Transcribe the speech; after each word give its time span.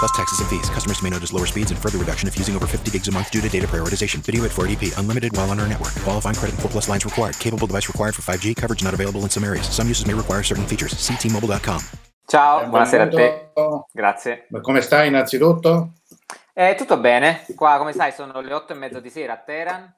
Plus 0.00 0.10
taxes 0.12 0.40
and 0.40 0.48
fees. 0.48 0.68
Customers 0.70 1.02
may 1.02 1.10
notice 1.10 1.30
lower 1.32 1.44
speeds 1.46 1.70
and 1.70 1.78
further 1.78 1.98
reduction 1.98 2.26
if 2.26 2.36
using 2.38 2.56
over 2.56 2.66
50 2.66 2.90
gigs 2.90 3.06
a 3.08 3.12
month 3.12 3.30
due 3.30 3.42
to 3.42 3.48
data 3.50 3.66
prioritization. 3.66 4.20
Video 4.24 4.44
at 4.44 4.50
480p. 4.50 4.96
Unlimited 4.98 5.36
while 5.36 5.50
on 5.50 5.60
our 5.60 5.68
network. 5.68 5.92
Qualifying 6.02 6.34
credit 6.34 6.54
and 6.56 6.62
4 6.62 6.70
plus 6.70 6.88
lines 6.88 7.04
required. 7.04 7.38
Capable 7.38 7.66
device 7.66 7.86
required 7.86 8.14
for 8.14 8.22
5G. 8.22 8.54
Coverage 8.56 8.82
not 8.82 8.94
available 8.94 9.20
in 9.22 9.28
some 9.28 9.44
areas. 9.44 9.68
Some 9.68 9.88
uses 9.88 10.06
may 10.06 10.14
require 10.14 10.42
certain 10.42 10.66
features. 10.66 10.96
See 10.96 11.16
T-Mobile.com. 11.16 11.80
Ciao, 12.26 12.60
Benvenuto. 12.60 12.70
buonasera 12.70 13.02
a 13.04 13.08
te. 13.08 13.52
Grazie. 13.92 14.46
Ma 14.50 14.60
Come 14.60 14.80
stai 14.80 15.08
innanzitutto? 15.08 15.92
Eh, 16.54 16.74
tutto 16.76 16.96
bene? 16.98 17.44
Qua, 17.54 17.76
come 17.76 17.92
sai, 17.92 18.12
sono 18.12 18.40
le 18.40 18.52
otto 18.54 18.72
e 18.72 18.76
mezzo 18.76 19.00
di 19.00 19.10
sera 19.10 19.34
a 19.34 19.36
Teheran. 19.36 19.94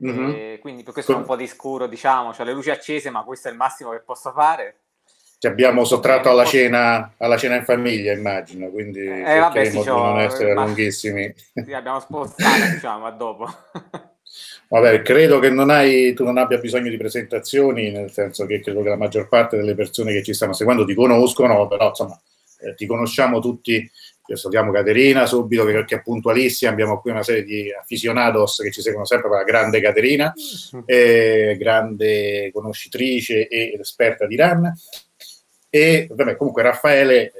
Mhm. 0.00 0.28
e 0.30 0.58
quindi 0.60 0.84
per 0.84 0.92
questo 0.92 1.10
è 1.10 1.16
un 1.16 1.24
po' 1.24 1.34
di 1.34 1.48
scuro, 1.48 1.88
diciamo, 1.88 2.32
ho 2.36 2.44
le 2.44 2.52
luci 2.52 2.70
accese, 2.70 3.10
ma 3.10 3.24
questo 3.24 3.48
è 3.48 3.50
il 3.50 3.56
massimo 3.56 3.90
che 3.90 4.00
posso 4.00 4.30
fare. 4.32 4.82
Ti 5.38 5.46
abbiamo 5.46 5.84
sottratto 5.84 6.28
alla 6.30 6.44
cena, 6.44 7.14
alla 7.16 7.36
cena 7.36 7.54
in 7.54 7.62
famiglia, 7.62 8.12
immagino, 8.12 8.70
quindi 8.70 9.00
Eh, 9.06 9.38
vabbè, 9.38 9.64
sì, 9.66 9.78
di 9.78 9.84
non 9.84 10.18
essere 10.18 10.52
ma- 10.52 10.64
lunghissimi. 10.64 11.32
Sì, 11.64 11.72
abbiamo 11.72 12.00
spostato, 12.00 12.50
diciamo, 12.74 13.06
a 13.06 13.10
dopo. 13.12 13.46
Vabbè, 14.68 15.02
credo 15.02 15.38
che 15.38 15.48
non 15.48 15.70
hai, 15.70 16.12
tu 16.12 16.24
non 16.24 16.38
abbia 16.38 16.58
bisogno 16.58 16.90
di 16.90 16.96
presentazioni, 16.96 17.90
nel 17.92 18.10
senso 18.10 18.46
che 18.46 18.60
credo 18.60 18.82
che 18.82 18.88
la 18.88 18.96
maggior 18.96 19.28
parte 19.28 19.56
delle 19.56 19.74
persone 19.76 20.12
che 20.12 20.24
ci 20.24 20.34
stanno 20.34 20.52
seguendo 20.52 20.84
ti 20.84 20.94
conoscono, 20.94 21.68
però 21.68 21.88
insomma 21.88 22.20
eh, 22.60 22.74
ti 22.74 22.86
conosciamo 22.86 23.38
tutti. 23.40 23.90
Io 24.30 24.36
salutiamo 24.36 24.72
Caterina 24.72 25.24
subito 25.24 25.64
che, 25.64 25.84
che 25.84 25.94
è 25.96 26.02
puntualissima, 26.02 26.70
abbiamo 26.70 27.00
qui 27.00 27.12
una 27.12 27.22
serie 27.22 27.44
di 27.44 27.72
aficionados 27.72 28.56
che 28.56 28.70
ci 28.70 28.82
seguono 28.82 29.06
sempre 29.06 29.30
la 29.30 29.42
grande 29.42 29.80
Caterina, 29.80 30.34
eh, 30.84 31.56
grande 31.58 32.50
conoscitrice 32.52 33.46
ed 33.48 33.80
esperta 33.80 34.26
di 34.26 34.36
RAN. 34.36 34.70
E 35.70 36.08
vabbè, 36.10 36.36
comunque 36.36 36.62
Raffaele, 36.62 37.26
eh, 37.26 37.32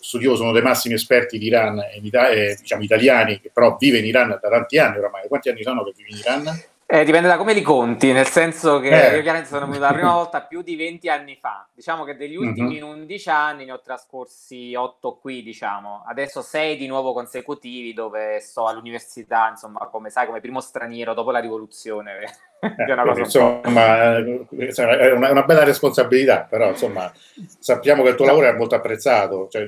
studioso, 0.00 0.42
uno 0.42 0.52
dei 0.52 0.62
massimi 0.62 0.94
esperti 0.94 1.38
di 1.38 1.46
Iran, 1.46 1.78
eh, 1.78 2.56
diciamo 2.58 2.82
italiani, 2.82 3.40
che 3.40 3.50
però 3.52 3.76
vive 3.78 3.98
in 3.98 4.04
Iran 4.04 4.28
da 4.28 4.38
tanti 4.38 4.78
anni 4.78 4.98
oramai. 4.98 5.28
Quanti 5.28 5.48
anni 5.48 5.62
sono 5.62 5.84
che 5.84 5.92
vivi 5.96 6.10
in 6.10 6.18
Iran? 6.18 6.62
Eh, 6.94 7.04
dipende 7.04 7.26
da 7.26 7.38
come 7.38 7.54
li 7.54 7.62
conti, 7.62 8.12
nel 8.12 8.26
senso 8.26 8.78
che 8.78 8.88
Eh. 8.90 9.14
io 9.16 9.22
chiaramente 9.22 9.48
sono 9.48 9.64
venuto 9.64 9.80
la 9.80 9.94
prima 9.94 10.12
volta 10.12 10.42
più 10.42 10.60
di 10.60 10.76
20 10.76 11.08
anni 11.08 11.38
fa. 11.40 11.66
Diciamo 11.72 12.04
che 12.04 12.16
degli 12.18 12.36
ultimi 12.36 12.82
11 12.82 13.30
anni 13.30 13.64
ne 13.64 13.72
ho 13.72 13.80
trascorsi 13.80 14.74
8 14.74 15.16
qui, 15.16 15.42
diciamo. 15.42 16.04
Adesso 16.06 16.42
6 16.42 16.76
di 16.76 16.86
nuovo 16.86 17.14
consecutivi 17.14 17.94
dove 17.94 18.40
sto 18.40 18.66
all'università, 18.66 19.48
insomma, 19.48 19.88
come 19.90 20.10
sai, 20.10 20.26
come 20.26 20.40
primo 20.40 20.60
straniero 20.60 21.14
dopo 21.14 21.30
la 21.30 21.38
rivoluzione. 21.38 22.12
una 22.60 22.74
Eh, 22.74 22.84
cosa 22.84 23.08
un 23.08 23.14
po'... 23.14 23.20
insomma, 23.20 24.16
eh, 24.18 24.46
insomma, 24.66 24.98
è 24.98 25.12
una, 25.12 25.30
una 25.30 25.42
bella 25.44 25.64
responsabilità, 25.64 26.42
però 26.42 26.68
insomma, 26.68 27.10
sappiamo 27.58 28.02
che 28.02 28.10
il 28.10 28.16
tuo 28.16 28.26
lavoro 28.26 28.48
è 28.48 28.52
molto 28.52 28.74
apprezzato. 28.74 29.48
Cioè, 29.48 29.66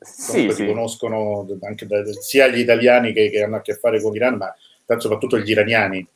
Sì, 0.00 0.50
sì. 0.50 0.54
ti 0.56 0.66
conoscono 0.66 1.46
anche 1.62 1.86
da- 1.86 2.02
sia 2.20 2.48
gli 2.48 2.58
italiani 2.58 3.12
che, 3.12 3.30
che 3.30 3.44
hanno 3.44 3.56
a 3.56 3.60
che 3.62 3.74
fare 3.74 4.02
con 4.02 4.10
l'Iran, 4.12 4.36
ma 4.38 4.52
soprattutto 4.98 5.38
gli 5.38 5.50
iraniani. 5.50 6.06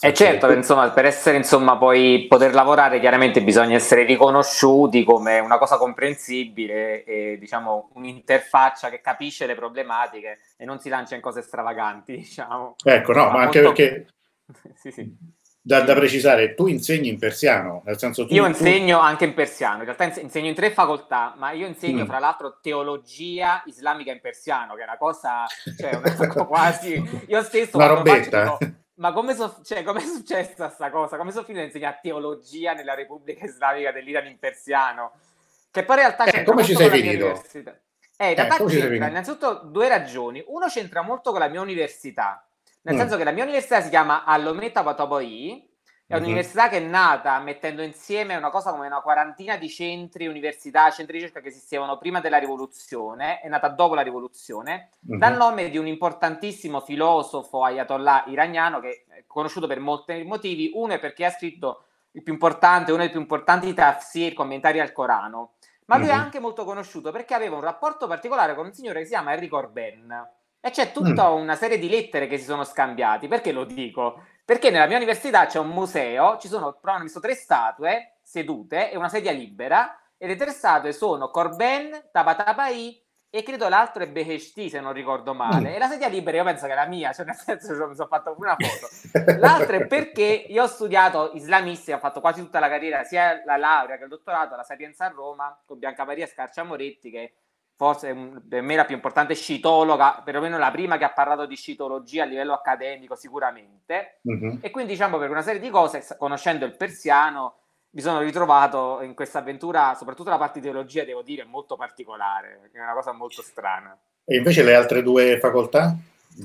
E 0.00 0.12
certo, 0.14 0.50
insomma, 0.50 0.90
per 0.90 1.04
essere, 1.04 1.36
insomma, 1.36 1.76
poi 1.76 2.26
poter 2.28 2.54
lavorare 2.54 2.98
chiaramente 3.00 3.42
bisogna 3.42 3.76
essere 3.76 4.04
riconosciuti 4.04 5.04
come 5.04 5.38
una 5.38 5.58
cosa 5.58 5.76
comprensibile 5.76 7.04
e, 7.04 7.36
diciamo, 7.38 7.90
un'interfaccia 7.94 8.90
che 8.90 9.00
capisce 9.00 9.46
le 9.46 9.54
problematiche 9.54 10.40
e 10.56 10.64
non 10.64 10.80
si 10.80 10.88
lancia 10.88 11.14
in 11.14 11.20
cose 11.20 11.42
stravaganti, 11.42 12.16
diciamo. 12.18 12.76
Ecco, 12.84 13.12
no, 13.12 13.30
ma 13.30 13.42
anche 13.42 13.62
molto- 13.62 13.82
perché 13.82 14.06
Sì, 14.74 14.90
sì. 14.90 15.40
Da, 15.64 15.80
da 15.82 15.94
precisare, 15.94 16.54
tu 16.54 16.66
insegni 16.66 17.08
in 17.08 17.18
persiano, 17.18 17.82
nel 17.84 17.96
senso 17.96 18.26
tu, 18.26 18.34
Io 18.34 18.42
tu- 18.42 18.48
insegno 18.48 18.98
anche 18.98 19.24
in 19.24 19.32
persiano, 19.34 19.78
in 19.78 19.84
realtà 19.84 20.04
ins- 20.04 20.16
insegno 20.16 20.48
in 20.48 20.54
tre 20.54 20.70
facoltà, 20.72 21.34
ma 21.36 21.52
io 21.52 21.66
insegno 21.68 22.02
Mm. 22.02 22.06
fra 22.08 22.18
l'altro 22.18 22.58
teologia 22.60 23.62
islamica 23.66 24.10
in 24.10 24.20
persiano, 24.20 24.74
che 24.74 24.80
è 24.80 24.84
una 24.84 24.96
cosa, 24.96 25.46
cioè, 25.78 25.94
una 25.94 26.14
cosa 26.16 26.44
quasi... 26.46 27.24
Io 27.28 27.42
stesso 27.44 27.76
Una 27.76 27.86
faccio 27.88 27.96
robetta. 28.02 28.58
ma 28.94 29.12
come 29.12 29.34
so, 29.34 29.60
cioè, 29.64 29.82
com'è 29.84 30.00
successa 30.00 30.68
sta 30.68 30.90
cosa? 30.90 31.16
Come 31.16 31.30
sono 31.30 31.44
finito 31.44 31.62
a 31.62 31.66
insegnare 31.66 32.00
teologia 32.02 32.72
nella 32.72 32.94
Repubblica 32.94 33.44
Islamica 33.44 33.92
dell'Iran 33.92 34.26
in 34.26 34.38
persiano? 34.38 35.12
Che 35.70 35.84
poi 35.84 35.96
in 35.96 36.02
realtà 36.02 36.24
Eh, 36.24 36.30
c'entra 36.32 36.52
come 36.52 36.64
ci 36.64 36.74
sei 36.74 36.90
finito? 36.90 37.42
Eh, 38.16 38.28
in 38.30 38.34
realtà 38.34 38.56
sei 38.56 38.66
c'entra 38.80 39.06
innanzitutto 39.06 39.62
due 39.64 39.88
ragioni. 39.88 40.42
Uno 40.46 40.66
c'entra 40.66 41.02
molto 41.02 41.30
con 41.30 41.40
la 41.40 41.48
mia 41.48 41.60
università, 41.60 42.44
nel 42.82 42.94
Mm. 42.94 42.98
senso 42.98 43.16
che 43.16 43.24
la 43.24 43.30
mia 43.32 43.44
università 43.44 43.80
si 43.80 43.88
chiama 43.88 44.24
Allometa 44.24 44.82
Patoboi, 44.82 45.68
è 46.06 46.14
Mhm. 46.16 46.20
un'università 46.22 46.68
che 46.68 46.76
è 46.76 46.80
nata 46.80 47.38
mettendo 47.40 47.80
insieme 47.80 48.36
una 48.36 48.50
cosa 48.50 48.70
come 48.70 48.86
una 48.86 49.00
quarantina 49.00 49.56
di 49.56 49.68
centri, 49.70 50.26
università, 50.26 50.90
centri 50.90 51.14
di 51.16 51.22
ricerca 51.24 51.40
che 51.40 51.48
esistevano 51.48 51.96
prima 51.96 52.20
della 52.20 52.36
rivoluzione, 52.38 53.40
è 53.40 53.48
nata 53.48 53.68
dopo 53.68 53.94
la 53.94 54.02
rivoluzione, 54.02 54.90
Mhm. 55.00 55.18
dal 55.18 55.36
nome 55.36 55.70
di 55.70 55.78
un 55.78 55.86
importantissimo 55.86 56.80
filosofo 56.80 57.64
ayatollah 57.64 58.24
iraniano 58.26 58.80
che 58.80 59.04
è 59.08 59.24
conosciuto 59.26 59.66
per 59.66 59.80
molti 59.80 60.22
motivi. 60.24 60.70
Uno 60.74 60.92
è 60.92 60.98
perché 60.98 61.24
ha 61.24 61.30
scritto 61.30 61.84
il 62.12 62.22
più 62.22 62.34
importante, 62.34 62.92
uno 62.92 63.00
dei 63.00 63.10
più 63.10 63.20
importanti 63.20 63.72
tafsir, 63.72 64.34
commentari 64.34 64.80
al 64.80 64.92
Corano, 64.92 65.52
ma 65.86 65.96
lui 65.96 66.08
è 66.08 66.12
Mhm. 66.12 66.18
anche 66.20 66.40
molto 66.40 66.64
conosciuto 66.66 67.10
perché 67.10 67.32
aveva 67.32 67.56
un 67.56 67.62
rapporto 67.62 68.06
particolare 68.06 68.54
con 68.54 68.66
un 68.66 68.74
signore 68.74 68.98
che 68.98 69.04
si 69.06 69.12
chiama 69.12 69.32
Enrico 69.32 69.56
Orben. 69.56 70.28
E 70.64 70.70
c'è 70.70 70.92
tutta 70.92 71.30
una 71.30 71.56
serie 71.56 71.76
di 71.76 71.88
lettere 71.88 72.28
che 72.28 72.38
si 72.38 72.44
sono 72.44 72.62
scambiati. 72.62 73.26
Perché 73.26 73.50
lo 73.50 73.64
dico? 73.64 74.22
Perché 74.44 74.70
nella 74.70 74.86
mia 74.86 74.96
università 74.96 75.46
c'è 75.46 75.58
un 75.58 75.70
museo, 75.70 76.38
ci 76.38 76.46
sono 76.46 76.78
però 76.80 76.94
hanno 76.94 77.02
visto 77.02 77.18
tre 77.18 77.34
statue 77.34 78.18
sedute 78.22 78.92
e 78.92 78.96
una 78.96 79.08
sedia 79.08 79.32
libera, 79.32 79.98
e 80.16 80.26
le 80.28 80.36
tre 80.36 80.50
statue 80.50 80.92
sono 80.92 81.30
Corben, 81.30 82.10
Tabatabai 82.12 83.02
e 83.34 83.42
credo 83.42 83.68
l'altro 83.68 84.04
è 84.04 84.08
Beheshti, 84.08 84.68
se 84.68 84.78
non 84.78 84.92
ricordo 84.92 85.34
male. 85.34 85.70
Mm. 85.70 85.72
E 85.72 85.78
la 85.78 85.88
sedia 85.88 86.06
libera 86.06 86.36
io 86.36 86.44
penso 86.44 86.66
che 86.66 86.72
è 86.72 86.74
la 86.76 86.86
mia, 86.86 87.12
cioè 87.12 87.24
nel 87.24 87.34
senso 87.34 87.76
che 87.76 87.86
mi 87.86 87.94
sono 87.94 88.08
fatto 88.08 88.34
una 88.38 88.54
foto. 88.56 89.38
L'altro 89.40 89.76
è 89.76 89.86
perché 89.86 90.44
io 90.48 90.62
ho 90.62 90.66
studiato 90.66 91.30
islamistica, 91.34 91.96
ho 91.96 92.00
fatto 92.00 92.20
quasi 92.20 92.40
tutta 92.40 92.60
la 92.60 92.68
carriera, 92.68 93.04
sia 93.04 93.42
la 93.44 93.56
laurea 93.56 93.96
che 93.96 94.02
il 94.02 94.10
dottorato 94.10 94.54
alla 94.54 94.62
Sapienza 94.62 95.06
a 95.06 95.08
Roma, 95.08 95.60
con 95.64 95.78
Bianca 95.78 96.04
Maria 96.04 96.26
Scarcia 96.26 96.62
Moretti, 96.62 97.10
che 97.10 97.34
forse 97.76 98.14
per 98.48 98.62
me 98.62 98.76
la 98.76 98.84
più 98.84 98.94
importante 98.94 99.34
scitologa, 99.34 100.22
perlomeno 100.24 100.58
la 100.58 100.70
prima 100.70 100.98
che 100.98 101.04
ha 101.04 101.10
parlato 101.10 101.46
di 101.46 101.56
scitologia 101.56 102.22
a 102.22 102.26
livello 102.26 102.52
accademico 102.52 103.14
sicuramente. 103.16 104.18
Mhm. 104.22 104.58
E 104.60 104.70
quindi 104.70 104.92
diciamo 104.92 105.18
per 105.18 105.30
una 105.30 105.42
serie 105.42 105.60
di 105.60 105.70
cose, 105.70 106.04
conoscendo 106.18 106.64
il 106.64 106.76
persiano, 106.76 107.54
mi 107.90 108.00
sono 108.00 108.20
ritrovato 108.20 109.00
in 109.02 109.14
questa 109.14 109.40
avventura, 109.40 109.94
soprattutto 109.94 110.30
la 110.30 110.38
parte 110.38 110.60
di 110.60 110.66
teologia, 110.66 111.04
devo 111.04 111.22
dire, 111.22 111.44
molto 111.44 111.76
particolare, 111.76 112.70
è 112.72 112.80
una 112.80 112.94
cosa 112.94 113.12
molto 113.12 113.42
strana. 113.42 113.96
E 114.24 114.36
invece 114.36 114.62
le 114.62 114.74
altre 114.74 115.02
due 115.02 115.38
facoltà? 115.38 115.94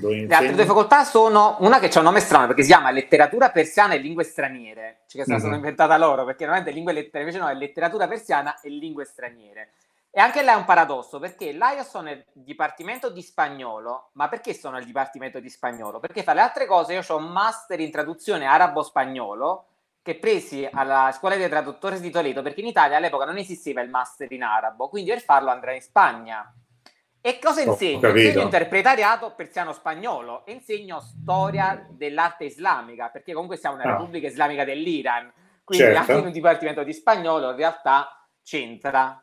Le 0.01 0.27
altre 0.35 0.53
due 0.53 0.65
facoltà 0.65 1.05
sono 1.05 1.55
una 1.59 1.79
che 1.79 1.87
ha 1.87 1.99
un 1.99 2.03
nome 2.03 2.19
strano 2.19 2.47
perché 2.47 2.63
si 2.63 2.67
chiama 2.67 2.91
letteratura 2.91 3.51
persiana 3.51 3.93
e 3.93 3.99
lingue 3.99 4.25
straniere, 4.25 5.03
cioè 5.07 5.21
che 5.21 5.27
se 5.27 5.31
la 5.31 5.39
sono 5.39 5.51
Mhm. 5.51 5.57
inventata 5.59 5.97
loro 5.97 6.25
perché 6.25 6.43
normalmente 6.43 6.75
lingue 6.75 6.91
lettere, 6.91 7.19
invece 7.19 7.39
no, 7.39 7.47
è 7.47 7.53
letteratura 7.53 8.07
persiana 8.07 8.59
e 8.59 8.69
lingue 8.69 9.05
straniere. 9.05 9.69
E 10.09 10.19
anche 10.19 10.41
là 10.41 10.53
è 10.53 10.55
un 10.55 10.65
paradosso 10.65 11.19
perché 11.19 11.53
là 11.53 11.73
io 11.73 11.83
sono 11.83 12.05
nel 12.05 12.25
dipartimento 12.33 13.09
di 13.09 13.21
spagnolo, 13.21 14.09
ma 14.13 14.27
perché 14.29 14.53
sono 14.53 14.77
nel 14.77 14.85
dipartimento 14.85 15.39
di 15.39 15.49
spagnolo? 15.49 15.99
Perché 15.99 16.23
tra 16.23 16.33
le 16.33 16.41
altre 16.41 16.65
cose 16.65 16.93
io 16.93 17.03
ho 17.07 17.17
un 17.17 17.27
master 17.27 17.79
in 17.79 17.91
traduzione 17.91 18.45
arabo-spagnolo 18.45 19.65
che 20.01 20.15
presi 20.15 20.67
alla 20.71 21.11
scuola 21.13 21.35
dei 21.35 21.49
traduttori 21.49 21.99
di 21.99 22.09
Toledo 22.09 22.41
perché 22.41 22.61
in 22.61 22.67
Italia 22.67 22.97
all'epoca 22.97 23.25
non 23.25 23.37
esisteva 23.37 23.81
il 23.81 23.89
master 23.89 24.31
in 24.31 24.41
arabo, 24.41 24.87
quindi 24.89 25.09
per 25.11 25.21
farlo 25.21 25.49
andrei 25.51 25.75
in 25.75 25.81
Spagna. 25.81 26.51
E 27.19 27.39
cosa 27.39 27.61
Ho 27.61 27.71
insegno? 27.71 28.07
Insegno 28.07 28.41
interpretariato 28.43 29.33
persiano-spagnolo 29.35 30.45
e 30.45 30.53
insegno 30.53 31.01
storia 31.01 31.85
dell'arte 31.89 32.45
islamica, 32.45 33.09
perché 33.09 33.33
comunque 33.33 33.57
siamo 33.57 33.75
nella 33.75 33.95
Ah. 33.95 33.97
Repubblica 33.97 34.27
Islamica 34.27 34.63
dell'Iran, 34.63 35.31
quindi 35.65 35.85
Certo. 35.85 35.99
anche 35.99 36.13
in 36.13 36.25
un 36.25 36.31
dipartimento 36.31 36.83
di 36.83 36.93
spagnolo 36.93 37.49
in 37.49 37.57
realtà 37.57 38.25
c'entra. 38.41 39.21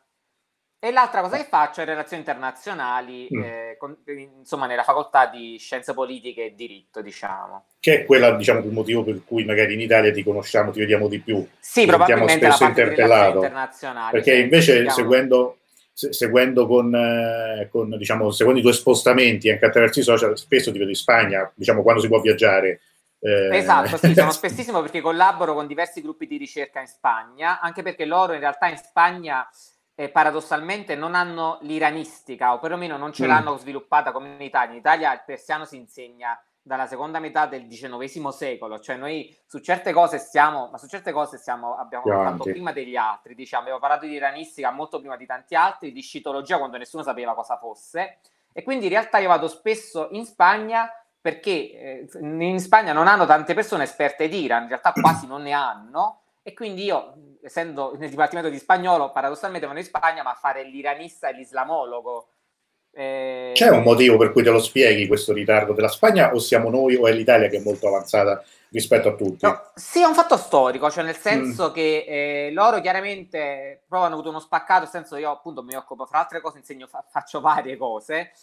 E 0.85 0.91
l'altra 0.91 1.21
cosa 1.21 1.35
che 1.37 1.47
faccio 1.49 1.81
è 1.81 1.85
relazioni 1.85 2.21
internazionali, 2.21 3.27
mm. 3.33 3.41
eh, 3.41 3.75
con, 3.79 3.97
insomma, 4.37 4.67
nella 4.67 4.83
facoltà 4.83 5.25
di 5.25 5.57
scienze 5.57 5.95
politiche 5.95 6.45
e 6.45 6.53
diritto, 6.53 7.01
diciamo. 7.01 7.65
Che 7.79 8.01
è 8.01 8.05
quella, 8.05 8.35
diciamo, 8.35 8.59
il 8.59 8.71
motivo 8.71 9.03
per 9.03 9.23
cui 9.25 9.45
magari 9.45 9.73
in 9.73 9.81
Italia 9.81 10.11
ti 10.11 10.21
conosciamo, 10.21 10.69
ti 10.69 10.77
vediamo 10.77 11.07
di 11.07 11.17
più. 11.17 11.43
Sì, 11.59 11.87
probabilmente 11.87 12.45
spesso 12.45 12.63
la 12.65 12.69
interpellato. 12.69 13.37
internazionali. 13.37 14.11
Perché 14.11 14.35
invece 14.35 14.87
seguendo, 14.91 15.57
seguendo, 15.91 16.67
con, 16.67 16.93
eh, 16.93 17.67
con, 17.71 17.97
diciamo, 17.97 18.29
seguendo 18.29 18.59
i 18.59 18.63
tuoi 18.63 18.75
spostamenti 18.75 19.49
anche 19.49 19.65
attraverso 19.65 20.01
i 20.01 20.03
social, 20.03 20.37
spesso 20.37 20.71
ti 20.71 20.77
vedo 20.77 20.91
in 20.91 20.95
Spagna, 20.95 21.51
diciamo, 21.55 21.81
quando 21.81 21.99
si 21.99 22.07
può 22.07 22.21
viaggiare. 22.21 22.81
Eh... 23.19 23.57
Esatto, 23.57 23.97
sì, 23.97 24.13
sono 24.13 24.29
spessissimo 24.29 24.83
perché 24.83 25.01
collaboro 25.01 25.55
con 25.55 25.65
diversi 25.65 26.03
gruppi 26.03 26.27
di 26.27 26.37
ricerca 26.37 26.79
in 26.79 26.87
Spagna, 26.87 27.59
anche 27.59 27.81
perché 27.81 28.05
loro 28.05 28.33
in 28.33 28.39
realtà 28.39 28.67
in 28.67 28.77
Spagna 28.77 29.49
eh, 29.95 30.09
paradossalmente 30.09 30.95
non 30.95 31.15
hanno 31.15 31.57
l'iranistica 31.61 32.53
o 32.53 32.59
perlomeno 32.59 32.97
non 32.97 33.13
ce 33.13 33.25
mm. 33.25 33.27
l'hanno 33.27 33.57
sviluppata 33.57 34.11
come 34.11 34.35
in 34.35 34.41
Italia. 34.41 34.73
In 34.73 34.79
Italia 34.79 35.13
il 35.13 35.23
persiano 35.25 35.65
si 35.65 35.77
insegna 35.77 36.39
dalla 36.61 36.87
seconda 36.87 37.19
metà 37.19 37.45
del 37.45 37.67
XIX 37.67 38.27
secolo, 38.29 38.79
cioè 38.79 38.95
noi 38.95 39.35
su 39.45 39.59
certe 39.59 39.93
cose 39.93 40.17
stiamo, 40.17 40.67
ma 40.71 40.79
su 40.79 40.87
certe 40.87 41.11
cose 41.11 41.37
stiamo, 41.37 41.75
abbiamo 41.75 42.05
fatto 42.05 42.43
prima 42.43 42.71
degli 42.71 42.95
altri, 42.95 43.35
diciamo, 43.35 43.61
abbiamo 43.61 43.79
parlato 43.79 44.07
di 44.07 44.13
iranistica 44.13 44.71
molto 44.71 44.99
prima 44.99 45.15
di 45.15 45.27
tanti 45.27 45.53
altri, 45.53 45.91
di 45.91 46.01
scitologia 46.01 46.57
quando 46.57 46.77
nessuno 46.77 47.03
sapeva 47.03 47.35
cosa 47.35 47.57
fosse 47.57 48.17
e 48.51 48.63
quindi 48.63 48.85
in 48.85 48.91
realtà 48.91 49.19
io 49.19 49.27
vado 49.27 49.47
spesso 49.47 50.07
in 50.11 50.25
Spagna 50.25 50.89
perché 51.21 51.51
eh, 51.51 52.09
in 52.21 52.59
Spagna 52.59 52.93
non 52.93 53.07
hanno 53.07 53.27
tante 53.27 53.53
persone 53.53 53.83
esperte 53.83 54.27
di 54.27 54.41
Iran, 54.41 54.63
in 54.63 54.69
realtà 54.69 54.91
quasi 54.91 55.27
non 55.27 55.43
ne 55.43 55.51
hanno 55.51 56.21
e 56.47 56.53
quindi 56.53 56.83
io, 56.83 57.37
essendo 57.41 57.95
nel 57.97 58.11
dipartimento 58.11 58.51
di 58.51 58.59
spagnolo, 58.59 59.11
paradossalmente 59.11 59.65
vado 59.65 59.79
in 59.79 59.85
Spagna, 59.85 60.21
ma 60.21 60.29
a 60.29 60.37
fare 60.39 60.63
l'iranista 60.63 61.27
e 61.27 61.33
l'islamologo. 61.33 62.27
Eh... 62.91 63.49
C'è 63.55 63.69
un 63.69 63.81
motivo 63.81 64.15
per 64.17 64.31
cui 64.31 64.43
te 64.43 64.51
lo 64.51 64.59
spieghi 64.59 65.07
questo 65.07 65.33
ritardo 65.33 65.73
della 65.73 65.87
Spagna 65.87 66.35
o 66.35 66.37
siamo 66.37 66.69
noi 66.69 66.93
o 66.97 67.07
è 67.07 67.11
l'Italia 67.13 67.47
che 67.49 67.57
è 67.57 67.63
molto 67.63 67.87
avanzata 67.87 68.43
rispetto 68.69 69.07
a 69.07 69.15
tutti? 69.15 69.43
No, 69.43 69.71
sì, 69.73 70.01
è 70.01 70.05
un 70.05 70.13
fatto 70.13 70.37
storico, 70.37 70.91
cioè 70.91 71.03
nel 71.03 71.15
senso 71.15 71.71
mm. 71.71 71.73
che 71.73 72.05
eh, 72.07 72.51
loro 72.51 72.79
chiaramente 72.79 73.81
proprio 73.87 74.03
hanno 74.03 74.13
avuto 74.13 74.29
uno 74.29 74.39
spaccato, 74.39 74.81
nel 74.81 74.89
senso 74.89 75.15
io 75.15 75.31
appunto 75.31 75.63
mi 75.63 75.73
occupo, 75.73 76.05
fra 76.05 76.19
altre 76.19 76.41
cose 76.41 76.59
insegno, 76.59 76.85
fa- 76.85 77.03
faccio 77.09 77.41
varie 77.41 77.75
cose, 77.75 78.33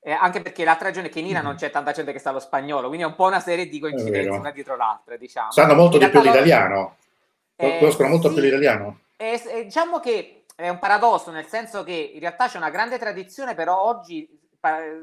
eh, 0.00 0.12
anche 0.12 0.40
perché 0.40 0.64
l'altra 0.64 0.86
ragione 0.86 1.08
è 1.08 1.10
che 1.10 1.18
in 1.18 1.26
Iran 1.26 1.42
non 1.42 1.52
mm. 1.52 1.56
c'è 1.56 1.70
tanta 1.70 1.92
gente 1.92 2.12
che 2.12 2.20
sa 2.20 2.30
lo 2.30 2.40
spagnolo, 2.40 2.86
quindi 2.86 3.04
è 3.04 3.06
un 3.06 3.16
po' 3.16 3.26
una 3.26 3.40
serie 3.40 3.68
di 3.68 3.78
coincidenze 3.78 4.30
una 4.30 4.50
dietro 4.50 4.76
l'altra, 4.76 5.18
diciamo. 5.18 5.50
Sanno 5.50 5.74
molto 5.74 5.98
di 5.98 6.08
più 6.08 6.22
l'italiano. 6.22 6.96
Eh, 7.60 7.78
Conoscono 7.78 8.08
molto 8.08 8.28
sì, 8.28 8.34
più 8.34 8.42
l'italiano? 8.42 9.00
Eh, 9.16 9.42
eh, 9.46 9.64
diciamo 9.64 10.00
che 10.00 10.44
è 10.56 10.68
un 10.68 10.78
paradosso, 10.78 11.30
nel 11.30 11.46
senso 11.46 11.84
che 11.84 12.12
in 12.14 12.20
realtà 12.20 12.48
c'è 12.48 12.56
una 12.56 12.70
grande 12.70 12.98
tradizione, 12.98 13.54
però 13.54 13.82
oggi 13.82 14.38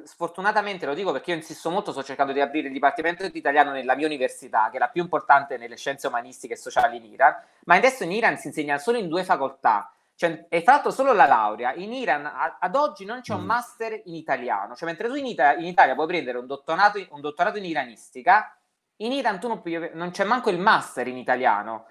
sfortunatamente 0.03 0.85
lo 0.85 0.93
dico 0.93 1.11
perché 1.11 1.31
io 1.31 1.37
insisto 1.37 1.71
molto, 1.71 1.91
sto 1.91 2.03
cercando 2.03 2.31
di 2.31 2.39
aprire 2.39 2.67
il 2.67 2.73
dipartimento 2.73 3.27
di 3.27 3.37
italiano 3.37 3.71
nella 3.71 3.95
mia 3.95 4.05
università, 4.05 4.69
che 4.69 4.77
è 4.77 4.79
la 4.79 4.89
più 4.89 5.01
importante 5.01 5.57
nelle 5.57 5.77
scienze 5.77 6.07
umanistiche 6.07 6.53
e 6.53 6.57
sociali 6.57 6.97
in 6.97 7.05
Iran, 7.05 7.35
ma 7.65 7.75
adesso 7.75 8.03
in 8.03 8.11
Iran 8.11 8.37
si 8.37 8.47
insegna 8.47 8.77
solo 8.77 8.99
in 8.99 9.07
due 9.07 9.23
facoltà, 9.23 9.91
cioè, 10.15 10.45
è 10.47 10.61
fatto 10.61 10.91
solo 10.91 11.11
la 11.13 11.25
laurea. 11.25 11.73
In 11.73 11.91
Iran 11.93 12.25
a, 12.25 12.57
ad 12.59 12.75
oggi 12.75 13.05
non 13.05 13.21
c'è 13.21 13.33
un 13.33 13.41
mm. 13.41 13.45
master 13.45 14.01
in 14.05 14.15
italiano, 14.15 14.75
cioè 14.75 14.87
mentre 14.87 15.07
tu 15.07 15.15
in, 15.15 15.25
Ita- 15.25 15.55
in 15.55 15.65
Italia 15.65 15.95
puoi 15.95 16.07
prendere 16.07 16.37
un 16.37 16.45
dottorato, 16.45 17.03
un 17.09 17.21
dottorato 17.21 17.57
in 17.57 17.65
iranistica, 17.65 18.55
in 18.97 19.11
Iran 19.11 19.39
tu 19.39 19.47
non, 19.47 19.61
non 19.93 20.11
c'è 20.11 20.23
manco 20.23 20.49
il 20.49 20.59
master 20.59 21.07
in 21.07 21.17
italiano. 21.17 21.85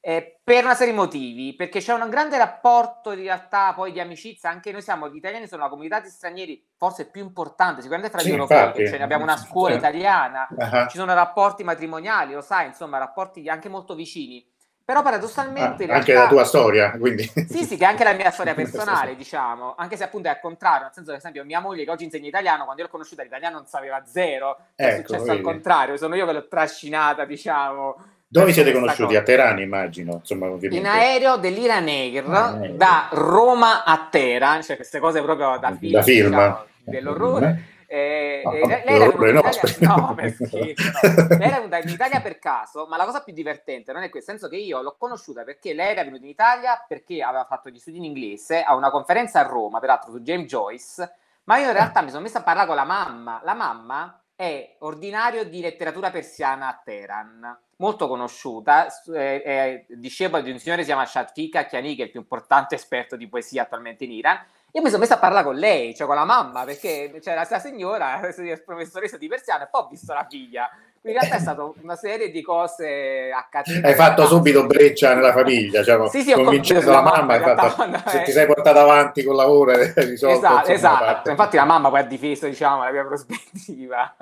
Eh, 0.00 0.38
per 0.44 0.64
una 0.64 0.74
serie 0.74 0.92
di 0.92 0.98
motivi, 0.98 1.54
perché 1.56 1.80
c'è 1.80 1.92
un 1.92 2.08
grande 2.08 2.38
rapporto 2.38 3.10
in 3.10 3.20
realtà 3.20 3.72
poi 3.74 3.90
di 3.90 4.00
amicizia, 4.00 4.48
anche 4.48 4.70
noi 4.70 4.80
siamo, 4.80 5.10
gli 5.10 5.16
italiani 5.16 5.48
sono 5.48 5.64
la 5.64 5.68
comunità 5.68 6.00
di 6.00 6.08
stranieri 6.08 6.64
forse 6.76 7.10
più 7.10 7.22
importante, 7.22 7.82
sicuramente 7.82 8.12
fra 8.12 8.22
gli 8.22 8.30
sì, 8.30 8.32
europei, 8.32 8.88
cioè, 8.88 9.02
abbiamo 9.02 9.24
una 9.24 9.36
scuola 9.36 9.72
sì. 9.72 9.78
italiana, 9.78 10.46
uh-huh. 10.48 10.88
ci 10.88 10.98
sono 10.98 11.12
rapporti 11.14 11.64
matrimoniali, 11.64 12.32
lo 12.32 12.40
sai, 12.40 12.66
insomma, 12.66 12.98
rapporti 12.98 13.48
anche 13.48 13.68
molto 13.68 13.94
vicini. 13.94 14.46
Però 14.84 15.02
paradossalmente... 15.02 15.84
Ah, 15.84 15.96
anche 15.96 16.12
realtà, 16.12 16.22
la 16.22 16.28
tua 16.28 16.44
storia, 16.44 16.92
quindi... 16.92 17.22
Sì, 17.24 17.64
sì, 17.64 17.76
che 17.76 17.84
è 17.84 17.88
anche 17.88 18.04
la 18.04 18.14
mia 18.14 18.30
storia 18.30 18.54
personale, 18.56 19.16
diciamo, 19.16 19.74
anche 19.76 19.98
se 19.98 20.04
appunto 20.04 20.28
è 20.28 20.30
al 20.30 20.40
contrario, 20.40 20.84
nel 20.84 20.94
senso 20.94 21.10
che, 21.10 21.16
ad 21.16 21.20
esempio, 21.20 21.44
mia 21.44 21.60
moglie 21.60 21.84
che 21.84 21.90
oggi 21.90 22.04
insegna 22.04 22.28
italiano, 22.28 22.64
quando 22.64 22.80
io 22.80 22.86
l'ho 22.86 22.92
conosciuta 22.92 23.22
l'italiano 23.22 23.56
non 23.56 23.66
sapeva 23.66 24.02
zero, 24.06 24.56
ecco, 24.74 24.90
è 24.90 24.96
successo 24.96 25.24
vedi. 25.24 25.36
al 25.36 25.42
contrario, 25.42 25.96
sono 25.98 26.14
io 26.14 26.24
che 26.24 26.32
l'ho 26.32 26.48
trascinata, 26.48 27.26
diciamo 27.26 28.16
dove 28.28 28.46
vi 28.46 28.52
siete 28.52 28.72
conosciuti? 28.72 29.14
Cosa. 29.14 29.18
A 29.20 29.22
Teheran, 29.22 29.58
immagino. 29.60 30.16
Insomma, 30.20 30.54
in 30.60 30.86
aereo 30.86 31.36
dell'Iran 31.38 31.88
Air, 31.88 32.24
ah, 32.28 32.68
da 32.72 33.08
Roma 33.12 33.84
a 33.84 34.08
Teheran, 34.10 34.62
cioè 34.62 34.76
queste 34.76 34.98
cose 34.98 35.22
proprio 35.22 35.56
da 35.58 35.74
film, 35.74 35.92
da 35.92 36.02
film. 36.02 36.28
Diciamo, 36.28 36.64
dell'orrore. 36.84 37.76
Eh, 37.90 38.42
no, 38.44 38.50
lei, 38.50 38.82
era 38.84 39.08
venuta 39.08 39.48
in 39.48 39.54
Italia, 39.64 39.96
no, 39.96 40.14
per 40.14 40.30
schifo, 40.36 41.06
no. 41.06 41.38
lei 41.38 41.48
era 41.48 41.56
venuta 41.56 41.78
in 41.78 41.88
Italia 41.88 42.20
per 42.20 42.38
caso, 42.38 42.86
ma 42.86 42.98
la 42.98 43.06
cosa 43.06 43.22
più 43.22 43.32
divertente 43.32 43.94
non 43.94 44.02
è 44.02 44.10
questo, 44.10 44.30
nel 44.30 44.40
senso 44.40 44.54
che 44.54 44.62
io 44.62 44.82
l'ho 44.82 44.96
conosciuta 44.98 45.42
perché 45.42 45.72
lei 45.72 45.92
era 45.92 46.04
venuta 46.04 46.24
in 46.24 46.28
Italia 46.28 46.84
perché 46.86 47.22
aveva 47.22 47.46
fatto 47.48 47.70
gli 47.70 47.78
studi 47.78 47.96
in 47.96 48.04
inglese 48.04 48.62
a 48.62 48.74
una 48.74 48.90
conferenza 48.90 49.40
a 49.40 49.44
Roma, 49.44 49.80
peraltro 49.80 50.10
su 50.10 50.20
James 50.20 50.46
Joyce, 50.46 51.10
ma 51.44 51.56
io 51.56 51.68
in 51.68 51.72
realtà 51.72 52.02
mi 52.02 52.10
sono 52.10 52.20
messa 52.20 52.40
a 52.40 52.42
parlare 52.42 52.66
con 52.66 52.76
la 52.76 52.84
mamma. 52.84 53.40
La 53.42 53.54
mamma 53.54 54.22
è 54.36 54.76
ordinario 54.80 55.44
di 55.44 55.62
letteratura 55.62 56.10
persiana 56.10 56.68
a 56.68 56.82
Teheran 56.84 57.58
molto 57.78 58.08
conosciuta, 58.08 58.86
è, 59.12 59.42
è 59.42 59.84
discepola 59.88 60.42
di 60.42 60.50
un 60.50 60.58
signore 60.58 60.80
che 60.80 60.86
si 60.86 60.92
chiama 60.92 61.06
Shatika 61.06 61.64
Chiani, 61.64 61.94
che 61.94 62.02
è 62.02 62.04
il 62.06 62.10
più 62.10 62.20
importante 62.20 62.74
esperto 62.74 63.16
di 63.16 63.28
poesia 63.28 63.62
attualmente 63.62 64.04
in 64.04 64.12
Iran. 64.12 64.38
Io 64.72 64.82
mi 64.82 64.88
sono 64.88 65.00
messa 65.00 65.14
a 65.14 65.18
parlare 65.18 65.44
con 65.44 65.54
lei, 65.54 65.94
cioè 65.94 66.06
con 66.06 66.16
la 66.16 66.24
mamma, 66.24 66.64
perché 66.64 67.18
c'era 67.20 67.46
questa 67.46 67.58
signora, 67.66 68.20
professoressa 68.64 69.16
di 69.16 69.28
persiano, 69.28 69.64
e 69.64 69.68
poi 69.70 69.82
ho 69.82 69.88
visto 69.88 70.12
la 70.12 70.26
figlia. 70.28 70.68
Quindi 71.00 71.18
in 71.18 71.24
realtà 71.24 71.36
è 71.36 71.40
stata 71.40 71.72
una 71.80 71.94
serie 71.94 72.30
di 72.30 72.42
cose 72.42 73.30
accadute. 73.30 73.86
Hai 73.86 73.94
fatto 73.94 74.26
subito 74.26 74.66
breccia 74.66 75.14
nella 75.14 75.32
famiglia, 75.32 75.84
cioè, 75.84 76.08
sì, 76.08 76.22
sì, 76.22 76.32
convincendo 76.32 76.90
la 76.90 77.00
mamma, 77.00 77.38
mamma 77.38 77.56
fatto, 77.56 78.10
se 78.10 78.22
ti 78.24 78.32
sei 78.32 78.46
portato 78.46 78.80
avanti 78.80 79.22
col 79.22 79.36
lavoro 79.36 79.72
risolto. 79.94 80.36
Esatto, 80.36 80.70
esatto. 80.72 81.30
infatti 81.30 81.56
la 81.56 81.64
mamma 81.64 81.88
poi 81.90 82.00
ha 82.00 82.04
difeso 82.04 82.46
diciamo, 82.46 82.82
la 82.82 82.90
mia 82.90 83.06
prospettiva 83.06 84.16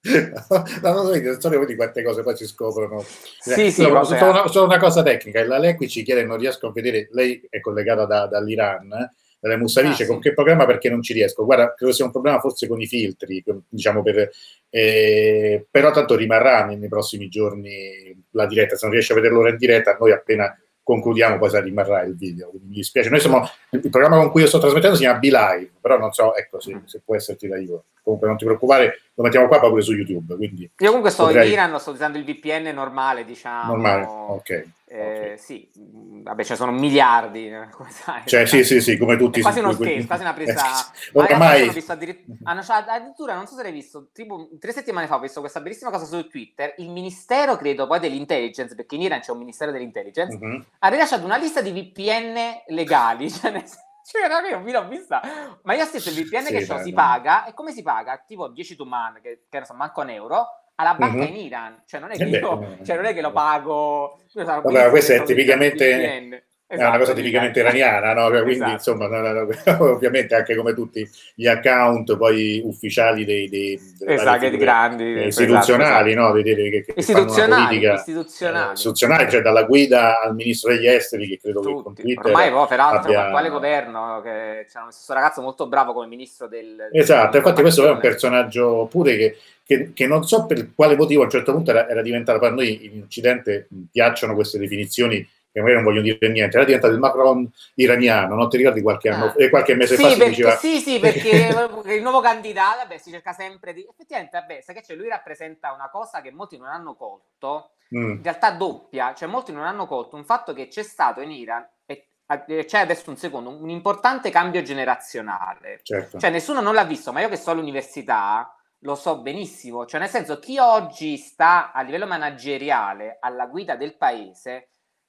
no, 0.82 0.92
non 0.92 1.12
so, 1.12 1.34
storia 1.34 1.64
di 1.64 1.74
quante 1.74 2.02
cose 2.02 2.22
poi 2.22 2.36
si 2.36 2.46
scoprono. 2.46 3.04
Sì, 3.40 3.70
sì, 3.70 3.82
no, 3.82 4.04
solo, 4.04 4.30
una, 4.30 4.46
solo, 4.46 4.66
una, 4.66 4.78
cosa 4.78 5.02
tecnica, 5.02 5.44
la 5.44 5.58
Lei 5.58 5.76
ci 5.88 6.02
chiede, 6.02 6.24
non 6.24 6.38
riesco 6.38 6.68
a 6.68 6.72
vedere, 6.72 7.08
lei 7.12 7.44
è 7.50 7.60
collegata 7.60 8.06
da, 8.06 8.26
dall'Iran, 8.26 8.92
eh, 8.92 9.10
dalle 9.40 9.56
Musavice, 9.56 10.04
ah, 10.04 10.06
con 10.06 10.20
che 10.20 10.34
programma 10.34 10.66
perché 10.66 10.88
non 10.88 11.02
ci 11.02 11.12
riesco. 11.12 11.44
Guarda, 11.44 11.74
credo 11.74 11.92
sia 11.92 12.04
un 12.04 12.12
problema 12.12 12.38
forse 12.38 12.68
con 12.68 12.80
i 12.80 12.86
filtri, 12.86 13.42
diciamo 13.68 14.02
per, 14.02 14.30
eh, 14.70 15.66
però 15.70 15.90
tanto 15.90 16.14
rimarrà 16.14 16.64
nei 16.64 16.88
prossimi 16.88 17.28
giorni 17.28 18.16
la 18.30 18.46
diretta, 18.46 18.76
se 18.76 18.84
non 18.84 18.94
riesce 18.94 19.12
a 19.12 19.16
vederlo 19.16 19.46
in 19.48 19.56
diretta, 19.56 19.96
noi 19.98 20.12
appena 20.12 20.56
concludiamo 20.88 21.36
poi 21.36 21.60
rimarrà 21.60 22.02
il 22.02 22.16
video. 22.16 22.50
Mi 22.66 22.76
dispiace. 22.76 23.10
Noi 23.10 23.20
siamo, 23.20 23.46
il 23.72 23.90
programma 23.90 24.16
con 24.16 24.30
cui 24.30 24.40
io 24.40 24.46
sto 24.46 24.58
trasmettendo 24.58 24.96
si 24.96 25.02
chiama 25.02 25.18
Be 25.18 25.28
Live, 25.28 25.72
però 25.82 25.98
non 25.98 26.12
so, 26.12 26.34
ecco, 26.34 26.60
se, 26.60 26.80
se 26.86 27.02
può 27.04 27.14
esserti 27.14 27.46
d'aiuto. 27.46 27.84
Comunque 28.08 28.28
non 28.28 28.38
ti 28.38 28.46
preoccupare, 28.46 29.00
lo 29.12 29.22
mettiamo 29.22 29.48
qua 29.48 29.58
proprio 29.58 29.82
su 29.82 29.92
YouTube. 29.92 30.36
Quindi 30.36 30.62
io 30.62 30.86
comunque 30.86 31.10
sto 31.10 31.26
potrei... 31.26 31.48
in 31.48 31.52
Iran, 31.52 31.78
sto 31.78 31.90
usando 31.90 32.16
il 32.16 32.24
VPN 32.24 32.70
normale, 32.72 33.26
diciamo. 33.26 33.72
Normale, 33.72 34.04
ok. 34.06 34.50
Eh, 34.50 34.64
okay. 34.86 35.38
Sì, 35.38 35.68
vabbè, 35.74 36.42
ce 36.42 36.52
ne 36.52 36.56
sono 36.56 36.72
miliardi, 36.72 37.50
come 37.70 37.90
sai. 37.90 38.22
Cioè, 38.24 38.46
sì, 38.46 38.64
sì, 38.64 38.80
sì, 38.80 38.96
come 38.96 39.18
tutti. 39.18 39.40
È 39.40 39.42
quasi 39.42 39.58
uno 39.58 39.72
scherzo, 39.72 40.06
quasi 40.06 40.22
una 40.22 40.32
presa... 40.32 40.64
Eh, 41.08 41.32
ormai... 41.32 41.68
Visto 41.70 41.92
addirittura, 41.92 42.36
hanno, 42.44 42.62
addirittura, 42.66 43.34
non 43.34 43.46
so 43.46 43.54
se 43.56 43.62
l'hai 43.62 43.72
visto, 43.72 44.08
tipo 44.12 44.48
tre 44.58 44.72
settimane 44.72 45.06
fa 45.06 45.16
ho 45.16 45.20
visto 45.20 45.40
questa 45.40 45.60
bellissima 45.60 45.90
cosa 45.90 46.04
su 46.04 46.28
Twitter, 46.28 46.74
il 46.78 46.90
ministero, 46.90 47.56
credo, 47.56 47.86
poi 47.86 48.00
dell'intelligence, 48.00 48.74
perché 48.74 48.94
in 48.94 49.02
Iran 49.02 49.20
c'è 49.20 49.32
un 49.32 49.38
ministero 49.38 49.70
dell'intelligence, 49.70 50.36
uh-huh. 50.36 50.64
ha 50.78 50.88
rilasciato 50.88 51.24
una 51.24 51.36
lista 51.36 51.60
di 51.60 51.72
VPN 51.72 52.62
legali, 52.68 53.28
cioè 53.30 53.50
nel 53.50 53.66
senso 53.66 53.87
cioè, 54.10 54.50
io 54.50 54.60
mi 54.60 54.72
l'ho 54.72 54.88
vista. 54.88 55.20
Ma 55.62 55.74
io 55.74 55.84
stesso 55.84 56.08
il 56.08 56.16
VPN 56.16 56.44
sì, 56.44 56.52
che 56.52 56.72
ho 56.72 56.82
si 56.82 56.92
paga. 56.92 57.44
E 57.44 57.52
come 57.52 57.72
si 57.72 57.82
paga? 57.82 58.22
Tipo 58.26 58.48
10 58.48 58.76
to 58.76 58.84
man, 58.84 59.20
che, 59.20 59.44
che 59.48 59.56
non 59.58 59.66
so, 59.66 59.74
manco 59.74 60.00
un 60.00 60.10
euro, 60.10 60.46
alla 60.76 60.94
banca 60.94 61.24
uh-huh. 61.24 61.28
in 61.28 61.36
Iran. 61.36 61.82
Cioè, 61.84 62.00
non 62.00 62.10
è 62.10 62.16
che, 62.16 62.24
io, 62.24 62.78
cioè, 62.84 62.96
non 62.96 63.04
è 63.04 63.12
che 63.12 63.20
lo 63.20 63.32
pago... 63.32 64.18
Vabbè, 64.32 64.90
questo 64.90 65.12
è 65.12 65.22
tipicamente... 65.22 66.47
Esatto, 66.70 66.86
è 66.86 66.88
una 66.90 66.98
cosa 66.98 67.14
tipicamente 67.14 67.60
iraniana, 67.60 68.12
no? 68.12 68.28
quindi 68.44 68.52
esatto. 68.52 68.72
insomma, 68.72 69.06
no, 69.06 69.22
no, 69.22 69.46
ovviamente 69.90 70.34
anche 70.34 70.54
come 70.54 70.74
tutti 70.74 71.08
gli 71.34 71.46
account 71.46 72.14
poi 72.18 72.60
ufficiali 72.62 73.24
dei, 73.24 73.48
dei, 73.48 73.80
esatto, 74.04 74.50
grandi, 74.50 75.14
eh, 75.14 75.26
istituzionali, 75.28 76.10
esatto, 76.10 76.26
no? 76.26 76.32
Dei, 76.34 76.70
che, 76.70 76.84
che 76.84 76.92
istituzionali, 76.94 77.64
politica, 77.64 77.94
istituzionali. 77.94 78.68
Eh, 78.68 78.72
istituzionali, 78.74 79.30
cioè 79.30 79.40
dalla 79.40 79.62
guida 79.62 80.20
al 80.20 80.34
ministro 80.34 80.70
degli 80.70 80.86
esteri 80.86 81.26
che 81.26 81.38
credo 81.40 81.60
Tutti. 81.60 81.74
che 81.74 81.82
con 81.82 81.94
Twitter 81.94 82.26
ormai 82.26 82.50
poi 82.50 82.66
peraltro 82.66 82.98
abbia... 82.98 83.22
l'attuale 83.22 83.48
governo 83.48 84.20
che 84.22 84.66
c'è 84.70 84.80
questo 84.82 85.14
ragazzo 85.14 85.40
molto 85.40 85.68
bravo 85.68 85.94
come 85.94 86.06
ministro 86.06 86.48
del 86.48 86.90
esatto, 86.92 87.30
del 87.30 87.40
infatti 87.40 87.62
questo 87.62 87.86
è 87.86 87.90
un 87.90 87.98
personaggio 87.98 88.86
pure 88.90 89.16
che 89.16 89.36
che, 89.68 89.92
che, 89.92 90.06
non 90.06 90.26
so 90.26 90.46
per 90.46 90.70
quale 90.74 90.96
motivo 90.96 91.20
a 91.20 91.24
un 91.24 91.30
certo 91.30 91.52
punto 91.52 91.70
era, 91.70 91.86
era 91.86 92.00
diventato 92.00 92.38
per 92.38 92.52
noi 92.52 92.86
in 92.86 93.02
Occidente 93.02 93.68
piacciono 93.92 94.32
queste 94.32 94.58
definizioni 94.58 95.28
che 95.58 95.64
magari 95.64 95.82
non 95.82 95.84
vogliono 95.84 96.02
dire 96.02 96.28
niente, 96.28 96.56
era 96.56 96.64
diventato 96.64 96.92
il 96.92 96.98
Macron 96.98 97.50
iraniano, 97.74 98.34
non 98.34 98.48
ti 98.48 98.56
ricordi 98.56 98.82
qualche, 98.82 99.10
anno, 99.10 99.34
eh. 99.34 99.48
qualche 99.48 99.74
mese 99.74 99.96
sì, 99.96 100.02
fa 100.02 100.08
perché, 100.08 100.28
diceva... 100.28 100.56
Sì, 100.56 100.78
sì, 100.78 100.98
perché 100.98 101.48
il 101.94 102.02
nuovo 102.02 102.20
candidato, 102.20 102.78
vabbè, 102.78 102.98
si 102.98 103.10
cerca 103.10 103.32
sempre 103.32 103.72
di... 103.72 103.86
Effettivamente, 103.88 104.38
vabbè, 104.38 104.60
sai 104.60 104.74
che 104.74 104.80
c'è, 104.82 104.94
lui 104.94 105.08
rappresenta 105.08 105.72
una 105.72 105.88
cosa 105.90 106.20
che 106.20 106.32
molti 106.32 106.56
non 106.56 106.68
hanno 106.68 106.94
colto, 106.94 107.72
mm. 107.96 108.10
in 108.10 108.22
realtà 108.22 108.52
doppia, 108.52 109.14
cioè 109.14 109.28
molti 109.28 109.52
non 109.52 109.64
hanno 109.64 109.86
colto 109.86 110.16
un 110.16 110.24
fatto 110.24 110.52
che 110.52 110.68
c'è 110.68 110.82
stato 110.82 111.20
in 111.20 111.30
Iran, 111.30 111.66
e 111.86 112.64
c'è 112.66 112.80
adesso 112.80 113.08
un 113.08 113.16
secondo, 113.16 113.48
un 113.48 113.70
importante 113.70 114.30
cambio 114.30 114.62
generazionale. 114.62 115.80
Certo. 115.82 116.18
Cioè 116.18 116.30
nessuno 116.30 116.60
non 116.60 116.74
l'ha 116.74 116.84
visto, 116.84 117.10
ma 117.10 117.20
io 117.20 117.28
che 117.28 117.36
so 117.36 117.52
all'università 117.52 118.52
lo 118.82 118.94
so 118.94 119.20
benissimo, 119.22 119.86
cioè 119.86 119.98
nel 119.98 120.08
senso 120.08 120.38
chi 120.38 120.58
oggi 120.58 121.16
sta 121.16 121.72
a 121.72 121.82
livello 121.82 122.06
manageriale 122.06 123.16
alla 123.20 123.46
guida 123.46 123.74
del 123.74 123.96
paese 123.96 124.68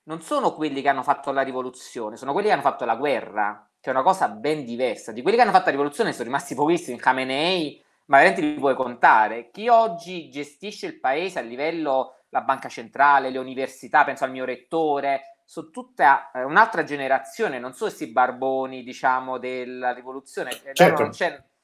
non 0.09 0.21
sono 0.21 0.55
quelli 0.55 0.81
che 0.81 0.89
hanno 0.89 1.03
fatto 1.03 1.31
la 1.31 1.43
rivoluzione, 1.43 2.17
sono 2.17 2.33
quelli 2.33 2.47
che 2.47 2.53
hanno 2.53 2.63
fatto 2.63 2.83
la 2.83 2.95
guerra, 2.95 3.69
che 3.79 3.91
è 3.91 3.93
una 3.93 4.01
cosa 4.01 4.27
ben 4.27 4.65
diversa. 4.65 5.11
Di 5.11 5.21
quelli 5.21 5.37
che 5.37 5.43
hanno 5.43 5.51
fatto 5.51 5.65
la 5.65 5.71
rivoluzione 5.71 6.13
sono 6.13 6.23
rimasti 6.23 6.55
pochissimi, 6.55 6.97
Khamenei, 6.97 7.79
ma 8.05 8.17
veramente 8.17 8.41
li 8.41 8.55
puoi 8.55 8.73
contare. 8.73 9.51
Chi 9.51 9.67
oggi 9.67 10.31
gestisce 10.31 10.87
il 10.87 10.99
paese 10.99 11.37
a 11.37 11.43
livello 11.43 12.15
la 12.29 12.41
banca 12.41 12.69
centrale, 12.69 13.29
le 13.29 13.37
università, 13.37 14.03
penso 14.03 14.23
al 14.23 14.31
mio 14.31 14.45
rettore, 14.45 15.41
su 15.45 15.69
tutta 15.69 16.31
eh, 16.31 16.43
un'altra 16.43 16.83
generazione, 16.83 17.59
non 17.59 17.73
so 17.73 17.85
questi 17.85 18.07
barboni, 18.07 18.81
diciamo, 18.81 19.37
della 19.37 19.93
rivoluzione, 19.93 20.49
certo. 20.73 21.03
non, 21.03 21.11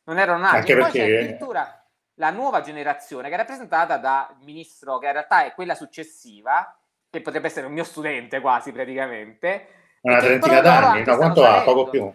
non, 0.04 0.20
erano 0.20 0.40
nati. 0.40 0.56
Anche 0.58 0.72
e 0.72 0.76
poi 0.76 0.92
perché... 0.92 1.00
c'è 1.00 1.18
addirittura 1.18 1.86
la 2.16 2.30
nuova 2.30 2.62
generazione 2.62 3.28
che 3.28 3.34
è 3.34 3.38
rappresentata 3.38 3.98
dal 3.98 4.36
ministro, 4.44 5.00
che 5.00 5.08
in 5.08 5.14
realtà 5.14 5.46
è 5.46 5.54
quella 5.54 5.74
successiva, 5.74 6.80
che 7.16 7.22
potrebbe 7.22 7.48
essere 7.48 7.66
un 7.66 7.74
mio 7.74 7.84
studente 7.84 8.40
quasi 8.42 8.72
praticamente. 8.72 9.68
Una 10.02 10.20
trentina 10.20 10.62
d'anni, 10.62 11.04
no, 11.04 11.18
quanto 11.18 11.46
ha? 11.46 11.62
Poco 11.62 11.90
più? 11.90 12.14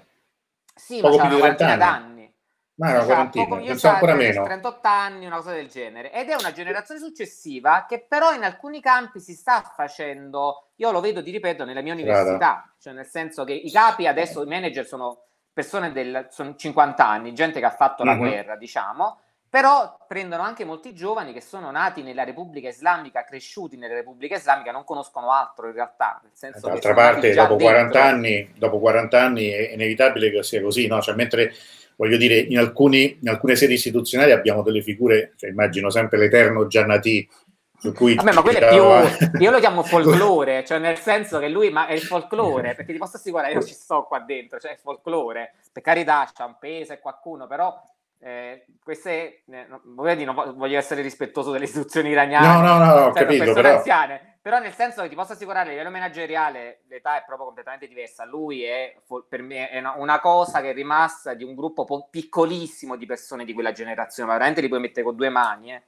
Sì, 0.75 1.01
poco 1.01 1.17
ma 1.17 1.27
più 1.27 1.37
di 1.37 1.41
30 1.43 1.67
anni. 1.67 1.79
d'anni. 1.79 2.35
Ma 2.77 2.91
una 2.93 3.05
quarantina, 3.05 3.45
poco, 3.45 3.61
io 3.61 3.77
ancora 3.83 4.15
meno. 4.15 4.43
38 4.43 4.89
anni, 4.89 5.27
una 5.27 5.37
cosa 5.37 5.53
del 5.53 5.69
genere. 5.69 6.13
Ed 6.13 6.29
è 6.29 6.35
una 6.39 6.53
generazione 6.53 7.01
successiva 7.01 7.85
che 7.87 8.07
però 8.09 8.33
in 8.33 8.43
alcuni 8.43 8.81
campi 8.81 9.21
si 9.21 9.35
sta 9.35 9.61
facendo, 9.75 10.71
io 10.77 10.91
lo 10.91 11.01
vedo, 11.01 11.23
ti 11.23 11.31
ripeto, 11.31 11.65
nella 11.65 11.83
mia 11.83 11.93
università, 11.93 12.37
Strada. 12.37 12.75
cioè 12.79 12.93
nel 12.95 13.07
senso 13.07 13.45
che 13.45 13.53
i 13.53 13.71
capi 13.71 14.07
adesso, 14.07 14.43
i 14.43 14.47
manager 14.47 14.87
sono 14.87 15.25
persone 15.53 15.93
del 15.93 16.29
sono 16.31 16.55
50 16.55 17.07
anni, 17.07 17.35
gente 17.35 17.59
che 17.59 17.67
ha 17.67 17.71
fatto 17.71 18.05
la 18.05 18.13
mm-hmm. 18.13 18.21
guerra, 18.21 18.57
diciamo, 18.57 19.21
però 19.51 19.97
prendono 20.07 20.45
anche 20.45 20.65
molti 20.65 20.95
giovani 20.95 21.33
che 21.33 21.41
sono 21.41 21.73
nati 21.73 22.05
nella 22.05 22.23
Repubblica 22.23 22.69
Islamica, 22.69 23.25
cresciuti 23.25 23.77
nella 23.77 23.95
Repubblica 23.95 24.37
Islamica, 24.37 24.71
non 24.71 24.85
conoscono 24.85 25.33
altro 25.33 25.67
in 25.67 25.73
realtà. 25.73 26.21
Nel 26.23 26.31
senso 26.35 26.69
D'altra 26.69 26.95
parte, 26.95 27.35
dopo 27.35 27.57
40, 27.57 28.03
anni, 28.03 28.53
dopo 28.57 28.79
40, 28.79 29.21
anni, 29.21 29.49
è 29.49 29.73
inevitabile 29.73 30.31
che 30.31 30.45
sia 30.45 30.63
così, 30.63 30.87
no? 30.87 31.03
Cioè, 31.03 31.17
mentre 31.17 31.53
voglio 31.97 32.17
dire, 32.17 32.37
in, 32.37 32.59
alcuni, 32.59 33.19
in, 33.21 33.29
alcune 33.29 33.57
sedi 33.57 33.75
istituzionali 33.75 34.31
abbiamo 34.31 34.63
delle 34.63 34.83
figure, 34.83 35.33
cioè, 35.37 35.51
immagino 35.51 35.91
sempre 35.91 36.19
l'eterno 36.19 36.69
Giannati, 36.69 37.29
su 37.77 37.93
cui 37.93 38.15
Vabbè, 38.15 38.33
ma 38.33 38.43
quello 38.43 38.59
è 38.59 38.69
più, 38.69 39.41
io 39.41 39.51
lo 39.51 39.59
chiamo 39.59 39.83
folklore, 39.83 40.63
cioè 40.67 40.79
nel 40.79 40.99
senso 40.99 41.41
che 41.41 41.49
lui 41.49 41.71
ma 41.71 41.89
è 41.89 41.95
il 41.95 42.03
folklore, 42.03 42.75
perché 42.75 42.93
ti 42.93 42.99
posso 42.99 43.17
assicurare, 43.17 43.53
io 43.53 43.63
ci 43.65 43.75
sto 43.75 44.05
qua 44.05 44.21
dentro, 44.21 44.61
cioè 44.61 44.73
è 44.73 44.79
folklore, 44.81 45.55
per 45.73 45.83
carità 45.83 46.31
c'è 46.33 46.45
un 46.45 46.57
peso 46.61 46.93
e 46.93 47.01
qualcuno, 47.01 47.49
però 47.49 47.83
eh, 48.23 48.67
queste, 48.83 49.43
eh, 49.51 49.67
non 49.69 50.55
voglio 50.57 50.79
essere 50.79 51.01
rispettoso 51.01 51.51
delle 51.51 51.65
istituzioni 51.65 52.11
iraniane, 52.11 52.47
no, 52.47 52.79
no, 52.79 52.85
no, 52.85 52.93
ho 52.93 53.13
cioè, 53.13 53.25
capito, 53.25 53.53
però... 53.55 53.77
anziane, 53.77 54.39
però 54.43 54.59
nel 54.59 54.75
senso 54.75 55.03
che 55.03 55.09
ti 55.09 55.15
posso 55.15 55.33
assicurare 55.33 55.69
a 55.69 55.71
livello 55.71 55.91
manageriale 55.91 56.81
l'età 56.89 57.19
è 57.19 57.25
proprio 57.27 57.47
completamente 57.47 57.89
diversa. 57.89 58.25
Lui 58.25 58.63
è 58.63 58.95
per 59.29 59.43
me 59.43 59.71
è 59.71 59.83
una, 59.97 60.21
cosa 60.21 60.61
che 60.61 60.71
è 60.71 60.75
rimasta 60.75 61.35
di 61.35 61.45
un 61.45 61.55
gruppo 61.55 61.85
po- 61.85 62.09
piccolissimo 62.11 62.97
di 62.97 63.07
persone 63.07 63.45
di 63.45 63.55
quella 63.55 63.73
generazione, 63.73 64.29
ma 64.29 64.37
veramente 64.37 64.61
li 64.61 64.69
puoi 64.69 64.81
mettere 64.81 65.05
con 65.05 65.17
due 65.17 65.29
mani. 65.31 65.73
Eh. 65.73 65.83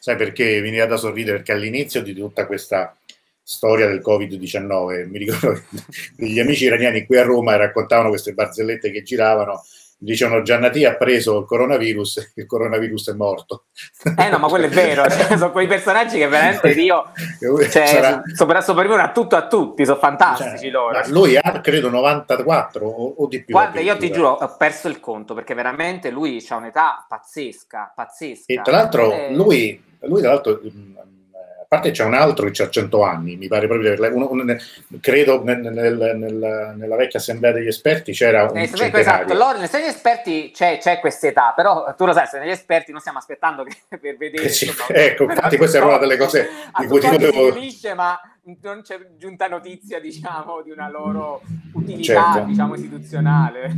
Sai 0.00 0.16
perché 0.16 0.60
veniva 0.60 0.86
da 0.86 0.96
sorridere? 0.96 1.38
Perché 1.38 1.52
all'inizio 1.52 2.02
di 2.02 2.14
tutta 2.14 2.46
questa 2.46 2.96
storia 3.40 3.86
del 3.86 4.02
Covid-19, 4.04 5.08
mi 5.08 5.18
ricordo 5.18 5.52
che 5.54 5.62
gli 6.26 6.38
amici 6.38 6.64
iraniani 6.64 7.06
qui 7.06 7.18
a 7.18 7.22
Roma 7.22 7.56
raccontavano 7.56 8.10
queste 8.10 8.32
barzellette 8.32 8.90
che 8.90 9.02
giravano 9.02 9.64
dicevano 10.00 10.42
Giannati 10.42 10.84
ha 10.84 10.94
preso 10.94 11.40
il 11.40 11.44
coronavirus 11.44 12.32
e 12.34 12.42
il 12.42 12.46
coronavirus 12.46 13.10
è 13.10 13.14
morto. 13.14 13.64
Eh 14.16 14.28
no, 14.30 14.38
ma 14.38 14.46
quello 14.46 14.66
è 14.66 14.68
vero, 14.68 15.02
cioè, 15.10 15.36
sono 15.36 15.50
quei 15.50 15.66
personaggi 15.66 16.18
che 16.18 16.28
veramente 16.28 16.70
io 16.70 17.10
cioè, 17.68 17.86
Sarà... 17.86 18.22
sopravvivono 18.32 19.02
a 19.02 19.10
tutto 19.10 19.34
a 19.34 19.46
tutti, 19.48 19.84
sono 19.84 19.98
fantastici 19.98 20.58
cioè, 20.58 20.70
loro. 20.70 21.00
Lui 21.08 21.36
ha 21.36 21.60
credo 21.60 21.90
94 21.90 22.86
o, 22.86 23.14
o 23.18 23.26
di 23.26 23.42
più. 23.42 23.54
Guarda, 23.54 23.80
io 23.80 23.96
ti 23.96 24.10
giuro, 24.10 24.30
ho 24.30 24.56
perso 24.56 24.88
il 24.88 25.00
conto 25.00 25.34
perché 25.34 25.54
veramente 25.54 26.10
lui 26.10 26.44
ha 26.48 26.56
un'età 26.56 27.04
pazzesca, 27.08 27.92
pazzesca. 27.94 28.44
E 28.46 28.60
tra 28.62 28.72
l'altro 28.72 29.12
e... 29.12 29.34
lui, 29.34 29.82
lui 30.00 30.20
tra 30.20 30.30
l'altro 30.30 30.60
parte 31.68 31.90
c'è 31.90 32.02
un 32.02 32.14
altro 32.14 32.48
che 32.48 32.62
ha 32.62 32.70
100 32.70 33.02
anni, 33.02 33.36
mi 33.36 33.46
pare 33.46 33.66
proprio, 33.68 33.94
uno, 34.14 34.30
uno, 34.30 34.56
credo 35.00 35.44
nel, 35.44 35.60
nel, 35.60 36.16
nel, 36.16 36.74
nella 36.76 36.96
vecchia 36.96 37.18
assemblea 37.18 37.52
degli 37.52 37.66
esperti 37.66 38.12
c'era 38.12 38.44
un 38.44 38.56
eh, 38.56 38.70
Esatto, 38.72 39.32
allora, 39.32 39.58
nel 39.58 39.68
degli 39.70 39.84
esperti 39.84 40.50
c'è, 40.50 40.78
c'è 40.78 40.98
questa 40.98 41.26
età, 41.26 41.52
però 41.54 41.94
tu 41.94 42.06
lo 42.06 42.14
sai, 42.14 42.26
se 42.26 42.38
negli 42.38 42.50
esperti 42.50 42.90
non 42.90 43.00
stiamo 43.00 43.18
aspettando 43.18 43.64
che, 43.64 43.76
per 44.00 44.16
vedere... 44.16 44.44
Eh 44.44 44.48
sì, 44.48 44.72
ecco, 44.88 45.24
infatti 45.24 45.58
questa 45.58 45.78
è 45.78 45.82
una 45.82 45.98
delle 45.98 46.16
cose 46.16 46.48
di 46.78 46.86
cui 46.86 47.00
ti 47.00 47.08
dovevo... 47.10 47.60
Si 47.60 47.92
ma 47.94 48.18
non 48.62 48.80
c'è 48.80 48.98
giunta 49.18 49.46
notizia, 49.46 50.00
diciamo, 50.00 50.62
di 50.62 50.70
una 50.70 50.88
loro 50.88 51.42
utilità, 51.74 52.32
certo. 52.32 52.48
diciamo, 52.48 52.76
istituzionale. 52.76 53.70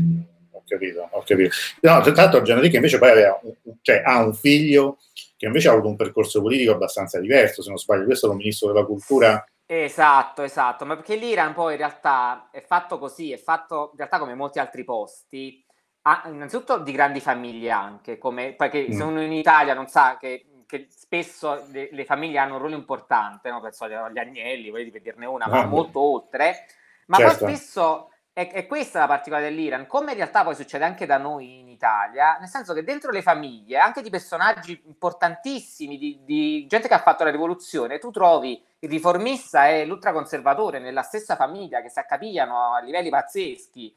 Ho 0.53 0.63
capito, 0.65 1.09
ho 1.11 1.23
capito. 1.27 1.55
No, 1.81 2.01
tra 2.03 2.13
l'altro 2.15 2.43
Gianrico 2.43 2.77
invece 2.77 2.99
poi 2.99 3.11
aveva, 3.11 3.41
cioè, 3.83 4.03
ha 4.05 4.23
un 4.23 4.33
figlio 4.33 4.99
che 5.41 5.47
invece 5.47 5.71
ha 5.71 5.73
avuto 5.73 5.89
un 5.89 5.97
percorso 5.97 6.43
politico 6.43 6.73
abbastanza 6.73 7.19
diverso, 7.19 7.63
se 7.63 7.71
non 7.71 7.79
sbaglio, 7.79 8.05
questo 8.05 8.27
è 8.27 8.31
il 8.31 8.37
ministro 8.37 8.71
della 8.71 8.85
cultura. 8.85 9.43
Esatto, 9.65 10.43
esatto, 10.43 10.85
ma 10.85 10.97
perché 10.97 11.17
l'Iran 11.17 11.55
poi 11.55 11.73
in 11.73 11.79
realtà 11.79 12.51
è 12.53 12.61
fatto 12.61 12.99
così, 12.99 13.33
è 13.33 13.39
fatto 13.39 13.89
in 13.93 13.97
realtà 13.97 14.19
come 14.19 14.35
molti 14.35 14.59
altri 14.59 14.85
posti, 14.85 15.65
ha, 16.03 16.25
innanzitutto 16.27 16.81
di 16.81 16.93
grandi 16.93 17.21
famiglie 17.21 17.71
anche, 17.71 18.19
come, 18.19 18.53
perché 18.53 18.89
mm. 18.91 18.93
se 18.93 19.03
uno 19.03 19.23
in 19.23 19.33
Italia 19.33 19.73
non 19.73 19.87
sa 19.87 20.19
che, 20.21 20.45
che 20.67 20.89
spesso 20.91 21.65
le, 21.71 21.89
le, 21.91 22.05
famiglie 22.05 22.37
hanno 22.37 22.57
un 22.57 22.61
ruolo 22.61 22.75
importante, 22.75 23.49
no? 23.49 23.63
penso 23.63 23.85
agli 23.85 24.19
Agnelli, 24.19 24.69
volete 24.69 25.01
dirne 25.01 25.25
una, 25.25 25.49
ma 25.49 25.61
ah, 25.61 25.65
molto 25.65 26.01
oltre, 26.01 26.67
ma 27.07 27.17
certo. 27.17 27.47
poi 27.47 27.55
spesso 27.55 28.10
è, 28.33 28.51
è, 28.53 28.67
questa 28.67 29.01
la 29.01 29.07
particolarità 29.07 29.51
dell'Iran, 29.51 29.87
come 29.87 30.13
in 30.13 30.17
realtà 30.17 30.45
poi 30.45 30.55
succede 30.55 30.85
anche 30.85 31.05
da 31.05 31.19
noi 31.19 31.61
in 31.61 31.69
Italia, 31.69 32.37
nel 32.39 32.49
senso 32.49 32.73
che 32.73 32.85
dentro 32.85 33.11
le 33.11 33.23
famiglie, 33.23 33.79
anche 33.79 34.03
di 34.03 34.11
personaggi 34.11 34.81
importantissimi, 34.87 35.99
di, 35.99 36.21
di 36.25 36.67
gente 36.69 36.89
che 36.89 36.95
ha 36.95 37.01
fatto 37.01 37.25
la 37.25 37.31
rivoluzione, 37.31 37.99
tu 37.99 38.11
trovi 38.11 38.63
il 38.81 38.89
riformista 38.89 39.69
e 39.69 39.85
l'ultraconservatore 39.85 40.79
nella 40.79 41.03
stessa 41.03 41.37
famiglia 41.37 41.83
che 41.83 41.91
si 41.91 41.99
accapigliano 41.99 42.75
a 42.75 42.81
livelli 42.81 43.11
pazzeschi. 43.11 43.95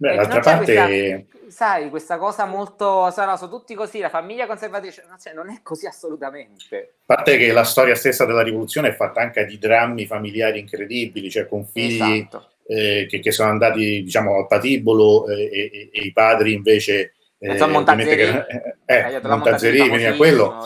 Beh, 0.00 0.14
d'altra 0.14 0.40
parte, 0.40 1.26
questa, 1.28 1.50
sai, 1.50 1.90
questa 1.90 2.18
cosa 2.18 2.44
molto, 2.44 3.10
sono, 3.10 3.36
sono 3.36 3.50
tutti 3.50 3.74
così, 3.74 3.98
la 3.98 4.08
famiglia 4.08 4.46
conservatrice, 4.46 5.04
cioè, 5.20 5.32
non 5.32 5.50
è 5.50 5.60
così 5.62 5.86
assolutamente. 5.86 6.94
A 7.00 7.14
parte 7.14 7.36
che 7.36 7.50
la 7.52 7.64
storia 7.64 7.96
stessa 7.96 8.24
della 8.24 8.42
rivoluzione 8.42 8.88
è 8.88 8.94
fatta 8.94 9.20
anche 9.20 9.44
di 9.44 9.58
drammi 9.58 10.06
familiari 10.06 10.60
incredibili, 10.60 11.30
cioè 11.30 11.48
con 11.48 11.64
figli 11.64 12.20
esatto 12.20 12.50
eh, 12.68 13.06
che, 13.08 13.20
che, 13.20 13.32
sono 13.32 13.48
andati 13.48 14.02
diciamo 14.02 14.36
al 14.36 14.46
patibolo 14.46 15.26
eh, 15.28 15.50
e, 15.50 15.90
i 15.92 16.12
padri 16.12 16.52
invece 16.52 17.14
eh, 17.40 17.52
eh, 17.52 19.14
eh, 19.14 19.20
Montazzeri 19.22 19.88
veniva 19.88 20.16
quello, 20.16 20.56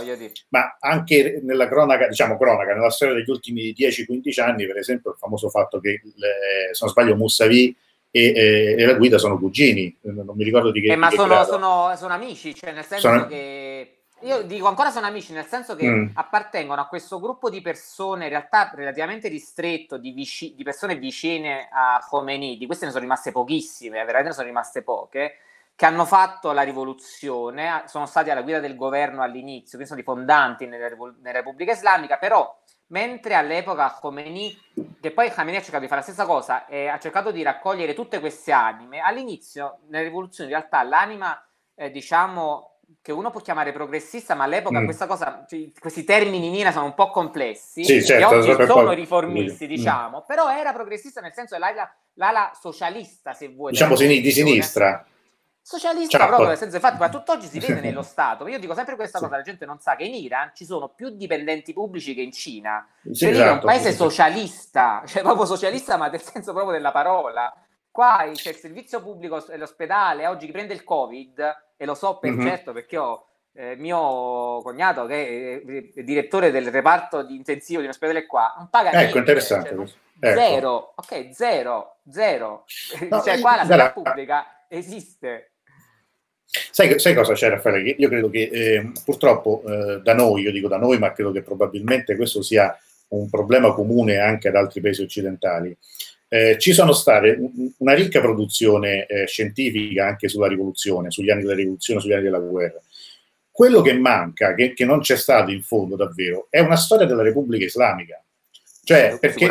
ma 0.49 0.79
anche 0.81 1.41
nella 1.43 1.69
cronaca, 1.69 2.09
diciamo 2.09 2.39
cronaca, 2.39 2.73
nella 2.73 2.89
storia 2.89 3.15
degli 3.15 3.29
ultimi 3.29 3.75
10-15 3.77 4.41
anni, 4.41 4.67
per 4.67 4.79
esempio, 4.79 5.11
il 5.11 5.19
famoso 5.19 5.51
fatto 5.51 5.81
che, 5.81 6.01
se 6.03 6.79
non 6.81 6.91
sbaglio, 6.91 7.15
Moussavi 7.15 7.77
e, 8.11 8.25
e, 8.25 8.75
e, 8.79 8.87
la 8.87 8.95
guida 8.95 9.19
sono 9.19 9.39
cugini, 9.39 9.95
non 10.01 10.35
mi 10.35 10.45
ricordo 10.45 10.71
di 10.71 10.81
che. 10.81 10.93
Eh, 10.93 10.97
ma 10.97 11.11
che 11.11 11.17
sono, 11.17 11.45
sono, 11.45 11.95
sono, 11.95 12.15
amici, 12.15 12.55
cioè 12.55 12.73
nel 12.73 12.85
senso 12.85 13.07
sono... 13.07 13.27
che 13.27 14.02
io 14.23 14.43
dico 14.43 14.69
ancora 14.69 14.91
sono 14.91 15.07
amici, 15.07 15.33
nel 15.33 15.47
senso 15.47 15.75
che 15.77 15.89
mm. 15.89 16.09
appartengono 16.15 16.81
a 16.81 16.87
questo 16.87 17.21
gruppo 17.21 17.51
di 17.51 17.61
persone 17.61 18.25
in 18.25 18.31
realtà 18.31 18.71
relativamente 18.75 19.29
ristretto, 19.29 19.99
di, 19.99 20.13
vici- 20.13 20.55
di 20.55 20.63
persone 20.63 20.97
vicine 20.97 21.69
a 21.71 22.05
Khomeini, 22.09 22.57
di 22.57 22.67
queste 22.67 22.85
ne 22.85 22.91
sono 22.91 23.03
rimaste 23.03 23.33
pochissime, 23.33 23.99
veramente 24.05 24.29
ne 24.29 24.35
sono 24.35 24.47
rimaste 24.47 24.83
poche, 24.83 25.37
che 25.75 25.87
hanno 25.87 26.05
fatto 26.05 26.53
la 26.53 26.63
rivoluzione, 26.63 27.83
sono 27.87 28.07
stati 28.07 28.31
alla 28.31 28.43
guida 28.43 28.61
del 28.61 28.77
governo 28.77 29.23
all'inizio, 29.23 29.79
quindi 29.79 29.87
sono 29.87 30.01
i 30.01 30.05
fondanti 30.05 30.67
nella, 30.67 30.89
nella 30.89 31.39
Repubblica 31.39 31.73
Islamica, 31.73 32.19
però 32.19 32.57
mentre 32.89 33.35
all'epoca 33.35 33.91
Khomeini, 34.01 34.57
che 35.01 35.11
poi 35.11 35.31
Khomeini 35.33 35.57
ha 35.57 35.63
cercato 35.63 35.83
di 35.83 35.89
fare 35.89 36.01
la 36.01 36.07
stessa 36.07 36.27
cosa, 36.27 36.67
e 36.67 36.89
ha 36.89 36.99
cercato 36.99 37.31
di 37.31 37.43
raccogliere 37.43 37.95
tutte 37.95 38.21
queste 38.21 38.53
anime, 38.53 39.01
all'inizio 39.01 39.79
nella 39.89 40.05
rivoluzione 40.05 40.51
in 40.51 40.57
realtà 40.57 40.83
l'anima, 40.83 41.45
eh, 41.75 41.91
diciamo, 41.91 42.72
che 43.01 43.13
uno 43.13 43.31
può 43.31 43.41
chiamare 43.41 43.73
progressista, 43.73 44.35
ma 44.35 44.45
all'epoca 44.45 44.81
mm. 44.81 44.85
questa 44.85 45.07
cosa, 45.07 45.45
cioè, 45.49 45.71
questi 45.79 46.05
termini 46.05 46.49
in 46.49 46.55
Iran 46.55 46.73
sono 46.73 46.85
un 46.85 46.95
po' 46.95 47.11
complessi, 47.11 47.85
sì, 47.85 48.05
certo, 48.05 48.37
oggi 48.37 48.53
sono 48.53 48.85
poi... 48.85 48.95
riformisti, 48.95 49.65
mm. 49.65 49.69
diciamo, 49.69 50.19
mm. 50.19 50.27
però 50.27 50.51
era 50.51 50.73
progressista 50.73 51.21
nel 51.21 51.33
senso 51.33 51.57
l'ala, 51.59 51.91
l'ala 52.15 52.53
socialista, 52.59 53.33
se 53.33 53.49
vuoi. 53.49 53.73
Diciamo 53.73 53.97
di 53.97 54.31
sinistra. 54.31 55.05
Socialista 55.65 56.19
Ciao. 56.19 56.27
proprio, 56.27 56.49
nel 56.49 56.59
senso, 56.59 56.75
infatti, 56.75 56.99
ma 56.99 57.09
tutt'oggi 57.09 57.47
si 57.47 57.61
vede 57.61 57.79
nello 57.81 58.03
Stato. 58.03 58.49
Io 58.49 58.59
dico 58.59 58.75
sempre 58.75 58.97
questa 58.97 59.19
sì. 59.19 59.25
cosa, 59.25 59.37
la 59.37 59.43
gente 59.43 59.65
non 59.65 59.79
sa 59.79 59.95
che 59.95 60.03
in 60.03 60.15
Iran 60.15 60.51
ci 60.55 60.65
sono 60.65 60.89
più 60.89 61.11
dipendenti 61.11 61.73
pubblici 61.73 62.15
che 62.15 62.21
in 62.21 62.33
Cina. 62.33 62.85
Sì, 63.05 63.15
cioè, 63.15 63.31
esatto, 63.31 63.49
è 63.49 63.53
un 63.53 63.61
paese 63.61 63.93
socialista, 63.93 65.05
cioè 65.07 65.23
proprio 65.23 65.47
socialista, 65.47 65.97
ma 65.97 66.09
nel 66.09 66.21
senso 66.21 66.53
proprio 66.53 66.73
della 66.73 66.91
parola. 66.91 67.55
Qua 67.93 68.29
c'è 68.33 68.49
il 68.49 68.57
servizio 68.57 69.03
pubblico 69.03 69.47
e 69.49 69.59
l'ospedale, 69.59 70.27
oggi 70.27 70.47
chi 70.47 70.53
prende 70.53 70.73
il 70.73 70.83
Covid, 70.83 71.57
e 71.77 71.85
lo 71.85 71.95
so 71.95 72.17
per 72.17 72.33
mm-hmm. 72.33 72.47
certo 72.47 72.73
perché 72.73 72.97
ho 72.97 73.27
eh, 73.55 73.77
mio 73.77 74.63
cognato 74.63 75.05
che 75.05 75.63
è, 75.63 75.93
è, 75.95 76.03
direttore 76.03 76.51
del 76.51 76.71
reparto 76.71 77.23
di 77.23 77.37
intensivo 77.37 77.81
di 77.81 77.85
un 77.85 77.93
ospedale 77.93 78.25
qua, 78.27 78.55
non 78.57 78.71
paga 78.71 78.89
ecco, 78.89 78.99
niente. 78.99 79.19
interessante. 79.19 79.69
Cioè, 79.69 80.31
ecco. 80.31 80.41
Zero, 80.41 80.93
ok, 80.97 81.31
zero, 81.35 81.97
zero. 82.11 82.65
No, 83.11 83.21
cioè 83.23 83.41
qua 83.41 83.57
la 83.57 83.65
sanità 83.67 83.93
pubblica 83.93 84.65
esiste. 84.69 85.51
Sai, 86.45 86.99
sai, 86.99 87.15
cosa 87.15 87.35
c'è 87.35 87.51
Raffaele? 87.51 87.95
Io 87.99 88.09
credo 88.09 88.31
che 88.31 88.49
eh, 88.53 88.93
purtroppo 89.05 89.63
eh, 89.67 90.01
da 90.01 90.15
noi, 90.15 90.43
io 90.43 90.53
dico 90.53 90.69
da 90.69 90.77
noi, 90.79 90.99
ma 90.99 91.13
credo 91.13 91.31
che 91.31 91.43
probabilmente 91.43 92.17
questo 92.17 92.43
sia 92.43 92.75
un 93.09 93.29
problema 93.29 93.73
comune 93.73 94.19
anche 94.19 94.49
ad 94.49 94.57
altri 94.57 94.81
paesi 94.81 95.03
occidentali. 95.03 95.77
Eh, 96.33 96.57
ci 96.59 96.73
sono 96.73 96.93
state 96.93 97.39
una 97.77 97.93
ricca 97.93 98.23
produzione 98.23 99.05
eh, 99.05 99.27
scientifica 99.27 100.07
anche 100.07 100.29
sulla 100.29 100.49
rivoluzione, 100.49 101.11
sugli 101.11 101.29
anni 101.29 101.43
della 101.43 101.55
rivoluzione, 101.55 102.01
sugli 102.01 102.15
anni 102.15 102.23
della 102.23 102.39
guerra. 102.39 102.81
Quello 103.51 103.83
che 103.83 103.93
manca, 103.93 104.55
che, 104.55 104.73
che 104.73 104.87
non 104.87 105.01
c'è 105.01 105.15
stato 105.17 105.51
in 105.51 105.63
fondo 105.63 105.95
davvero, 105.95 106.47
è 106.49 106.61
una 106.61 106.77
storia 106.77 107.05
della 107.05 107.21
Repubblica 107.21 107.67
Islamica. 107.67 108.25
Cioè, 108.83 109.19
perché 109.21 109.47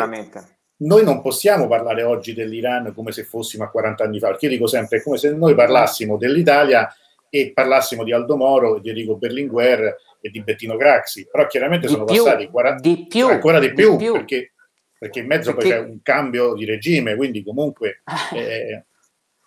noi 0.78 1.04
non 1.04 1.22
possiamo 1.22 1.68
parlare 1.68 2.02
oggi 2.02 2.34
dell'Iran 2.34 2.92
come 2.92 3.12
se 3.12 3.22
fossimo 3.22 3.62
a 3.62 3.70
40 3.70 4.02
anni 4.02 4.18
fa, 4.18 4.30
perché 4.30 4.46
io 4.46 4.50
dico 4.50 4.66
sempre, 4.66 4.98
è 4.98 5.02
come 5.02 5.18
se 5.18 5.30
noi 5.30 5.54
parlassimo 5.54 6.16
dell'Italia 6.16 6.92
e 7.30 7.52
parlassimo 7.54 8.02
di 8.02 8.12
Aldo 8.12 8.36
Moro, 8.36 8.80
di 8.80 8.88
Enrico 8.88 9.14
Berlinguer 9.14 9.98
e 10.20 10.30
di 10.30 10.42
Bettino 10.42 10.76
Craxi, 10.76 11.28
però 11.30 11.46
chiaramente 11.46 11.86
di 11.86 11.92
sono 11.92 12.06
più, 12.06 12.24
passati 12.24 12.48
40, 12.48 12.80
di 12.80 13.06
più, 13.06 13.28
ancora 13.28 13.60
di 13.60 13.72
più, 13.72 13.92
di 13.92 14.04
più. 14.04 14.12
Perché, 14.14 14.52
perché, 15.02 15.18
in 15.18 15.26
mezzo 15.26 15.52
perché... 15.52 15.68
poi 15.68 15.78
c'è 15.78 15.90
un 15.90 16.02
cambio 16.02 16.54
di 16.54 16.64
regime, 16.64 17.16
quindi 17.16 17.42
comunque... 17.42 18.02
Eh, 18.32 18.84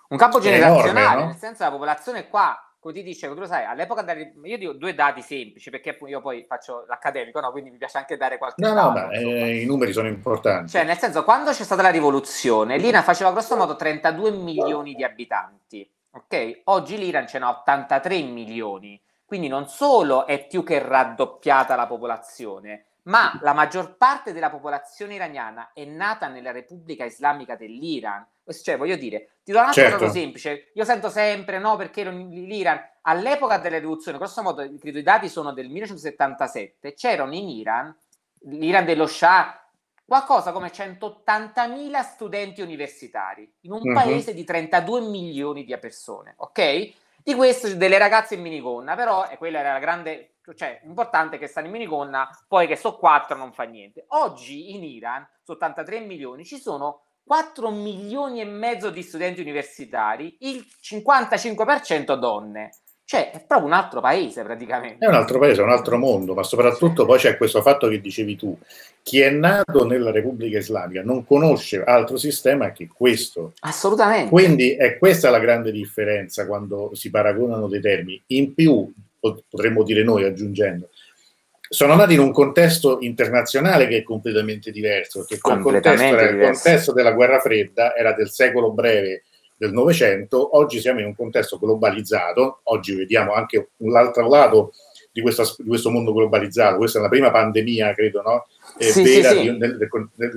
un 0.09 0.17
campo 0.17 0.39
generazionale, 0.39 0.99
enorme, 0.99 1.21
no? 1.21 1.25
nel 1.27 1.35
senso 1.35 1.63
la 1.63 1.71
popolazione 1.71 2.27
qua 2.27 2.59
come 2.79 2.93
ti 2.93 3.03
dicevo, 3.03 3.33
tu 3.33 3.39
lo 3.39 3.47
sai, 3.47 3.65
all'epoca 3.65 4.03
delle, 4.03 4.33
io 4.43 4.57
dico 4.59 4.73
due 4.73 4.93
dati 4.93 5.23
semplici 5.23 5.71
perché 5.71 5.97
io 6.05 6.21
poi 6.21 6.45
faccio 6.47 6.85
l'accademico, 6.87 7.39
no? 7.39 7.49
quindi 7.51 7.71
mi 7.71 7.77
piace 7.77 7.97
anche 7.97 8.15
dare 8.15 8.37
qualche 8.37 8.61
no, 8.61 8.75
dato. 8.75 8.99
No, 8.99 9.11
eh, 9.11 9.61
i 9.61 9.65
numeri 9.65 9.91
sono 9.91 10.07
importanti. 10.07 10.69
Cioè, 10.69 10.83
nel 10.83 10.97
senso, 10.97 11.23
quando 11.23 11.49
c'è 11.49 11.63
stata 11.63 11.81
la 11.81 11.89
rivoluzione, 11.89 12.77
l'Iran 12.77 13.01
faceva 13.01 13.31
grosso 13.31 13.55
modo 13.55 13.75
32 13.75 14.29
milioni 14.31 14.93
di 14.93 15.03
abitanti, 15.03 15.89
ok? 16.11 16.61
Oggi 16.65 16.97
l'Iran 16.99 17.25
ce 17.25 17.39
n'ha 17.39 17.49
83 17.49 18.21
milioni, 18.21 19.01
quindi 19.25 19.47
non 19.47 19.67
solo 19.67 20.27
è 20.27 20.45
più 20.45 20.63
che 20.63 20.77
raddoppiata 20.77 21.75
la 21.75 21.87
popolazione, 21.87 22.85
ma 23.05 23.37
la 23.41 23.53
maggior 23.53 23.97
parte 23.97 24.33
della 24.33 24.49
popolazione 24.49 25.15
iraniana 25.15 25.71
è 25.73 25.85
nata 25.85 26.27
nella 26.27 26.51
Repubblica 26.51 27.05
Islamica 27.05 27.55
dell'Iran. 27.55 28.27
Cioè, 28.47 28.77
voglio 28.77 28.95
dire, 28.95 29.37
ti 29.43 29.51
do 29.51 29.59
un 29.59 29.65
altro 29.65 29.81
certo. 29.81 29.99
dato 29.99 30.11
semplice. 30.11 30.71
Io 30.73 30.83
sento 30.83 31.09
sempre, 31.09 31.59
no, 31.59 31.75
perché 31.75 32.03
l'Iran, 32.03 32.79
all'epoca 33.01 33.57
della 33.57 33.77
rivoluzione, 33.77 34.17
grosso 34.17 34.41
modo, 34.41 34.67
credo 34.79 34.99
i 34.99 35.03
dati 35.03 35.29
sono 35.29 35.51
del 35.53 35.67
1977, 35.67 36.93
c'erano 36.93 37.33
in 37.33 37.49
Iran, 37.49 37.95
l'Iran 38.41 38.85
dello 38.85 39.07
Shah, 39.07 39.59
qualcosa 40.03 40.51
come 40.51 40.69
180.000 40.69 42.01
studenti 42.01 42.61
universitari, 42.61 43.51
in 43.61 43.71
un 43.71 43.81
uh-huh. 43.83 43.93
paese 43.93 44.33
di 44.33 44.43
32 44.43 45.01
milioni 45.01 45.63
di 45.63 45.75
persone, 45.77 46.33
ok? 46.37 46.93
Di 47.23 47.33
queste 47.33 47.75
delle 47.77 47.97
ragazze 47.97 48.35
in 48.35 48.41
minigonna, 48.41 48.95
però 48.95 49.27
e 49.27 49.37
quella 49.37 49.59
era 49.59 49.73
la 49.73 49.79
grande 49.79 50.34
cioè 50.53 50.81
importante 50.83 51.37
che 51.37 51.47
stanno 51.47 51.67
in 51.67 51.73
minigonna, 51.73 52.29
poi 52.47 52.67
che 52.67 52.75
so 52.75 52.97
4 52.97 53.35
non 53.35 53.53
fa 53.53 53.63
niente. 53.63 54.05
Oggi 54.09 54.75
in 54.75 54.83
Iran, 54.83 55.27
su 55.43 55.53
83 55.53 56.01
milioni, 56.01 56.45
ci 56.45 56.57
sono 56.57 57.05
4 57.23 57.71
milioni 57.71 58.41
e 58.41 58.45
mezzo 58.45 58.89
di 58.89 59.01
studenti 59.01 59.41
universitari, 59.41 60.37
il 60.41 60.65
55% 60.81 62.13
donne. 62.15 62.69
Cioè, 63.07 63.29
è 63.29 63.45
proprio 63.45 63.67
un 63.67 63.73
altro 63.73 64.01
paese 64.01 64.41
praticamente. 64.41 65.05
È 65.05 65.07
un 65.07 65.13
altro 65.13 65.37
paese, 65.37 65.61
un 65.61 65.69
altro 65.69 65.97
mondo, 65.99 66.33
ma 66.33 66.41
soprattutto 66.41 67.05
poi 67.05 67.19
c'è 67.19 67.37
questo 67.37 67.61
fatto 67.61 67.87
che 67.87 68.01
dicevi 68.01 68.35
tu. 68.35 68.57
Chi 69.03 69.21
è 69.21 69.29
nato 69.29 69.85
nella 69.85 70.09
Repubblica 70.09 70.57
Islamica 70.57 71.03
non 71.03 71.23
conosce 71.23 71.83
altro 71.83 72.17
sistema 72.17 72.71
che 72.71 72.87
questo. 72.87 73.53
Assolutamente. 73.59 74.31
Quindi 74.31 74.75
è 74.75 74.97
questa 74.97 75.29
la 75.29 75.37
grande 75.37 75.71
differenza 75.71 76.47
quando 76.47 76.95
si 76.95 77.11
paragonano 77.11 77.67
dei 77.67 77.81
termini. 77.81 78.23
In 78.27 78.55
più, 78.55 78.91
potremmo 79.49 79.83
dire 79.83 80.03
noi 80.03 80.23
aggiungendo, 80.23 80.89
sono 81.67 81.95
nati 81.95 82.13
in 82.13 82.19
un 82.19 82.31
contesto 82.31 82.97
internazionale 83.01 83.87
che 83.87 83.97
è 83.97 84.03
completamente 84.03 84.71
diverso, 84.71 85.19
perché 85.19 85.39
quel 85.39 85.59
contesto 85.59 86.03
era 86.03 86.29
il 86.29 86.39
contesto 86.39 86.93
della 86.93 87.11
guerra 87.11 87.39
fredda, 87.39 87.95
era 87.95 88.13
del 88.13 88.29
secolo 88.29 88.71
breve 88.71 89.23
del 89.57 89.71
Novecento, 89.71 90.57
oggi 90.57 90.79
siamo 90.79 90.99
in 90.99 91.07
un 91.07 91.15
contesto 91.15 91.57
globalizzato, 91.57 92.59
oggi 92.63 92.93
vediamo 92.93 93.33
anche 93.33 93.69
l'altro 93.77 94.27
lato 94.27 94.73
di, 95.11 95.21
questa, 95.21 95.43
di 95.57 95.67
questo 95.67 95.89
mondo 95.89 96.13
globalizzato, 96.13 96.77
questa 96.77 96.99
è 96.99 97.01
la 97.01 97.09
prima 97.09 97.31
pandemia, 97.31 97.93
credo, 97.93 98.21
no? 98.21 98.47
È 98.77 98.83
sì, 98.83 99.03
vera 99.03 99.29
sì, 99.29 99.39
sì. 99.39 99.57
Nel, 99.57 99.77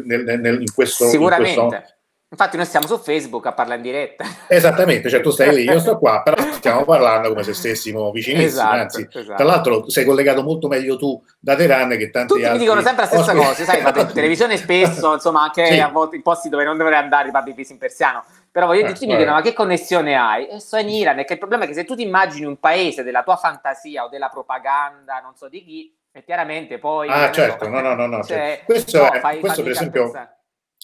nel, 0.04 0.40
nel, 0.40 0.60
in 0.60 0.72
questo... 0.72 1.08
Sicuramente. 1.08 1.60
In 1.60 1.68
questo, 1.68 1.96
Infatti 2.30 2.56
noi 2.58 2.66
stiamo 2.66 2.86
su 2.86 2.98
Facebook 2.98 3.46
a 3.46 3.54
parlare 3.54 3.78
in 3.78 3.82
diretta. 3.82 4.24
Esattamente, 4.48 5.08
cioè 5.08 5.22
tu 5.22 5.30
stai 5.30 5.54
lì, 5.54 5.62
io 5.62 5.80
sto 5.80 5.98
qua, 5.98 6.20
però 6.22 6.36
stiamo 6.58 6.84
parlando 6.84 7.28
come 7.30 7.42
se 7.42 7.54
stessimo 7.54 8.10
vicinissimi, 8.10 8.48
esatto, 8.48 8.76
anzi, 8.76 9.08
esatto. 9.10 9.36
tra 9.36 9.44
l'altro 9.44 9.88
sei 9.88 10.04
collegato 10.04 10.42
molto 10.42 10.68
meglio 10.68 10.96
tu 10.96 11.22
da 11.38 11.56
Teheran 11.56 11.88
che 11.96 12.10
tanti 12.10 12.34
Tutti 12.34 12.44
altri. 12.44 12.58
mi 12.58 12.64
dicono 12.64 12.82
sempre 12.82 13.02
la 13.02 13.08
stessa 13.08 13.32
ospiti. 13.32 13.46
cosa, 13.46 13.64
sai, 13.64 14.02
in 14.02 14.10
televisione 14.12 14.56
spesso, 14.56 15.14
insomma 15.14 15.42
anche 15.42 15.66
sì. 15.66 15.80
a 15.80 15.88
volte 15.88 16.16
in 16.16 16.22
posti 16.22 16.48
dove 16.48 16.64
non 16.64 16.76
dovrei 16.76 16.98
andare, 16.98 17.30
parli 17.30 17.54
in 17.56 17.78
persiano, 17.78 18.24
però 18.50 18.66
voglio 18.66 18.82
eh, 18.82 18.86
dirti, 18.86 19.06
mi 19.06 19.16
dicono 19.16 19.34
ma 19.36 19.42
che 19.42 19.52
connessione 19.52 20.16
hai? 20.16 20.48
E 20.48 20.58
sto 20.60 20.76
in 20.76 20.88
Iran, 20.88 21.18
e 21.18 21.24
che 21.24 21.34
il 21.34 21.38
problema 21.38 21.64
è 21.64 21.66
che 21.66 21.74
se 21.74 21.84
tu 21.84 21.94
ti 21.94 22.02
immagini 22.02 22.44
un 22.44 22.58
paese 22.58 23.02
della 23.02 23.22
tua 23.22 23.36
fantasia 23.36 24.04
o 24.04 24.08
della 24.08 24.28
propaganda, 24.28 25.20
non 25.22 25.34
so 25.36 25.48
di 25.48 25.64
chi, 25.64 25.92
e 26.12 26.24
chiaramente 26.24 26.78
poi... 26.78 27.08
Ah 27.08 27.30
certo, 27.30 27.68
no, 27.68 27.80
no, 27.80 27.94
no, 27.94 28.06
no. 28.06 28.22
Cioè, 28.22 28.62
questo, 28.64 28.98
no, 28.98 29.10
è, 29.10 29.20
fai, 29.20 29.40
questo 29.40 29.62
per 29.62 29.72
esempio... 29.72 30.12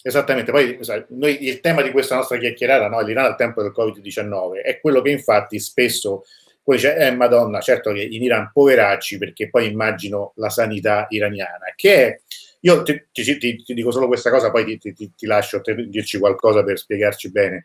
Esattamente, 0.06 0.50
poi 0.50 0.78
noi, 1.08 1.46
il 1.46 1.60
tema 1.60 1.80
di 1.80 1.90
questa 1.90 2.14
nostra 2.16 2.36
chiacchierata, 2.36 2.88
no, 2.88 3.00
l'Iran 3.00 3.24
al 3.24 3.36
tempo 3.36 3.62
del 3.62 3.72
Covid-19, 3.74 4.62
è 4.62 4.78
quello 4.78 5.00
che 5.00 5.10
infatti 5.10 5.58
spesso 5.58 6.24
poi 6.62 6.76
dice, 6.76 6.94
eh 6.96 7.10
madonna, 7.10 7.60
certo 7.60 7.90
che 7.92 8.02
in 8.02 8.22
Iran 8.22 8.50
poveracci, 8.52 9.16
perché 9.16 9.48
poi 9.48 9.70
immagino 9.70 10.32
la 10.36 10.50
sanità 10.50 11.06
iraniana, 11.08 11.72
che 11.74 12.06
è, 12.06 12.20
io 12.60 12.82
ti, 12.82 13.06
ti, 13.12 13.38
ti, 13.38 13.62
ti 13.62 13.74
dico 13.74 13.90
solo 13.90 14.06
questa 14.06 14.30
cosa, 14.30 14.50
poi 14.50 14.78
ti, 14.78 15.10
lascio 15.20 15.62
dirci 15.86 16.18
qualcosa 16.18 16.62
per 16.62 16.78
spiegarci 16.78 17.30
bene. 17.30 17.64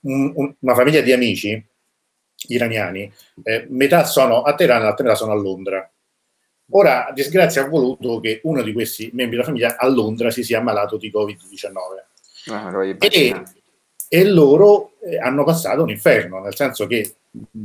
Un, 0.00 0.32
un, 0.34 0.54
una 0.58 0.74
famiglia 0.74 1.00
di 1.00 1.12
amici 1.12 1.62
iraniani, 2.48 3.10
eh, 3.42 3.66
metà 3.70 4.04
sono 4.04 4.42
a 4.42 4.54
Teheran, 4.54 4.82
l'altra 4.82 5.04
metà 5.04 5.16
sono 5.16 5.32
a 5.32 5.36
Londra 5.36 5.90
Ora, 6.70 7.10
disgrazia 7.12 7.64
ha 7.64 7.68
voluto 7.68 8.20
che 8.20 8.40
uno 8.44 8.62
di 8.62 8.72
questi 8.72 9.10
membri 9.12 9.36
della 9.36 9.46
famiglia 9.46 9.76
a 9.76 9.88
Londra 9.88 10.30
si 10.30 10.42
sia 10.42 10.58
ammalato 10.58 10.96
di 10.96 11.10
Covid-19. 11.10 12.52
Ah, 12.52 12.72
e, 12.98 13.42
e, 14.08 14.24
loro 14.24 14.92
eh, 15.02 15.18
hanno 15.18 15.44
passato 15.44 15.82
un 15.82 15.90
inferno, 15.90 16.40
nel 16.40 16.54
senso 16.54 16.86
che, 16.86 17.14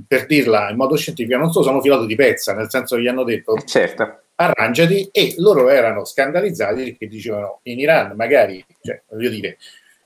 per 0.07 0.25
dirla 0.25 0.69
in 0.69 0.75
modo 0.75 0.95
scientifico, 0.95 1.37
non 1.37 1.51
solo 1.51 1.65
sono 1.65 1.81
filato 1.81 2.05
di 2.05 2.15
pezza, 2.15 2.53
nel 2.53 2.69
senso 2.69 2.95
che 2.95 3.03
gli 3.03 3.07
hanno 3.07 3.23
detto 3.23 3.55
eh, 3.55 3.65
certo. 3.65 4.21
arrangiati 4.35 5.09
e 5.11 5.35
loro 5.37 5.69
erano 5.69 6.03
scandalizzati 6.03 6.83
perché 6.83 7.07
dicevano 7.07 7.59
in 7.63 7.79
Iran 7.79 8.15
magari, 8.15 8.63
cioè, 8.81 9.01
voglio 9.09 9.29
dire, 9.29 9.57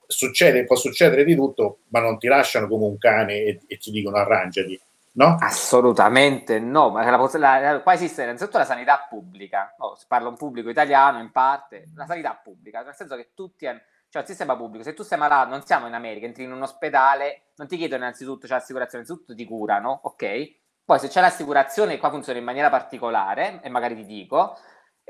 succede, 0.06 0.66
può 0.66 0.76
succedere 0.76 1.24
di 1.24 1.36
tutto, 1.36 1.80
ma 1.90 2.00
non 2.02 2.18
ti 2.20 2.28
lasciano 2.28 2.68
come 2.68 2.86
un 2.86 2.98
cane 2.98 3.44
e, 3.44 3.60
e 3.66 3.78
ti 3.78 3.92
dicono 3.92 4.18
arrangiati 4.18 4.80
No? 5.12 5.38
Assolutamente 5.40 6.60
no, 6.60 6.92
ma 6.92 7.04
la, 7.10 7.60
la, 7.60 7.82
qua 7.82 7.94
esiste 7.94 8.24
innanzitutto 8.24 8.58
la 8.58 8.66
sanità 8.66 9.08
pubblica, 9.10 9.74
oh, 9.80 9.96
si 9.96 10.06
parla 10.08 10.30
un 10.30 10.38
pubblico 10.38 10.70
italiano 10.70 11.20
in 11.20 11.32
parte, 11.32 11.90
la 11.96 12.06
sanità 12.06 12.40
pubblica, 12.42 12.84
nel 12.84 12.94
senso 12.94 13.16
che 13.16 13.32
tutti 13.34 13.66
hanno, 13.66 13.82
cioè 14.10 14.22
il 14.22 14.28
sistema 14.28 14.56
pubblico, 14.56 14.84
se 14.84 14.94
tu 14.94 15.04
sei 15.04 15.18
malato, 15.18 15.50
non 15.50 15.66
siamo 15.66 15.88
in 15.88 15.94
America, 15.94 16.26
entri 16.26 16.44
in 16.44 16.52
un 16.52 16.62
ospedale, 16.62 17.52
non 17.56 17.68
ti 17.68 17.76
chiedono 17.78 18.04
innanzitutto 18.04 18.48
c'è 18.48 18.54
l'assicurazione, 18.54 19.04
innanzitutto 19.04 19.36
ti 19.36 19.46
curano, 19.46 20.00
ok? 20.04 20.58
Poi 20.86 21.00
se 21.00 21.08
c'è 21.08 21.22
l'assicurazione, 21.22 21.98
qua 21.98 22.10
funziona 22.10 22.40
in 22.40 22.46
maniera 22.46 22.70
particolare, 22.70 23.60
e 23.62 23.70
magari 23.70 23.96
ti 23.96 24.06
dico, 24.06 24.58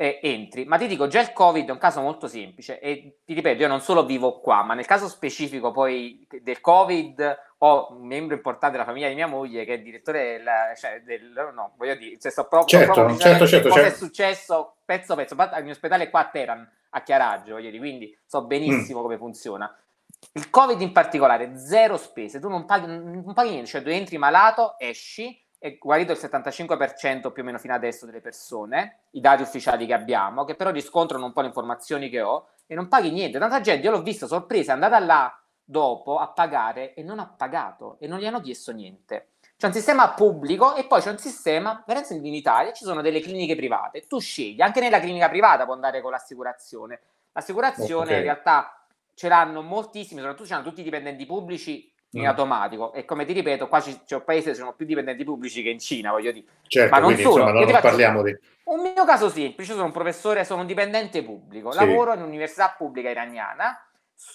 eh, 0.02 0.18
entri. 0.24 0.64
Ma 0.64 0.78
ti 0.78 0.88
dico, 0.88 1.08
già 1.08 1.20
il 1.20 1.34
Covid 1.34 1.68
è 1.68 1.72
un 1.74 1.78
caso 1.78 2.00
molto 2.00 2.30
semplice 2.30 2.80
e 2.80 3.18
ti 3.26 3.34
ripeto, 3.34 3.64
io 3.64 3.68
non 3.68 3.82
solo 3.82 4.06
vivo 4.06 4.40
qua, 4.40 4.64
ma 4.64 4.74
nel 4.74 4.86
caso 4.86 5.10
specifico 5.10 5.72
poi 5.72 6.26
del 6.42 6.62
Covid 6.62 7.38
ho 7.58 7.92
un 7.92 8.08
membro 8.08 8.34
importante 8.34 8.78
della 8.78 8.88
famiglia 8.88 9.10
di 9.10 9.16
mia 9.16 9.28
moglie 9.28 9.66
che 9.66 9.74
è 9.74 9.82
direttore 9.82 10.38
del, 10.38 10.48
cioè, 10.78 11.02
del 11.02 11.52
no, 11.54 11.74
voglio 11.76 11.96
dire, 11.96 12.18
cioè, 12.18 12.32
sto 12.32 12.48
proprio, 12.48 12.80
certo, 12.80 12.94
proprio 12.94 13.18
certo, 13.18 13.46
certo, 13.46 13.68
cosa 13.68 13.82
certo. 13.82 13.96
è 13.96 13.98
successo 13.98 14.76
pezzo 14.86 15.16
pezzo, 15.16 15.36
il 15.36 15.64
mio 15.64 15.74
ospedale 15.74 16.06
è 16.06 16.10
qua 16.10 16.22
a 16.22 16.30
Teheran, 16.30 16.72
a 16.92 17.04
Chiaraggio, 17.04 17.52
voglio 17.56 17.70
dire, 17.70 17.80
quindi 17.80 18.18
so 18.26 18.46
benissimo 18.46 19.00
mm. 19.00 19.04
come 19.04 19.18
funziona. 19.18 19.78
Il 20.32 20.50
Covid 20.50 20.80
in 20.80 20.94
particolare, 20.94 21.58
zero 21.58 21.98
spese, 21.98 22.40
tu 22.40 22.48
non 22.48 22.64
paghi, 22.64 22.88
non 22.88 23.34
paghi 23.34 23.50
niente, 23.50 23.68
cioè 23.70 23.84
tu 23.84 23.90
entri 23.90 24.18
malato, 24.18 24.76
esci, 24.80 25.38
è 25.60 25.78
guarito 25.78 26.13
il 26.13 26.17
75% 26.17 27.32
più 27.32 27.43
o 27.43 27.45
meno 27.45 27.58
fino 27.58 27.74
adesso 27.74 28.06
delle 28.06 28.22
persone, 28.22 29.02
i 29.12 29.19
dati 29.19 29.41
ufficiali 29.41 29.86
che 29.86 29.93
abbiamo, 29.93 30.45
che 30.45 30.56
però 30.56 30.72
riscontrano 30.72 31.26
un 31.26 31.34
po' 31.34 31.41
le 31.41 31.48
informazioni 31.48 32.10
che 32.10 32.22
ho, 32.22 32.48
e 32.65 32.76
non 32.76 32.88
paghi 32.88 33.12
niente. 33.12 33.38
Tanta 33.38 33.60
gente, 33.60 33.86
io 33.86 33.91
l'ho 33.91 34.02
vista 34.02 34.26
sorpresa, 34.26 34.72
è 34.72 34.76
andata 34.76 34.98
là 35.00 35.38
dopo 35.62 36.17
a 36.17 36.30
pagare 36.30 36.93
e 36.93 37.04
non 37.04 37.19
ha 37.19 37.28
pagato 37.28 37.98
e 38.00 38.08
non 38.08 38.19
gli 38.19 38.26
hanno 38.26 38.39
chiesto 38.39 38.72
niente. 38.72 39.32
C'è 39.58 39.67
un 39.67 39.74
sistema 39.74 40.13
pubblico 40.13 40.76
e 40.76 40.86
poi 40.86 41.02
c'è 41.02 41.12
un 41.12 41.17
sistema, 41.17 41.84
per 41.86 41.98
esempio 41.98 42.30
in 42.30 42.36
Italia 42.36 42.72
ci 42.72 42.86
sono 42.86 43.02
delle 43.02 43.19
cliniche 43.19 43.58
private, 43.58 44.08
tu 44.08 44.19
scegli, 44.19 44.62
anche 44.62 44.80
nella 44.80 45.02
clinica 45.02 45.28
privata 45.28 45.65
può 45.65 45.74
andare 45.74 46.02
con 46.02 46.12
l'assicurazione. 46.12 47.02
L'assicurazione 47.34 48.04
okay. 48.04 48.15
in 48.15 48.24
realtà 48.24 48.86
ce 49.13 49.28
l'hanno 49.28 49.62
moltissimi, 49.62 50.22
soprattutto 50.22 50.48
ce 50.48 50.54
l'hanno 50.54 50.67
tutti 50.67 50.80
i 50.80 50.84
dipendenti 50.84 51.26
pubblici 51.26 51.91
in 52.12 52.22
mm. 52.24 52.26
automatico. 52.26 52.93
E 52.93 53.06
come 53.06 53.26
ti 53.26 53.34
ripeto 53.34 53.67
qua 53.67 53.82
ci, 53.82 54.02
c'è 54.06 54.15
un 54.15 54.24
paese 54.24 54.54
sono 54.54 54.74
più 54.74 54.86
dipendenti 54.86 55.24
pubblici 55.24 55.62
che 55.62 55.69
in 55.69 55.80
Cina 55.80 56.12
voglio 56.12 56.32
dire. 56.32 56.45
Certo, 56.67 56.93
ma 56.93 57.00
non 57.00 57.13
quindi, 57.13 57.24
solo. 57.24 57.43
insomma, 57.43 57.60
non, 57.60 57.69
non 57.69 57.82
parliamo 57.82 58.24
di 58.24 58.38
un 58.65 58.82
mio 58.82 59.06
caso 59.06 59.30
semplice 59.30 59.74
sono 59.74 59.86
un 59.86 59.91
professore 59.91 60.43
sono 60.43 60.62
un 60.62 60.67
dipendente 60.67 61.24
pubblico 61.24 61.72
sì. 61.72 61.78
lavoro 61.80 62.13
in 62.13 62.22
un'università 62.22 62.74
pubblica 62.78 63.10
iraniana. 63.10 63.84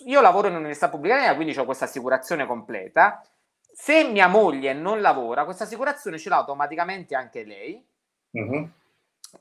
Io 0.06 0.20
lavoro 0.20 0.46
in 0.46 0.54
un'università 0.54 0.88
pubblica 0.88 1.14
iraniana 1.14 1.36
quindi 1.36 1.58
ho 1.58 1.64
questa 1.64 1.84
assicurazione 1.84 2.46
completa. 2.46 3.22
Se 3.72 4.04
mia 4.04 4.28
moglie 4.28 4.72
non 4.72 5.00
lavora 5.00 5.44
questa 5.44 5.64
assicurazione 5.64 6.18
ce 6.18 6.28
l'ha 6.28 6.36
automaticamente 6.36 7.14
anche 7.14 7.44
lei. 7.44 7.84
Mm-hmm. 8.36 8.64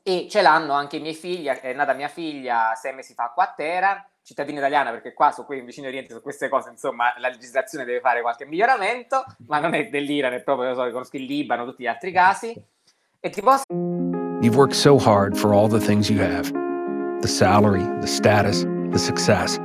e 0.04 0.28
ce 0.30 0.44
l'hanno 0.44 0.74
anche 0.74 0.98
i 0.98 1.00
miei 1.00 1.16
figli 1.16 1.48
è 1.48 1.74
nata 1.74 1.94
mia 1.94 2.08
figlia 2.08 2.76
sei 2.76 2.94
mesi 2.94 3.16
fa 3.16 3.32
qua 3.34 3.46
a 3.46 3.54
Teheran 3.56 4.06
cittadina 4.24 4.60
italiana, 4.60 4.92
perché 4.92 5.14
qua 5.14 5.32
su 5.32 5.46
qui 5.46 5.60
in 5.60 5.66
vicino 5.66 5.88
Oriente 5.88 6.14
su 6.14 6.22
queste 6.22 6.50
cose, 6.50 6.70
insomma, 6.70 7.14
la 7.18 7.28
legislazione 7.28 7.86
deve 7.86 8.00
fare 8.00 8.22
qualche 8.22 8.46
miglioramento, 8.46 9.24
ma 9.48 9.60
non 9.60 9.74
è 9.74 9.90
dell'Iran, 9.90 10.34
è 10.34 10.42
proprio, 10.42 10.70
io 10.70 10.76
so, 10.76 10.90
conosco 10.90 11.18
il 11.18 11.24
Libano, 11.24 11.66
tutti 11.66 11.84
gli 11.84 11.88
altri 11.88 12.12
casi. 12.12 12.56
E 13.20 13.30
ti 13.30 13.42
posso... 13.42 13.64
You've 14.42 14.58
worked 14.58 14.76
so 14.76 14.98
hard 14.98 15.38
for 15.38 15.54
all 15.54 15.68
the 15.68 15.80
things 15.80 16.10
you 16.10 16.20
have. 16.20 16.52
The 17.22 17.28
salary, 17.28 17.84
the 18.02 18.08
status, 18.08 18.66
the 18.92 19.00
success. 19.00 19.58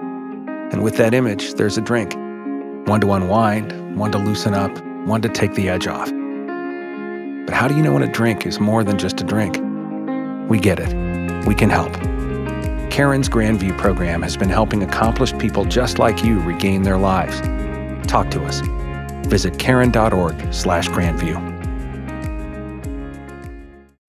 And 0.70 0.82
with 0.82 0.96
that 0.96 1.14
image, 1.14 1.54
there's 1.54 1.78
a 1.78 1.80
drink. 1.80 2.14
One 2.86 3.00
to 3.00 3.12
unwind, 3.12 3.98
one 3.98 4.12
to 4.12 4.18
loosen 4.18 4.54
up, 4.54 4.70
one 5.06 5.20
to 5.22 5.28
take 5.28 5.54
the 5.54 5.68
edge 5.68 5.86
off. 5.86 6.10
But 7.46 7.54
how 7.54 7.66
do 7.66 7.74
you 7.74 7.82
know 7.82 7.92
when 7.94 8.02
a 8.02 8.12
drink 8.12 8.46
is 8.46 8.60
more 8.60 8.84
than 8.84 8.98
just 8.98 9.20
a 9.20 9.24
drink? 9.24 9.58
We 10.48 10.58
get 10.58 10.78
it. 10.78 10.94
We 11.46 11.54
can 11.54 11.70
help. 11.70 11.96
Karen's 12.90 13.28
Grandview 13.28 13.76
program 13.78 14.22
has 14.22 14.36
been 14.36 14.48
helping 14.48 14.82
accomplished 14.82 15.38
people 15.38 15.64
just 15.64 15.98
like 15.98 16.24
you 16.24 16.40
regain 16.40 16.82
their 16.82 16.98
lives. 16.98 17.40
Talk 18.08 18.30
to 18.30 18.42
us. 18.44 18.60
Visit 19.28 19.58
karen.org/grandview. 19.58 21.57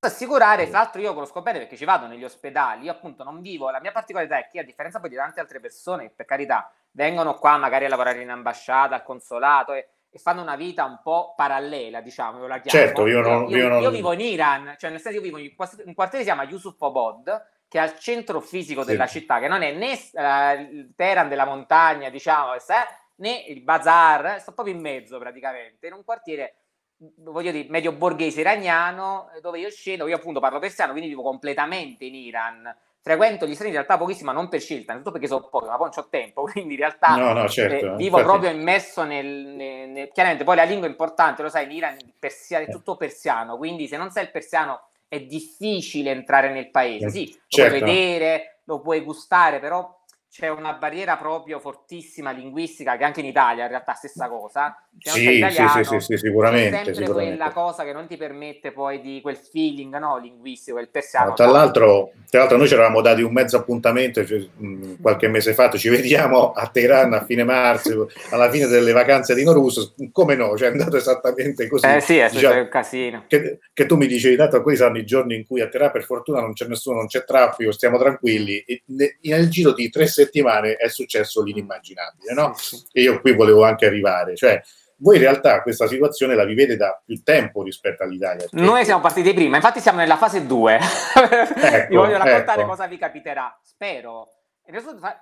Assicurare, 0.00 0.68
tra 0.68 0.78
l'altro 0.78 1.00
io 1.00 1.12
conosco 1.12 1.42
bene 1.42 1.58
perché 1.58 1.76
ci 1.76 1.84
vado 1.84 2.06
negli 2.06 2.24
ospedali, 2.24 2.84
io 2.84 2.92
appunto 2.92 3.22
non 3.22 3.40
vivo, 3.40 3.70
la 3.70 3.80
mia 3.80 3.92
particolarità 3.92 4.38
è 4.38 4.48
che 4.48 4.60
a 4.60 4.64
differenza 4.64 4.98
poi 4.98 5.10
di 5.10 5.16
tante 5.16 5.40
altre 5.40 5.60
persone 5.60 6.04
che 6.04 6.12
per 6.16 6.26
carità 6.26 6.72
vengono 6.92 7.34
qua 7.34 7.56
magari 7.56 7.84
a 7.84 7.88
lavorare 7.88 8.22
in 8.22 8.30
ambasciata, 8.30 8.94
al 8.94 9.02
consolato 9.02 9.74
e, 9.74 9.88
e 10.10 10.18
fanno 10.18 10.40
una 10.42 10.56
vita 10.56 10.84
un 10.84 11.00
po' 11.02 11.34
parallela, 11.36 12.00
diciamo, 12.00 12.38
io 12.38 12.46
la 12.46 12.60
chiamo. 12.60 12.84
Certo, 12.84 13.06
io, 13.06 13.20
non, 13.20 13.48
io, 13.48 13.56
io, 13.56 13.68
non... 13.68 13.82
io 13.82 13.90
vivo 13.90 14.12
in 14.12 14.20
Iran, 14.20 14.74
cioè 14.78 14.90
nel 14.90 15.00
senso 15.00 15.18
io 15.18 15.22
vivo 15.22 15.38
in 15.38 15.52
un 15.84 15.94
quartiere 15.94 15.94
che 15.94 16.18
si 16.18 16.24
chiama 16.24 16.44
Yusufobod, 16.44 17.46
che 17.68 17.78
è 17.78 17.82
al 17.82 17.98
centro 17.98 18.40
fisico 18.40 18.82
della 18.82 19.06
sì. 19.06 19.20
città, 19.20 19.38
che 19.38 19.48
non 19.48 19.62
è 19.62 19.70
né 19.72 19.92
uh, 19.92 20.74
il 20.74 20.92
Teheran 20.96 21.28
della 21.28 21.44
montagna, 21.44 22.08
diciamo, 22.08 22.52
né 23.16 23.44
il 23.48 23.62
bazar, 23.62 24.40
sto 24.40 24.52
proprio 24.52 24.74
in 24.74 24.80
mezzo 24.80 25.18
praticamente, 25.18 25.86
in 25.86 25.92
un 25.92 26.04
quartiere 26.04 26.59
voglio 27.16 27.50
dire, 27.50 27.68
medio 27.70 27.92
borghese 27.92 28.40
iraniano, 28.40 29.30
dove 29.40 29.58
io 29.58 29.70
scendo, 29.70 30.06
io 30.06 30.16
appunto 30.16 30.40
parlo 30.40 30.58
persiano, 30.58 30.92
quindi 30.92 31.08
vivo 31.08 31.22
completamente 31.22 32.04
in 32.04 32.14
Iran. 32.14 32.76
Frequento 33.02 33.46
gli 33.46 33.54
strani 33.54 33.70
in 33.70 33.76
realtà 33.76 33.96
pochissimi, 33.96 34.26
ma 34.26 34.32
non 34.32 34.48
per 34.48 34.60
scelta, 34.60 34.92
innanzitutto 34.92 35.12
perché 35.12 35.26
sono 35.26 35.48
pochi, 35.48 35.68
ma 35.68 35.76
poi 35.76 35.88
non 35.94 36.04
ho 36.04 36.08
tempo, 36.10 36.42
quindi 36.52 36.74
in 36.74 36.80
realtà 36.80 37.16
no, 37.16 37.32
no, 37.32 37.48
certo, 37.48 37.74
eh, 37.74 37.96
vivo 37.96 38.18
infatti... 38.18 38.22
proprio 38.24 38.50
immerso 38.50 39.04
nel, 39.04 39.26
nel, 39.26 39.88
nel, 39.88 40.10
Chiaramente 40.12 40.44
poi 40.44 40.56
la 40.56 40.64
lingua 40.64 40.86
è 40.86 40.90
importante, 40.90 41.42
lo 41.42 41.48
sai, 41.48 41.64
in 41.64 41.70
Iran 41.70 41.96
persia, 42.18 42.58
è 42.58 42.64
eh. 42.64 42.68
tutto 42.68 42.96
persiano, 42.96 43.56
quindi 43.56 43.88
se 43.88 43.96
non 43.96 44.10
sai 44.10 44.24
il 44.24 44.30
persiano 44.30 44.88
è 45.08 45.20
difficile 45.22 46.10
entrare 46.10 46.52
nel 46.52 46.70
paese. 46.70 47.08
Sì, 47.08 47.30
lo 47.32 47.40
certo. 47.48 47.78
puoi 47.78 47.80
vedere, 47.80 48.60
lo 48.64 48.80
puoi 48.80 49.00
gustare, 49.00 49.58
però 49.58 49.98
c'è 50.30 50.48
una 50.48 50.74
barriera 50.74 51.16
proprio 51.16 51.58
fortissima 51.58 52.30
linguistica 52.30 52.96
che 52.96 53.02
anche 53.02 53.18
in 53.18 53.26
Italia 53.26 53.64
in 53.64 53.70
realtà 53.70 53.94
è 53.94 53.96
stessa 53.96 54.28
cosa. 54.28 54.80
Se 54.96 55.10
sì, 55.10 55.30
italiano, 55.38 55.82
sì, 55.82 55.84
sì, 55.84 56.00
sì, 56.00 56.16
sicuramente. 56.18 56.68
È 56.68 56.84
sempre 56.84 56.94
sicuramente. 56.94 57.36
quella 57.36 57.52
cosa 57.52 57.82
che 57.82 57.92
non 57.92 58.06
ti 58.06 58.16
permette 58.16 58.70
poi 58.70 59.00
di 59.00 59.20
quel 59.22 59.36
feeling 59.36 59.96
no, 59.98 60.18
linguistico, 60.18 60.78
il 60.78 60.88
persiano. 60.88 61.30
No, 61.30 61.34
tra, 61.34 61.46
l'altro, 61.46 62.12
tra 62.28 62.40
l'altro 62.40 62.58
noi 62.58 62.68
ci 62.68 62.74
eravamo 62.74 63.00
dati 63.00 63.22
un 63.22 63.32
mezzo 63.32 63.56
appuntamento 63.56 64.24
cioè, 64.24 64.38
mh, 64.38 65.00
qualche 65.00 65.26
mese 65.26 65.52
fa, 65.52 65.68
ci 65.70 65.88
vediamo 65.88 66.52
a 66.52 66.68
Teheran 66.68 67.12
a 67.12 67.24
fine 67.24 67.42
marzo, 67.42 68.08
alla 68.30 68.48
fine 68.50 68.68
delle 68.68 68.92
vacanze 68.92 69.34
di 69.34 69.42
Norus, 69.42 69.94
come 70.12 70.36
no, 70.36 70.56
cioè 70.56 70.68
è 70.68 70.70
andato 70.70 70.96
esattamente 70.96 71.66
così. 71.66 71.86
Eh 71.86 72.00
sì, 72.00 72.18
è 72.18 72.30
diciamo, 72.30 72.60
un 72.60 72.68
casino. 72.68 73.24
Che, 73.26 73.58
che, 73.72 73.86
tu 73.86 73.96
mi 73.96 74.06
dicevi, 74.06 74.36
dato 74.36 74.62
questi 74.62 74.82
saranno 74.82 74.98
i 74.98 75.04
giorni 75.04 75.34
in 75.34 75.44
cui 75.44 75.60
a 75.60 75.66
Teheran 75.66 75.90
per 75.90 76.04
fortuna 76.04 76.40
non 76.40 76.52
c'è 76.52 76.66
nessuno, 76.66 76.98
non 76.98 77.08
c'è 77.08 77.24
traffico, 77.24 77.72
stiamo 77.72 77.98
tranquilli, 77.98 78.58
e 78.58 78.84
nel 78.86 79.48
giro 79.48 79.72
di 79.72 79.90
tre 79.90 80.06
settimane 80.06 80.18
è 80.28 80.88
successo 80.88 81.42
l'inimmaginabile, 81.42 82.32
no? 82.32 82.54
E 82.92 83.02
io 83.02 83.20
qui 83.20 83.34
volevo 83.34 83.64
anche 83.64 83.86
arrivare, 83.86 84.36
cioè 84.36 84.60
voi 85.02 85.16
in 85.16 85.22
realtà 85.22 85.62
questa 85.62 85.86
situazione 85.86 86.34
la 86.34 86.44
vivete 86.44 86.76
da 86.76 87.00
più 87.04 87.22
tempo 87.22 87.62
rispetto 87.62 88.02
all'Italia. 88.02 88.46
Noi 88.52 88.84
siamo 88.84 89.00
partiti 89.00 89.32
prima, 89.32 89.56
infatti 89.56 89.80
siamo 89.80 89.98
nella 89.98 90.16
fase 90.16 90.46
2. 90.46 90.74
Ecco, 90.74 91.88
vi 91.88 91.96
voglio 91.96 92.18
raccontare 92.18 92.60
ecco. 92.60 92.70
cosa 92.70 92.86
vi 92.86 92.98
capiterà, 92.98 93.58
spero. 93.62 94.28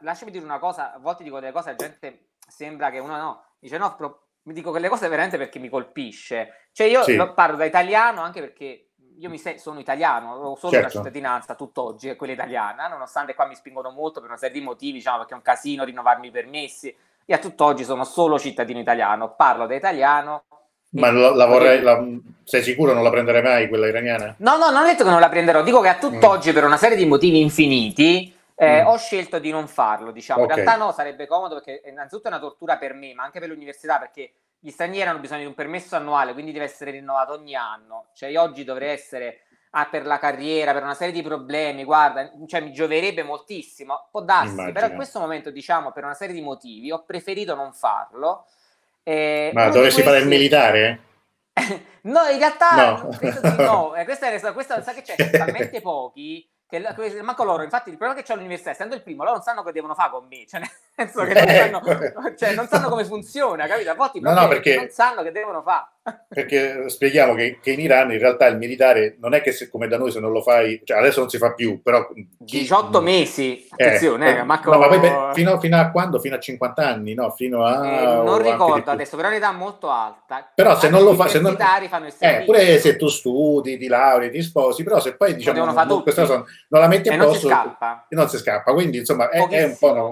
lasciami 0.00 0.30
dire 0.32 0.44
una 0.44 0.58
cosa, 0.58 0.94
a 0.94 0.98
volte 0.98 1.22
dico 1.22 1.38
delle 1.38 1.52
cose, 1.52 1.70
la 1.70 1.76
gente 1.76 2.30
sembra 2.48 2.90
che 2.90 2.98
uno 2.98 3.16
no, 3.16 3.44
dice 3.60 3.78
no, 3.78 3.94
però 3.94 4.16
mi 4.42 4.52
dico 4.52 4.70
quelle 4.70 4.88
cose 4.88 5.08
veramente 5.08 5.36
perché 5.36 5.60
mi 5.60 5.68
colpisce. 5.68 6.68
Cioè 6.72 6.86
io 6.88 7.02
sì. 7.04 7.16
parlo 7.34 7.56
da 7.56 7.64
italiano 7.64 8.20
anche 8.20 8.40
perché 8.40 8.87
io 9.18 9.28
mi 9.28 9.38
se- 9.38 9.58
sono 9.58 9.80
italiano, 9.80 10.32
ho 10.32 10.56
solo 10.56 10.72
certo. 10.72 10.78
una 10.78 10.88
cittadinanza 10.88 11.54
tutt'oggi, 11.54 12.08
è 12.08 12.16
quella 12.16 12.32
italiana, 12.32 12.88
nonostante 12.88 13.34
qua 13.34 13.46
mi 13.46 13.54
spingono 13.54 13.90
molto 13.90 14.20
per 14.20 14.28
una 14.28 14.38
serie 14.38 14.58
di 14.58 14.64
motivi, 14.64 14.98
diciamo 14.98 15.18
perché 15.18 15.32
è 15.32 15.36
un 15.36 15.42
casino 15.42 15.84
rinnovarmi 15.84 16.28
i 16.28 16.30
permessi. 16.30 16.94
Io 17.24 17.34
a 17.34 17.38
tutt'oggi 17.38 17.84
sono 17.84 18.04
solo 18.04 18.38
cittadino 18.38 18.78
italiano, 18.78 19.34
parlo 19.34 19.66
da 19.66 19.74
italiano. 19.74 20.44
Ma 20.90 21.10
la, 21.10 21.34
la 21.34 21.44
vorrei, 21.44 21.82
la, 21.82 22.02
sei 22.44 22.62
sicuro 22.62 22.94
non 22.94 23.02
la 23.02 23.10
prenderai 23.10 23.42
mai 23.42 23.68
quella 23.68 23.86
iraniana? 23.88 24.34
No, 24.38 24.56
no, 24.56 24.70
non 24.70 24.84
ho 24.84 24.86
detto 24.86 25.04
che 25.04 25.10
non 25.10 25.20
la 25.20 25.28
prenderò, 25.28 25.62
dico 25.62 25.80
che 25.80 25.88
a 25.88 25.98
tutt'oggi 25.98 26.50
mm. 26.50 26.54
per 26.54 26.64
una 26.64 26.78
serie 26.78 26.96
di 26.96 27.04
motivi 27.04 27.40
infiniti 27.40 28.34
eh, 28.54 28.82
mm. 28.82 28.86
ho 28.86 28.96
scelto 28.96 29.38
di 29.38 29.50
non 29.50 29.68
farlo, 29.68 30.10
diciamo. 30.10 30.44
Okay. 30.44 30.58
In 30.58 30.64
realtà 30.64 30.84
no, 30.84 30.92
sarebbe 30.92 31.26
comodo 31.26 31.56
perché 31.56 31.82
innanzitutto 31.86 32.28
è 32.28 32.30
una 32.30 32.40
tortura 32.40 32.78
per 32.78 32.94
me, 32.94 33.12
ma 33.12 33.24
anche 33.24 33.40
per 33.40 33.48
l'università, 33.48 33.98
perché 33.98 34.32
gli 34.60 34.70
stranieri 34.70 35.08
hanno 35.08 35.20
bisogno 35.20 35.40
di 35.40 35.46
un 35.46 35.54
permesso 35.54 35.96
annuale, 35.96 36.32
quindi 36.32 36.52
deve 36.52 36.64
essere 36.64 36.90
rinnovato 36.90 37.32
ogni 37.32 37.54
anno. 37.54 38.06
Cioè, 38.14 38.28
io 38.28 38.42
oggi 38.42 38.64
dovrei 38.64 38.90
essere 38.90 39.42
ah, 39.70 39.86
per 39.86 40.06
la 40.06 40.18
carriera, 40.18 40.72
per 40.72 40.82
una 40.82 40.94
serie 40.94 41.12
di 41.12 41.22
problemi, 41.22 41.84
guarda, 41.84 42.30
cioè 42.46 42.60
mi 42.60 42.72
gioverebbe 42.72 43.22
moltissimo. 43.22 44.08
Può 44.10 44.22
darsi, 44.22 44.52
Immagino. 44.52 44.72
però 44.72 44.86
in 44.86 44.94
questo 44.94 45.20
momento, 45.20 45.50
diciamo, 45.50 45.92
per 45.92 46.04
una 46.04 46.14
serie 46.14 46.34
di 46.34 46.40
motivi, 46.40 46.90
ho 46.90 47.04
preferito 47.04 47.54
non 47.54 47.72
farlo. 47.72 48.46
Eh, 49.02 49.50
Ma 49.54 49.68
dovresti 49.68 50.02
questi... 50.02 50.02
fare 50.02 50.18
il 50.18 50.26
militare? 50.26 51.00
no, 52.02 52.26
in 52.26 52.38
realtà 52.38 53.00
no. 53.00 53.18
no. 53.56 53.94
Eh, 53.94 54.04
questa, 54.04 54.30
è, 54.30 54.52
questa, 54.52 54.82
sa 54.82 54.92
che 54.92 55.02
c'è 55.02 55.16
talmente 55.30 55.80
pochi 55.80 56.48
che, 56.68 56.82
che 56.94 57.22
manco 57.22 57.44
loro, 57.44 57.62
infatti 57.62 57.88
il 57.88 57.96
problema 57.96 58.20
che 58.20 58.26
c'è 58.26 58.34
all'università, 58.34 58.70
essendo 58.70 58.94
il 58.94 59.02
primo, 59.02 59.22
loro 59.22 59.36
non 59.36 59.42
sanno 59.42 59.62
che 59.62 59.72
devono 59.72 59.94
fare 59.94 60.10
con 60.10 60.26
me, 60.28 60.46
cioè 60.46 60.60
senso 60.98 61.24
che 61.24 61.34
non 61.34 61.46
sanno, 61.46 62.34
cioè, 62.36 62.54
non 62.54 62.66
sanno 62.68 62.88
come 62.88 63.04
funziona, 63.04 63.66
capito? 63.66 63.90
A 63.90 63.94
volte 63.94 64.20
No, 64.20 64.32
no, 64.32 64.48
perché- 64.48 64.76
non 64.76 64.88
sanno 64.90 65.22
che 65.22 65.30
devono 65.32 65.62
fare. 65.62 65.86
Perché 66.26 66.88
spieghiamo 66.88 67.34
che, 67.34 67.58
che 67.62 67.72
in 67.72 67.80
Iran 67.80 68.10
in 68.12 68.18
realtà 68.18 68.46
il 68.46 68.56
militare 68.56 69.16
non 69.20 69.34
è 69.34 69.42
che 69.42 69.52
se, 69.52 69.68
come 69.68 69.88
da 69.88 69.98
noi 69.98 70.10
se 70.10 70.20
non 70.20 70.32
lo 70.32 70.40
fai, 70.40 70.80
cioè 70.82 70.96
adesso 70.98 71.20
non 71.20 71.28
si 71.28 71.36
fa 71.36 71.52
più, 71.52 71.82
però... 71.82 72.08
chi- 72.46 72.60
18 72.60 73.00
mesi, 73.02 73.66
attenzione, 73.70 74.36
Eh, 74.36 74.38
eh, 74.38 74.42
manco- 74.42 74.70
no, 74.70 74.78
ma 74.78 74.88
poi 74.88 75.00
beh, 75.00 75.30
fino, 75.34 75.60
fino 75.60 75.76
a 75.78 75.90
quando? 75.90 76.18
Fino 76.18 76.36
a 76.36 76.38
50 76.40 76.86
anni, 76.86 77.12
no? 77.12 77.30
Fino 77.32 77.62
a... 77.64 77.86
Eh, 77.86 78.22
non 78.24 78.40
ricordo 78.40 78.90
adesso, 78.90 79.16
però 79.16 79.28
un'età 79.28 79.52
molto 79.52 79.90
alta. 79.90 80.50
Però 80.54 80.76
se 80.78 80.88
non 80.88 81.02
lo 81.02 81.12
gli 81.12 81.16
fa, 81.16 81.28
se 81.28 81.40
non, 81.40 81.56
fanno 81.56 82.06
il 82.06 82.14
eh, 82.18 82.42
pure 82.44 82.78
se 82.78 82.96
tu 82.96 83.08
studi, 83.08 83.76
ti 83.76 83.86
lauri, 83.86 84.30
ti 84.30 84.40
sposi, 84.42 84.82
però 84.84 85.00
se 85.00 85.14
poi 85.14 85.34
diciamo 85.34 85.62
non, 85.64 85.74
non- 85.74 86.02
cosa 86.02 86.24
non 86.24 86.80
la 86.80 86.88
metti 86.88 87.10
a 87.10 87.12
e 87.12 87.16
non 87.16 87.26
si 87.26 87.32
posto, 87.32 87.48
scappa. 87.48 88.06
non 88.08 88.28
si 88.28 88.38
scappa. 88.38 88.72
Quindi 88.72 88.98
insomma 88.98 89.28
è, 89.28 89.46
è 89.46 89.64
un 89.64 89.76
po' 89.78 89.90
una, 89.92 90.02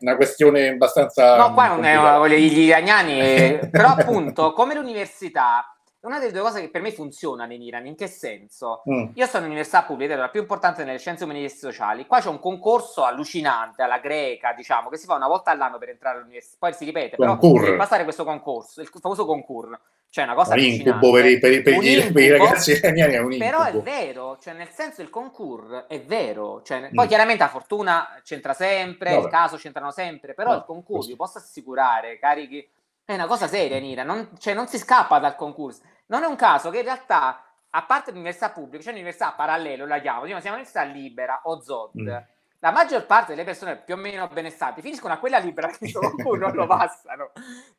una 0.00 0.16
questione 0.16 0.30
abbastanza. 0.70 1.36
No, 1.36 1.52
qua 1.52 1.68
non 1.68 1.84
è 1.84 1.96
dire, 2.28 2.40
gli 2.40 2.58
iraniani, 2.60 3.20
eh, 3.20 3.68
però 3.70 3.88
appunto, 3.88 4.52
come 4.52 4.74
l'università, 4.74 5.72
una 6.00 6.18
delle 6.18 6.32
due 6.32 6.40
cose 6.40 6.60
che 6.60 6.68
per 6.68 6.82
me 6.82 6.90
funzionano 6.90 7.52
in 7.52 7.62
Iran. 7.62 7.86
In 7.86 7.94
che 7.94 8.08
senso? 8.08 8.82
Mm. 8.90 9.10
Io 9.14 9.26
sono 9.26 9.44
all'università 9.44 9.84
pubblica, 9.84 10.16
la 10.16 10.28
più 10.30 10.40
importante 10.40 10.84
nelle 10.84 10.98
scienze 10.98 11.24
umanistiche 11.24 11.68
e 11.68 11.70
sociali. 11.72 12.06
Qua 12.06 12.20
c'è 12.20 12.28
un 12.28 12.40
concorso 12.40 13.04
allucinante 13.04 13.82
alla 13.82 13.98
greca, 13.98 14.52
diciamo, 14.52 14.88
che 14.88 14.96
si 14.96 15.06
fa 15.06 15.14
una 15.14 15.28
volta 15.28 15.52
all'anno 15.52 15.78
per 15.78 15.90
entrare 15.90 16.18
all'università. 16.18 16.56
Poi 16.58 16.72
si 16.72 16.84
ripete, 16.84 17.16
però 17.16 17.36
Concours. 17.36 17.68
per 17.68 17.76
passare 17.76 18.02
questo 18.02 18.24
concorso, 18.24 18.80
il 18.80 18.88
famoso 18.88 19.24
concours, 19.24 19.78
cioè 20.12 20.24
una 20.24 20.34
cosa 20.34 20.52
un 20.52 20.58
incubo 20.60 21.10
per 21.10 21.24
i, 21.24 21.38
per 21.38 21.62
per 21.62 21.72
Un 21.78 21.84
i- 21.84 21.94
per 22.12 22.22
i 22.22 22.26
incubo, 22.26 22.44
ragazzi 22.44 22.70
iraniani 22.76 23.14
è 23.14 23.18
un 23.18 23.32
incubo. 23.32 23.50
Però 23.50 23.62
è 23.64 23.72
vero, 23.82 24.38
cioè 24.42 24.52
nel 24.52 24.68
senso 24.68 25.00
il 25.00 25.08
concours 25.08 25.86
è 25.88 26.02
vero, 26.02 26.60
cioè, 26.62 26.90
poi 26.92 27.06
Mm. 27.06 27.08
chiaramente 27.08 27.42
la 27.42 27.48
fortuna 27.48 28.20
c'entra 28.22 28.52
sempre, 28.52 29.12
Vabbè. 29.12 29.24
il 29.24 29.30
caso 29.30 29.56
c'entrano 29.56 29.90
sempre, 29.90 30.34
però 30.34 30.50
No, 30.50 30.56
il 30.58 30.64
concours, 30.66 31.06
vi 31.06 31.16
posso 31.16 31.38
assicurare, 31.38 32.18
carichi, 32.18 32.68
è 33.06 33.14
una 33.14 33.26
cosa 33.26 33.46
seria 33.46 33.78
in 33.78 33.84
Iran, 33.84 34.06
non, 34.06 34.28
cioè 34.38 34.52
non 34.52 34.68
si 34.68 34.76
scappa 34.76 35.18
dal 35.18 35.34
concours. 35.34 35.80
Non 36.08 36.22
è 36.24 36.26
un 36.26 36.36
caso 36.36 36.68
che 36.68 36.78
in 36.80 36.84
realtà, 36.84 37.42
a 37.70 37.82
parte 37.84 38.10
l'università 38.10 38.50
pubblica, 38.50 38.82
c'è 38.84 38.90
un'università 38.90 39.32
parallelo, 39.32 39.86
la 39.86 39.98
chiamo, 40.00 40.24
diciamo, 40.24 40.40
siamo 40.42 40.56
un'università 40.56 40.82
libera, 40.92 41.40
o 41.44 41.58
ZOD, 41.62 41.90
Mm. 42.00 42.16
La 42.62 42.70
maggior 42.70 43.06
parte 43.06 43.32
delle 43.32 43.44
persone 43.44 43.76
più 43.76 43.94
o 43.94 43.96
meno 43.96 44.28
benestanti 44.28 44.82
finiscono 44.82 45.12
a 45.12 45.18
quella 45.18 45.38
libera 45.38 45.68
che 45.76 45.92
concorso 45.92 46.36
non 46.36 46.54
lo 46.54 46.66
passano. 46.66 47.32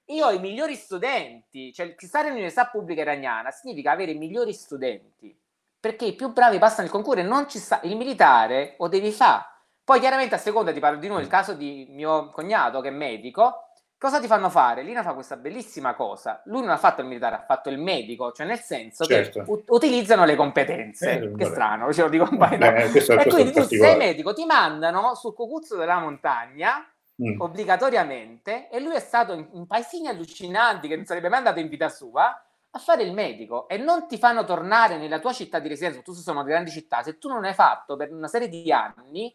Io 0.08 0.26
ho 0.26 0.32
i 0.32 0.39
migliori 0.39 0.76
studenti, 0.76 1.74
cioè 1.74 1.96
stare 1.98 2.28
in 2.28 2.34
università 2.34 2.67
pubblica 2.67 3.02
iraniana 3.02 3.50
significa 3.52 3.91
avere 3.91 4.12
i 4.12 4.17
migliori 4.17 4.54
studenti, 4.54 5.36
perché 5.80 6.06
i 6.06 6.15
più 6.15 6.34
bravi 6.34 6.60
passano 6.60 6.86
il 6.86 6.91
concorso 6.91 7.22
e 7.22 7.24
non 7.24 7.48
ci 7.50 7.60
sta, 7.60 7.80
il 7.84 7.96
militare 7.96 8.76
o 8.78 8.89
devi 8.89 9.12
fare. 9.12 9.46
Poi 9.86 10.00
chiaramente 10.00 10.36
a 10.36 10.38
seconda 10.38 10.74
ti 10.74 10.80
parlo 10.80 11.00
di 11.00 11.08
noi, 11.08 11.22
il 11.22 11.28
caso 11.28 11.54
di 11.54 11.88
mio 11.89 12.30
cognato 12.32 12.82
che 12.82 12.89
è 12.89 12.91
medico, 12.91 13.69
cosa 14.04 14.20
ti 14.20 14.28
fanno 14.28 14.50
fare? 14.50 14.84
Lina 14.84 15.02
fa 15.02 15.13
questa 15.13 15.38
bellissima 15.38 15.94
cosa, 15.94 16.42
lui 16.46 16.60
non 16.60 16.72
ha 16.72 16.78
fatto 16.78 17.00
il 17.00 17.08
militare, 17.08 17.36
ha 17.36 17.44
fatto 17.48 17.70
il 17.70 17.80
medico, 17.80 18.34
cioè 18.34 18.46
nel 18.46 18.60
senso 18.60 19.06
Certo. 19.06 19.44
che 19.44 19.50
u- 19.50 19.63
utilizzano 19.68 20.26
le 20.26 20.36
competenze, 20.36 21.12
Eh, 21.13 21.20
che 21.20 21.28
vabbè. 21.30 21.46
strano, 21.46 21.94
ce 21.94 22.02
lo 22.02 22.10
dico 22.10 22.28
un 22.30 22.38
paio? 22.38 22.60
Eh, 22.62 22.84
E 22.98 23.26
quindi 23.30 23.52
tu 23.54 23.63
sei 23.63 23.96
medico, 23.96 24.34
ti 24.34 24.44
mandano 24.46 25.16
sul 25.16 25.34
cocuzzo 25.34 25.78
della 25.78 26.00
montagna 26.00 26.86
Mm. 27.22 27.39
obbligatoriamente 27.42 28.70
e 28.70 28.80
lui 28.80 28.96
è 28.96 29.00
stato 29.00 29.34
in, 29.34 29.48
in 29.54 29.68
paesini 29.68 30.08
allucinanti 30.08 30.88
che 30.88 30.96
non 30.96 31.06
sarebbe 31.06 31.30
mai 31.30 31.38
andato 31.38 31.60
in 31.60 31.70
vita 31.70 31.88
sua 31.88 32.36
a 32.72 32.80
fare 32.80 33.04
il 33.04 33.13
medico 33.13 33.68
e 33.68 33.78
non 33.78 34.08
ti 34.08 34.18
fanno 34.18 34.44
tornare 34.46 34.98
nella 34.98 35.20
tua 35.20 35.32
città 35.32 35.60
di 35.60 35.68
residenza, 35.68 36.02
tu 36.02 36.12
sono 36.13 36.44
grandi 36.44 36.72
città, 36.72 37.04
se 37.04 37.20
tu 37.20 37.28
non 37.30 37.46
hai 37.46 37.54
fatto 37.54 37.96
per 37.96 38.12
una 38.12 38.28
serie 38.28 38.50
di 38.50 38.72
anni 38.72 39.32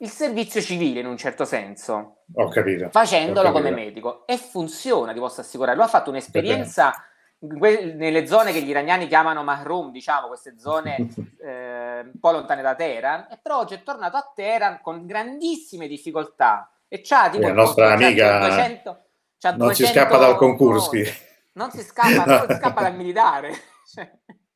il 0.00 0.10
servizio 0.10 0.60
civile 0.60 1.00
in 1.00 1.06
un 1.06 1.16
certo 1.16 1.44
senso, 1.44 2.22
Ho 2.34 2.48
capito. 2.48 2.88
facendolo 2.90 3.48
Ho 3.48 3.52
come 3.52 3.70
capito. 3.70 3.80
medico 3.84 4.26
e 4.26 4.36
funziona, 4.36 5.12
ti 5.12 5.18
posso 5.18 5.40
assicurare. 5.40 5.76
Lui 5.76 5.84
ha 5.84 5.88
fatto 5.88 6.10
un'esperienza 6.10 6.94
que- 7.38 7.94
nelle 7.94 8.26
zone 8.26 8.52
che 8.52 8.62
gli 8.62 8.68
iraniani 8.68 9.06
chiamano 9.08 9.42
mahrum, 9.42 9.90
diciamo, 9.90 10.28
queste 10.28 10.58
zone 10.58 10.96
eh, 11.42 12.00
un 12.00 12.18
po' 12.20 12.30
lontane 12.30 12.62
da 12.62 12.74
Teheran, 12.74 13.26
e 13.30 13.38
però 13.42 13.58
oggi 13.58 13.74
è 13.74 13.82
tornato 13.82 14.16
a 14.16 14.32
Teheran 14.34 14.80
con 14.82 15.04
grandissime 15.06 15.86
difficoltà 15.88 16.70
e 16.88 17.00
c'ha 17.02 17.28
tipo 17.30 17.46
La 17.46 17.52
nostra 17.52 17.88
c'ha 17.88 17.92
amica 17.94 18.38
200 18.40 19.02
c'ha 19.38 19.50
non 19.56 19.74
si 19.74 19.82
200 19.82 19.98
scappa 20.00 20.16
dal 20.16 20.36
cose. 20.36 21.26
Non 21.52 21.70
si 21.70 21.82
scappa, 21.82 22.24
non 22.24 22.46
si 22.48 22.54
scappa 22.56 22.82
dal 22.82 22.94
militare. 22.96 23.52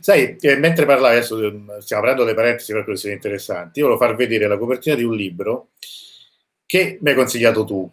Sai, 0.00 0.36
eh, 0.40 0.56
mentre 0.56 0.86
parlavi 0.86 1.16
adesso, 1.16 1.44
eh, 1.44 1.80
stiamo 1.80 2.02
aprendo 2.02 2.24
le 2.24 2.34
parentesi 2.34 2.72
per 2.72 2.84
questioni 2.84 3.16
interessanti, 3.16 3.80
io 3.80 3.86
volevo 3.86 4.04
far 4.04 4.14
vedere 4.14 4.46
la 4.46 4.56
copertina 4.56 4.94
di 4.94 5.02
un 5.02 5.16
libro 5.16 5.70
che 6.64 6.98
mi 7.00 7.10
hai 7.10 7.16
consigliato 7.16 7.64
tu, 7.64 7.90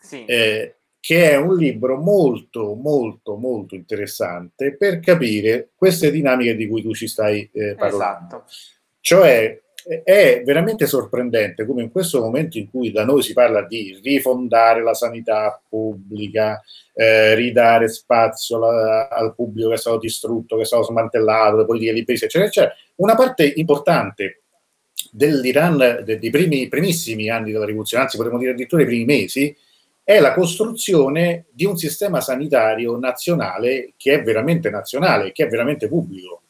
sì. 0.00 0.24
eh, 0.24 0.74
che 0.98 1.30
è 1.30 1.36
un 1.36 1.54
libro 1.54 1.98
molto, 1.98 2.74
molto, 2.74 3.36
molto 3.36 3.76
interessante 3.76 4.74
per 4.74 4.98
capire 4.98 5.70
queste 5.76 6.10
dinamiche 6.10 6.56
di 6.56 6.66
cui 6.66 6.82
tu 6.82 6.92
ci 6.92 7.06
stai 7.06 7.48
eh, 7.52 7.76
parlando. 7.76 8.44
esatto. 8.44 8.44
Cioè, 9.00 9.62
è 10.02 10.42
veramente 10.44 10.86
sorprendente 10.86 11.64
come 11.64 11.82
in 11.82 11.92
questo 11.92 12.20
momento 12.20 12.58
in 12.58 12.68
cui 12.68 12.90
da 12.90 13.04
noi 13.04 13.22
si 13.22 13.32
parla 13.32 13.62
di 13.62 13.98
rifondare 14.02 14.82
la 14.82 14.94
sanità 14.94 15.60
pubblica, 15.68 16.60
eh, 16.92 17.34
ridare 17.34 17.88
spazio 17.88 18.56
alla- 18.56 19.08
al 19.08 19.34
pubblico 19.34 19.68
che 19.68 19.74
è 19.74 19.78
stato 19.78 19.98
distrutto, 19.98 20.56
che 20.56 20.62
è 20.62 20.66
stato 20.66 20.82
smantellato, 20.82 21.56
le 21.56 21.64
politiche 21.66 21.92
di 21.92 22.04
paese, 22.04 22.24
eccetera, 22.24 22.48
eccetera, 22.50 22.74
una 22.96 23.14
parte 23.14 23.52
importante 23.56 24.42
dell'Iran 25.12 26.02
de- 26.04 26.18
dei 26.18 26.30
primi, 26.30 26.68
primissimi 26.68 27.30
anni 27.30 27.52
della 27.52 27.64
rivoluzione, 27.64 28.02
anzi 28.04 28.16
potremmo 28.16 28.38
dire 28.38 28.50
addirittura 28.50 28.82
i 28.82 28.86
primi 28.86 29.04
mesi, 29.04 29.56
è 30.02 30.20
la 30.20 30.34
costruzione 30.34 31.46
di 31.50 31.64
un 31.64 31.76
sistema 31.76 32.20
sanitario 32.20 32.98
nazionale 32.98 33.92
che 33.96 34.14
è 34.14 34.22
veramente 34.22 34.70
nazionale, 34.70 35.32
che 35.32 35.46
è 35.46 35.48
veramente 35.48 35.88
pubblico. 35.88 36.42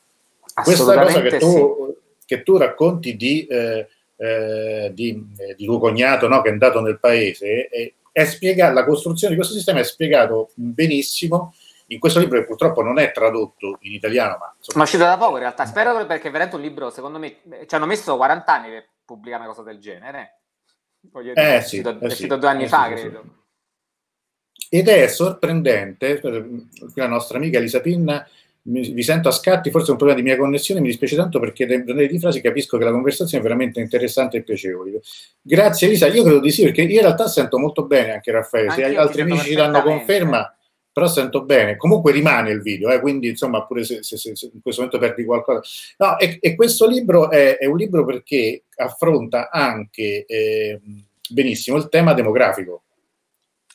Questa 0.54 1.02
cosa 1.02 1.20
che 1.22 1.38
tu, 1.38 1.96
che 2.26 2.42
tu 2.42 2.56
racconti 2.58 3.16
di, 3.16 3.46
eh, 3.46 3.88
eh, 4.16 4.90
di, 4.92 5.26
eh, 5.38 5.54
di 5.54 5.64
tuo 5.64 5.78
cognato 5.78 6.28
no, 6.28 6.42
che 6.42 6.48
è 6.50 6.52
andato 6.52 6.80
nel 6.80 6.98
paese, 6.98 7.68
è, 7.68 7.92
è 8.12 8.24
spiega- 8.24 8.70
la 8.72 8.84
costruzione 8.84 9.32
di 9.34 9.38
questo 9.38 9.56
sistema 9.56 9.80
è 9.80 9.84
spiegato 9.84 10.50
benissimo 10.54 11.54
in 11.88 11.98
questo 12.00 12.18
libro 12.18 12.40
che 12.40 12.46
purtroppo 12.46 12.82
non 12.82 12.98
è 12.98 13.12
tradotto 13.12 13.78
in 13.82 13.92
italiano, 13.92 14.36
ma 14.38 14.46
Ma 14.46 14.52
è 14.52 14.54
insomma, 14.58 14.84
uscito 14.84 15.04
da 15.04 15.16
poco 15.16 15.34
in 15.34 15.40
realtà, 15.40 15.66
spero 15.66 16.04
perché 16.06 16.28
è 16.28 16.30
veramente 16.30 16.56
un 16.56 16.62
libro, 16.62 16.90
secondo 16.90 17.18
me, 17.18 17.40
ci 17.66 17.74
hanno 17.74 17.86
messo 17.86 18.16
40 18.16 18.52
anni 18.52 18.70
per 18.70 18.88
pubblicare 19.04 19.44
una 19.44 19.52
cosa 19.52 19.62
del 19.62 19.78
genere. 19.78 20.40
Voglio 21.12 21.34
dire, 21.34 21.54
Eh 21.54 21.56
è 21.58 21.60
sì, 21.60 21.78
uscito, 21.78 21.90
eh 22.00 22.08
è 22.08 22.10
sì, 22.10 22.24
uscito 22.24 22.36
due 22.36 22.48
anni 22.48 22.64
eh 22.64 22.68
fa, 22.68 22.86
sì, 22.88 22.96
sì, 22.96 23.00
credo. 23.02 23.24
ed 24.68 24.88
è 24.88 25.06
sorprendente, 25.08 26.20
la 26.94 27.06
nostra 27.06 27.38
amica 27.38 27.58
Elisa 27.58 27.80
Pinna, 27.80 28.28
mi, 28.66 28.92
vi 28.92 29.02
sento 29.02 29.28
a 29.28 29.32
scatti, 29.32 29.70
forse 29.70 29.88
è 29.88 29.90
un 29.90 29.96
problema 29.96 30.20
di 30.20 30.26
mia 30.26 30.36
connessione, 30.36 30.80
mi 30.80 30.88
dispiace 30.88 31.16
tanto 31.16 31.38
perché 31.40 31.66
nelle 31.66 32.06
di 32.06 32.18
frasi 32.18 32.40
capisco 32.40 32.78
che 32.78 32.84
la 32.84 32.90
conversazione 32.90 33.42
è 33.42 33.46
veramente 33.46 33.80
interessante 33.80 34.38
e 34.38 34.42
piacevole. 34.42 35.00
Grazie 35.40 35.88
Elisa, 35.88 36.06
io 36.06 36.22
credo 36.22 36.40
di 36.40 36.50
sì, 36.50 36.62
perché 36.64 36.82
io 36.82 36.94
in 36.94 37.00
realtà 37.00 37.28
sento 37.28 37.58
molto 37.58 37.84
bene 37.84 38.12
anche 38.12 38.30
Raffaele, 38.30 38.70
se 38.70 38.82
Anch'io 38.82 39.00
ti 39.00 39.06
altri 39.06 39.20
amici 39.22 39.44
ci 39.46 39.54
danno 39.54 39.82
conferma, 39.82 40.56
però 40.92 41.06
sento 41.08 41.44
bene. 41.44 41.76
Comunque 41.76 42.10
rimane 42.12 42.50
il 42.50 42.62
video, 42.62 42.90
eh, 42.90 43.00
quindi 43.00 43.28
insomma 43.28 43.64
pure 43.66 43.84
se, 43.84 44.02
se- 44.02 44.16
se- 44.16 44.34
se 44.34 44.50
in 44.52 44.62
questo 44.62 44.82
momento 44.82 44.98
perdi 44.98 45.24
qualcosa. 45.24 45.60
No, 45.98 46.18
e, 46.18 46.38
e 46.40 46.54
questo 46.54 46.88
libro 46.88 47.30
è, 47.30 47.58
è 47.58 47.66
un 47.66 47.76
libro 47.76 48.04
perché 48.04 48.64
affronta 48.76 49.50
anche 49.50 50.24
eh, 50.26 50.80
benissimo 51.28 51.76
il 51.76 51.88
tema 51.88 52.14
demografico. 52.14 52.84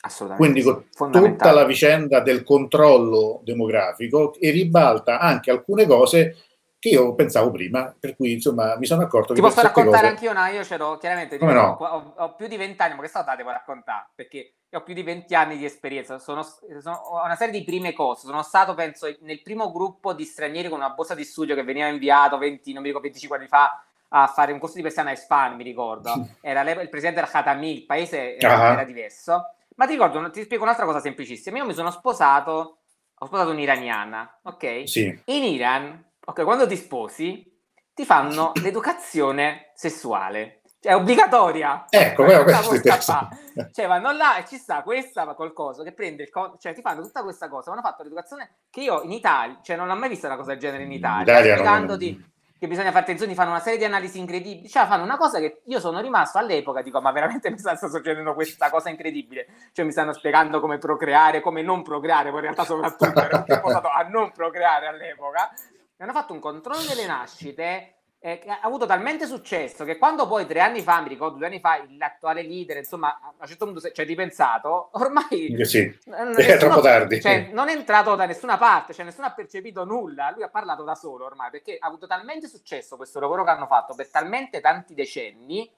Assolutamente. 0.04 0.62
Quindi 0.62 0.86
con 0.96 1.10
tutta 1.12 1.52
la 1.52 1.64
vicenda 1.64 2.20
del 2.20 2.42
controllo 2.42 3.40
demografico 3.44 4.34
e 4.40 4.50
ribalta 4.50 5.18
anche 5.20 5.50
alcune 5.50 5.86
cose 5.86 6.36
che 6.80 6.88
io 6.88 7.14
pensavo 7.14 7.52
prima, 7.52 7.94
per 7.98 8.16
cui 8.16 8.32
insomma 8.32 8.76
mi 8.76 8.86
sono 8.86 9.02
accorto 9.02 9.32
Ti 9.32 9.40
che 9.40 9.46
posso 9.46 9.54
per 9.60 9.64
certe 9.66 9.78
raccontare 9.78 10.02
cose- 10.14 10.14
anche 10.14 10.24
io 10.24 10.30
una? 10.32 10.48
Io 10.58 10.66
c'ero 10.66 10.96
chiaramente, 10.98 11.38
dico, 11.38 11.52
no? 11.52 11.76
ho, 11.78 12.14
ho 12.16 12.34
più 12.34 12.48
di 12.48 12.56
20 12.56 12.82
anni, 12.82 12.96
ma 12.96 13.02
che 13.02 13.10
cosa 13.12 13.34
devo 13.36 13.50
raccontare? 13.50 14.08
Perché 14.16 14.54
ho 14.72 14.82
più 14.82 14.92
di 14.92 15.04
20 15.04 15.32
anni 15.36 15.56
di 15.56 15.64
esperienza, 15.64 16.18
sono, 16.18 16.42
sono- 16.42 16.96
ho 16.96 17.24
una 17.24 17.36
serie 17.36 17.56
di 17.56 17.64
prime 17.64 17.92
cose. 17.92 18.26
Sono 18.26 18.42
stato, 18.42 18.74
penso, 18.74 19.06
nel 19.20 19.40
primo 19.42 19.70
gruppo 19.70 20.12
di 20.12 20.24
stranieri 20.24 20.68
con 20.68 20.78
una 20.78 20.90
borsa 20.90 21.14
di 21.14 21.22
studio 21.22 21.54
che 21.54 21.62
veniva 21.62 21.86
inviato 21.86 22.36
20, 22.36 22.72
non 22.72 22.82
mi 22.82 22.88
ricordo, 22.88 23.06
25 23.06 23.38
anni 23.38 23.46
fa 23.46 23.80
a 24.08 24.26
fare 24.26 24.50
un 24.52 24.58
corso 24.58 24.74
di 24.74 24.82
persiana 24.82 25.10
a 25.10 25.12
Espan, 25.12 25.54
mi 25.54 25.62
ricordo. 25.62 26.12
Era 26.42 26.62
il 26.68 26.88
presidente 26.88 27.20
era 27.20 27.28
Khatami, 27.30 27.72
il 27.76 27.86
paese 27.86 28.36
era, 28.36 28.58
Ah. 28.60 28.72
era 28.72 28.82
diverso. 28.84 29.54
Ma 29.76 29.86
ti 29.86 29.92
ricordo, 29.92 30.30
ti 30.30 30.42
spiego 30.42 30.64
un'altra 30.64 30.84
cosa 30.84 31.00
semplicissima. 31.00 31.58
Io 31.58 31.64
mi 31.64 31.74
sono 31.74 31.90
sposato, 31.90 32.78
ho 33.14 33.26
sposato 33.26 33.50
un'iraniana, 33.50 34.40
ok? 34.42 34.88
Sì, 34.88 35.20
In 35.26 35.44
Iran, 35.44 36.12
ok, 36.24 36.44
quando 36.44 36.66
ti 36.66 36.76
sposi, 36.76 37.50
ti 37.94 38.04
fanno 38.04 38.52
l'educazione 38.62 39.72
sessuale. 39.74 40.62
Cioè, 40.80 40.92
è 40.92 40.96
obbligatoria. 40.96 41.84
Ecco, 41.88 42.24
però 42.24 42.42
questo. 42.44 43.28
Cioè, 43.70 43.86
vanno 43.86 44.10
là 44.10 44.38
e 44.38 44.46
ci 44.46 44.56
sta 44.56 44.82
questa 44.82 45.24
ma 45.24 45.34
qualcosa 45.34 45.84
che 45.84 45.92
prende 45.92 46.24
il 46.24 46.30
co- 46.30 46.56
cioè 46.58 46.74
ti 46.74 46.80
fanno 46.80 47.02
tutta 47.02 47.22
questa 47.22 47.48
cosa. 47.48 47.70
Mi 47.70 47.76
hanno 47.76 47.86
fatto 47.86 48.02
l'educazione 48.02 48.56
che 48.68 48.80
io 48.80 49.02
in 49.02 49.12
Italia, 49.12 49.60
cioè 49.62 49.76
non 49.76 49.88
ho 49.90 49.94
mai 49.94 50.08
visto 50.08 50.26
una 50.26 50.36
cosa 50.36 50.50
del 50.50 50.58
genere 50.58 50.82
in 50.82 50.90
Italia. 50.90 51.22
Italia 51.38 51.54
spiegandoti 51.54 52.31
che 52.62 52.68
bisogna 52.68 52.92
fare 52.92 53.02
attenzione, 53.02 53.34
fanno 53.34 53.50
una 53.50 53.58
serie 53.58 53.76
di 53.76 53.84
analisi 53.84 54.20
incredibili, 54.20 54.68
cioè 54.68 54.86
fanno 54.86 55.02
una 55.02 55.16
cosa 55.16 55.40
che 55.40 55.62
io 55.64 55.80
sono 55.80 56.00
rimasto 56.00 56.38
all'epoca, 56.38 56.80
dico, 56.80 57.00
ma 57.00 57.10
veramente 57.10 57.50
mi 57.50 57.58
sta 57.58 57.74
succedendo 57.74 58.34
questa 58.34 58.70
cosa 58.70 58.88
incredibile, 58.88 59.48
cioè 59.72 59.84
mi 59.84 59.90
stanno 59.90 60.12
spiegando 60.12 60.60
come 60.60 60.78
procreare, 60.78 61.40
come 61.40 61.62
non 61.62 61.82
procreare, 61.82 62.28
poi 62.28 62.38
in 62.38 62.44
realtà 62.44 62.62
soprattutto 62.62 63.20
ero 63.20 63.44
portato 63.60 63.88
a 63.88 64.02
non 64.02 64.30
procreare 64.30 64.86
all'epoca, 64.86 65.50
mi 65.72 66.04
hanno 66.04 66.12
fatto 66.12 66.34
un 66.34 66.38
controllo 66.38 66.82
delle 66.86 67.04
nascite 67.04 68.01
eh, 68.24 68.40
ha 68.46 68.60
avuto 68.62 68.86
talmente 68.86 69.26
successo 69.26 69.84
che 69.84 69.98
quando 69.98 70.28
poi 70.28 70.46
tre 70.46 70.60
anni 70.60 70.80
fa, 70.80 71.00
mi 71.00 71.08
ricordo 71.08 71.38
due 71.38 71.46
anni 71.46 71.58
fa, 71.58 71.84
l'attuale 71.98 72.42
leader, 72.42 72.76
insomma, 72.76 73.18
a 73.20 73.34
un 73.36 73.46
certo 73.48 73.64
punto 73.64 73.80
ci 73.80 74.00
ha 74.00 74.04
ripensato, 74.04 74.90
ormai 74.94 75.56
sì. 75.64 75.92
nessuno, 76.04 76.36
è 76.36 76.56
troppo 76.56 76.80
tardi. 76.80 77.20
Cioè, 77.20 77.50
non 77.52 77.68
è 77.68 77.74
entrato 77.74 78.14
da 78.14 78.24
nessuna 78.24 78.58
parte, 78.58 78.94
cioè 78.94 79.04
nessuno 79.04 79.26
ha 79.26 79.32
percepito 79.32 79.84
nulla, 79.84 80.30
lui 80.30 80.44
ha 80.44 80.48
parlato 80.48 80.84
da 80.84 80.94
solo 80.94 81.24
ormai, 81.24 81.50
perché 81.50 81.76
ha 81.80 81.88
avuto 81.88 82.06
talmente 82.06 82.46
successo 82.46 82.96
questo 82.96 83.18
lavoro 83.18 83.42
che 83.42 83.50
hanno 83.50 83.66
fatto 83.66 83.92
per 83.94 84.08
talmente 84.08 84.60
tanti 84.60 84.94
decenni 84.94 85.68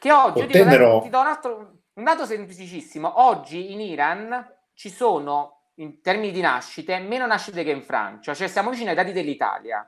che 0.00 0.10
oggi, 0.10 0.44
Ottennero... 0.44 1.00
ti 1.02 1.10
do 1.10 1.20
un, 1.20 1.26
altro, 1.26 1.72
un 1.92 2.04
dato 2.04 2.24
semplicissimo, 2.24 3.20
oggi 3.22 3.72
in 3.72 3.82
Iran 3.82 4.50
ci 4.72 4.88
sono, 4.88 5.72
in 5.74 6.00
termini 6.00 6.32
di 6.32 6.40
nascite, 6.40 6.98
meno 7.00 7.26
nascite 7.26 7.62
che 7.64 7.70
in 7.70 7.82
Francia, 7.82 8.32
cioè 8.32 8.48
siamo 8.48 8.70
vicini 8.70 8.88
ai 8.88 8.94
dati 8.94 9.12
dell'Italia 9.12 9.86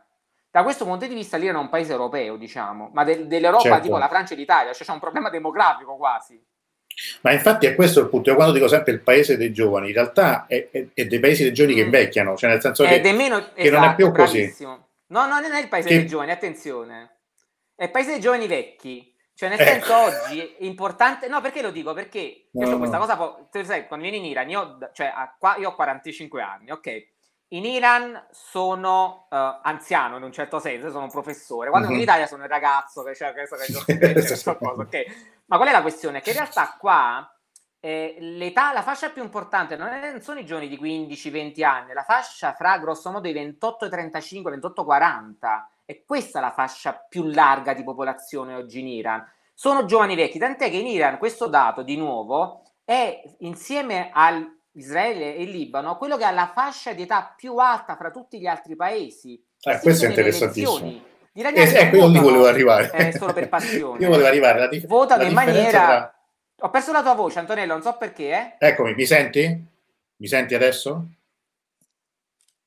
da 0.51 0.63
questo 0.63 0.85
punto 0.85 1.07
di 1.07 1.15
vista 1.15 1.37
l'Iran 1.37 1.57
è 1.57 1.59
un 1.59 1.69
paese 1.69 1.93
europeo, 1.93 2.37
diciamo, 2.37 2.91
ma 2.93 3.05
de- 3.05 3.27
dell'Europa 3.27 3.63
certo. 3.65 3.83
tipo 3.83 3.99
la 3.99 4.09
Francia 4.09 4.35
e 4.35 4.37
l'Italia, 4.37 4.73
cioè 4.73 4.87
c'è 4.87 4.93
un 4.93 4.99
problema 4.99 5.29
demografico 5.29 5.97
quasi. 5.97 6.43
Ma 7.21 7.33
infatti 7.33 7.67
è 7.67 7.75
questo 7.75 8.01
il 8.01 8.09
punto. 8.09 8.31
Io 8.31 8.35
quando 8.35 8.55
dico 8.55 8.67
sempre 8.67 8.93
il 8.93 9.01
paese 9.01 9.37
dei 9.37 9.53
giovani, 9.53 9.89
in 9.89 9.95
realtà 9.95 10.47
è, 10.47 10.69
è, 10.71 10.87
è 10.93 11.07
dei 11.07 11.21
paesi 11.21 11.45
dei 11.45 11.53
giovani 11.53 11.75
mm. 11.75 11.79
che 11.79 11.85
invecchiano, 11.85 12.37
cioè 12.37 12.51
nel 12.51 12.61
senso 12.61 12.85
che, 12.85 13.01
meno, 13.13 13.39
che 13.55 13.63
esatto, 13.63 13.81
non 13.81 13.91
è 13.91 13.95
più 13.95 14.11
bravissimo. 14.11 14.71
così. 14.71 14.87
No, 15.09 15.27
no, 15.27 15.41
non 15.41 15.53
è 15.53 15.61
il 15.61 15.69
paese 15.69 15.89
che... 15.89 15.97
dei 15.97 16.07
giovani, 16.07 16.31
attenzione. 16.31 17.19
È 17.75 17.85
il 17.85 17.91
paese 17.91 18.11
dei 18.13 18.21
giovani 18.21 18.47
vecchi. 18.47 19.15
Cioè, 19.35 19.51
nel 19.51 19.59
senso, 19.59 19.93
ecco. 19.93 20.17
oggi 20.17 20.41
è 20.41 20.65
importante. 20.65 21.29
No, 21.29 21.41
perché 21.41 21.63
lo 21.63 21.71
dico? 21.71 21.95
Perché 21.95 22.49
no, 22.53 22.69
no. 22.69 22.79
questa 22.79 22.99
cosa. 22.99 23.17
Po- 23.17 23.49
tu 23.53 23.63
sai, 23.63 23.87
quando 23.87 24.09
vieni 24.09 24.25
in 24.25 24.31
Iran, 24.33 24.51
io, 24.51 24.79
cioè, 24.93 25.13
io 25.61 25.69
ho 25.69 25.75
45 25.77 26.43
anni, 26.43 26.73
ok? 26.73 27.07
In 27.49 27.65
Iran 27.65 28.27
sono 28.31 29.27
uh, 29.31 29.37
anziano 29.63 30.17
in 30.17 30.23
un 30.23 30.33
certo 30.33 30.59
senso, 30.59 30.91
sono 30.91 31.05
un 31.05 31.11
professore, 31.11 31.71
quando 31.71 31.89
mm-hmm. 31.89 31.97
in 31.97 32.03
Italia 32.03 32.27
sono 32.27 32.43
un 32.43 32.49
ragazzo 32.49 33.03
che, 33.03 33.15
cioè, 33.15 33.33
che, 33.33 33.47
che, 33.47 34.25
cosa, 34.37 34.57
okay. 34.77 35.07
Ma 35.47 35.57
qual 35.57 35.69
è 35.69 35.73
la 35.73 35.83
questione? 35.83 36.21
Che 36.21 36.31
in 36.31 36.37
realtà 36.37 36.77
qua 36.79 37.33
eh, 37.81 38.17
l'età, 38.19 38.73
la 38.73 38.83
fascia 38.83 39.11
più 39.11 39.23
importante 39.23 39.77
non, 39.77 39.89
è, 39.89 40.11
non 40.11 40.21
sono 40.21 40.41
i 40.41 40.45
giovani 40.45 40.69
di 40.69 40.79
15-20 40.79 41.65
anni, 41.65 41.93
la 41.95 42.03
fascia 42.03 42.53
fra 42.53 42.79
grosso 42.79 43.11
modo 43.11 43.29
i 43.29 43.33
28 43.33 43.87
e 43.87 43.89
35, 43.89 44.51
28 44.51 44.85
40. 44.85 45.71
E 45.87 46.05
questa 46.05 46.39
è 46.39 46.43
la 46.43 46.53
fascia 46.53 46.93
più 46.93 47.25
larga 47.25 47.73
di 47.73 47.83
popolazione 47.83 48.55
oggi 48.55 48.81
in 48.81 48.89
Iran. 48.89 49.27
Sono 49.55 49.87
giovani 49.87 50.15
vecchi, 50.17 50.39
tant'è 50.39 50.71
che 50.71 50.77
in 50.77 50.87
Iran 50.87 51.17
questo 51.17 51.47
dato, 51.47 51.83
di 51.83 51.97
nuovo, 51.97 52.63
è 52.85 53.23
insieme 53.39 54.11
al 54.13 54.58
Israele 54.79 55.37
e 55.37 55.45
Libano, 55.45 55.97
quello 55.97 56.17
che 56.17 56.25
ha 56.25 56.31
la 56.31 56.51
fascia 56.55 56.93
di 56.93 57.03
età 57.03 57.35
più 57.37 57.57
alta 57.57 57.97
fra 57.97 58.11
tutti 58.11 58.39
gli 58.41 58.47
altri 58.47 58.77
paesi. 58.77 59.43
Eh, 59.61 59.79
questo 59.81 60.07
è 60.07 60.09
interessantissimo. 60.09 61.07
Gli 61.33 61.43
eh, 61.43 61.53
ecco, 61.55 61.97
io 61.97 62.09
lì 62.09 62.19
volevo 62.19 62.47
arrivare. 62.47 62.91
Eh, 62.93 63.13
solo 63.13 63.33
per 63.33 63.49
passione. 63.51 64.01
io 64.03 64.09
volevo 64.09 64.27
arrivare. 64.27 64.59
La 64.61 64.69
dif- 64.69 64.87
votano 64.87 65.23
la 65.23 65.29
in 65.29 65.35
maniera... 65.35 65.69
Tra... 65.69 66.15
Ho 66.61 66.71
perso 66.71 66.91
la 66.91 67.03
tua 67.03 67.15
voce, 67.15 67.39
Antonello, 67.39 67.75
non 67.75 67.83
so 67.83 67.97
perché. 67.97 68.57
Eh? 68.59 68.67
Eccomi, 68.67 68.95
mi 68.95 69.07
senti? 69.07 69.65
Mi 70.17 70.27
senti 70.27 70.55
adesso? 70.55 71.07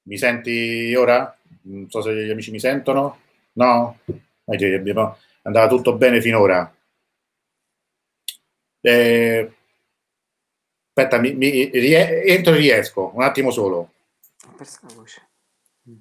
Mi 0.03 0.17
senti 0.17 0.93
ora? 0.95 1.37
Non 1.63 1.89
so 1.89 2.01
se 2.01 2.13
gli 2.13 2.29
amici 2.29 2.51
mi 2.51 2.59
sentono. 2.59 3.19
No? 3.53 3.99
Andava 5.43 5.67
tutto 5.67 5.95
bene 5.95 6.21
finora. 6.21 6.73
Eh, 8.79 9.51
Aspetta, 10.93 11.19
mi, 11.19 11.33
mi, 11.33 11.69
rie, 11.69 12.25
entro 12.25 12.53
e 12.53 12.57
riesco, 12.57 13.11
un 13.15 13.23
attimo 13.23 13.49
solo. 13.49 13.77
Ho 14.45 14.53
perso 14.57 14.79
la 14.81 14.93
voce. 14.93 15.27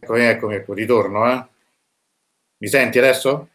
Eccomi, 0.01 0.23
eccomi, 0.23 0.55
ecco, 0.57 0.75
ritorno. 0.75 1.31
Eh. 1.31 1.47
Mi 2.59 2.67
senti 2.67 2.99
adesso? 2.99 3.49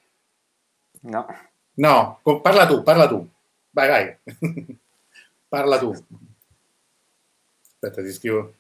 No. 1.02 1.26
No, 1.74 2.20
parla 2.42 2.66
tu, 2.66 2.84
parla 2.84 3.08
tu. 3.10 3.28
Vai, 3.72 3.90
vai. 3.90 4.18
parla 5.50 5.78
tu. 5.78 5.92
Aspetta, 7.62 8.02
ti 8.02 8.14
scrivo. 8.14 8.54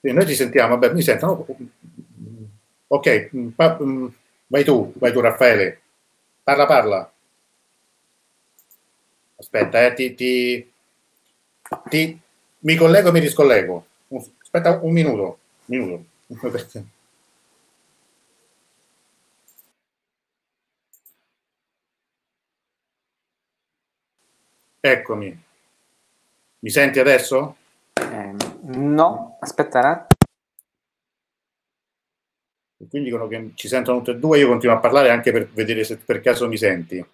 Sì, 0.00 0.10
noi 0.10 0.26
ci 0.26 0.34
sentiamo, 0.34 0.76
vabbè, 0.76 0.92
mi 0.92 1.02
sentono 1.02 1.46
Ok, 2.88 3.06
mm, 3.34 3.48
pa- 3.56 3.78
mm, 3.80 4.06
vai 4.48 4.64
tu, 4.64 4.92
vai 5.00 5.12
tu 5.12 5.20
Raffaele. 5.20 5.80
Parla, 6.44 6.66
parla. 6.66 7.00
Aspetta, 9.38 9.84
eh, 9.86 9.94
ti, 9.94 10.14
ti, 10.14 10.32
ti, 11.90 12.18
mi 12.60 12.76
collego 12.76 13.08
e 13.08 13.12
mi 13.12 13.20
riscollego. 13.20 13.86
Aspetta 14.42 14.78
un 14.82 14.92
minuto. 14.92 15.38
minuto. 15.66 16.04
Eccomi. 24.80 25.36
Mi 26.60 26.70
senti 26.70 26.98
adesso? 27.00 27.56
Eh, 27.94 28.34
no, 28.62 29.36
aspetta 29.40 29.78
un 29.80 29.84
attimo 29.84 30.15
quindi 32.88 33.08
dicono 33.08 33.26
che 33.26 33.52
ci 33.54 33.68
sentono 33.68 33.98
tutte 33.98 34.12
e 34.12 34.18
due, 34.18 34.38
io 34.38 34.48
continuo 34.48 34.76
a 34.76 34.78
parlare 34.80 35.10
anche 35.10 35.32
per 35.32 35.48
vedere 35.50 35.82
se 35.82 35.96
per 35.96 36.20
caso 36.20 36.46
mi 36.46 36.58
senti. 36.58 37.04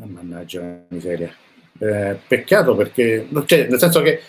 Oh, 0.00 0.06
mannaggia 0.06 0.60
la 0.60 0.84
miseria. 0.88 1.34
Eh, 1.80 2.18
peccato 2.26 2.76
perché, 2.76 3.28
cioè, 3.46 3.66
nel 3.68 3.78
senso 3.78 4.00
che, 4.02 4.20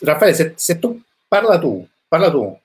Raffaele, 0.00 0.34
se, 0.34 0.52
se, 0.56 0.78
tu 0.78 1.00
parla 1.28 1.58
tu, 1.58 1.86
parla 2.08 2.30
tu. 2.30 2.58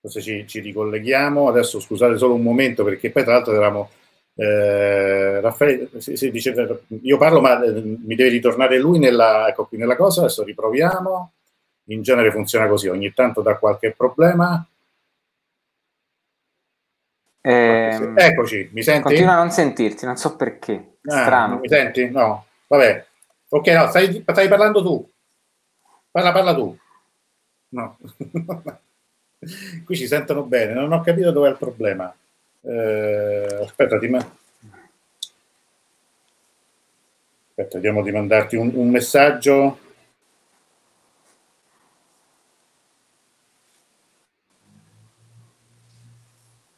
Forse 0.00 0.20
ci, 0.20 0.46
ci, 0.46 0.60
ricolleghiamo. 0.60 1.48
Adesso 1.48 1.80
scusate 1.80 2.16
solo 2.18 2.34
un 2.34 2.42
momento 2.42 2.84
perché 2.84 3.10
poi 3.10 3.24
tra 3.24 3.32
l'altro 3.32 3.52
eravamo... 3.52 3.90
Eh, 4.36 5.40
Raffaele 5.40 5.90
si, 5.98 6.16
si 6.16 6.30
dice, 6.30 6.54
io 7.02 7.18
parlo 7.18 7.40
ma 7.40 7.62
eh, 7.62 7.80
mi 7.80 8.16
deve 8.16 8.30
ritornare 8.30 8.78
lui 8.78 8.98
nella, 8.98 9.48
ecco 9.48 9.66
qui 9.66 9.78
nella 9.78 9.94
cosa, 9.94 10.22
adesso 10.22 10.42
riproviamo 10.42 11.32
in 11.86 12.02
genere 12.02 12.30
funziona 12.30 12.66
così, 12.68 12.88
ogni 12.88 13.12
tanto 13.12 13.42
dà 13.42 13.56
qualche 13.56 13.92
problema. 13.92 14.66
Eh, 17.40 18.12
Eccoci, 18.14 18.70
mi 18.72 18.82
senti? 18.82 19.02
Continua 19.02 19.34
a 19.34 19.38
non 19.38 19.50
sentirti, 19.50 20.06
non 20.06 20.16
so 20.16 20.34
perché. 20.34 20.96
Ah, 21.04 21.22
Strano. 21.22 21.58
Mi 21.58 21.68
senti? 21.68 22.08
No, 22.10 22.46
vabbè. 22.66 23.06
Ok, 23.50 23.66
no, 23.68 23.88
stai, 23.88 24.24
stai 24.26 24.48
parlando 24.48 24.82
tu. 24.82 25.10
Parla, 26.10 26.32
parla 26.32 26.54
tu. 26.54 26.76
No. 27.68 27.98
Qui 29.84 29.96
ci 29.96 30.06
sentono 30.06 30.42
bene, 30.44 30.72
non 30.72 30.92
ho 30.92 31.02
capito 31.02 31.30
dov'è 31.30 31.50
il 31.50 31.58
problema. 31.58 32.14
Eh, 32.62 33.58
aspetta, 33.62 33.98
ti 33.98 34.08
ma... 34.08 34.18
Aspetta, 37.56 37.76
vediamo 37.76 38.02
di 38.02 38.10
mandarti 38.10 38.56
un, 38.56 38.70
un 38.74 38.88
messaggio. 38.88 39.78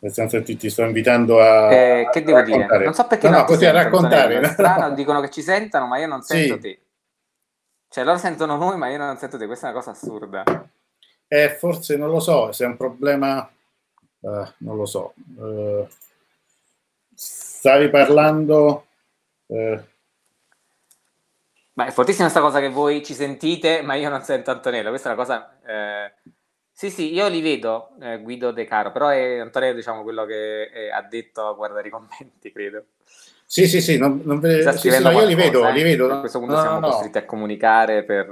Nel 0.07 0.15
senso 0.15 0.41
che 0.41 0.57
ti 0.57 0.71
sto 0.71 0.83
invitando 0.83 1.41
a. 1.41 1.73
Eh, 1.73 2.09
che 2.13 2.23
devo 2.23 2.39
raccontare. 2.39 2.73
dire? 2.73 2.85
Non 2.85 2.95
so 2.95 3.07
perché. 3.07 3.29
No, 3.29 3.39
no, 3.39 3.45
così 3.45 3.67
a 3.67 3.73
raccontare. 3.73 4.41
No? 4.41 4.49
Strano, 4.49 4.95
dicono 4.95 5.21
che 5.21 5.31
ci 5.31 5.43
sentano, 5.43 5.87
ma 5.87 5.99
io 5.99 6.07
non 6.07 6.23
sento 6.23 6.55
sì. 6.55 6.61
te. 6.61 6.81
Cioè, 7.89 8.05
loro 8.05 8.17
sentono 8.17 8.57
noi, 8.57 8.77
ma 8.77 8.89
io 8.89 8.99
non 8.99 9.17
sento 9.17 9.37
te. 9.37 9.47
Questa 9.47 9.67
è 9.67 9.71
una 9.71 9.79
cosa 9.79 9.91
assurda. 9.91 10.45
Eh, 11.27 11.51
forse 11.51 11.97
non 11.97 12.11
lo 12.11 12.21
so, 12.21 12.53
se 12.53 12.65
è 12.65 12.69
un 12.69 12.77
problema. 12.77 13.51
Uh, 14.21 14.47
non 14.59 14.77
lo 14.77 14.87
so. 14.87 15.15
Uh, 15.35 15.87
stavi 17.13 17.91
parlando. 17.91 18.87
Uh, 19.47 19.81
ma 21.73 21.87
è 21.87 21.91
fortissima 21.91 22.31
questa 22.31 22.41
cosa 22.41 22.61
che 22.61 22.71
voi 22.71 23.05
ci 23.05 23.13
sentite, 23.13 23.83
ma 23.83 23.95
io 23.95 24.09
non 24.09 24.23
sento 24.23 24.53
Antonello. 24.53 24.91
Questa 24.91 25.11
è 25.11 25.13
una 25.13 25.21
cosa. 25.21 25.59
Eh, 25.67 26.13
sì, 26.77 26.91
sì, 26.91 27.15
io 27.15 27.27
li 27.29 27.41
vedo, 27.41 27.93
eh, 28.03 28.21
Guido 28.21 28.51
De 28.51 28.67
Caro, 28.67 28.93
però 28.93 29.09
è 29.09 29.39
Antonio, 29.39 29.73
diciamo, 29.73 30.03
quello 30.03 30.27
che 30.27 30.69
è, 30.69 30.91
ha 30.91 31.01
detto 31.01 31.47
a 31.47 31.55
guardare 31.55 31.89
i 31.89 31.91
commenti, 31.91 32.53
credo. 32.53 32.85
Sì, 33.47 33.67
sì, 33.67 33.81
sì, 33.81 33.97
non, 33.97 34.21
non 34.25 34.41
ve... 34.41 34.61
sì, 34.77 34.91
sì 34.91 35.03
no, 35.03 35.11
io 35.11 35.25
li 35.25 35.35
vedo, 35.35 35.67
eh? 35.67 35.73
li 35.73 35.83
vedo. 35.83 36.13
A 36.13 36.21
questo 36.21 36.39
punto 36.39 36.53
no, 36.53 36.61
siamo 36.61 36.81
no, 36.81 36.89
costretti 36.89 37.17
a 37.17 37.25
comunicare 37.25 38.05
per, 38.05 38.27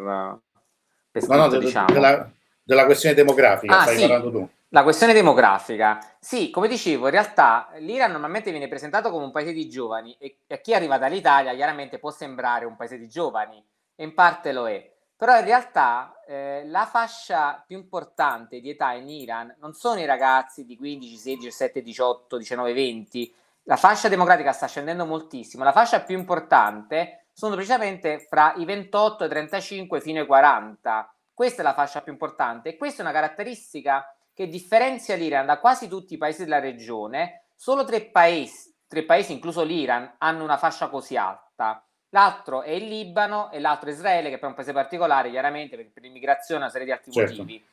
per 1.10 1.26
no, 1.26 1.36
no, 1.36 1.56
diciamo. 1.56 1.86
della, 1.90 2.30
della, 2.62 2.84
questione 2.84 3.14
demografica, 3.14 3.78
ah, 3.78 3.82
stai 3.84 3.96
sì. 3.96 4.00
parlando 4.02 4.30
tu. 4.30 4.48
La 4.68 4.82
questione 4.82 5.14
demografica. 5.14 5.98
Sì, 6.20 6.50
come 6.50 6.68
dicevo, 6.68 7.06
in 7.06 7.12
realtà 7.12 7.70
l'Iran 7.78 8.10
normalmente 8.10 8.50
viene 8.50 8.68
presentato 8.68 9.08
come 9.08 9.24
un 9.24 9.32
paese 9.32 9.54
di 9.54 9.70
giovani 9.70 10.14
e 10.18 10.40
a 10.48 10.56
chi 10.56 10.74
arriva 10.74 10.98
dall'Italia 10.98 11.54
chiaramente 11.54 11.98
può 11.98 12.10
sembrare 12.10 12.66
un 12.66 12.76
paese 12.76 12.98
di 12.98 13.08
giovani 13.08 13.64
e 13.94 14.04
in 14.04 14.12
parte 14.12 14.52
lo 14.52 14.68
è. 14.68 14.93
Però 15.24 15.38
in 15.38 15.44
realtà 15.46 16.20
eh, 16.26 16.64
la 16.66 16.84
fascia 16.84 17.64
più 17.66 17.78
importante 17.78 18.60
di 18.60 18.68
età 18.68 18.92
in 18.92 19.08
Iran 19.08 19.56
non 19.58 19.72
sono 19.72 19.98
i 19.98 20.04
ragazzi 20.04 20.66
di 20.66 20.76
15, 20.76 21.16
16, 21.16 21.38
17, 21.44 21.80
18, 21.80 22.36
19, 22.36 22.74
20. 22.74 23.34
La 23.62 23.76
fascia 23.76 24.10
democratica 24.10 24.52
sta 24.52 24.66
scendendo 24.66 25.06
moltissimo. 25.06 25.64
La 25.64 25.72
fascia 25.72 26.02
più 26.02 26.18
importante 26.18 27.28
sono 27.32 27.54
precisamente 27.54 28.18
fra 28.18 28.52
i 28.56 28.66
28 28.66 29.22
e 29.22 29.26
i 29.26 29.30
35 29.30 30.02
fino 30.02 30.20
ai 30.20 30.26
40. 30.26 31.14
Questa 31.32 31.62
è 31.62 31.64
la 31.64 31.72
fascia 31.72 32.02
più 32.02 32.12
importante 32.12 32.68
e 32.68 32.76
questa 32.76 32.98
è 32.98 33.06
una 33.06 33.14
caratteristica 33.14 34.14
che 34.34 34.46
differenzia 34.46 35.16
l'Iran 35.16 35.46
da 35.46 35.58
quasi 35.58 35.88
tutti 35.88 36.12
i 36.12 36.18
paesi 36.18 36.44
della 36.44 36.60
regione, 36.60 37.44
solo 37.54 37.86
tre 37.86 38.02
paesi, 38.02 38.74
tre 38.86 39.04
paesi, 39.04 39.32
incluso 39.32 39.62
l'Iran, 39.62 40.16
hanno 40.18 40.44
una 40.44 40.58
fascia 40.58 40.90
così 40.90 41.16
alta. 41.16 41.82
L'altro 42.14 42.62
è 42.62 42.70
il 42.70 42.86
Libano 42.86 43.50
e 43.50 43.58
l'altro 43.58 43.88
è 43.90 43.92
Israele, 43.92 44.30
che 44.30 44.38
è 44.38 44.44
un 44.44 44.54
paese 44.54 44.72
particolare, 44.72 45.30
chiaramente, 45.30 45.74
per, 45.74 45.90
per 45.92 46.04
l'immigrazione 46.04 46.60
e 46.60 46.62
una 46.62 46.70
serie 46.70 46.86
di 46.86 46.92
altri 46.92 47.10
certo. 47.10 47.34
motivi. 47.38 47.66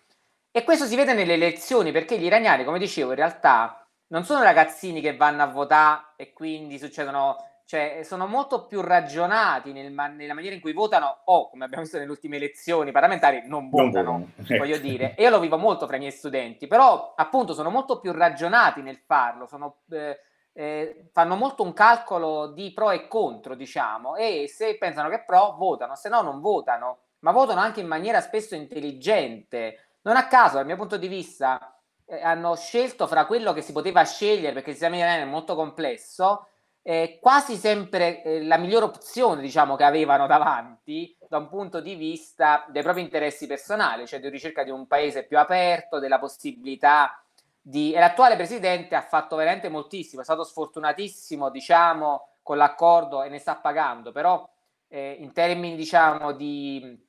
E 0.50 0.64
questo 0.64 0.86
si 0.86 0.96
vede 0.96 1.14
nelle 1.14 1.36
elezioni, 1.36 1.92
perché 1.92 2.18
gli 2.18 2.26
iraniani, 2.26 2.64
come 2.64 2.80
dicevo, 2.80 3.12
in 3.12 3.18
realtà 3.18 3.86
non 4.08 4.26
sono 4.26 4.42
ragazzini 4.42 5.00
che 5.00 5.16
vanno 5.16 5.44
a 5.44 5.46
votare 5.46 6.14
e 6.16 6.34
quindi 6.34 6.80
succedono 6.80 7.38
cioè 7.72 8.02
sono 8.04 8.28
molto 8.28 8.66
più 8.66 8.82
ragionati 8.82 9.72
nel 9.72 9.94
nella 9.94 10.34
maniera 10.34 10.54
in 10.54 10.60
cui 10.60 10.74
votano 10.74 11.22
o, 11.24 11.50
come 11.50 11.64
abbiamo 11.64 11.84
visto 11.84 11.98
nelle 11.98 12.10
ultime 12.10 12.36
elezioni 12.36 12.92
parlamentari, 12.92 13.44
non 13.46 13.70
votano, 13.70 14.12
non 14.12 14.34
voglio 14.58 14.78
dire. 14.78 15.16
E 15.16 15.24
io 15.24 15.30
lo 15.30 15.40
vivo 15.40 15.58
molto 15.58 15.88
fra 15.88 15.96
i 15.96 16.00
miei 16.00 16.12
studenti, 16.12 16.68
però 16.68 17.14
appunto 17.16 17.54
sono 17.54 17.70
molto 17.70 18.02
più 18.02 18.12
ragionati 18.12 18.82
nel 18.82 18.98
farlo, 18.98 19.46
sono, 19.46 19.84
eh, 19.92 20.20
eh, 20.54 21.10
fanno 21.12 21.36
molto 21.36 21.64
un 21.64 21.74
calcolo 21.74 22.48
di 22.48 22.72
pro 22.74 22.92
e 22.92 23.08
contro, 23.08 23.56
diciamo, 23.56 24.16
e 24.16 24.48
se 24.48 24.78
pensano 24.78 25.10
che 25.10 25.24
pro, 25.24 25.56
votano, 25.58 25.96
se 25.96 26.10
no 26.10 26.22
non 26.22 26.42
votano, 26.42 27.00
ma 27.20 27.32
votano 27.32 27.62
anche 27.62 27.80
in 27.80 27.88
maniera 27.88 28.22
spesso 28.22 28.56
intelligente. 28.56 29.98
Non 30.02 30.16
a 30.16 30.28
caso, 30.28 30.56
dal 30.56 30.66
mio 30.66 30.76
punto 30.76 30.98
di 30.98 31.08
vista, 31.08 31.80
eh, 32.06 32.22
hanno 32.22 32.56
scelto 32.56 33.08
fra 33.08 33.26
quello 33.26 33.54
che 33.54 33.62
si 33.62 33.72
poteva 33.72 34.04
scegliere, 34.04 34.54
perché 34.54 34.72
il 34.72 34.76
sistema 34.76 34.98
italiano 34.98 35.24
è 35.24 35.30
molto 35.30 35.56
complesso, 35.56 36.48
eh, 36.84 37.20
quasi 37.22 37.56
sempre 37.56 38.24
eh, 38.24 38.44
la 38.44 38.58
migliore 38.58 38.86
opzione 38.86 39.42
diciamo, 39.42 39.76
che 39.76 39.84
avevano 39.84 40.26
davanti 40.26 41.16
da 41.30 41.38
un 41.38 41.48
punto 41.48 41.80
di 41.80 41.96
vista 41.96 42.66
dei 42.70 42.82
propri 42.82 43.02
interessi 43.02 43.46
personali, 43.48 44.08
cioè 44.08 44.20
di 44.20 44.30
ricerca 44.30 44.64
di 44.64 44.72
un 44.72 44.88
paese 44.88 45.26
più 45.26 45.38
aperto, 45.38 46.00
della 46.00 46.20
possibilità 46.20 47.24
di... 47.62 47.94
E 47.94 48.00
l'attuale 48.00 48.36
presidente 48.36 48.96
ha 48.96 49.02
fatto 49.02 49.36
veramente 49.36 49.70
moltissimo, 49.70 50.22
è 50.22 50.24
stato 50.24 50.44
sfortunatissimo 50.44 51.50
diciamo, 51.50 52.30
con 52.42 52.58
l'accordo 52.58 53.24
e 53.24 53.30
ne 53.30 53.38
sta 53.38 53.56
pagando, 53.56 54.12
però 54.12 54.48
eh, 54.88 55.18
in 55.20 55.32
termini 55.32 55.76
diciamo, 55.76 56.32
di, 56.32 57.00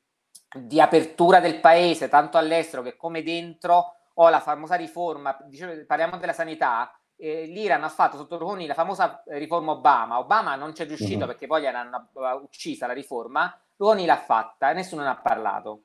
di 0.55 0.81
apertura 0.81 1.41
del 1.41 1.61
paese, 1.61 2.09
tanto 2.09 2.39
all'estero 2.39 2.83
che 2.83 2.97
come 2.97 3.23
dentro, 3.23 3.97
ho 4.15 4.29
la 4.29 4.41
famosa 4.41 4.75
riforma, 4.75 5.37
diciamo, 5.47 5.73
parliamo 5.87 6.19
della 6.19 6.35
sanità, 6.35 6.95
eh, 7.17 7.47
l'Iran 7.47 7.85
ha 7.85 7.89
fatto 7.89 8.17
sotto 8.17 8.37
Rouhani 8.37 8.67
la 8.67 8.75
famosa 8.75 9.23
eh, 9.25 9.39
riforma 9.39 9.73
Obama. 9.73 10.19
Obama 10.19 10.57
non 10.57 10.73
c'è 10.73 10.85
riuscito 10.87 11.21
uh-huh. 11.21 11.27
perché 11.27 11.47
poi 11.47 11.63
l'hanno 11.63 12.09
uccisa 12.43 12.87
la 12.87 12.93
riforma. 12.93 13.57
Rouhani 13.77 14.05
l'ha 14.05 14.17
fatta 14.17 14.71
e 14.71 14.75
nessuno 14.75 15.03
ne 15.03 15.09
ha 15.09 15.17
parlato. 15.17 15.83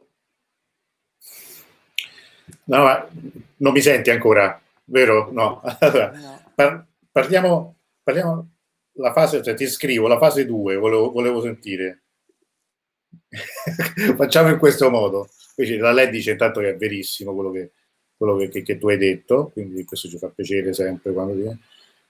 No, 2.68 2.84
ma 2.84 3.10
non 3.58 3.74
mi 3.74 3.82
senti 3.82 4.10
ancora, 4.10 4.60
vero? 4.86 5.30
No. 5.32 5.62
Allora. 5.80 6.42
Par- 6.54 6.86
parliamo, 7.12 7.76
parliamo 8.02 8.50
la 8.94 9.14
fase, 9.14 9.44
cioè 9.44 9.54
ti 9.54 9.68
scrivo 9.68 10.08
la 10.08 10.18
fase 10.18 10.46
2, 10.46 10.76
volevo, 10.76 11.12
volevo 11.12 11.42
sentire. 11.42 12.04
Facciamo 14.16 14.50
in 14.50 14.58
questo 14.58 14.90
modo. 14.90 15.30
Invece 15.56 15.78
la 15.80 15.92
lei 15.92 16.10
dice 16.10 16.32
intanto 16.32 16.60
che 16.60 16.70
è 16.70 16.76
verissimo 16.78 17.34
quello 17.34 17.52
che, 17.52 17.72
quello 18.16 18.36
che, 18.38 18.50
che, 18.50 18.64
che, 18.64 18.78
tu 18.78 18.90
hai 18.90 18.98
detto, 18.98 19.50
quindi 19.54 19.84
questo 19.86 20.08
ci 20.08 20.18
fa 20.18 20.30
piacere 20.30 20.74
sempre 20.74 21.14
quando 21.14 21.34
ti... 21.34 21.60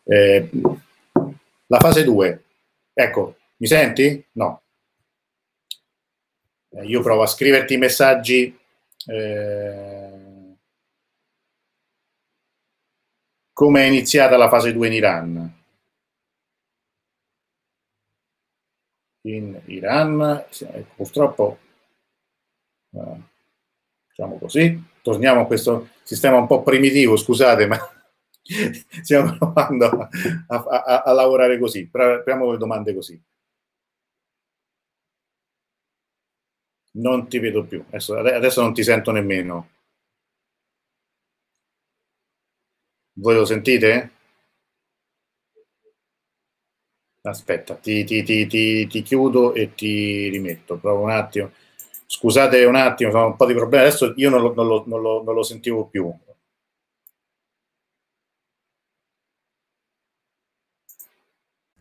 Eh, 0.04 0.50
la 1.68 1.80
fase 1.80 2.04
2, 2.04 2.44
ecco, 2.94 3.36
mi 3.58 3.68
senti? 3.68 4.26
No. 4.34 4.62
Eh, 6.70 6.86
io 6.86 7.02
provo 7.02 7.24
a 7.24 7.28
scriverti 7.28 7.74
i 7.74 7.78
messaggi. 7.78 8.58
Eh, 9.06 10.17
come 13.58 13.82
è 13.82 13.86
iniziata 13.88 14.38
la 14.38 14.50
fase 14.50 14.72
2 14.72 14.86
in 14.86 14.94
Iran? 14.94 15.54
In 19.22 19.60
Iran, 19.66 20.46
purtroppo, 20.96 21.58
eh, 22.92 23.22
diciamo 24.10 24.38
così, 24.38 24.80
torniamo 25.02 25.42
a 25.42 25.48
questo 25.48 25.90
sistema 26.04 26.38
un 26.38 26.46
po' 26.46 26.62
primitivo, 26.62 27.16
scusate, 27.18 27.66
ma 27.66 27.80
stiamo 29.02 29.36
provando 29.36 30.08
a, 30.48 30.56
a, 30.56 31.02
a 31.02 31.12
lavorare 31.14 31.58
così. 31.58 31.88
Proviamo 31.88 32.52
le 32.52 32.58
domande 32.60 32.94
così. 32.94 33.20
Non 36.92 37.28
ti 37.28 37.40
vedo 37.40 37.64
più, 37.66 37.84
adesso, 37.88 38.18
adesso 38.18 38.62
non 38.62 38.76
ti 38.76 38.84
sento 38.84 39.10
nemmeno. 39.12 39.77
Voi 43.20 43.36
lo 43.36 43.46
sentite? 43.46 44.12
Aspetta, 47.22 47.76
ti, 47.76 48.04
ti, 48.06 48.24
ti, 48.24 48.88
ti, 48.88 49.02
chiudo 49.02 49.54
e 49.54 49.74
ti 49.74 50.30
rimetto. 50.30 50.78
Provo 50.78 51.04
un 51.04 51.10
attimo. 51.10 51.52
Scusate 52.06 52.64
un 52.64 52.76
attimo, 52.76 53.12
sono 53.12 53.28
un 53.28 53.36
po' 53.36 53.46
di 53.46 53.54
problemi. 53.54 53.86
Adesso 53.86 54.14
io 54.16 54.30
non 54.30 54.42
lo, 54.42 54.54
non 54.54 54.68
lo, 54.68 54.84
non 54.88 55.02
lo, 55.02 55.24
non 55.24 55.36
lo 55.36 55.44
sentivo 55.44 55.86
più. 55.86 56.14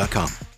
T-Mobile.com. 0.00 0.48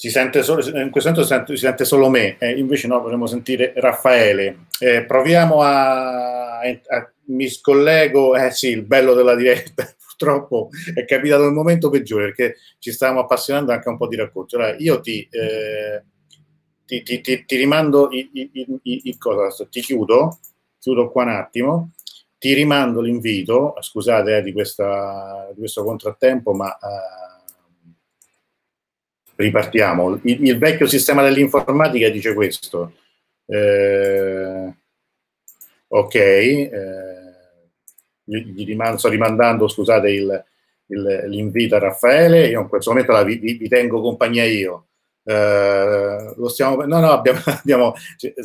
Si 0.00 0.10
sente 0.10 0.44
solo, 0.44 0.64
in 0.78 0.90
questo 0.90 1.10
momento 1.10 1.54
si 1.54 1.56
sente, 1.56 1.84
solo 1.84 2.08
me, 2.08 2.36
eh, 2.38 2.56
invece 2.56 2.86
no, 2.86 3.00
vorremmo 3.00 3.26
sentire 3.26 3.72
Raffaele. 3.74 4.66
Eh, 4.78 5.04
proviamo 5.04 5.60
a, 5.60 6.60
a, 6.60 7.12
mi 7.26 7.48
scollego, 7.48 8.36
eh 8.36 8.52
sì, 8.52 8.68
il 8.68 8.84
bello 8.84 9.14
della 9.14 9.34
diretta, 9.34 9.84
purtroppo 9.98 10.68
è 10.94 11.04
capitato 11.04 11.46
il 11.46 11.52
momento 11.52 11.90
peggiore 11.90 12.26
perché 12.26 12.56
ci 12.78 12.92
stavamo 12.92 13.20
appassionando 13.20 13.72
anche 13.72 13.88
un 13.88 13.96
po' 13.96 14.06
di 14.06 14.14
racconti. 14.14 14.54
Allora, 14.54 14.76
io 14.76 15.00
ti, 15.00 15.26
eh, 15.28 16.04
ti, 16.86 17.02
ti, 17.02 17.20
ti, 17.20 17.44
ti 17.44 17.56
rimando 17.56 18.08
il 18.12 19.18
cosa, 19.18 19.66
ti 19.66 19.80
chiudo, 19.80 20.38
chiudo 20.78 21.10
qua 21.10 21.24
un 21.24 21.30
attimo, 21.30 21.90
ti 22.38 22.54
rimando 22.54 23.00
l'invito, 23.00 23.74
scusate 23.80 24.36
eh, 24.36 24.42
di, 24.42 24.52
questa, 24.52 25.48
di, 25.52 25.58
questo 25.58 25.82
contrattempo, 25.84 26.52
ma 26.52 26.72
eh, 26.72 27.38
ripartiamo. 29.34 30.20
Il, 30.22 30.58
vecchio 30.58 30.86
sistema 30.86 31.22
dell'informatica 31.22 32.08
dice 32.08 32.34
questo. 32.34 32.92
Eh, 33.46 34.74
ok, 35.88 36.14
eh, 36.14 36.70
gli 38.24 38.64
rimando, 38.64 38.98
sto 38.98 39.08
rimandando, 39.08 39.66
scusate, 39.66 40.10
il, 40.10 40.44
il, 40.86 41.24
l'invito 41.28 41.74
a 41.74 41.78
Raffaele, 41.78 42.48
io 42.48 42.60
in 42.60 42.68
questo 42.68 42.90
momento 42.90 43.12
la, 43.12 43.24
vi, 43.24 43.36
vi, 43.36 43.68
tengo 43.68 44.00
compagnia 44.00 44.44
io. 44.44 44.87
Uh, 45.28 46.32
lo 46.36 46.48
stiamo, 46.48 46.86
no, 46.86 47.00
no, 47.00 47.10
abbiamo, 47.10 47.40
abbiamo, 47.44 47.92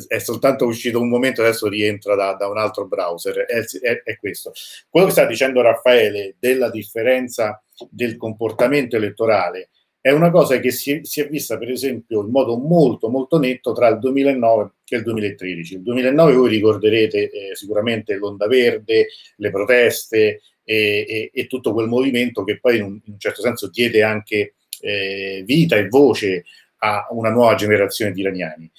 è 0.06 0.18
soltanto 0.18 0.66
uscito 0.66 1.00
un 1.00 1.08
momento, 1.08 1.40
adesso 1.40 1.66
rientra 1.66 2.14
da, 2.14 2.34
da 2.34 2.46
un 2.46 2.58
altro 2.58 2.86
browser. 2.86 3.46
È, 3.46 3.64
è, 3.80 4.02
è, 4.02 4.18
questo. 4.18 4.52
Quello 4.90 5.06
che 5.06 5.12
sta 5.12 5.24
dicendo 5.24 5.62
Raffaele 5.62 6.36
della 6.38 6.68
differenza 6.68 7.62
del 7.88 8.18
comportamento 8.18 8.96
elettorale 8.96 9.70
è 9.98 10.10
una 10.10 10.30
cosa 10.30 10.60
che 10.60 10.70
si, 10.70 11.00
si, 11.04 11.22
è 11.22 11.28
vista, 11.28 11.56
per 11.56 11.70
esempio, 11.70 12.20
in 12.20 12.28
modo 12.28 12.58
molto, 12.58 13.08
molto 13.08 13.38
netto 13.38 13.72
tra 13.72 13.88
il 13.88 13.98
2009 13.98 14.70
e 14.86 14.96
il 14.96 15.02
2013. 15.02 15.74
Il 15.76 15.82
2009 15.82 16.34
voi 16.34 16.50
ricorderete 16.50 17.30
eh, 17.30 17.54
sicuramente 17.54 18.14
l'onda 18.16 18.46
verde, 18.46 19.06
le 19.36 19.50
proteste 19.50 20.42
e, 20.62 21.06
e, 21.08 21.30
e, 21.32 21.46
tutto 21.46 21.72
quel 21.72 21.88
movimento 21.88 22.44
che 22.44 22.58
poi 22.60 22.76
in 22.76 22.82
un, 22.82 23.00
in 23.02 23.12
un 23.14 23.18
certo 23.18 23.40
senso 23.40 23.70
diede 23.70 24.02
anche 24.02 24.56
eh, 24.80 25.42
vita 25.46 25.76
e 25.76 25.88
voce 25.88 26.44
a 26.84 27.06
una 27.10 27.30
nuova 27.30 27.54
generazione 27.54 28.12
di 28.12 28.20
iraniani. 28.20 28.70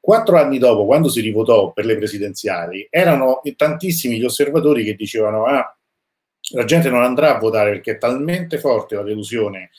Quattro 0.00 0.36
anni 0.36 0.58
dopo, 0.58 0.84
quando 0.84 1.08
si 1.08 1.20
rivotò 1.20 1.72
per 1.72 1.84
le 1.84 1.96
presidenziali, 1.96 2.88
erano 2.90 3.40
tantissimi 3.54 4.18
gli 4.18 4.24
osservatori 4.24 4.82
che 4.84 4.94
dicevano 4.94 5.44
ah, 5.44 5.76
la 6.54 6.64
gente 6.64 6.90
non 6.90 7.02
andrà 7.02 7.36
a 7.36 7.38
votare 7.38 7.70
perché 7.70 7.92
è 7.92 7.98
talmente 7.98 8.58
forte 8.58 8.96
la 8.96 9.02
delusione 9.02 9.70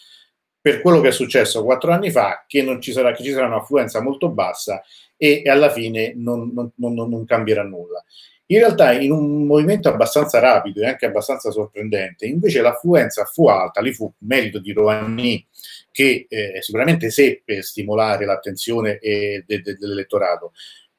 per 0.64 0.80
quello 0.80 1.02
che 1.02 1.10
è 1.10 1.12
successo 1.12 1.62
quattro 1.62 1.92
anni 1.92 2.10
fa, 2.10 2.46
che, 2.48 2.62
non 2.62 2.80
ci 2.80 2.94
sarà, 2.94 3.12
che 3.12 3.22
ci 3.22 3.34
sarà 3.34 3.48
un'affluenza 3.48 4.02
molto 4.02 4.30
bassa 4.30 4.82
e, 5.18 5.42
e 5.44 5.50
alla 5.50 5.70
fine 5.70 6.14
non, 6.16 6.54
non, 6.54 6.72
non, 6.78 7.10
non, 7.10 7.26
cambierà 7.26 7.64
nulla. 7.64 8.02
In 8.46 8.60
realtà, 8.60 8.94
in 8.94 9.12
un 9.12 9.46
movimento 9.46 9.90
abbastanza 9.90 10.40
rapido 10.40 10.80
e 10.80 10.88
anche 10.88 11.06
abbastanza 11.06 11.52
sorprendente, 11.52 12.28
invece 12.28 12.62
l'affluenza 12.62 13.26
fu 13.26 13.48
alta, 13.48 13.82
lì 13.82 13.94
fu 13.94 14.10
merito 14.20 14.60
di 14.60 14.72
Rouhani, 14.72 15.46
che 15.94 16.26
eh, 16.28 16.58
sicuramente 16.62 17.12
seppe 17.12 17.62
stimolare 17.62 18.26
l'attenzione 18.26 18.98
eh, 18.98 19.44
de, 19.46 19.62
de, 19.62 19.76
dell'elettorato, 19.76 20.52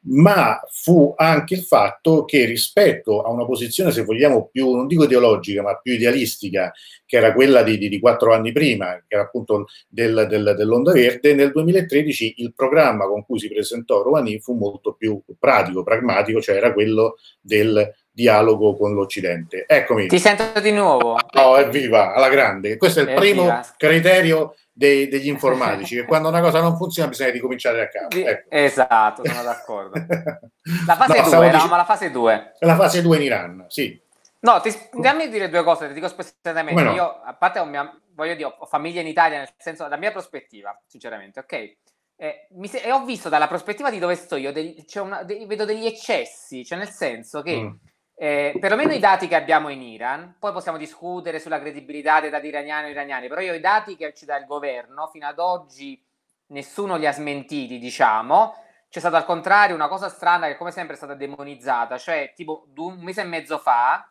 ma 0.07 0.61
fu 0.71 1.15
anche 1.17 1.55
il 1.55 1.63
fatto 1.63 2.25
che 2.25 2.45
rispetto 2.45 3.23
a 3.23 3.31
una 3.31 3.45
posizione, 3.45 3.91
se 3.91 4.05
vogliamo, 4.05 4.49
più, 4.53 4.73
non 4.73 4.87
dico 4.87 5.05
ideologica, 5.05 5.63
ma 5.63 5.77
più 5.79 5.95
idealistica, 5.95 6.73
che 7.07 7.17
era 7.17 7.33
quella 7.33 7.63
di, 7.63 7.77
di, 7.79 7.89
di 7.89 7.99
quattro 7.99 8.33
anni 8.33 8.53
prima, 8.53 8.95
che 9.07 9.15
era 9.15 9.23
appunto 9.23 9.67
del, 9.89 10.27
del, 10.29 10.55
dell'Onda 10.57 10.93
Verde, 10.93 11.35
nel 11.35 11.51
2013 11.51 12.35
il 12.39 12.55
programma 12.55 13.07
con 13.07 13.25
cui 13.25 13.39
si 13.41 13.49
presentò 13.49 14.03
Rouhani 14.03 14.39
fu 14.41 14.55
molto 14.55 14.93
più 14.93 15.21
pratico, 15.39 15.83
pragmatico, 15.83 16.41
cioè 16.41 16.57
era 16.57 16.73
quello 16.73 17.17
del 17.41 17.93
dialogo 18.15 18.77
con 18.77 18.95
l'Occidente. 18.95 19.65
Eccomi. 19.67 20.07
Ti 20.07 20.19
sento 20.19 20.61
di 20.61 20.71
nuovo. 20.71 21.19
Oh, 21.35 21.59
evviva, 21.59 22.15
alla 22.15 22.29
grande. 22.29 22.77
Questo 22.77 23.01
è 23.01 23.03
il 23.03 23.09
evviva. 23.09 23.21
primo 23.21 23.61
criterio 23.77 24.55
dei, 24.73 25.09
degli 25.09 25.27
informatici, 25.27 25.97
che 25.97 26.05
quando 26.07 26.29
una 26.29 26.41
cosa 26.41 26.61
non 26.61 26.77
funziona 26.77 27.09
bisogna 27.09 27.31
ricominciare 27.31 27.79
da 27.79 27.89
capo. 27.89 28.17
Ecco. 28.17 28.51
Esatto, 28.51 29.23
sono 29.25 29.43
d'accordo. 29.43 29.93
La 30.87 30.95
fase 30.95 31.23
2, 31.23 31.31
no, 31.31 31.43
eravamo 31.43 31.75
alla 31.75 31.85
fase 31.85 32.11
2. 32.11 32.53
La 32.61 32.77
fase 32.77 33.03
2 33.03 33.17
in 33.17 33.23
Iran, 33.23 33.65
sì. 33.69 34.01
No, 34.41 34.61
ti, 34.61 34.71
dammi 34.93 35.29
dire 35.31 35.49
due 35.49 35.65
cose, 35.65 35.89
ti 35.89 35.95
dico 35.95 36.07
spessamente. 36.07 36.83
No? 36.83 36.93
Io, 36.93 37.21
a 37.23 37.35
parte, 37.35 37.59
ho, 37.59 37.65
mia, 37.65 37.99
voglio 38.15 38.35
dire, 38.35 38.55
ho 38.59 38.67
famiglia 38.67 39.01
in 39.01 39.07
Italia, 39.07 39.39
nel 39.39 39.49
senso, 39.57 39.85
dalla 39.85 39.97
mia 39.97 40.13
prospettiva, 40.13 40.79
sinceramente, 40.87 41.41
ok? 41.41 41.77
Eh, 42.17 42.49
se- 42.65 42.83
e 42.83 42.93
ho 42.93 43.05
visto 43.05 43.31
dalla 43.31 43.49
prospettiva 43.49 43.91
di 43.91 43.99
dove 43.99 44.15
sto 44.15 44.37
io, 44.37 44.53
degli, 44.53 44.85
una, 44.97 45.23
de- 45.23 45.47
vedo 45.47 45.65
degli 45.65 45.87
eccessi, 45.87 46.63
cioè 46.63 46.77
nel 46.77 46.91
senso 46.91 47.41
che 47.41 47.57
mm. 47.57 47.73
Eh, 48.17 48.57
perlomeno 48.61 48.93
i 48.93 49.01
dati 49.01 49.27
che 49.27 49.35
abbiamo 49.35 49.69
in 49.69 49.83
Iran, 49.83 50.37
poi 50.39 50.53
possiamo 50.53 50.79
discutere 50.79 51.41
sulla 51.41 51.61
credibilità 51.61 52.21
dei 52.21 52.31
dati 52.31 52.47
iraniani 52.47 52.89
o 52.89 52.91
iraniani, 52.91 53.29
però 53.29 53.41
io 53.41 53.55
i 53.55 53.61
dati 53.61 53.97
che 53.97 54.15
ci 54.15 54.25
dà 54.25 54.39
il 54.39 54.47
governo, 54.47 55.09
fino 55.09 55.27
ad 55.27 55.39
oggi 55.39 56.01
nessuno 56.49 56.97
li 56.97 57.07
ha 57.07 57.13
smentiti, 57.13 57.79
diciamo, 57.79 58.55
c'è 58.89 59.01
stata 59.01 59.17
al 59.17 59.25
contrario 59.25 59.75
una 59.75 59.89
cosa 59.89 60.09
strana 60.09 60.47
che 60.47 60.57
come 60.57 60.71
sempre 60.71 60.95
è 60.95 60.97
stata 60.97 61.15
demonizzata, 61.15 61.99
cioè 61.99 62.33
tipo 62.37 62.69
un 62.77 63.01
mese 63.01 63.23
e 63.23 63.25
mezzo 63.25 63.59
fa 63.59 64.09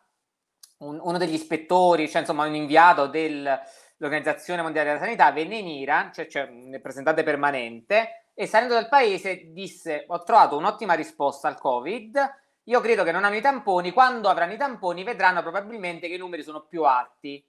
un, 0.78 0.98
uno 1.00 1.16
degli 1.16 1.32
ispettori, 1.32 2.08
cioè 2.08 2.20
insomma 2.20 2.46
un 2.46 2.54
inviato 2.54 3.06
dell'Organizzazione 3.06 4.60
Mondiale 4.60 4.88
della 4.88 5.00
Sanità 5.00 5.32
venne 5.32 5.56
in 5.56 5.68
Iran, 5.68 6.12
cioè, 6.12 6.26
cioè 6.26 6.42
un 6.50 6.70
rappresentante 6.72 7.22
permanente, 7.22 8.26
e 8.34 8.46
salendo 8.46 8.74
dal 8.74 8.88
paese 8.88 9.52
disse 9.52 10.04
ho 10.08 10.22
trovato 10.22 10.58
un'ottima 10.58 10.92
risposta 10.92 11.48
al 11.48 11.58
Covid, 11.58 12.42
io 12.64 12.80
credo 12.80 13.04
che 13.04 13.12
non 13.12 13.24
hanno 13.24 13.36
i 13.36 13.40
tamponi, 13.40 13.92
quando 13.92 14.28
avranno 14.28 14.52
i 14.52 14.58
tamponi 14.58 15.04
vedranno 15.04 15.42
probabilmente 15.42 16.08
che 16.08 16.14
i 16.14 16.18
numeri 16.18 16.42
sono 16.42 16.66
più 16.66 16.84
alti. 16.84 17.44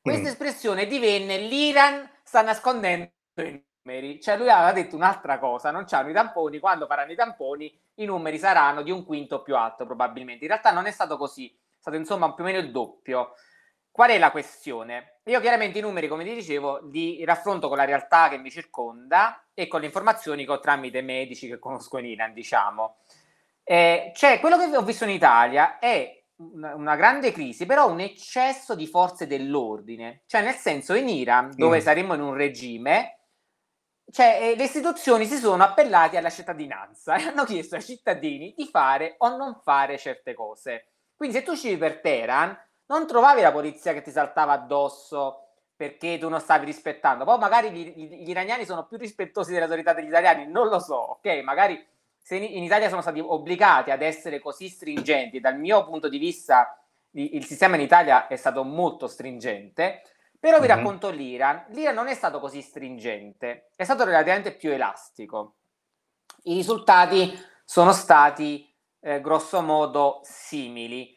Questa 0.00 0.22
mm. 0.22 0.26
espressione 0.26 0.86
divenne 0.86 1.38
l'Iran 1.38 2.10
sta 2.22 2.42
nascondendo 2.42 3.10
i 3.36 3.64
numeri, 3.84 4.20
cioè 4.20 4.36
lui 4.36 4.50
aveva 4.50 4.72
detto 4.72 4.96
un'altra 4.96 5.38
cosa, 5.38 5.70
non 5.70 5.84
c'hanno 5.86 6.10
i 6.10 6.14
tamponi, 6.14 6.58
quando 6.58 6.86
faranno 6.86 7.12
i 7.12 7.16
tamponi 7.16 7.80
i 7.96 8.04
numeri 8.04 8.38
saranno 8.38 8.82
di 8.82 8.90
un 8.90 9.04
quinto 9.04 9.42
più 9.42 9.56
alto 9.56 9.86
probabilmente. 9.86 10.44
In 10.44 10.50
realtà 10.50 10.72
non 10.72 10.86
è 10.86 10.90
stato 10.90 11.16
così 11.16 11.54
stato 11.82 11.96
insomma 11.96 12.32
più 12.32 12.44
o 12.44 12.46
meno 12.46 12.58
il 12.58 12.70
doppio. 12.70 13.34
Qual 13.90 14.08
è 14.08 14.18
la 14.18 14.30
questione? 14.30 15.20
Io 15.24 15.40
chiaramente 15.40 15.78
i 15.78 15.82
numeri, 15.82 16.08
come 16.08 16.24
ti 16.24 16.32
dicevo, 16.32 16.88
li 16.90 17.22
raffronto 17.24 17.68
con 17.68 17.76
la 17.76 17.84
realtà 17.84 18.28
che 18.28 18.38
mi 18.38 18.50
circonda 18.50 19.48
e 19.52 19.66
con 19.66 19.80
le 19.80 19.86
informazioni 19.86 20.44
che 20.44 20.52
ho 20.52 20.60
tramite 20.60 21.02
medici 21.02 21.48
che 21.48 21.58
conosco 21.58 21.98
in 21.98 22.06
Iran, 22.06 22.32
diciamo. 22.32 23.01
Eh, 23.64 24.12
cioè, 24.14 24.40
quello 24.40 24.58
che 24.58 24.76
ho 24.76 24.82
visto 24.82 25.04
in 25.04 25.10
Italia 25.10 25.78
è 25.78 26.22
una, 26.36 26.96
grande 26.96 27.32
crisi, 27.32 27.66
però 27.66 27.90
un 27.90 28.00
eccesso 28.00 28.74
di 28.74 28.86
forze 28.86 29.26
dell'ordine. 29.26 30.22
Cioè, 30.26 30.42
nel 30.42 30.54
senso, 30.54 30.94
in 30.94 31.08
Iran, 31.08 31.52
dove 31.54 31.78
mm. 31.78 31.80
saremmo 31.80 32.14
in 32.14 32.20
un 32.20 32.34
regime, 32.34 33.18
cioè, 34.10 34.38
eh, 34.42 34.56
le 34.56 34.64
istituzioni 34.64 35.24
si 35.26 35.36
sono 35.36 35.62
appellate 35.62 36.16
alla 36.16 36.30
cittadinanza 36.30 37.16
e 37.16 37.22
hanno 37.28 37.44
chiesto 37.44 37.76
ai 37.76 37.82
cittadini 37.82 38.54
di 38.56 38.66
fare 38.66 39.14
o 39.18 39.36
non 39.36 39.60
fare 39.62 39.98
certe 39.98 40.34
cose. 40.34 40.92
Quindi 41.14 41.36
se 41.36 41.42
tu 41.42 41.52
uscivi 41.52 41.76
per 41.76 42.00
Teheran, 42.00 42.56
non 42.86 43.06
trovavi 43.06 43.40
la 43.40 43.52
polizia 43.52 43.92
che 43.92 44.02
ti 44.02 44.10
saltava 44.10 44.52
addosso 44.52 45.38
perché 45.74 46.18
tu 46.18 46.28
non 46.28 46.40
stavi 46.40 46.64
rispettando. 46.64 47.24
Poi 47.24 47.38
magari 47.38 47.70
gli, 47.70 47.94
gli, 47.94 48.28
iraniani 48.28 48.64
sono 48.64 48.86
più 48.86 48.98
rispettosi 48.98 49.52
delle 49.52 49.64
autorità 49.64 49.92
degli 49.94 50.08
italiani, 50.08 50.46
non 50.46 50.68
lo 50.68 50.78
so, 50.78 50.94
ok? 50.94 51.42
Magari 51.42 51.84
se 52.22 52.36
in, 52.36 52.62
Italia 52.62 52.88
sono 52.88 53.02
stati 53.02 53.20
obbligati 53.20 53.90
ad 53.90 54.00
essere 54.00 54.38
così 54.38 54.68
stringenti, 54.68 55.40
dal 55.40 55.58
mio 55.58 55.84
punto 55.84 56.08
di 56.08 56.18
vista 56.18 56.80
il, 57.12 57.34
il 57.34 57.44
sistema 57.44 57.74
in 57.74 57.82
Italia 57.82 58.28
è 58.28 58.36
stato 58.36 58.62
molto 58.62 59.08
stringente, 59.08 60.02
però 60.38 60.58
vi 60.60 60.66
mm-hmm. 60.66 60.76
racconto 60.76 61.10
l'Iran. 61.10 61.66
L'Iran 61.70 61.94
non 61.94 62.08
è 62.08 62.14
stato 62.14 62.40
così 62.40 62.62
stringente, 62.62 63.70
è 63.74 63.84
stato 63.84 64.04
relativamente 64.04 64.54
più 64.54 64.70
elastico. 64.70 65.56
I 66.44 66.54
risultati 66.54 67.32
sono 67.64 67.92
stati 67.92 68.72
eh, 69.00 69.20
grosso 69.20 69.60
modo 69.60 70.20
simili. 70.22 71.16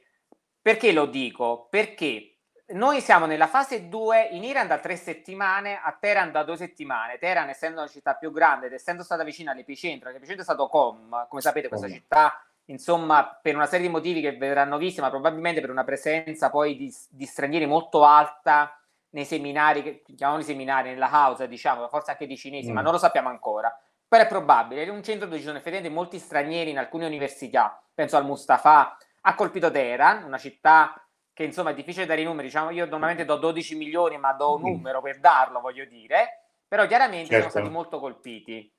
Perché 0.62 0.92
lo 0.92 1.06
dico? 1.06 1.68
Perché 1.70 2.35
noi 2.68 3.00
siamo 3.00 3.28
nella 3.28 3.46
fase 3.46 3.90
2 3.90 4.30
in 4.32 4.44
Iran 4.44 4.68
da 4.68 4.80
tre 4.80 4.96
settimane, 4.96 5.80
a 5.80 5.96
Teheran 6.00 6.32
da 6.32 6.44
due 6.44 6.58
settimane. 6.58 7.20
Teheran, 7.20 7.50
essendo 7.50 7.82
una 7.82 7.90
città 7.90 8.16
più 8.16 8.32
grande 8.32 8.66
ed 8.66 8.74
essendo 8.74 9.04
stata 9.04 9.24
vicina 9.24 9.52
all'epicentro, 9.52 10.10
l'epicentro 10.10 10.42
è 10.42 10.46
stato 10.46 10.68
Com, 10.68 11.28
come 11.30 11.42
sapete, 11.42 11.68
questa 11.68 11.88
città, 11.88 12.44
insomma, 12.66 13.38
per 13.40 13.56
una 13.56 13.68
serie 13.68 13.86
di 13.86 13.92
motivi 13.92 14.20
che 14.20 14.36
vedranno 14.36 14.78
visti, 14.78 15.00
ma 15.00 15.10
probabilmente 15.10 15.62
per 15.62 15.70
una 15.70 15.84
presenza 15.84 16.50
poi 16.50 16.76
di, 16.76 16.94
di 17.10 17.26
stranieri 17.26 17.68
molto 17.68 18.04
alta 18.04 18.80
nei 19.10 19.26
seminari, 19.26 19.84
che 19.84 20.02
chiamiamoli 20.16 20.44
seminari, 20.44 20.90
nella 20.90 21.10
house, 21.12 21.48
diciamo, 21.48 21.88
forse 21.88 22.12
anche 22.12 22.26
di 22.26 22.36
cinesi, 22.36 22.72
mm. 22.72 22.74
ma 22.74 22.82
non 22.82 22.94
lo 22.94 22.98
sappiamo 22.98 23.30
ancora. 23.30 23.78
Però 24.08 24.24
è 24.24 24.28
probabile, 24.28 24.84
è 24.84 24.90
un 24.90 25.04
centro 25.04 25.28
dove 25.28 25.38
ci 25.38 25.46
sono 25.46 25.58
effettivamente 25.58 25.94
molti 25.94 26.18
stranieri 26.18 26.72
in 26.72 26.80
alcune 26.80 27.06
università, 27.06 27.80
penso 27.94 28.18
al 28.18 28.26
Mustafa, 28.26 28.98
ha 29.22 29.36
colpito 29.36 29.70
Teheran, 29.70 30.24
una 30.24 30.38
città 30.38 31.05
che 31.36 31.44
insomma 31.44 31.72
è 31.72 31.74
difficile 31.74 32.06
dare 32.06 32.22
i 32.22 32.24
numeri, 32.24 32.48
diciamo 32.48 32.70
io 32.70 32.86
normalmente 32.86 33.26
do 33.26 33.36
12 33.36 33.76
milioni 33.76 34.18
ma 34.18 34.32
do 34.32 34.56
un 34.56 34.62
mm. 34.62 34.64
numero 34.64 35.02
per 35.02 35.20
darlo, 35.20 35.60
voglio 35.60 35.84
dire, 35.84 36.46
però 36.66 36.88
chiaramente 36.88 37.28
certo. 37.28 37.50
sono 37.50 37.50
stati 37.50 37.70
molto 37.70 38.00
colpiti. 38.00 38.74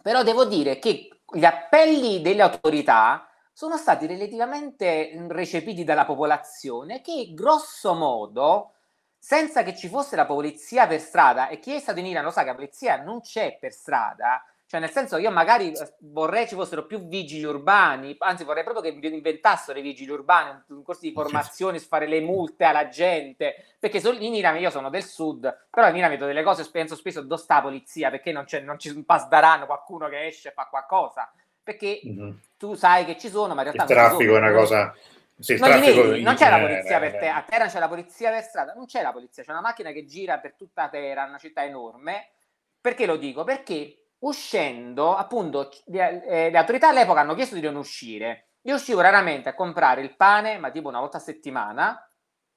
Però 0.00 0.22
devo 0.22 0.46
dire 0.46 0.78
che 0.78 1.20
gli 1.30 1.44
appelli 1.44 2.22
delle 2.22 2.40
autorità 2.40 3.28
sono 3.52 3.76
stati 3.76 4.06
relativamente 4.06 5.26
recepiti 5.28 5.84
dalla 5.84 6.06
popolazione 6.06 7.02
che 7.02 7.32
grosso 7.34 7.92
modo 7.92 8.72
senza 9.18 9.62
che 9.62 9.76
ci 9.76 9.88
fosse 9.88 10.16
la 10.16 10.24
polizia 10.24 10.86
per 10.86 11.00
strada, 11.00 11.48
e 11.48 11.58
chi 11.58 11.74
è 11.74 11.78
stato 11.78 11.98
in 11.98 12.06
Iran 12.06 12.24
lo 12.24 12.30
sa 12.30 12.40
che 12.40 12.48
la 12.48 12.54
polizia 12.54 13.02
non 13.02 13.20
c'è 13.20 13.58
per 13.60 13.72
strada, 13.72 14.42
cioè 14.76 14.80
nel 14.80 14.90
senso 14.90 15.16
io 15.16 15.30
magari 15.30 15.72
eh, 15.72 15.94
vorrei 16.00 16.46
ci 16.46 16.54
fossero 16.54 16.84
più 16.84 17.06
vigili 17.08 17.44
urbani, 17.44 18.14
anzi 18.18 18.44
vorrei 18.44 18.62
proprio 18.62 18.82
che 18.82 19.08
inventassero 19.08 19.78
i 19.78 19.82
vigili 19.82 20.10
urbani, 20.10 20.62
un 20.68 20.82
corso 20.82 21.00
di 21.02 21.12
formazione 21.12 21.78
fare 21.78 22.06
le 22.06 22.20
multe 22.20 22.64
alla 22.64 22.88
gente, 22.88 23.76
perché 23.78 24.06
in 24.06 24.34
Iran 24.34 24.58
io 24.58 24.70
sono 24.70 24.90
del 24.90 25.04
sud, 25.04 25.66
però 25.70 25.88
in 25.88 25.96
Iran 25.96 26.10
vedo 26.10 26.26
delle 26.26 26.42
cose, 26.42 26.68
penso 26.70 26.94
spesso 26.94 27.22
dove 27.22 27.40
sta 27.40 27.56
la 27.56 27.62
polizia, 27.62 28.10
perché 28.10 28.32
non, 28.32 28.44
c'è, 28.44 28.60
non 28.60 28.78
ci 28.78 29.02
pasdaranno 29.02 29.66
qualcuno 29.66 30.08
che 30.08 30.26
esce 30.26 30.48
e 30.48 30.52
fa 30.52 30.66
qualcosa, 30.66 31.32
perché 31.62 32.00
mm-hmm. 32.04 32.30
tu 32.58 32.74
sai 32.74 33.04
che 33.04 33.16
ci 33.16 33.28
sono, 33.28 33.54
ma 33.54 33.62
in 33.62 33.72
realtà... 33.72 33.82
Il 33.84 33.98
traffico 33.98 34.34
è 34.34 34.38
una 34.38 34.52
cosa 34.52 34.94
Sì, 35.38 35.56
non, 35.56 35.80
vedi, 35.80 36.22
non 36.22 36.34
c'è 36.34 36.50
la 36.50 36.60
polizia 36.60 36.98
per 36.98 37.16
te, 37.16 37.28
a 37.28 37.42
Teheran 37.42 37.68
c'è 37.68 37.78
la 37.78 37.88
polizia 37.88 38.30
per 38.30 38.42
strada, 38.42 38.74
non 38.74 38.84
c'è 38.84 39.00
la 39.00 39.12
polizia, 39.12 39.42
c'è 39.42 39.50
una 39.50 39.60
macchina 39.60 39.90
che 39.92 40.04
gira 40.04 40.38
per 40.38 40.54
tutta 40.54 40.88
Teheran, 40.88 41.28
una 41.28 41.38
città 41.38 41.64
enorme. 41.64 42.30
Perché 42.78 43.06
lo 43.06 43.16
dico? 43.16 43.42
Perché 43.42 44.05
uscendo, 44.28 45.14
appunto, 45.16 45.70
le, 45.86 46.24
eh, 46.26 46.50
le 46.50 46.58
autorità 46.58 46.88
all'epoca 46.88 47.20
hanno 47.20 47.34
chiesto 47.34 47.54
di 47.54 47.60
non 47.60 47.76
uscire. 47.76 48.48
Io 48.62 48.74
uscivo 48.74 49.00
raramente 49.00 49.48
a 49.48 49.54
comprare 49.54 50.00
il 50.02 50.14
pane, 50.16 50.58
ma 50.58 50.70
tipo 50.70 50.88
una 50.88 51.00
volta 51.00 51.18
a 51.18 51.20
settimana, 51.20 52.00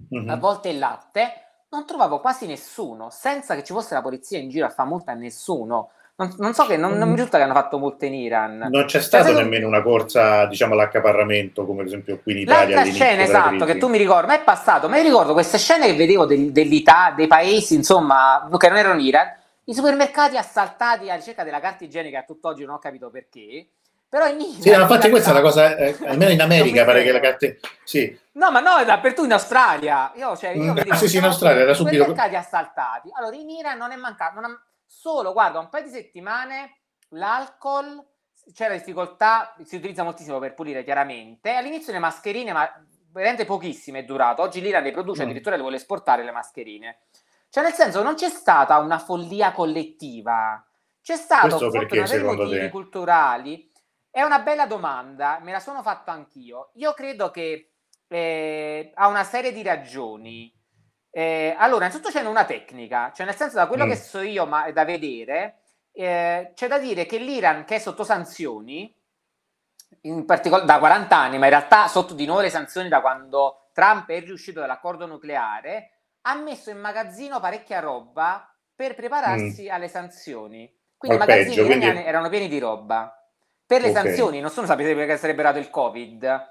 Mhm. 0.09 0.29
a 0.29 0.35
volte 0.37 0.69
il 0.69 0.79
latte, 0.79 1.33
non 1.69 1.85
trovavo 1.85 2.19
quasi 2.19 2.47
nessuno, 2.47 3.09
senza 3.11 3.53
che 3.55 3.63
ci 3.63 3.73
fosse 3.73 3.93
la 3.93 4.01
polizia 4.01 4.39
in 4.39 4.49
giro 4.49 4.65
a 4.65 4.69
fare 4.69 4.89
multa 4.89 5.11
a 5.11 5.15
nessuno. 5.15 5.91
Non, 6.15 6.33
non 6.39 6.53
so 6.53 6.65
che, 6.65 6.75
non, 6.75 6.93
non 6.97 7.07
mi 7.09 7.15
risulta 7.15 7.37
che 7.37 7.43
hanno 7.43 7.53
fatto 7.53 7.77
multe 7.77 8.07
in 8.07 8.13
Iran. 8.15 8.67
Non 8.69 8.85
c'è 8.85 8.99
stata 8.99 9.23
secondo- 9.25 9.47
nemmeno 9.47 9.67
una 9.67 9.81
corsa, 9.81 10.45
diciamo, 10.47 10.73
all'accaparramento, 10.73 11.65
come 11.65 11.81
ad 11.81 11.87
esempio 11.87 12.19
qui 12.21 12.33
in 12.33 12.37
Italia. 12.39 12.75
L'altra 12.75 12.91
scena, 12.93 13.21
esatto, 13.23 13.63
che 13.65 13.77
tu 13.77 13.87
mi 13.87 13.97
ricordi, 13.97 14.27
ma 14.27 14.35
è 14.35 14.43
passato, 14.43 14.89
ma 14.89 14.97
io 14.97 15.03
ricordo 15.03 15.31
queste 15.33 15.57
scene 15.57 15.85
che 15.85 15.93
vedevo 15.95 16.25
del- 16.25 16.51
dell'Italia, 16.51 17.15
dei 17.15 17.27
paesi, 17.27 17.75
insomma, 17.75 18.49
che 18.57 18.67
non 18.67 18.77
erano 18.77 18.99
Iran, 18.99 19.31
i 19.69 19.73
supermercati 19.73 20.35
assaltati 20.37 21.03
alla 21.03 21.15
ricerca 21.15 21.43
della 21.43 21.59
carta 21.59 21.83
igienica, 21.83 22.19
a 22.19 22.23
tutt'oggi 22.23 22.65
non 22.65 22.75
ho 22.75 22.79
capito 22.79 23.09
perché, 23.11 23.69
però 24.09 24.25
in 24.27 24.39
Iran... 24.41 24.61
Sì, 24.61 24.69
infatti 24.71 25.05
in 25.05 25.11
questa 25.11 25.29
è 25.29 25.33
una 25.33 25.41
cosa, 25.41 25.75
eh, 25.75 25.95
almeno 26.05 26.31
in 26.31 26.41
America 26.41 26.83
pare 26.85 27.03
che 27.03 27.11
la 27.11 27.19
carta... 27.19 27.47
Sì, 27.83 28.19
No, 28.31 28.51
ma 28.51 28.61
no, 28.61 28.77
è 28.77 28.85
dappertutto 28.85 29.25
in 29.25 29.33
Australia. 29.33 30.11
Io, 30.15 30.35
cioè, 30.37 30.51
io 30.51 30.71
Mm, 30.71 30.75
vedevo 30.75 30.95
sì, 30.95 31.07
sì, 31.09 31.17
in 31.17 31.23
i 31.23 31.25
Australia 31.27 31.61
era 31.61 31.73
subito- 31.73 31.97
supermercati 31.97 32.35
assaltati. 32.35 33.09
Allora, 33.13 33.35
in 33.35 33.49
Iran 33.49 33.77
non 33.77 33.91
è 33.91 33.95
mancato, 33.97 34.39
non 34.39 34.45
ha- 34.49 34.63
solo, 34.85 35.33
guarda, 35.33 35.59
un 35.59 35.67
paio 35.69 35.83
di 35.83 35.89
settimane 35.89 36.77
l'alcol, 37.09 38.01
c'era 38.53 38.73
difficoltà, 38.73 39.53
si 39.63 39.75
utilizza 39.75 40.03
moltissimo 40.03 40.39
per 40.39 40.53
pulire 40.53 40.83
chiaramente. 40.85 41.51
All'inizio 41.53 41.91
le 41.91 41.99
mascherine, 41.99 42.53
ma 42.53 42.67
veramente 43.11 43.43
pochissime 43.45 43.99
è 43.99 44.03
durato. 44.05 44.41
Oggi 44.41 44.61
l'Iran 44.61 44.83
le 44.83 44.91
produce, 44.91 45.21
Mm. 45.21 45.25
addirittura 45.25 45.55
le 45.55 45.61
vuole 45.61 45.75
esportare 45.75 46.23
le 46.23 46.31
mascherine. 46.31 46.99
Cioè, 47.49 47.63
nel 47.63 47.73
senso, 47.73 48.03
non 48.03 48.15
c'è 48.15 48.29
stata 48.29 48.77
una 48.77 48.99
follia 48.99 49.51
collettiva. 49.51 50.63
C'è 51.01 51.15
stato 51.15 51.47
Questo 51.57 51.69
perché, 51.69 52.05
secondo 52.05 52.43
motivi 52.43 52.59
te? 52.61 52.69
culturali. 52.69 53.71
È 54.11 54.21
una 54.21 54.39
bella 54.39 54.65
domanda, 54.65 55.39
me 55.41 55.51
la 55.51 55.59
sono 55.59 55.81
fatto 55.81 56.11
anch'io. 56.11 56.71
Io 56.75 56.93
credo 56.93 57.31
che 57.31 57.71
eh, 58.07 58.91
ha 58.93 59.07
una 59.07 59.23
serie 59.23 59.51
di 59.51 59.63
ragioni. 59.63 60.53
Eh, 61.11 61.55
allora, 61.57 61.85
innanzitutto 61.85 62.11
c'è 62.11 62.23
una 62.25 62.45
tecnica, 62.45 63.11
cioè 63.15 63.25
nel 63.25 63.35
senso 63.35 63.55
da 63.55 63.67
quello 63.67 63.85
Mm. 63.85 63.89
che 63.89 63.95
so 63.95 64.21
io, 64.21 64.45
ma 64.45 64.65
è 64.65 64.73
da 64.73 64.85
vedere, 64.85 65.61
eh, 65.91 66.51
c'è 66.53 66.67
da 66.67 66.77
dire 66.77 67.05
che 67.05 67.17
l'Iran, 67.17 67.65
che 67.65 67.75
è 67.75 67.79
sotto 67.79 68.03
sanzioni, 68.03 68.95
in 70.01 70.25
particolare 70.25 70.65
da 70.67 70.77
40 70.79 71.17
anni, 71.17 71.37
ma 71.39 71.45
in 71.45 71.51
realtà 71.51 71.87
sotto 71.87 72.13
di 72.13 72.25
nuovo 72.25 72.41
le 72.41 72.49
sanzioni 72.51 72.89
da 72.89 73.01
quando 73.01 73.69
Trump 73.73 74.07
è 74.09 74.19
riuscito 74.21 74.59
dall'accordo 74.59 75.05
nucleare, 75.07 75.98
ha 76.21 76.35
messo 76.35 76.69
in 76.69 76.79
magazzino 76.79 77.39
parecchia 77.39 77.79
roba 77.79 78.51
per 78.75 78.95
prepararsi 78.95 79.69
alle 79.69 79.87
sanzioni. 79.87 80.71
Quindi 80.97 81.17
i 81.17 81.21
Al 81.21 81.27
magazzini 81.27 81.55
peggio, 81.55 81.65
quindi- 81.65 82.03
erano 82.03 82.29
pieni 82.29 82.47
di 82.47 82.59
roba. 82.59 83.13
Per 83.65 83.81
le 83.81 83.89
Ok. 83.89 83.95
sanzioni, 83.95 84.39
non 84.39 84.49
sono 84.49 84.67
sapete 84.67 84.95
perché 84.95 85.17
sarebbe 85.17 85.41
arrivato 85.43 85.63
il 85.63 85.69
Covid. 85.69 86.47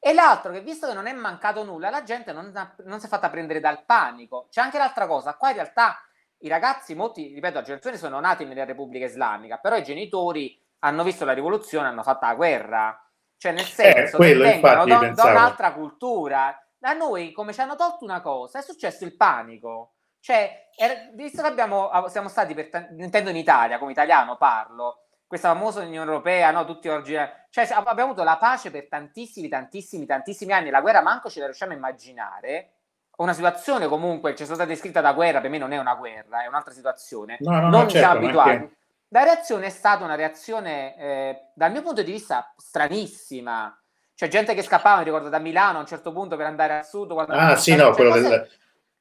E 0.00 0.12
l'altro 0.12 0.52
che 0.52 0.60
visto 0.60 0.86
che 0.86 0.94
non 0.94 1.06
è 1.06 1.12
mancato 1.12 1.64
nulla, 1.64 1.90
la 1.90 2.02
gente 2.04 2.32
non, 2.32 2.52
ha- 2.54 2.74
non 2.84 3.00
si 3.00 3.06
è 3.06 3.08
fatta 3.08 3.30
prendere 3.30 3.58
dal 3.58 3.84
panico. 3.84 4.46
C'è 4.50 4.60
anche 4.60 4.78
l'altra 4.78 5.06
cosa, 5.06 5.34
qua 5.34 5.48
in 5.48 5.54
realtà 5.54 5.98
i 6.40 6.48
ragazzi, 6.48 6.94
molti, 6.94 7.32
ripeto, 7.34 7.58
a 7.58 7.62
generazioni 7.62 7.96
sono 7.96 8.20
nati 8.20 8.44
nella 8.44 8.64
Repubblica 8.64 9.06
Islamica, 9.06 9.56
però 9.56 9.76
i 9.76 9.82
genitori 9.82 10.56
hanno 10.80 11.02
visto 11.02 11.24
la 11.24 11.32
rivoluzione, 11.32 11.88
hanno 11.88 12.04
fatto 12.04 12.26
la 12.26 12.34
guerra. 12.34 13.02
Cioè, 13.36 13.52
nel 13.52 13.64
senso 13.64 14.14
Eh, 14.14 14.16
quello, 14.16 14.44
che 14.44 14.50
vengono 14.50 14.84
da, 14.84 15.08
da 15.10 15.24
un'altra 15.30 15.72
cultura. 15.72 16.56
Da 16.78 16.92
noi, 16.92 17.32
come 17.32 17.52
ci 17.52 17.60
hanno 17.60 17.74
tolto 17.74 18.04
una 18.04 18.20
cosa, 18.20 18.60
è 18.60 18.62
successo 18.62 19.04
il 19.04 19.16
panico. 19.16 19.94
Cioè, 20.20 20.68
er- 20.76 21.12
visto 21.14 21.42
che 21.42 21.48
abbiamo, 21.48 21.90
siamo 22.08 22.28
stati, 22.28 22.54
per 22.54 22.88
intendo 22.96 23.30
in 23.30 23.36
Italia, 23.36 23.78
come 23.78 23.92
italiano 23.92 24.36
parlo, 24.36 25.02
questa 25.26 25.48
famosa 25.52 25.80
Unione 25.82 26.10
Europea, 26.10 26.50
no, 26.50 26.64
tutti 26.64 26.88
oggi, 26.88 27.12
cioè 27.50 27.68
ab- 27.70 27.86
abbiamo 27.86 28.10
avuto 28.10 28.24
la 28.24 28.38
pace 28.38 28.70
per 28.70 28.88
tantissimi, 28.88 29.48
tantissimi, 29.48 30.06
tantissimi 30.06 30.52
anni, 30.52 30.70
la 30.70 30.80
guerra 30.80 31.02
manco 31.02 31.28
ce 31.28 31.40
la 31.40 31.46
riusciamo 31.46 31.72
a 31.72 31.76
immaginare, 31.76 32.72
una 33.18 33.32
situazione 33.32 33.88
comunque, 33.88 34.32
che 34.32 34.44
è 34.44 34.46
stata 34.46 34.64
descritta 34.64 35.00
da 35.00 35.12
guerra, 35.12 35.40
per 35.40 35.50
me 35.50 35.58
non 35.58 35.72
è 35.72 35.78
una 35.78 35.96
guerra, 35.96 36.44
è 36.44 36.46
un'altra 36.46 36.72
situazione, 36.72 37.36
No, 37.40 37.52
no, 37.52 37.60
no, 37.62 37.68
non 37.68 37.88
certo, 37.88 37.98
siamo 37.98 38.14
abituati. 38.14 38.76
La 39.08 39.22
reazione 39.22 39.66
è 39.66 39.70
stata 39.70 40.04
una 40.04 40.14
reazione, 40.14 40.96
eh, 40.96 41.50
dal 41.54 41.72
mio 41.72 41.82
punto 41.82 42.02
di 42.02 42.12
vista, 42.12 42.52
stranissima. 42.56 43.76
C'è 44.18 44.26
gente 44.26 44.52
che 44.52 44.62
scappava, 44.64 44.98
mi 44.98 45.04
ricordo, 45.04 45.28
da 45.28 45.38
Milano 45.38 45.78
a 45.78 45.80
un 45.82 45.86
certo 45.86 46.10
punto 46.10 46.34
per 46.34 46.46
andare 46.46 46.78
al 46.78 46.84
sud. 46.84 47.12
Ah, 47.28 47.54
sì, 47.54 47.76
no, 47.76 47.92
quello 47.92 48.14
del, 48.14 48.48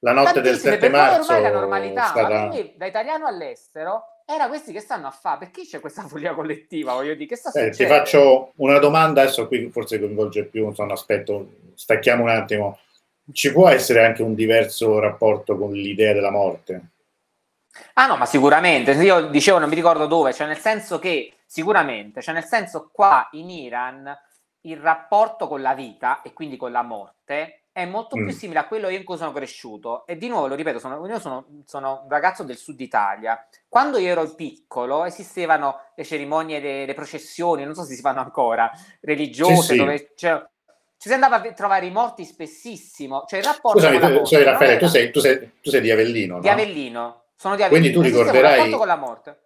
la 0.02 0.12
notte 0.12 0.42
del 0.42 0.62
tantissime, 0.62 0.74
7 0.74 0.78
per 0.78 0.92
noi 0.92 1.00
marzo 1.00 1.34
ormai 1.34 1.42
la 1.42 1.60
normalità, 1.60 2.06
stata- 2.06 2.48
me, 2.50 2.74
da 2.76 2.86
italiano 2.86 3.26
all'estero, 3.26 4.04
era 4.28 4.48
questi 4.48 4.72
che 4.72 4.80
stanno 4.80 5.08
a 5.08 5.10
fare. 5.10 5.40
Perché 5.40 5.64
c'è 5.64 5.80
questa 5.80 6.04
follia 6.04 6.36
collettiva? 6.36 6.94
Voglio 6.94 7.16
dire, 7.16 7.26
che 7.26 7.36
sta 7.36 7.50
Eh, 7.60 7.72
ti 7.72 7.88
faccio 7.88 8.52
una 8.58 8.78
domanda, 8.78 9.22
adesso 9.22 9.48
qui 9.48 9.68
forse 9.72 9.98
coinvolge 9.98 10.44
più 10.44 10.68
un 10.68 10.92
aspetto, 10.92 11.48
stacchiamo 11.74 12.22
un 12.22 12.30
attimo. 12.30 12.78
Ci 13.32 13.52
può 13.52 13.70
essere 13.70 14.06
anche 14.06 14.22
un 14.22 14.36
diverso 14.36 15.00
rapporto 15.00 15.58
con 15.58 15.72
l'idea 15.72 16.14
della 16.14 16.30
morte? 16.30 16.90
Ah 17.94 18.06
no, 18.06 18.18
ma 18.18 18.28
sicuramente, 18.28 18.92
io 18.92 19.30
dicevo, 19.30 19.58
non 19.58 19.68
mi 19.68 19.74
ricordo 19.74 20.06
dove, 20.06 20.32
cioè 20.32 20.46
nel 20.46 20.60
senso 20.60 21.00
che 21.00 21.38
sicuramente, 21.44 22.22
cioè 22.22 22.36
nel 22.36 22.46
senso 22.46 22.92
qua 22.94 23.28
in 23.32 23.50
Iran 23.50 24.16
il 24.62 24.78
rapporto 24.78 25.48
con 25.48 25.62
la 25.62 25.74
vita 25.74 26.22
e 26.22 26.34
quindi 26.34 26.58
con 26.58 26.72
la 26.72 26.82
morte 26.82 27.64
è 27.72 27.86
molto 27.86 28.18
Mm. 28.18 28.24
più 28.26 28.34
simile 28.34 28.60
a 28.60 28.66
quello 28.68 28.90
in 28.90 29.04
cui 29.04 29.18
sono 29.18 29.32
cresciuto 29.32 30.06
e 30.08 30.18
di 30.18 30.28
nuovo 30.28 30.48
lo 30.48 30.56
ripeto, 30.56 30.80
sono, 30.80 31.06
io 31.06 31.20
sono, 31.20 31.46
sono 31.66 32.02
un 32.04 32.10
ragazzo 32.10 32.44
del 32.44 32.58
sud 32.58 32.80
Italia, 32.82 33.48
quando 33.70 34.00
io 34.00 34.10
ero 34.10 34.34
piccolo 34.34 35.06
esistevano 35.06 35.82
le 35.96 36.04
cerimonie, 36.04 36.60
le, 36.60 36.86
le 36.88 36.94
processioni, 36.96 37.64
non 37.66 37.76
so 37.76 37.84
se 37.84 37.94
si 37.94 38.02
fanno 38.02 38.20
ancora, 38.22 38.72
religiose, 39.02 39.56
Sì, 39.62 39.68
sì. 39.74 39.78
dove 39.78 40.12
cioè, 40.16 40.44
ci 40.98 41.08
si 41.08 41.14
andava 41.14 41.36
a 41.36 41.54
trovare 41.54 41.86
i 41.86 41.92
morti 41.92 42.26
spessissimo, 42.26 43.26
cioè 43.28 43.40
il 43.40 43.46
rapporto 43.46 43.78
Scusami, 43.78 44.00
con 44.00 44.02
la 44.02 44.08
tu, 44.08 44.14
morte 44.14 44.28
scusami, 44.30 44.44
non 44.44 44.54
Raffaele, 44.54 44.78
tu 44.80 44.88
sei, 44.88 45.12
tu, 45.12 45.20
sei, 45.20 45.52
tu 45.62 45.70
sei 45.70 45.82
di 45.82 45.92
Avellino, 45.92 46.40
di 46.40 46.48
no? 46.48 46.54
Avellino, 46.54 47.24
sono 47.36 47.56
di 47.56 47.62
Avellino. 47.62 48.00
Quindi 48.00 48.12
tu 48.12 48.18
ricorderai- 48.18 48.54
un 48.54 48.56
rapporto 48.58 48.78
con 48.78 48.88
la 48.88 48.96
morte. 48.96 49.42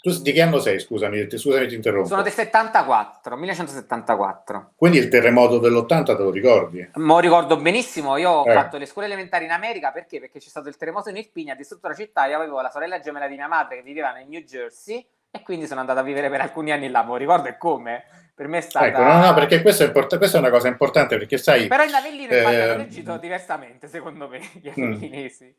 Tu 0.00 0.22
di 0.22 0.32
che 0.32 0.40
anno 0.42 0.58
sei? 0.60 0.78
Scusami, 0.78 1.26
scusami, 1.28 1.66
ti 1.66 1.74
interrompo. 1.74 2.06
Sono 2.06 2.22
del 2.22 2.32
74, 2.32 3.36
1974. 3.36 4.72
Quindi 4.76 4.98
il 4.98 5.08
terremoto 5.08 5.58
dell'80 5.58 6.04
te 6.04 6.12
lo 6.22 6.30
ricordi? 6.30 6.88
Mo 6.94 7.18
ricordo 7.18 7.56
benissimo, 7.56 8.16
io 8.16 8.30
ho 8.30 8.44
Eh. 8.48 8.52
fatto 8.52 8.76
le 8.76 8.86
scuole 8.86 9.08
elementari 9.08 9.46
in 9.46 9.50
America 9.50 9.90
perché? 9.90 10.20
Perché 10.20 10.38
c'è 10.38 10.48
stato 10.48 10.68
il 10.68 10.76
terremoto 10.76 11.08
in 11.08 11.16
Irpinia, 11.16 11.54
ha 11.54 11.56
distrutto 11.56 11.88
la 11.88 11.94
città, 11.94 12.26
io 12.26 12.36
avevo 12.36 12.60
la 12.60 12.70
sorella 12.70 13.00
gemella 13.00 13.26
di 13.26 13.34
mia 13.34 13.48
madre 13.48 13.76
che 13.76 13.82
viveva 13.82 14.12
nel 14.12 14.26
New 14.28 14.40
Jersey 14.42 15.04
e 15.30 15.42
quindi 15.42 15.66
sono 15.66 15.80
andato 15.80 15.98
a 15.98 16.02
vivere 16.02 16.30
per 16.30 16.40
alcuni 16.40 16.70
anni 16.70 16.88
là, 16.88 17.02
mo 17.02 17.16
ricordo 17.16 17.48
e 17.48 17.56
come. 17.58 18.04
Per 18.36 18.46
me 18.48 18.58
è 18.58 18.60
stata... 18.60 18.86
Ecco, 18.86 19.02
no, 19.02 19.18
no, 19.18 19.34
perché 19.34 19.62
questo 19.62 19.82
è 19.82 19.86
import- 19.86 20.18
questa 20.18 20.36
è 20.36 20.40
una 20.40 20.50
cosa 20.50 20.68
importante, 20.68 21.16
perché 21.16 21.38
sai... 21.38 21.66
Però 21.68 21.82
in 21.82 21.94
Avellino 21.94 22.34
infatti 22.34 22.54
Eh, 22.54 22.60
hanno 22.60 22.74
reagito 22.74 23.16
diversamente, 23.16 23.88
secondo 23.88 24.28
me, 24.28 24.40
gli 24.60 24.68
Mm. 24.78 24.82
avellinesi. 24.92 25.54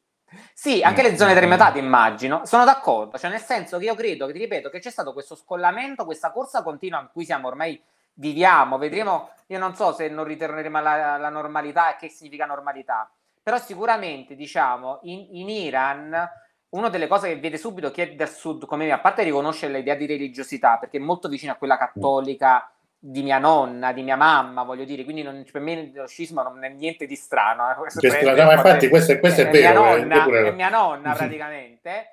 Sì, 0.54 0.82
anche 0.84 1.02
le 1.02 1.16
zone 1.18 1.32
Mm. 1.32 1.36
terremotate 1.36 1.80
immagino. 1.80 2.46
Sono 2.46 2.66
d'accordo, 2.66 3.18
cioè 3.18 3.30
nel 3.30 3.40
senso 3.40 3.78
che 3.78 3.86
io 3.86 3.96
credo, 3.96 4.26
che 4.26 4.34
ti 4.34 4.40
ripeto, 4.40 4.70
che 4.70 4.80
c'è 4.80 4.90
stato 4.90 5.14
questo 5.14 5.36
scollamento, 5.36 6.04
questa 6.06 6.32
corsa 6.32 6.64
continua 6.64 7.00
in 7.00 7.10
cui 7.12 7.26
siamo 7.26 7.48
ormai 7.48 7.82
viviamo, 8.14 8.78
vedremo, 8.78 9.30
io 9.48 9.60
non 9.60 9.76
so 9.76 9.94
se 9.94 10.10
non 10.10 10.26
ritorneremo 10.26 10.78
alla, 10.78 11.14
alla 11.14 11.30
normalità 11.30 11.94
e 11.94 11.98
che 11.98 12.10
significa 12.10 12.46
normalità, 12.46 13.10
però 13.42 13.58
sicuramente 13.60 14.36
diciamo 14.36 15.00
in, 15.04 15.28
in 15.32 15.50
Iran 15.50 16.30
una 16.70 16.90
delle 16.90 17.08
cose 17.08 17.30
che 17.30 17.40
vede 17.40 17.58
subito 17.58 17.92
chi 17.92 18.02
è 18.02 18.16
del 18.16 18.28
sud 18.30 18.66
come 18.66 18.86
me, 18.86 18.92
a 18.92 19.00
parte 19.00 19.24
riconoscere 19.24 19.72
l'idea 19.72 19.96
di 19.96 20.06
religiosità, 20.06 20.78
perché 20.78 20.98
è 20.98 21.00
molto 21.00 21.30
vicina 21.30 21.54
a 21.54 21.56
quella 21.56 21.78
cattolica 21.78 22.70
di 23.10 23.24
mia 23.24 23.38
nonna, 23.38 23.94
di 23.94 24.04
mia 24.04 24.18
mamma, 24.18 24.64
voglio 24.64 24.84
dire, 24.84 25.06
quindi 25.06 25.24
non- 25.24 25.46
per 25.50 25.62
me 25.62 25.92
lo 25.94 26.08
scisma 26.08 26.44
non 26.44 26.62
è 26.66 26.68
niente 26.70 27.06
di 27.06 27.16
strano. 27.16 27.72
eh, 27.72 27.76
questo 27.76 28.02
ma 28.46 28.54
infatti 28.54 28.90
questo 28.90 29.14
è- 29.14 29.20
questo 29.20 29.42
è 29.42 29.50
mia 29.50 29.72
vero, 29.72 29.96
eh, 29.96 30.00
nonna, 30.00 30.16
io 30.16 30.24
pure- 30.24 30.48
è 30.48 30.52
mia 30.52 30.70
nonna 30.70 31.14
praticamente, 31.16 32.08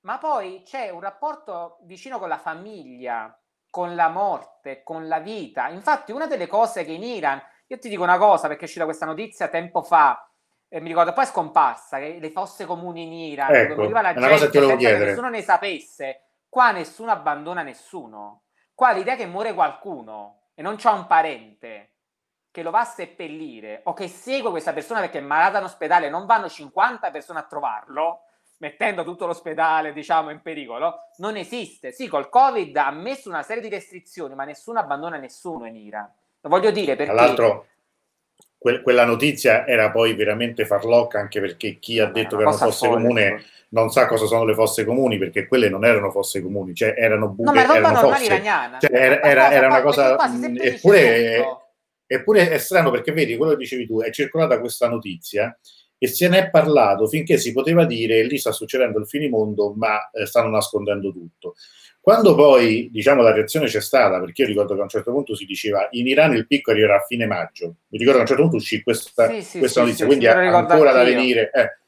ma 0.00 0.18
poi 0.18 0.62
c'è 0.64 0.90
un 0.90 1.00
rapporto 1.00 1.78
vicino 1.82 2.18
con 2.18 2.28
la 2.28 2.38
famiglia, 2.38 3.32
con 3.70 3.94
la 3.94 4.08
morte, 4.08 4.82
con 4.82 5.06
la 5.06 5.20
vita. 5.20 5.68
Infatti 5.68 6.10
una 6.10 6.26
delle 6.26 6.48
cose 6.48 6.84
che 6.84 6.92
in 6.92 7.04
Iran, 7.04 7.40
io 7.68 7.78
ti 7.78 7.88
dico 7.88 8.02
una 8.02 8.18
cosa 8.18 8.48
perché 8.48 8.62
è 8.62 8.64
uscita 8.64 8.84
questa 8.84 9.06
notizia 9.06 9.46
tempo 9.46 9.82
fa, 9.82 10.28
e 10.68 10.80
mi 10.80 10.88
ricordo 10.88 11.12
poi 11.12 11.24
è 11.24 11.26
scomparsa, 11.28 11.98
che 12.00 12.18
le 12.20 12.30
fosse 12.30 12.66
comuni 12.66 13.04
in 13.04 13.12
Iran, 13.12 13.54
Ecco, 13.54 13.74
dove 13.74 13.92
la 14.02 14.10
è 14.10 14.14
che 14.50 14.76
gente 14.78 14.98
che 14.98 15.04
nessuno 15.04 15.28
ne 15.28 15.42
sapesse. 15.42 16.22
Qua 16.48 16.72
nessuno 16.72 17.12
abbandona 17.12 17.62
nessuno. 17.62 18.42
Qua 18.74 18.90
l'idea 18.90 19.14
che 19.14 19.26
muore 19.26 19.54
qualcuno 19.54 20.39
e 20.60 20.62
non 20.62 20.76
c'ha 20.76 20.92
un 20.92 21.06
parente 21.06 21.92
che 22.50 22.62
lo 22.62 22.70
va 22.70 22.80
a 22.80 22.84
seppellire 22.84 23.80
o 23.84 23.94
che 23.94 24.08
segue 24.08 24.50
questa 24.50 24.74
persona 24.74 25.00
perché 25.00 25.16
è 25.16 25.22
malata 25.22 25.56
in 25.56 25.64
ospedale, 25.64 26.10
non 26.10 26.26
vanno 26.26 26.50
50 26.50 27.10
persone 27.10 27.38
a 27.38 27.44
trovarlo, 27.44 28.24
mettendo 28.58 29.02
tutto 29.02 29.24
l'ospedale, 29.24 29.94
diciamo, 29.94 30.28
in 30.28 30.42
pericolo, 30.42 30.96
non 31.16 31.36
esiste. 31.36 31.92
Sì, 31.92 32.08
col 32.08 32.28
Covid 32.28 32.76
ha 32.76 32.90
messo 32.90 33.30
una 33.30 33.42
serie 33.42 33.62
di 33.62 33.70
restrizioni, 33.70 34.34
ma 34.34 34.44
nessuno 34.44 34.78
abbandona 34.80 35.16
nessuno 35.16 35.64
in 35.64 35.76
Iran. 35.76 36.12
Lo 36.42 36.50
voglio 36.50 36.70
dire 36.70 36.94
perché 36.94 37.14
Tra 37.14 37.24
l'altro, 37.24 37.66
que- 38.60 38.82
quella 38.82 39.06
notizia 39.06 39.66
era 39.66 39.90
poi 39.90 40.12
veramente 40.12 40.66
farlocca 40.66 41.18
anche 41.18 41.40
perché 41.40 41.78
chi 41.78 41.98
ha 41.98 42.06
detto 42.06 42.36
che 42.36 42.42
erano 42.42 42.56
fosse 42.58 42.86
folle, 42.86 43.02
comune 43.02 43.44
non 43.70 43.90
sa 43.90 44.06
cosa 44.06 44.26
sono 44.26 44.44
le 44.44 44.52
fosse 44.52 44.84
comuni 44.84 45.16
perché 45.16 45.46
quelle 45.46 45.70
non 45.70 45.84
erano 45.84 46.10
fosse 46.10 46.42
comuni, 46.42 46.74
cioè 46.74 46.94
erano 46.96 47.28
buche, 47.28 47.50
no, 47.50 47.66
ma 47.66 47.74
erano 47.74 47.98
fosse. 47.98 48.26
Cioè, 48.26 48.90
era, 48.90 49.22
era, 49.22 49.52
era 49.52 49.66
una 49.68 49.80
cosa... 49.80 50.16
Eppure, 50.60 51.44
eppure 52.06 52.50
è 52.50 52.58
strano 52.58 52.90
perché 52.90 53.12
vedi, 53.12 53.36
quello 53.36 53.52
che 53.52 53.58
dicevi 53.58 53.86
tu, 53.86 54.02
è 54.02 54.10
circolata 54.10 54.60
questa 54.60 54.88
notizia 54.88 55.56
e 55.96 56.06
se 56.08 56.28
ne 56.28 56.38
è 56.38 56.50
parlato 56.50 57.06
finché 57.06 57.38
si 57.38 57.52
poteva 57.52 57.84
dire 57.84 58.22
lì 58.24 58.38
sta 58.38 58.52
succedendo 58.52 58.98
il 58.98 59.06
finimondo 59.06 59.72
ma 59.76 60.10
eh, 60.10 60.26
stanno 60.26 60.50
nascondendo 60.50 61.12
tutto. 61.12 61.54
Quando 62.02 62.34
poi, 62.34 62.88
diciamo, 62.90 63.20
la 63.20 63.32
reazione 63.32 63.66
c'è 63.66 63.80
stata, 63.80 64.18
perché 64.20 64.42
io 64.42 64.48
ricordo 64.48 64.72
che 64.72 64.80
a 64.80 64.84
un 64.84 64.88
certo 64.88 65.12
punto 65.12 65.34
si 65.36 65.44
diceva 65.44 65.86
in 65.90 66.06
Iran 66.06 66.34
il 66.34 66.46
picco 66.46 66.70
arriverà 66.70 66.96
a 66.96 67.04
fine 67.06 67.26
maggio, 67.26 67.74
mi 67.88 67.98
ricordo 67.98 68.12
che 68.12 68.18
a 68.18 68.20
un 68.20 68.26
certo 68.26 68.42
punto 68.42 68.56
uscì 68.56 68.82
questa, 68.82 69.28
sì, 69.28 69.42
sì, 69.42 69.58
questa 69.58 69.80
notizia, 69.80 70.04
sì, 70.04 70.06
quindi 70.06 70.26
ancora 70.26 70.92
da 70.92 71.04
venire. 71.04 71.50
Eh. 71.52 71.78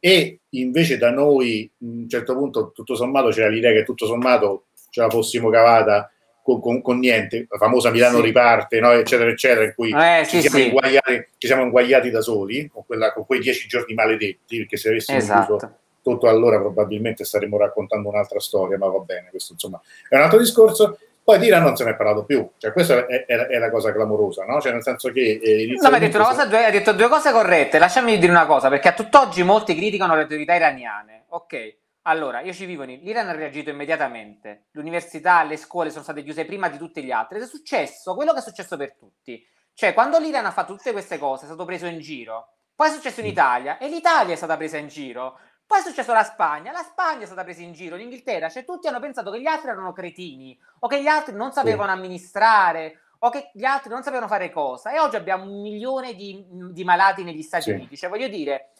E 0.00 0.40
invece 0.50 0.98
da 0.98 1.10
noi, 1.10 1.70
a 1.80 1.84
un 1.86 2.08
certo 2.08 2.36
punto, 2.36 2.72
tutto 2.72 2.94
sommato, 2.94 3.30
c'era 3.30 3.48
l'idea 3.48 3.72
che 3.72 3.84
tutto 3.84 4.04
sommato 4.04 4.66
ce 4.90 5.00
la 5.00 5.08
fossimo 5.08 5.48
cavata 5.48 6.10
con, 6.42 6.60
con, 6.60 6.82
con 6.82 6.98
niente, 6.98 7.46
la 7.48 7.56
famosa 7.56 7.90
Milano 7.90 8.20
riparte, 8.20 8.78
no? 8.80 8.92
eccetera, 8.92 9.30
eccetera, 9.30 9.64
in 9.64 9.72
cui 9.74 9.90
eh, 9.96 10.26
ci, 10.26 10.42
siamo 10.42 10.58
inguagliati, 10.58 11.26
ci, 11.38 11.46
siamo 11.46 11.62
inguagliati, 11.62 12.10
da 12.10 12.20
soli, 12.20 12.68
con, 12.68 12.84
quella, 12.84 13.14
con, 13.14 13.24
quei 13.24 13.40
dieci 13.40 13.66
giorni 13.66 13.94
maledetti, 13.94 14.58
perché 14.58 14.76
se 14.76 14.90
avessimo 14.90 15.16
esatto. 15.16 15.56
chiuso 15.56 15.78
tutto 16.04 16.28
allora 16.28 16.58
probabilmente 16.58 17.24
staremmo 17.24 17.56
raccontando 17.56 18.10
un'altra 18.10 18.38
storia, 18.38 18.76
ma 18.76 18.88
va 18.88 18.98
bene, 18.98 19.30
questo 19.30 19.54
insomma 19.54 19.80
è 20.06 20.16
un 20.16 20.22
altro 20.22 20.38
discorso. 20.38 20.98
Poi 21.24 21.38
di 21.38 21.46
Iran 21.46 21.62
non 21.62 21.74
se 21.74 21.84
ne 21.84 21.92
è 21.92 21.96
parlato 21.96 22.26
più, 22.26 22.46
cioè 22.58 22.70
questa 22.70 23.06
è, 23.06 23.24
è, 23.24 23.34
è 23.34 23.58
la 23.58 23.70
cosa 23.70 23.90
clamorosa, 23.94 24.44
no? 24.44 24.60
Cioè 24.60 24.72
nel 24.72 24.82
senso 24.82 25.10
che... 25.10 25.40
Eh, 25.42 25.74
no, 25.80 25.88
ma 25.88 25.94
hai 25.94 26.00
detto, 26.00 26.22
cosa, 26.22 26.44
due, 26.44 26.66
hai 26.66 26.70
detto 26.70 26.92
due 26.92 27.08
cose 27.08 27.32
corrette, 27.32 27.78
lasciami 27.78 28.18
dire 28.18 28.30
una 28.30 28.44
cosa, 28.44 28.68
perché 28.68 28.88
a 28.88 28.92
tutt'oggi 28.92 29.42
molti 29.42 29.74
criticano 29.74 30.14
le 30.14 30.22
autorità 30.22 30.54
iraniane, 30.54 31.24
ok? 31.28 31.76
Allora, 32.02 32.42
io 32.42 32.52
ci 32.52 32.66
vivo 32.66 32.82
in 32.82 33.00
l'Iran 33.00 33.26
ha 33.30 33.32
reagito 33.32 33.70
immediatamente, 33.70 34.64
l'università, 34.72 35.42
le 35.44 35.56
scuole 35.56 35.88
sono 35.88 36.02
state 36.02 36.22
chiuse 36.22 36.44
prima 36.44 36.68
di 36.68 36.76
tutti 36.76 37.02
gli 37.02 37.10
altri 37.10 37.38
ed 37.38 37.44
è 37.44 37.46
successo 37.46 38.14
quello 38.14 38.34
che 38.34 38.40
è 38.40 38.42
successo 38.42 38.76
per 38.76 38.94
tutti. 38.94 39.42
Cioè, 39.72 39.94
quando 39.94 40.18
l'Iran 40.18 40.44
ha 40.44 40.50
fatto 40.50 40.76
tutte 40.76 40.92
queste 40.92 41.16
cose, 41.16 41.44
è 41.44 41.46
stato 41.46 41.64
preso 41.64 41.86
in 41.86 42.00
giro. 42.00 42.48
Poi 42.74 42.88
è 42.88 42.92
successo 42.92 43.20
in 43.20 43.26
mm. 43.26 43.30
Italia 43.30 43.78
e 43.78 43.88
l'Italia 43.88 44.34
è 44.34 44.36
stata 44.36 44.56
presa 44.56 44.76
in 44.76 44.88
giro. 44.88 45.38
Poi 45.66 45.78
è 45.78 45.82
successo 45.82 46.12
la 46.12 46.24
Spagna, 46.24 46.72
la 46.72 46.82
Spagna 46.82 47.22
è 47.22 47.26
stata 47.26 47.42
presa 47.42 47.62
in 47.62 47.72
giro, 47.72 47.96
l'Inghilterra, 47.96 48.48
cioè 48.48 48.64
tutti 48.64 48.86
hanno 48.86 49.00
pensato 49.00 49.30
che 49.30 49.40
gli 49.40 49.46
altri 49.46 49.70
erano 49.70 49.92
cretini 49.92 50.58
o 50.80 50.88
che 50.88 51.02
gli 51.02 51.06
altri 51.06 51.34
non 51.34 51.52
sapevano 51.52 51.92
sì. 51.92 51.98
amministrare 51.98 53.00
o 53.20 53.30
che 53.30 53.50
gli 53.54 53.64
altri 53.64 53.90
non 53.90 54.02
sapevano 54.02 54.28
fare 54.28 54.50
cosa. 54.50 54.92
E 54.92 54.98
oggi 54.98 55.16
abbiamo 55.16 55.44
un 55.44 55.62
milione 55.62 56.14
di, 56.14 56.44
di 56.48 56.84
malati 56.84 57.24
negli 57.24 57.42
Stati 57.42 57.64
sì. 57.64 57.70
Uniti, 57.70 57.96
cioè 57.96 58.10
voglio 58.10 58.28
dire, 58.28 58.72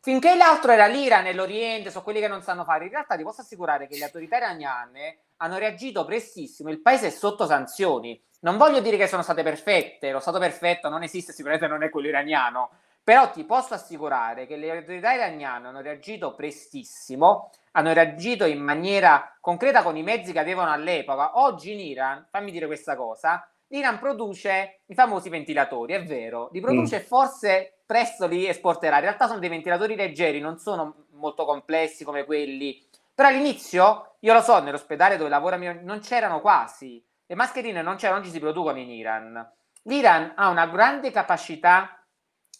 finché 0.00 0.36
l'altro 0.36 0.70
era 0.70 0.86
l'Iran 0.86 1.24
nell'Oriente, 1.24 1.90
sono 1.90 2.04
quelli 2.04 2.20
che 2.20 2.28
non 2.28 2.42
sanno 2.42 2.64
fare, 2.64 2.84
in 2.84 2.90
realtà 2.90 3.16
ti 3.16 3.24
posso 3.24 3.40
assicurare 3.40 3.88
che 3.88 3.98
le 3.98 4.04
autorità 4.04 4.36
iraniane 4.36 5.18
hanno 5.38 5.58
reagito 5.58 6.04
prestissimo, 6.04 6.70
il 6.70 6.80
paese 6.80 7.08
è 7.08 7.10
sotto 7.10 7.46
sanzioni, 7.46 8.22
non 8.40 8.56
voglio 8.56 8.80
dire 8.80 8.96
che 8.96 9.08
sono 9.08 9.22
state 9.22 9.42
perfette, 9.42 10.12
lo 10.12 10.20
Stato 10.20 10.38
perfetto 10.38 10.88
non 10.88 11.02
esiste, 11.02 11.32
sicuramente 11.32 11.66
non 11.66 11.82
è 11.82 11.88
quello 11.88 12.08
iraniano, 12.08 12.70
però 13.04 13.30
ti 13.30 13.44
posso 13.44 13.74
assicurare 13.74 14.46
che 14.46 14.56
le 14.56 14.70
autorità 14.70 15.12
iraniane 15.12 15.68
hanno 15.68 15.82
reagito 15.82 16.34
prestissimo, 16.34 17.50
hanno 17.72 17.92
reagito 17.92 18.46
in 18.46 18.62
maniera 18.62 19.36
concreta 19.40 19.82
con 19.82 19.94
i 19.98 20.02
mezzi 20.02 20.32
che 20.32 20.38
avevano 20.38 20.72
all'epoca. 20.72 21.38
Oggi 21.38 21.72
in 21.72 21.80
Iran, 21.80 22.26
fammi 22.30 22.50
dire 22.50 22.64
questa 22.64 22.96
cosa, 22.96 23.46
l'Iran 23.68 23.98
produce 23.98 24.80
i 24.86 24.94
famosi 24.94 25.28
ventilatori, 25.28 25.92
è 25.92 26.02
vero, 26.02 26.48
li 26.52 26.60
produce 26.60 27.00
mm. 27.00 27.02
forse 27.02 27.80
presto 27.84 28.26
li 28.26 28.48
esporterà. 28.48 28.96
In 28.96 29.02
realtà 29.02 29.26
sono 29.26 29.38
dei 29.38 29.50
ventilatori 29.50 29.96
leggeri, 29.96 30.40
non 30.40 30.58
sono 30.58 31.06
molto 31.10 31.44
complessi 31.44 32.04
come 32.04 32.24
quelli. 32.24 32.82
Però 33.14 33.28
all'inizio, 33.28 34.16
io 34.20 34.32
lo 34.32 34.40
so, 34.40 34.60
nell'ospedale 34.60 35.18
dove 35.18 35.28
lavora 35.28 35.58
mio, 35.58 35.78
non 35.82 36.00
c'erano 36.00 36.40
quasi. 36.40 37.04
Le 37.26 37.34
mascherine 37.34 37.82
non 37.82 37.96
c'erano, 37.96 38.20
non 38.20 38.26
ci 38.26 38.32
si 38.32 38.40
producono 38.40 38.78
in 38.78 38.90
Iran. 38.90 39.52
L'Iran 39.82 40.32
ha 40.36 40.48
una 40.48 40.66
grande 40.66 41.10
capacità 41.10 42.03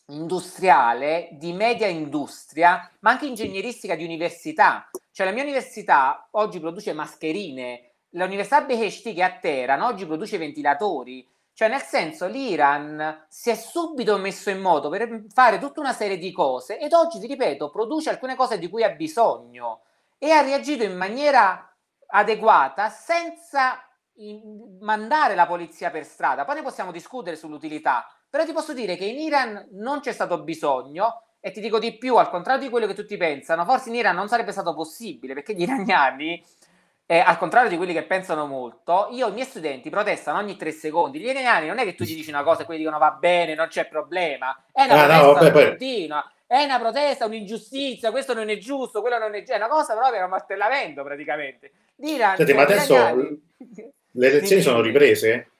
industriale, 0.06 1.28
di 1.32 1.52
media 1.52 1.86
industria, 1.86 2.90
ma 3.00 3.10
anche 3.10 3.26
ingegneristica 3.26 3.94
di 3.94 4.04
università. 4.04 4.88
Cioè 5.10 5.26
la 5.26 5.32
mia 5.32 5.42
università 5.42 6.28
oggi 6.32 6.60
produce 6.60 6.92
mascherine, 6.92 7.92
l'Università 8.10 8.62
Beheshti 8.62 9.14
che 9.14 9.20
è 9.20 9.24
a 9.24 9.38
Teheran 9.38 9.80
oggi 9.80 10.06
produce 10.06 10.38
ventilatori. 10.38 11.26
Cioè 11.52 11.68
nel 11.68 11.82
senso 11.82 12.26
l'Iran 12.26 13.26
si 13.28 13.50
è 13.50 13.54
subito 13.54 14.18
messo 14.18 14.50
in 14.50 14.60
moto 14.60 14.88
per 14.88 15.24
fare 15.32 15.60
tutta 15.60 15.78
una 15.78 15.92
serie 15.92 16.18
di 16.18 16.32
cose 16.32 16.78
ed 16.80 16.92
oggi, 16.92 17.20
ti 17.20 17.28
ripeto, 17.28 17.70
produce 17.70 18.10
alcune 18.10 18.34
cose 18.34 18.58
di 18.58 18.68
cui 18.68 18.82
ha 18.82 18.90
bisogno 18.90 19.82
e 20.18 20.32
ha 20.32 20.40
reagito 20.40 20.82
in 20.82 20.96
maniera 20.96 21.72
adeguata 22.08 22.88
senza 22.88 23.80
mandare 24.80 25.36
la 25.36 25.46
polizia 25.46 25.90
per 25.90 26.04
strada. 26.04 26.44
Poi 26.44 26.56
ne 26.56 26.62
possiamo 26.62 26.90
discutere 26.90 27.36
sull'utilità, 27.36 28.06
però 28.34 28.44
ti 28.46 28.52
posso 28.52 28.72
dire 28.72 28.96
che 28.96 29.04
in 29.04 29.20
Iran 29.20 29.68
non 29.74 30.00
c'è 30.00 30.10
stato 30.10 30.42
bisogno 30.42 31.22
e 31.38 31.52
ti 31.52 31.60
dico 31.60 31.78
di 31.78 31.96
più, 31.96 32.16
al 32.16 32.30
contrario 32.30 32.62
di 32.62 32.68
quello 32.68 32.88
che 32.88 32.92
tutti 32.92 33.16
pensano, 33.16 33.64
forse 33.64 33.90
in 33.90 33.94
Iran 33.94 34.16
non 34.16 34.26
sarebbe 34.26 34.50
stato 34.50 34.74
possibile 34.74 35.34
perché 35.34 35.54
gli 35.54 35.62
iraniani, 35.62 36.44
eh, 37.06 37.20
al 37.20 37.38
contrario 37.38 37.68
di 37.70 37.76
quelli 37.76 37.92
che 37.92 38.02
pensano 38.02 38.46
molto, 38.46 39.06
io 39.12 39.28
i 39.28 39.32
miei 39.32 39.46
studenti 39.46 39.88
protestano 39.88 40.40
ogni 40.40 40.56
tre 40.56 40.72
secondi. 40.72 41.20
Gli 41.20 41.28
iraniani 41.28 41.68
non 41.68 41.78
è 41.78 41.84
che 41.84 41.94
tu 41.94 42.02
gli 42.02 42.16
dici 42.16 42.30
una 42.30 42.42
cosa 42.42 42.62
e 42.62 42.64
quelli 42.64 42.80
dicono 42.80 42.98
va 42.98 43.12
bene, 43.12 43.54
non 43.54 43.68
c'è 43.68 43.86
problema, 43.86 44.64
è 44.72 44.82
una 44.82 44.94
ah, 44.94 45.06
protesta 45.06 45.26
no, 45.26 45.32
vabbè, 45.34 45.68
continua. 45.68 46.32
È 46.44 46.64
una 46.64 46.78
protesta, 46.80 47.26
un'ingiustizia, 47.26 48.10
questo 48.10 48.34
non 48.34 48.48
è 48.48 48.58
giusto, 48.58 49.00
quello 49.00 49.16
non 49.16 49.32
è 49.32 49.38
giusto, 49.38 49.52
è 49.52 49.58
una 49.58 49.68
cosa 49.68 49.94
proprio 49.94 50.18
è 50.18 50.24
un 50.24 50.30
martellamento 50.30 51.04
praticamente. 51.04 51.70
L'Iran, 51.98 52.34
Senti, 52.34 52.52
ma 52.52 52.62
adesso 52.62 52.94
iraniani... 52.94 53.42
le 54.10 54.26
elezioni 54.26 54.60
sono 54.60 54.80
riprese? 54.80 55.50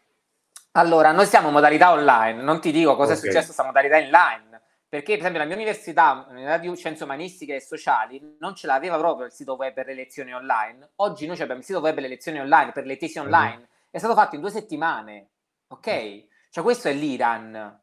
Allora, 0.76 1.12
noi 1.12 1.26
siamo 1.26 1.48
in 1.48 1.52
modalità 1.52 1.92
online, 1.92 2.42
non 2.42 2.60
ti 2.60 2.72
dico 2.72 2.96
cosa 2.96 3.12
okay. 3.12 3.14
è 3.14 3.16
successo 3.18 3.38
in 3.38 3.44
questa 3.44 3.64
modalità 3.64 3.96
online, 3.96 4.60
perché 4.88 5.12
per 5.12 5.20
esempio 5.20 5.38
la 5.38 5.46
mia 5.46 5.54
università, 5.54 6.26
l'università 6.28 6.58
di 6.58 6.76
scienze 6.76 7.04
umanistiche 7.04 7.54
e 7.54 7.60
sociali, 7.60 8.36
non 8.40 8.56
ce 8.56 8.66
l'aveva 8.66 8.98
proprio 8.98 9.26
il 9.26 9.32
sito 9.32 9.54
web 9.54 9.72
per 9.72 9.86
le 9.86 9.94
lezioni 9.94 10.34
online. 10.34 10.90
Oggi 10.96 11.26
noi 11.26 11.40
abbiamo 11.40 11.60
il 11.60 11.64
sito 11.64 11.78
web 11.78 11.94
per 11.94 12.02
le 12.02 12.08
lezioni 12.08 12.40
online, 12.40 12.72
per 12.72 12.86
le 12.86 12.96
tesi 12.96 13.20
mhm. 13.20 13.24
online, 13.26 13.56
mm-hmm. 13.56 13.64
è 13.88 13.98
stato 13.98 14.14
fatto 14.14 14.34
in 14.34 14.40
due 14.40 14.50
settimane, 14.50 15.28
ok? 15.68 16.24
Cioè 16.50 16.64
questo 16.64 16.88
è 16.88 16.92
l'Iran. 16.92 17.82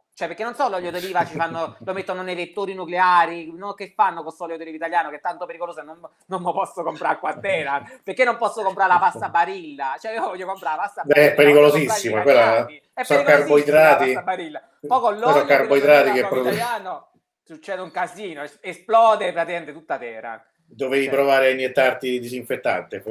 Cioè, 0.21 0.29
perché 0.29 0.43
non 0.43 0.53
so, 0.53 0.69
l'olio 0.69 0.91
d'oliva 0.91 1.25
ci 1.25 1.35
fanno, 1.35 1.77
lo 1.79 1.93
mettono 1.93 2.21
nei 2.21 2.35
vettori 2.35 2.75
nucleari, 2.75 3.51
no? 3.55 3.73
che 3.73 3.91
fanno 3.95 4.17
con 4.17 4.25
questo 4.25 4.43
olio 4.43 4.55
d'oliva 4.55 4.75
italiano 4.75 5.09
che 5.09 5.15
è 5.15 5.19
tanto 5.19 5.47
pericoloso 5.47 5.79
e 5.79 5.83
non, 5.83 5.99
non 6.27 6.43
lo 6.43 6.53
posso 6.53 6.83
comprare 6.83 7.17
qua 7.17 7.31
a 7.31 7.39
Teheran, 7.39 8.01
perché 8.03 8.23
non 8.23 8.37
posso 8.37 8.61
comprare 8.61 8.93
la 8.93 8.99
pasta 8.99 9.29
barilla? 9.29 9.95
Cioè, 9.99 10.11
io 10.11 10.21
voglio 10.21 10.45
comprare 10.45 10.75
la 10.75 10.81
pasta 10.83 11.01
barilla. 11.01 11.25
Beh, 11.25 11.31
è 11.31 11.35
pericolosissima, 11.35 12.21
quella 12.21 12.67
è 12.93 13.03
sono 13.03 13.23
carboidrati. 13.23 14.13
Poi 14.85 14.99
con 14.99 15.17
l'olio 15.17 15.43
carboidrati 15.43 16.11
che 16.11 16.19
producono 16.27 16.53
italiano 16.53 17.11
succede 17.43 17.81
un 17.81 17.89
casino, 17.89 18.43
esplode 18.59 19.31
praticamente 19.31 19.73
tutta 19.73 19.97
Teheran. 19.97 20.39
Dovevi 20.73 21.09
provare 21.09 21.47
a 21.47 21.49
iniettarti 21.49 22.19
disinfettante. 22.19 23.03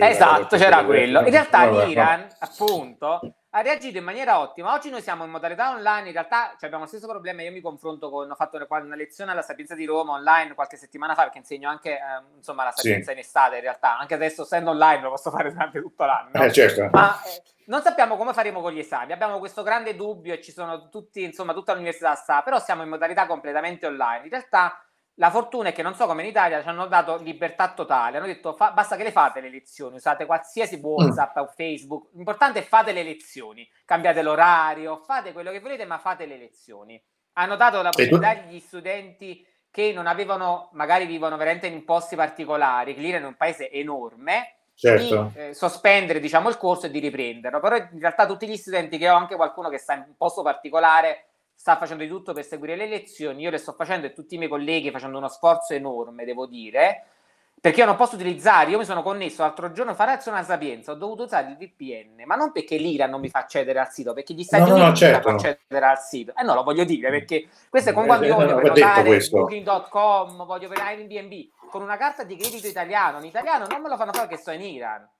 Esatto, 0.00 0.56
c'era 0.56 0.84
quello. 0.84 1.20
In 1.20 1.30
realtà 1.30 1.84
l'Iran, 1.84 2.26
appunto, 2.40 3.34
ha 3.50 3.60
reagito 3.60 3.98
in 3.98 4.04
maniera 4.04 4.40
ottima. 4.40 4.72
Oggi 4.72 4.90
noi 4.90 5.00
siamo 5.00 5.24
in 5.24 5.30
modalità 5.30 5.70
online, 5.70 6.08
in 6.08 6.12
realtà 6.12 6.50
cioè, 6.50 6.66
abbiamo 6.66 6.84
lo 6.84 6.88
stesso 6.88 7.06
problema. 7.06 7.42
Io 7.42 7.52
mi 7.52 7.60
confronto 7.60 8.10
con, 8.10 8.30
ho 8.30 8.34
fatto 8.34 8.56
una 8.56 8.96
lezione 8.96 9.30
alla 9.30 9.42
Sapienza 9.42 9.74
di 9.74 9.84
Roma 9.86 10.12
online 10.12 10.54
qualche 10.54 10.76
settimana 10.76 11.14
fa, 11.14 11.22
perché 11.22 11.38
insegno 11.38 11.68
anche 11.68 11.92
eh, 11.92 12.00
insomma, 12.36 12.64
la 12.64 12.72
Sapienza 12.72 13.10
sì. 13.10 13.12
in 13.12 13.18
estate 13.18 13.56
in 13.56 13.62
realtà. 13.62 13.98
Anche 13.98 14.14
adesso, 14.14 14.42
essendo 14.42 14.70
online, 14.70 15.02
lo 15.02 15.10
posso 15.10 15.30
fare 15.30 15.52
durante 15.52 15.80
tutto 15.80 16.04
l'anno. 16.04 16.32
Eh, 16.32 16.52
certo. 16.52 16.88
Ma 16.92 17.22
eh, 17.22 17.42
non 17.66 17.80
sappiamo 17.82 18.16
come 18.16 18.32
faremo 18.32 18.60
con 18.60 18.72
gli 18.72 18.80
esami. 18.80 19.12
Abbiamo 19.12 19.38
questo 19.38 19.62
grande 19.62 19.94
dubbio 19.94 20.34
e 20.34 20.42
ci 20.42 20.52
sono 20.52 20.88
tutti, 20.88 21.22
insomma, 21.22 21.52
tutta 21.52 21.72
l'università 21.72 22.14
sta, 22.14 22.42
però 22.42 22.58
siamo 22.58 22.82
in 22.82 22.88
modalità 22.88 23.26
completamente 23.26 23.86
online. 23.86 24.24
In 24.24 24.30
realtà 24.30 24.82
la 25.18 25.30
fortuna 25.30 25.70
è 25.70 25.72
che 25.72 25.82
non 25.82 25.94
so 25.94 26.06
come 26.06 26.22
in 26.22 26.28
Italia 26.28 26.62
ci 26.62 26.68
hanno 26.68 26.86
dato 26.86 27.16
libertà 27.18 27.72
totale, 27.72 28.16
hanno 28.16 28.26
detto 28.26 28.54
fa, 28.54 28.70
basta 28.70 28.96
che 28.96 29.02
le 29.02 29.12
fate 29.12 29.40
le 29.40 29.50
lezioni, 29.50 29.96
usate 29.96 30.26
qualsiasi 30.26 30.76
WhatsApp 30.76 31.36
mm. 31.36 31.40
o 31.42 31.46
Facebook, 31.46 32.08
l'importante 32.14 32.60
è 32.60 32.62
fate 32.62 32.92
le 32.92 33.02
lezioni, 33.02 33.68
cambiate 33.84 34.22
l'orario, 34.22 35.02
fate 35.04 35.32
quello 35.32 35.50
che 35.50 35.60
volete, 35.60 35.84
ma 35.84 35.98
fate 35.98 36.24
le 36.26 36.36
lezioni. 36.36 37.00
Hanno 37.34 37.56
dato 37.56 37.82
la 37.82 37.90
possibilità 37.90 38.30
agli 38.30 38.60
studenti 38.60 39.44
che 39.70 39.92
non 39.92 40.06
avevano, 40.06 40.70
magari 40.72 41.04
vivono 41.04 41.36
veramente 41.36 41.66
in 41.66 41.84
posti 41.84 42.14
particolari, 42.14 42.94
che 42.94 43.00
l'Iran 43.00 43.22
è 43.22 43.26
un 43.26 43.36
paese 43.36 43.70
enorme, 43.70 44.58
certo. 44.74 45.32
di 45.34 45.40
eh, 45.40 45.54
sospendere 45.54 46.20
diciamo, 46.20 46.48
il 46.48 46.56
corso 46.56 46.86
e 46.86 46.90
di 46.90 47.00
riprenderlo. 47.00 47.58
Però 47.58 47.76
in 47.76 47.98
realtà 47.98 48.24
tutti 48.26 48.46
gli 48.46 48.56
studenti 48.56 48.98
che 48.98 49.10
ho, 49.10 49.16
anche 49.16 49.36
qualcuno 49.36 49.68
che 49.68 49.78
sta 49.78 49.94
in 49.94 50.04
un 50.06 50.16
posto 50.16 50.42
particolare, 50.42 51.27
sta 51.58 51.76
facendo 51.76 52.04
di 52.04 52.08
tutto 52.08 52.32
per 52.32 52.44
seguire 52.44 52.76
le 52.76 52.86
lezioni, 52.86 53.42
io 53.42 53.50
le 53.50 53.58
sto 53.58 53.72
facendo 53.72 54.06
e 54.06 54.12
tutti 54.12 54.36
i 54.36 54.38
miei 54.38 54.48
colleghi 54.48 54.92
facendo 54.92 55.18
uno 55.18 55.26
sforzo 55.26 55.74
enorme, 55.74 56.24
devo 56.24 56.46
dire, 56.46 57.04
perché 57.60 57.80
io 57.80 57.86
non 57.86 57.96
posso 57.96 58.14
utilizzare, 58.14 58.70
io 58.70 58.78
mi 58.78 58.84
sono 58.84 59.02
connesso 59.02 59.42
l'altro 59.42 59.72
giorno 59.72 59.90
a 59.90 59.94
fare 59.94 60.12
azione 60.12 60.38
a 60.38 60.44
Sapienza, 60.44 60.92
ho 60.92 60.94
dovuto 60.94 61.24
usare 61.24 61.48
il 61.48 61.56
VPN, 61.56 62.22
ma 62.26 62.36
non 62.36 62.52
perché 62.52 62.76
l'Iran 62.76 63.10
non 63.10 63.20
mi 63.20 63.28
fa 63.28 63.40
accedere 63.40 63.80
al 63.80 63.90
sito, 63.90 64.12
perché 64.12 64.34
gli 64.34 64.44
Stati 64.44 64.70
no, 64.70 64.76
Uniti 64.76 64.88
no, 64.88 64.94
certo. 64.94 65.16
mi 65.16 65.22
fanno 65.24 65.36
accedere 65.36 65.86
al 65.86 65.98
sito. 65.98 66.30
E 66.30 66.34
eh 66.40 66.44
no, 66.44 66.54
lo 66.54 66.62
voglio 66.62 66.84
dire, 66.84 67.10
perché 67.10 67.48
questo 67.68 67.90
è 67.90 67.92
come 67.92 68.06
quando 68.06 68.26
io 68.26 68.36
voglio 68.36 68.54
no, 68.54 68.60
prenotare 68.60 69.18
booking.com, 69.28 70.46
voglio 70.46 70.68
per 70.68 70.78
Airbnb, 70.78 71.48
con 71.68 71.82
una 71.82 71.96
carta 71.96 72.22
di 72.22 72.36
credito 72.36 72.68
italiano, 72.68 73.18
in 73.18 73.24
italiano 73.24 73.66
non 73.66 73.82
me 73.82 73.88
lo 73.88 73.96
fanno 73.96 74.12
fare 74.12 74.28
perché 74.28 74.40
sto 74.40 74.52
in 74.52 74.62
Iran. 74.62 75.10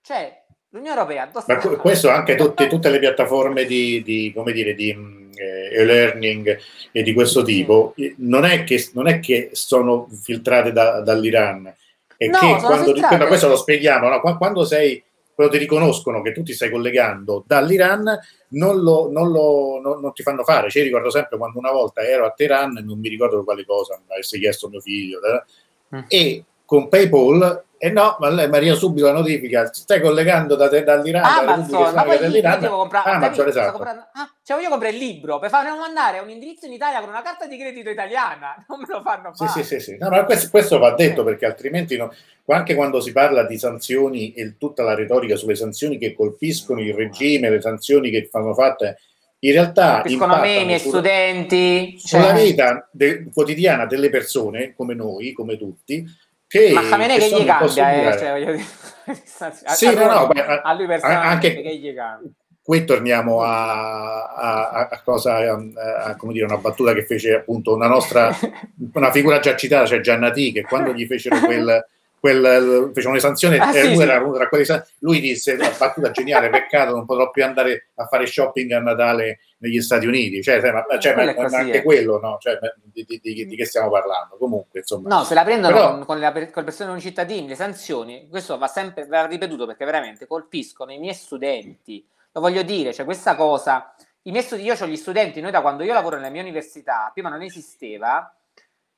Cioè, 0.00 0.44
l'Unione 0.70 0.98
Europea... 0.98 1.30
Ma 1.46 1.56
questo 1.76 2.08
anche 2.10 2.34
tutte, 2.34 2.66
tutte 2.66 2.90
le 2.90 2.98
piattaforme 2.98 3.64
di, 3.64 4.02
di 4.02 4.32
come 4.34 4.52
dire, 4.52 4.74
di 4.74 4.90
eh, 5.34 5.80
e-learning 5.80 6.58
e 6.92 7.02
di 7.02 7.12
questo 7.12 7.42
tipo, 7.42 7.94
non 8.16 8.44
è 8.44 8.64
che, 8.64 8.88
non 8.94 9.08
è 9.08 9.20
che 9.20 9.50
sono 9.52 10.08
filtrate 10.10 10.72
da, 10.72 11.00
dall'Iran, 11.00 11.74
è 12.16 12.26
no, 12.26 12.38
che 12.38 12.56
quando, 12.60 12.92
filtrate. 12.92 13.26
questo 13.26 13.48
lo 13.48 13.56
spieghiamo, 13.56 14.08
no? 14.08 14.20
quando 14.36 14.64
sei 14.64 15.02
quando 15.38 15.54
ti 15.54 15.62
riconoscono 15.62 16.20
che 16.20 16.32
tu 16.32 16.42
ti 16.42 16.52
stai 16.52 16.68
collegando 16.68 17.44
dall'Iran, 17.46 18.18
non, 18.48 18.82
lo, 18.82 19.08
non, 19.08 19.30
lo, 19.30 19.78
non, 19.80 20.00
non 20.00 20.12
ti 20.12 20.24
fanno 20.24 20.42
fare. 20.42 20.68
Cioè, 20.68 20.82
ricordo 20.82 21.10
sempre 21.10 21.38
quando 21.38 21.60
una 21.60 21.70
volta 21.70 22.00
ero 22.02 22.26
a 22.26 22.32
Teheran, 22.32 22.82
non 22.84 22.98
mi 22.98 23.08
ricordo 23.08 23.44
quale 23.44 23.64
cosa, 23.64 23.96
mi 24.04 24.14
avesse 24.14 24.36
chiesto 24.40 24.68
mio 24.68 24.80
figlio, 24.80 25.20
eh, 25.22 25.96
mm. 25.96 26.00
e 26.08 26.44
con 26.68 26.90
PayPal 26.90 27.64
e 27.78 27.86
eh 27.86 27.90
no, 27.90 28.18
ma 28.18 28.28
lei 28.28 28.46
Maria 28.46 28.74
subito 28.74 29.06
la 29.06 29.12
notifica, 29.12 29.72
stai 29.72 30.02
collegando 30.02 30.54
da 30.54 30.68
te, 30.68 30.82
dall'Iran, 30.82 31.24
Amazon, 31.24 31.94
ma 31.94 32.02
poi 32.02 32.18
dell'Iran. 32.18 32.60
Devo 32.60 32.76
comprare, 32.76 33.10
Amazon, 33.10 33.46
ah, 33.46 33.48
esatto. 33.48 33.70
comprando, 33.70 34.06
ah, 34.12 34.34
cioè 34.42 34.56
voglio 34.56 34.68
comprare 34.68 34.94
il 34.94 35.00
libro 35.00 35.38
per 35.38 35.48
farmi 35.48 35.78
mandare 35.78 36.18
un 36.18 36.28
indirizzo 36.28 36.66
in 36.66 36.72
Italia 36.72 37.00
con 37.00 37.08
una 37.08 37.22
carta 37.22 37.46
di 37.46 37.56
credito 37.56 37.88
italiana, 37.88 38.62
non 38.68 38.80
me 38.80 38.86
lo 38.86 39.00
fanno 39.00 39.32
fare. 39.32 39.50
Sì, 39.50 39.62
sì, 39.62 39.80
sì, 39.80 39.80
sì. 39.80 39.96
No, 39.98 40.10
ma 40.10 40.24
questo, 40.26 40.50
questo, 40.50 40.78
va 40.78 40.90
detto 40.90 41.24
perché 41.24 41.46
altrimenti 41.46 41.96
no, 41.96 42.12
anche 42.48 42.74
quando 42.74 43.00
si 43.00 43.12
parla 43.12 43.44
di 43.44 43.56
sanzioni 43.56 44.34
e 44.34 44.56
tutta 44.58 44.82
la 44.82 44.94
retorica 44.94 45.36
sulle 45.36 45.54
sanzioni 45.54 45.96
che 45.96 46.14
colpiscono 46.14 46.82
il 46.82 46.92
regime, 46.92 47.48
le 47.48 47.62
sanzioni 47.62 48.10
che 48.10 48.28
fanno 48.30 48.52
fatte 48.52 48.98
in 49.38 49.52
realtà 49.52 50.00
colpiscono 50.00 50.36
me, 50.40 50.56
i 50.56 50.64
miei 50.66 50.78
sulla, 50.80 50.98
studenti, 50.98 51.96
sulla 51.98 52.34
cioè... 52.34 52.44
vita 52.44 52.88
de, 52.90 53.28
quotidiana 53.32 53.86
delle 53.86 54.10
persone 54.10 54.74
come 54.76 54.94
noi, 54.94 55.32
come 55.32 55.56
tutti 55.56 56.26
che, 56.48 56.72
ma 56.72 56.80
Khamenei 56.82 57.18
che, 57.18 57.28
che 57.28 57.42
gli 57.42 57.44
cambia, 57.44 58.14
eh, 58.14 58.18
cioè, 58.18 58.38
dire, 58.38 58.58
sì, 59.74 59.86
a, 59.86 59.92
no, 59.92 60.20
no, 60.20 60.26
beh, 60.28 60.40
a 60.62 60.72
lui 60.72 60.86
personalmente 60.86 61.28
anche, 61.28 61.62
che 61.62 61.76
gli 61.76 61.94
cambia. 61.94 62.30
Qui 62.62 62.84
torniamo 62.84 63.42
a, 63.42 64.24
a, 64.24 64.88
a 64.90 65.00
cosa, 65.02 65.36
a, 65.36 66.16
come 66.16 66.32
dire, 66.32 66.46
una 66.46 66.56
battuta 66.56 66.94
che 66.94 67.04
fece 67.04 67.34
appunto 67.34 67.74
una 67.74 67.86
nostra, 67.86 68.34
una 68.94 69.10
figura 69.10 69.40
già 69.40 69.56
citata, 69.56 69.86
cioè 69.86 70.00
Giannati, 70.00 70.52
che 70.52 70.62
quando 70.62 70.92
gli 70.92 71.06
fecero 71.06 71.38
quel 71.38 71.86
quel, 72.20 72.90
fece 72.92 73.08
una 73.08 73.18
sanzione 73.18 73.58
ah, 73.58 73.72
sì, 73.72 73.94
lui, 73.94 74.02
era 74.02 74.20
uno 74.20 74.36
tra 74.36 74.48
quelli, 74.48 74.64
lui 74.98 75.20
disse 75.20 75.56
la 75.56 75.72
battuta 75.76 76.10
geniale 76.10 76.50
peccato 76.50 76.94
non 76.94 77.06
potrò 77.06 77.30
più 77.30 77.44
andare 77.44 77.90
a 77.94 78.06
fare 78.06 78.26
shopping 78.26 78.72
a 78.72 78.80
Natale 78.80 79.40
negli 79.58 79.80
Stati 79.80 80.06
Uniti. 80.06 80.42
Cioè, 80.42 80.60
ma, 80.72 80.84
cioè, 80.98 81.14
ma, 81.14 81.24
ma 81.24 81.58
anche 81.58 81.78
è. 81.78 81.82
quello 81.82 82.18
no? 82.20 82.38
cioè, 82.40 82.58
di, 82.84 83.04
di, 83.04 83.20
di, 83.22 83.46
di, 83.46 83.56
che 83.56 83.64
stiamo 83.64 83.90
parlando? 83.90 84.36
Comunque 84.36 84.80
insomma. 84.80 85.08
No 85.08 85.24
se 85.24 85.34
la 85.34 85.44
prendono 85.44 85.74
Però, 85.74 85.90
con, 85.90 86.04
con, 86.04 86.20
la, 86.20 86.32
con, 86.32 86.42
le 86.44 86.64
persone 86.64 86.90
non 86.90 87.00
cittadini 87.00 87.48
le 87.48 87.54
sanzioni 87.54 88.28
questo 88.28 88.58
va 88.58 88.66
sempre 88.66 89.06
va 89.06 89.26
ripetuto 89.26 89.66
perché 89.66 89.84
veramente 89.84 90.26
colpiscono 90.26 90.92
i 90.92 90.98
miei 90.98 91.14
studenti. 91.14 92.06
Lo 92.32 92.40
voglio 92.40 92.62
dire 92.62 92.92
cioè 92.92 93.04
questa 93.04 93.34
cosa 93.36 93.94
i 94.22 94.30
miei 94.30 94.42
studi- 94.42 94.62
io 94.62 94.74
ho 94.78 94.86
gli 94.86 94.96
studenti 94.96 95.40
noi 95.40 95.50
da 95.50 95.60
quando 95.60 95.82
io 95.82 95.92
lavoro 95.92 96.16
nella 96.16 96.30
mia 96.30 96.42
università 96.42 97.10
prima 97.12 97.28
non 97.28 97.42
esisteva 97.42 98.32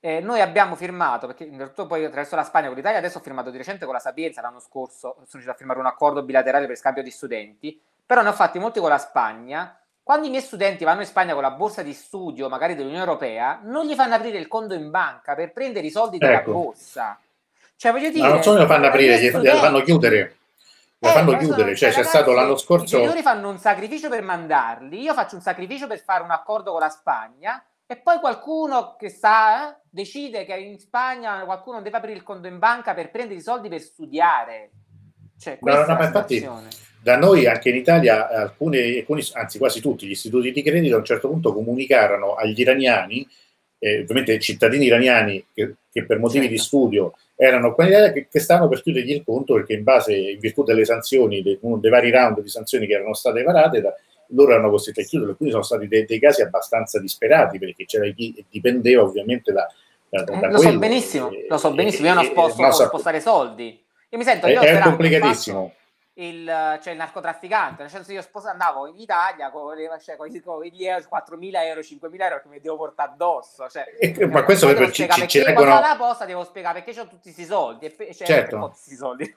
eh, 0.00 0.20
noi 0.20 0.40
abbiamo 0.40 0.76
firmato, 0.76 1.26
perché 1.26 1.44
in 1.44 1.58
realtà 1.58 1.84
poi 1.84 2.04
attraverso 2.04 2.34
la 2.34 2.42
Spagna 2.42 2.68
con 2.68 2.76
l'Italia, 2.76 2.98
adesso 2.98 3.18
ho 3.18 3.20
firmato 3.20 3.50
di 3.50 3.58
recente 3.58 3.84
con 3.84 3.92
la 3.92 4.00
Sapienza, 4.00 4.40
l'anno 4.40 4.60
scorso 4.60 5.12
sono 5.12 5.26
riuscito 5.30 5.50
a 5.50 5.54
firmare 5.54 5.78
un 5.78 5.86
accordo 5.86 6.22
bilaterale 6.22 6.66
per 6.66 6.76
scambio 6.76 7.02
di 7.02 7.10
studenti, 7.10 7.78
però 8.04 8.22
ne 8.22 8.30
ho 8.30 8.32
fatti 8.32 8.58
molti 8.58 8.80
con 8.80 8.88
la 8.88 8.98
Spagna. 8.98 9.78
Quando 10.02 10.26
i 10.26 10.30
miei 10.30 10.42
studenti 10.42 10.84
vanno 10.84 11.02
in 11.02 11.06
Spagna 11.06 11.34
con 11.34 11.42
la 11.42 11.50
borsa 11.50 11.82
di 11.82 11.92
studio, 11.92 12.48
magari 12.48 12.74
dell'Unione 12.74 13.04
Europea, 13.04 13.60
non 13.62 13.86
gli 13.86 13.94
fanno 13.94 14.14
aprire 14.14 14.38
il 14.38 14.48
conto 14.48 14.72
in 14.72 14.90
banca 14.90 15.34
per 15.34 15.52
prendere 15.52 15.86
i 15.86 15.90
soldi 15.90 16.16
dalla 16.16 16.40
ecco. 16.40 16.52
borsa. 16.52 17.18
Cioè, 17.76 17.92
voglio 17.92 18.10
dire, 18.10 18.26
Ma 18.26 18.32
non 18.34 18.42
solo 18.42 18.60
lo 18.60 18.66
fanno 18.66 18.86
aprire, 18.86 19.20
gli, 19.20 19.28
studenti... 19.28 19.58
fanno 19.58 19.82
chiudere. 19.82 20.36
Lo 20.98 21.08
eh, 21.08 21.12
fanno 21.12 21.36
chiudere, 21.36 21.76
cioè 21.76 21.90
c'è 21.90 22.02
stato 22.02 22.32
l'anno 22.32 22.56
scorso. 22.56 22.96
I 22.96 23.00
genitori 23.00 23.22
fanno 23.22 23.48
un 23.50 23.58
sacrificio 23.58 24.08
per 24.08 24.22
mandarli, 24.22 25.00
io 25.00 25.14
faccio 25.14 25.36
un 25.36 25.42
sacrificio 25.42 25.86
per 25.86 25.98
fare 26.00 26.22
un 26.22 26.30
accordo 26.30 26.72
con 26.72 26.80
la 26.80 26.90
Spagna 26.90 27.62
e 27.90 27.96
poi 27.96 28.20
qualcuno 28.20 28.94
che 28.96 29.08
sa, 29.08 29.72
eh, 29.72 29.80
decide 29.90 30.44
che 30.44 30.54
in 30.54 30.78
Spagna 30.78 31.40
qualcuno 31.40 31.82
deve 31.82 31.96
aprire 31.96 32.16
il 32.16 32.22
conto 32.22 32.46
in 32.46 32.60
banca 32.60 32.94
per 32.94 33.10
prendere 33.10 33.40
i 33.40 33.42
soldi 33.42 33.68
per 33.68 33.80
studiare. 33.80 34.70
Cioè, 35.36 35.58
no, 35.60 35.84
no, 35.84 35.94
ma 35.94 36.04
infatti 36.04 36.48
da 37.02 37.16
noi 37.16 37.48
anche 37.48 37.70
in 37.70 37.74
Italia 37.74 38.28
alcuni, 38.28 38.98
alcuni, 38.98 39.24
anzi 39.32 39.58
quasi 39.58 39.80
tutti 39.80 40.06
gli 40.06 40.12
istituti 40.12 40.52
di 40.52 40.62
credito 40.62 40.94
a 40.94 40.98
un 40.98 41.04
certo 41.04 41.28
punto 41.30 41.52
comunicarono 41.52 42.34
agli 42.36 42.60
iraniani, 42.60 43.26
eh, 43.80 44.02
ovviamente 44.02 44.38
cittadini 44.38 44.84
iraniani 44.84 45.46
che, 45.52 45.74
che 45.90 46.04
per 46.04 46.20
motivi 46.20 46.44
certo. 46.44 46.58
di 46.58 46.62
studio 46.62 47.14
erano 47.34 47.74
qua 47.74 47.86
in 47.86 47.90
Italia 47.90 48.12
che, 48.12 48.28
che 48.30 48.38
stavano 48.38 48.68
per 48.68 48.82
chiudergli 48.82 49.10
il 49.10 49.24
conto 49.24 49.54
perché 49.54 49.72
in 49.72 49.82
base, 49.82 50.14
in 50.14 50.38
virtù 50.38 50.62
delle 50.62 50.84
sanzioni, 50.84 51.42
dei, 51.42 51.58
dei 51.60 51.90
vari 51.90 52.12
round 52.12 52.40
di 52.40 52.48
sanzioni 52.48 52.86
che 52.86 52.92
erano 52.92 53.14
state 53.14 53.42
varate, 53.42 53.80
da, 53.80 53.92
loro 54.30 54.52
erano 54.52 54.70
costretti 54.70 55.00
a 55.00 55.04
chiudere, 55.04 55.34
quindi 55.34 55.52
sono 55.52 55.64
stati 55.64 55.88
dei, 55.88 56.04
dei 56.04 56.18
casi 56.18 56.42
abbastanza 56.42 57.00
disperati 57.00 57.58
perché 57.58 57.84
c'era 57.84 58.08
chi 58.10 58.44
dipendeva 58.48 59.02
ovviamente 59.02 59.52
da, 59.52 59.66
da, 60.08 60.22
da 60.24 60.40
eh, 60.40 60.50
lo 60.50 60.58
so 60.58 60.78
benissimo, 60.78 61.30
lo 61.48 61.58
so 61.58 61.72
benissimo, 61.72 62.08
io 62.08 62.14
non 62.14 62.24
sposto, 62.24 62.62
posso 62.62 62.86
spostare 62.86 63.20
soldi. 63.20 63.82
Io 64.12 64.18
mi 64.18 64.24
sento, 64.24 64.48
io 64.48 64.60
è, 64.60 64.80
complicatissimo. 64.80 65.74
Il, 66.14 66.44
cioè 66.82 66.92
il 66.92 66.98
narcotrafficante, 66.98 67.82
nel 67.82 67.90
senso 67.90 68.12
io 68.12 68.20
sposo, 68.20 68.48
andavo 68.48 68.86
in 68.88 68.98
Italia 68.98 69.50
con, 69.50 69.74
cioè, 70.02 70.16
con, 70.16 70.28
con 70.44 70.62
gli 70.64 70.84
euro, 70.84 71.06
4.000 71.10 71.50
euro, 71.64 71.80
5.000 71.80 72.20
euro 72.20 72.42
che 72.42 72.48
mi 72.48 72.60
devo 72.60 72.76
portare 72.76 73.12
addosso. 73.12 73.68
Cioè, 73.68 73.84
e, 73.98 74.26
ma 74.26 74.42
questo 74.42 74.66
per 74.66 74.90
ci, 74.90 75.08
ci, 75.08 75.28
ci 75.28 75.42
reggono... 75.42 75.78
la 75.78 75.94
posta 75.96 76.26
devo 76.26 76.44
spiegare 76.44 76.82
perché 76.82 77.00
ho 77.00 77.04
tutti 77.06 77.22
questi 77.22 77.44
soldi. 77.44 77.86
E, 77.86 78.14
cioè, 78.14 78.26
certo. 78.26 78.58
questi 78.58 78.96
soldi. 78.96 79.34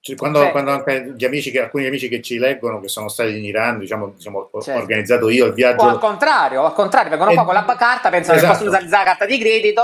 Cioè, 0.00 0.16
quando, 0.16 0.38
certo. 0.38 0.52
quando, 0.52 0.70
anche 0.70 1.12
gli 1.16 1.24
amici 1.24 1.50
che, 1.50 1.60
alcuni 1.60 1.86
amici 1.86 2.08
che 2.08 2.22
ci 2.22 2.38
leggono, 2.38 2.80
che 2.80 2.88
sono 2.88 3.08
stati 3.08 3.36
in 3.36 3.44
Iran, 3.44 3.78
diciamo, 3.78 4.08
diciamo 4.16 4.50
certo. 4.60 4.78
ho 4.78 4.82
organizzato 4.82 5.28
io 5.28 5.46
il 5.46 5.52
viaggio. 5.52 5.84
O 5.84 5.88
al 5.88 5.98
contrario, 5.98 6.64
al 6.64 6.72
contrario, 6.72 7.10
vengono 7.10 7.30
e... 7.32 7.34
qua 7.34 7.44
con 7.44 7.54
la 7.54 7.64
carta, 7.76 8.08
pensano 8.08 8.38
esatto. 8.38 8.52
che 8.52 8.64
possono 8.64 8.70
usare 8.70 8.88
la 8.88 9.04
carta 9.04 9.26
di 9.26 9.38
credito. 9.38 9.82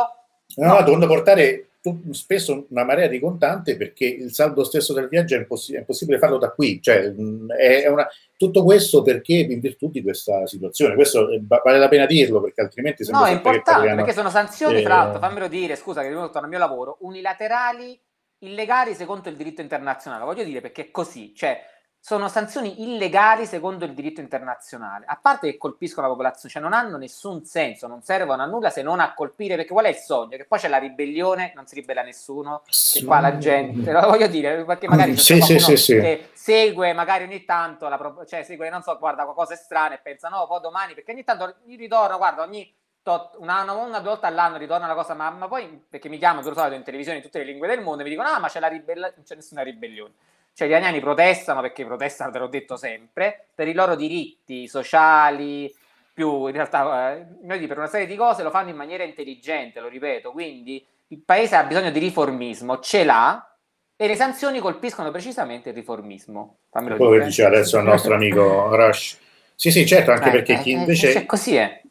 No, 0.56 0.74
no, 0.74 0.82
devono 0.82 1.06
portare 1.06 1.68
spesso 2.12 2.66
una 2.70 2.84
marea 2.84 3.08
di 3.08 3.20
contante 3.20 3.76
perché 3.76 4.06
il 4.06 4.32
saldo 4.32 4.64
stesso 4.64 4.94
del 4.94 5.08
viaggio 5.08 5.34
è, 5.34 5.38
imposs- 5.38 5.72
è 5.72 5.78
impossibile 5.78 6.18
farlo 6.18 6.38
da 6.38 6.50
qui. 6.50 6.80
Cioè, 6.80 7.12
è 7.58 7.88
una... 7.88 8.08
tutto 8.38 8.64
questo 8.64 9.02
perché 9.02 9.34
in 9.34 9.60
virtù 9.60 9.90
di 9.90 10.02
questa 10.02 10.46
situazione. 10.46 10.94
Questo 10.94 11.28
vale 11.46 11.78
la 11.78 11.88
pena 11.88 12.06
dirlo 12.06 12.40
perché 12.40 12.62
altrimenti 12.62 13.04
No, 13.10 13.26
è 13.26 13.32
importante 13.32 13.94
perché 13.94 14.12
sono 14.12 14.30
sanzioni, 14.30 14.78
eh... 14.78 14.82
tra 14.82 14.96
l'altro, 14.96 15.18
fammelo 15.18 15.48
dire, 15.48 15.76
scusa 15.76 16.00
che 16.00 16.10
torno 16.10 16.30
al 16.32 16.48
mio 16.48 16.58
lavoro, 16.58 16.96
unilaterali 17.00 18.00
illegali 18.46 18.94
secondo 18.94 19.28
il 19.28 19.36
diritto 19.36 19.60
internazionale. 19.60 20.24
Voglio 20.24 20.44
dire 20.44 20.60
perché 20.60 20.82
è 20.82 20.90
così, 20.90 21.34
cioè 21.34 21.72
sono 22.04 22.28
sanzioni 22.28 22.82
illegali 22.82 23.46
secondo 23.46 23.86
il 23.86 23.94
diritto 23.94 24.20
internazionale, 24.20 25.06
a 25.08 25.16
parte 25.16 25.50
che 25.50 25.56
colpiscono 25.56 26.06
la 26.06 26.12
popolazione, 26.12 26.52
cioè 26.52 26.62
non 26.62 26.74
hanno 26.74 26.98
nessun 26.98 27.46
senso, 27.46 27.86
non 27.86 28.02
servono 28.02 28.42
a 28.42 28.44
nulla 28.44 28.68
se 28.68 28.82
non 28.82 29.00
a 29.00 29.14
colpire, 29.14 29.56
perché 29.56 29.72
qual 29.72 29.86
è 29.86 29.88
il 29.88 29.94
sogno? 29.94 30.36
Che 30.36 30.44
poi 30.44 30.58
c'è 30.58 30.68
la 30.68 30.76
ribellione, 30.76 31.52
non 31.54 31.66
si 31.66 31.76
ribella 31.76 32.02
nessuno, 32.02 32.60
sì. 32.68 32.98
che 32.98 33.06
qua 33.06 33.20
la 33.20 33.38
gente, 33.38 33.90
lo 33.90 34.00
voglio 34.02 34.26
dire, 34.26 34.64
perché 34.66 34.86
magari 34.86 35.16
sì, 35.16 35.40
sì, 35.40 35.58
sì, 35.58 35.78
sì. 35.78 35.98
che 35.98 36.28
segue 36.34 36.92
magari 36.92 37.24
ogni 37.24 37.42
tanto, 37.46 37.88
la, 37.88 37.98
cioè 38.28 38.42
segue, 38.42 38.68
non 38.68 38.82
so, 38.82 38.98
guarda 38.98 39.22
qualcosa 39.22 39.56
strane 39.56 39.94
e 39.94 40.00
pensa 40.02 40.28
no, 40.28 40.46
poi 40.46 40.60
domani, 40.60 40.92
perché 40.92 41.12
ogni 41.12 41.24
tanto 41.24 41.56
gli 41.64 41.78
ritorno, 41.78 42.18
guarda, 42.18 42.42
ogni 42.42 42.70
tot, 43.04 43.36
una, 43.38 43.62
una, 43.62 43.72
una, 43.74 44.00
due 44.00 44.10
volte 44.10 44.26
all'anno 44.26 44.56
ritorna 44.56 44.86
una 44.86 44.94
cosa, 44.94 45.14
ma, 45.14 45.30
ma 45.30 45.46
poi, 45.46 45.84
perché 45.88 46.08
mi 46.08 46.18
chiamano, 46.18 46.42
per 46.42 46.54
solito 46.54 46.74
in 46.74 46.82
televisione 46.82 47.18
in 47.18 47.22
tutte 47.22 47.38
le 47.38 47.44
lingue 47.44 47.68
del 47.68 47.80
mondo, 47.80 48.02
mi 48.02 48.08
dicono, 48.10 48.28
ah, 48.28 48.40
ma 48.40 48.48
c'è 48.48 48.58
la 48.58 48.66
ribellione, 48.66 49.12
non 49.14 49.24
c'è 49.24 49.36
nessuna 49.36 49.62
ribellione 49.62 50.12
cioè 50.54 50.68
gli 50.68 50.70
iraniani 50.70 51.00
protestano 51.00 51.60
perché 51.60 51.84
protestano, 51.84 52.30
te 52.30 52.38
l'ho 52.38 52.46
detto 52.46 52.76
sempre, 52.76 53.46
per 53.54 53.66
i 53.66 53.74
loro 53.74 53.96
diritti 53.96 54.68
sociali, 54.68 55.72
più 56.14 56.46
in 56.46 56.52
realtà 56.52 57.16
eh, 57.16 57.66
per 57.66 57.76
una 57.76 57.88
serie 57.88 58.06
di 58.06 58.14
cose 58.14 58.44
lo 58.44 58.50
fanno 58.50 58.70
in 58.70 58.76
maniera 58.76 59.02
intelligente, 59.02 59.80
lo 59.80 59.88
ripeto, 59.88 60.30
quindi 60.30 60.84
il 61.08 61.20
paese 61.26 61.56
ha 61.56 61.64
bisogno 61.64 61.90
di 61.90 61.98
riformismo, 61.98 62.78
ce 62.78 63.04
l'ha 63.04 63.56
e 63.96 64.06
le 64.06 64.14
sanzioni 64.14 64.60
colpiscono 64.60 65.10
precisamente 65.10 65.70
il 65.70 65.74
riformismo. 65.74 66.58
Fammelo 66.70 66.96
Quello 66.96 67.18
che 67.18 67.24
diceva 67.24 67.48
adesso 67.48 67.78
il 67.78 67.84
nostro 67.84 68.14
amico 68.14 68.74
Rush. 68.74 69.18
Sì, 69.56 69.70
sì, 69.72 69.86
certo, 69.86 70.12
anche 70.12 70.28
eh, 70.28 70.32
perché 70.32 70.58
chi 70.58 70.70
eh, 70.70 70.76
invece... 70.76 71.12
Eh, 71.14 71.26
così 71.26 71.56
è. 71.56 71.82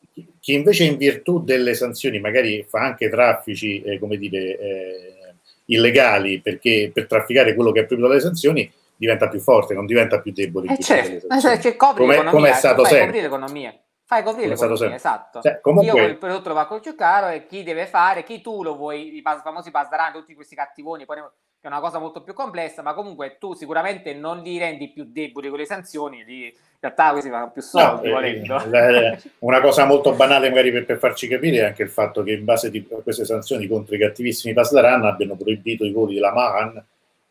Chi 0.44 0.56
invece 0.56 0.84
in 0.84 0.98
virtù 0.98 1.42
delle 1.42 1.74
sanzioni 1.74 2.20
magari 2.20 2.66
fa 2.68 2.82
anche 2.82 3.08
traffici, 3.08 3.82
eh, 3.82 3.98
come 3.98 4.18
dire 4.18 4.60
eh, 4.60 5.36
illegali 5.68 6.42
perché 6.42 6.92
per 6.94 7.08
trafficare 7.08 7.56
quello 7.56 7.72
che 7.72 7.80
è 7.80 7.86
proprio 7.86 8.10
dalle 8.10 8.20
sanzioni 8.20 8.70
diventa 8.98 9.30
più 9.30 9.40
forte, 9.40 9.74
non 9.74 9.86
diventa 9.86 10.20
più 10.20 10.34
debole. 10.34 10.74
Eh 10.74 10.84
certo, 10.84 11.28
cioè, 11.40 11.76
copri 11.78 12.04
come, 12.04 12.24
come 12.26 12.50
è 12.50 12.54
stato 12.56 12.84
fai 12.84 12.94
sempre. 12.94 13.22
l'economia. 13.22 13.74
Fai 14.04 14.22
coprire 14.22 14.50
l'economia, 14.50 14.96
esatto. 14.96 15.40
Cioè, 15.40 15.62
comunque... 15.62 16.02
Io 16.02 16.08
il 16.08 16.18
prodotto 16.18 16.52
lo 16.52 16.66
col 16.66 16.82
più 16.82 16.94
caro 16.94 17.30
e 17.30 17.46
chi 17.46 17.64
deve 17.64 17.86
fare, 17.86 18.26
chi 18.26 18.42
tu 18.42 18.64
lo 18.64 18.76
vuoi, 18.76 19.16
i 19.16 19.22
famosi 19.22 19.72
pasdarani, 19.72 20.12
tutti 20.12 20.34
questi 20.34 20.56
cattivoni, 20.56 21.06
poi 21.06 21.20
è 21.20 21.68
una 21.68 21.80
cosa 21.80 22.00
molto 22.00 22.22
più 22.22 22.34
complessa, 22.34 22.82
ma 22.82 22.94
comunque 22.94 23.38
tu 23.40 23.54
sicuramente 23.54 24.14
non 24.14 24.42
li 24.42 24.58
rendi 24.58 24.92
più 24.92 25.06
deboli 25.08 25.48
con 25.48 25.60
le 25.60 25.66
sanzioni, 25.66 26.26
li, 26.26 26.54
realtà 26.84 27.12
questi 27.12 27.30
fanno 27.30 27.52
più 27.52 27.62
soldi 27.62 28.08
no, 28.08 28.14
volendo. 28.14 28.64
Eh, 28.72 29.20
una 29.40 29.62
cosa 29.62 29.86
molto 29.86 30.14
banale 30.14 30.50
magari 30.50 30.72
per, 30.72 30.86
per, 30.86 30.98
farci 30.98 31.28
capire 31.28 31.58
è 31.58 31.64
anche 31.66 31.84
il 31.84 31.90
fatto 31.90 32.24
che 32.24 32.34
in 32.34 32.44
base 32.44 32.68
a 32.68 33.02
queste 33.02 33.26
sanzioni 33.26 33.68
contro 33.68 33.96
i 33.96 34.00
cattivissimi 34.00 34.54
Pasdaran 34.54 35.06
abbiano 35.06 35.36
proibito 35.36 35.86
i 35.86 35.92
voli 35.92 36.16
della 36.16 36.34
Mahan 36.34 36.84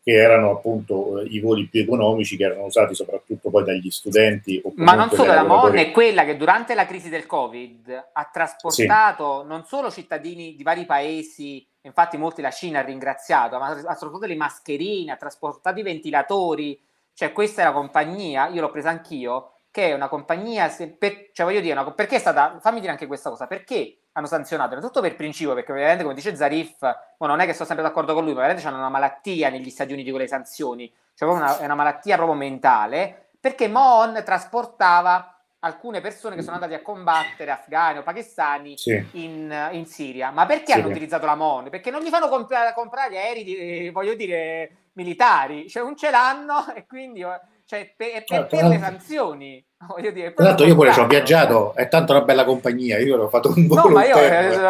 che 0.03 0.11
erano 0.11 0.51
appunto 0.51 1.21
eh, 1.21 1.27
i 1.27 1.39
voli 1.39 1.67
più 1.67 1.81
economici 1.81 2.35
che 2.35 2.43
erano 2.43 2.65
usati 2.65 2.93
soprattutto 2.93 3.49
poi 3.49 3.63
dagli 3.63 3.89
studenti. 3.89 4.61
Ma 4.75 4.95
non 4.95 5.09
solo 5.09 5.33
la 5.33 5.45
MON 5.45 5.77
è 5.77 5.91
quella 5.91 6.25
che 6.25 6.35
durante 6.35 6.75
la 6.75 6.85
crisi 6.85 7.07
del 7.07 7.25
Covid 7.25 8.09
ha 8.11 8.29
trasportato 8.31 9.41
sì. 9.41 9.47
non 9.47 9.63
solo 9.63 9.89
cittadini 9.89 10.55
di 10.55 10.63
vari 10.63 10.85
paesi, 10.85 11.65
infatti 11.81 12.17
molti 12.17 12.41
la 12.41 12.51
Cina 12.51 12.79
ha 12.79 12.83
ringraziato, 12.83 13.57
ma 13.59 13.67
ha 13.67 13.75
trasportato 13.75 14.25
le 14.25 14.35
mascherine, 14.35 15.13
ha 15.13 15.15
trasportato 15.15 15.79
i 15.79 15.83
ventilatori, 15.83 16.77
cioè 17.13 17.31
questa 17.31 17.61
è 17.61 17.65
la 17.65 17.71
compagnia, 17.71 18.47
io 18.47 18.61
l'ho 18.61 18.71
presa 18.71 18.89
anch'io, 18.89 19.53
che 19.71 19.89
è 19.89 19.93
una 19.93 20.07
compagnia, 20.07 20.71
per, 20.97 21.29
cioè 21.31 21.45
voglio 21.45 21.59
dire, 21.59 21.73
una, 21.73 21.91
perché 21.91 22.17
è 22.17 22.19
stata, 22.19 22.59
fammi 22.59 22.79
dire 22.79 22.91
anche 22.91 23.07
questa 23.07 23.29
cosa, 23.29 23.47
perché 23.47 23.97
hanno 24.13 24.27
sanzionato, 24.27 24.71
innanzitutto 24.71 25.01
per 25.01 25.15
principio, 25.15 25.53
perché 25.55 25.71
ovviamente 25.71 26.03
come 26.03 26.15
dice 26.15 26.35
Zarif, 26.35 26.77
non 27.17 27.39
è 27.39 27.45
che 27.45 27.53
sto 27.53 27.65
sempre 27.65 27.83
d'accordo 27.83 28.13
con 28.13 28.23
lui, 28.23 28.33
ma 28.33 28.41
veramente 28.41 28.67
hanno 28.67 28.77
una 28.77 28.89
malattia 28.89 29.49
negli 29.49 29.69
Stati 29.69 29.93
Uniti 29.93 30.11
con 30.11 30.19
le 30.19 30.27
sanzioni, 30.27 30.93
cioè 31.15 31.29
una, 31.29 31.57
è 31.57 31.65
una 31.65 31.75
malattia 31.75 32.15
proprio 32.15 32.37
mentale, 32.37 33.29
perché 33.39 33.67
Moon 33.67 34.21
trasportava 34.23 35.33
alcune 35.63 36.01
persone 36.01 36.35
che 36.35 36.41
sono 36.41 36.55
andate 36.55 36.75
a 36.75 36.81
combattere, 36.81 37.51
afghani 37.51 37.99
o 37.99 38.03
pakistani, 38.03 38.77
sì. 38.77 39.03
in, 39.13 39.69
in, 39.71 39.85
Siria. 39.85 40.29
Ma 40.29 40.45
perché 40.45 40.73
sì. 40.73 40.79
hanno 40.79 40.89
utilizzato 40.89 41.25
la 41.25 41.35
MON? 41.35 41.69
Perché 41.69 41.89
non 41.89 42.01
gli 42.01 42.09
fanno 42.09 42.27
comprare, 42.27 42.73
comprare 42.73 43.17
aerei, 43.17 43.43
di, 43.43 43.89
voglio 43.89 44.13
dire, 44.13 44.82
militari, 44.93 45.69
cioè 45.69 45.83
non 45.83 45.95
ce 45.95 46.09
l'hanno 46.09 46.71
e 46.73 46.85
quindi 46.85 47.25
cioè, 47.65 47.93
per, 47.95 48.11
per, 48.11 48.23
certo, 48.25 48.55
per 48.55 48.65
le 48.65 48.79
sanzioni. 48.79 49.65
Voglio 49.87 50.11
dire, 50.11 50.33
esatto, 50.35 50.63
io 50.63 50.75
pure 50.75 50.93
ci 50.93 50.99
ho 50.99 51.07
viaggiato, 51.07 51.73
è 51.75 51.87
tanto 51.87 52.13
una 52.13 52.21
bella 52.21 52.45
compagnia, 52.45 52.99
io 52.99 53.17
l'ho 53.17 53.29
fatto 53.29 53.53
un 53.53 53.67
po'. 53.67 53.75
No, 53.75 53.87
ma 53.89 54.05
io, 54.05 54.17
eh, 54.17 54.53
io 54.53 54.61
l'ho, 54.61 54.67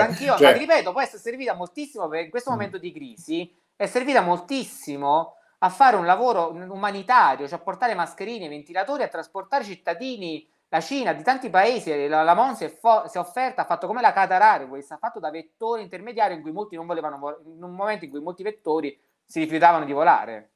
anch'io, 0.00 0.36
cioè, 0.36 0.46
ma 0.48 0.52
ti 0.52 0.58
ripeto, 0.58 0.92
può 0.92 1.00
essere 1.00 1.22
servita 1.22 1.54
moltissimo 1.54 2.08
per 2.08 2.24
in 2.24 2.30
questo 2.30 2.50
mm. 2.50 2.52
momento 2.52 2.78
di 2.78 2.92
crisi, 2.92 3.54
è 3.76 3.86
servita 3.86 4.20
moltissimo 4.20 5.36
a 5.58 5.68
fare 5.68 5.96
un 5.96 6.06
lavoro 6.06 6.50
umanitario, 6.50 7.46
cioè 7.46 7.58
a 7.58 7.62
portare 7.62 7.94
mascherine, 7.94 8.48
ventilatori, 8.48 9.02
a 9.02 9.08
trasportare 9.08 9.62
cittadini 9.62 10.48
la 10.72 10.80
Cina 10.80 11.12
di 11.12 11.22
tanti 11.22 11.50
paesi, 11.50 12.06
la, 12.06 12.22
la 12.22 12.34
MON 12.34 12.54
si 12.54 12.64
è, 12.64 12.68
fo- 12.68 13.06
si 13.08 13.16
è, 13.16 13.20
offerta, 13.20 13.62
ha 13.62 13.64
fatto 13.64 13.88
come 13.88 14.00
la 14.00 14.12
Qatar 14.12 14.40
Airways, 14.40 14.90
ha 14.92 14.98
fatto 14.98 15.18
da 15.18 15.30
vettore 15.30 15.82
intermediario 15.82 16.36
in 16.36 16.42
cui 16.42 16.52
molti 16.52 16.76
non 16.76 16.86
volevano, 16.86 17.40
in 17.44 17.62
un 17.62 17.74
momento 17.74 18.04
in 18.04 18.10
cui 18.10 18.20
molti 18.20 18.44
vettori 18.44 18.96
si 19.30 19.38
rifiutavano 19.38 19.84
di 19.84 19.92
volare. 19.92 20.50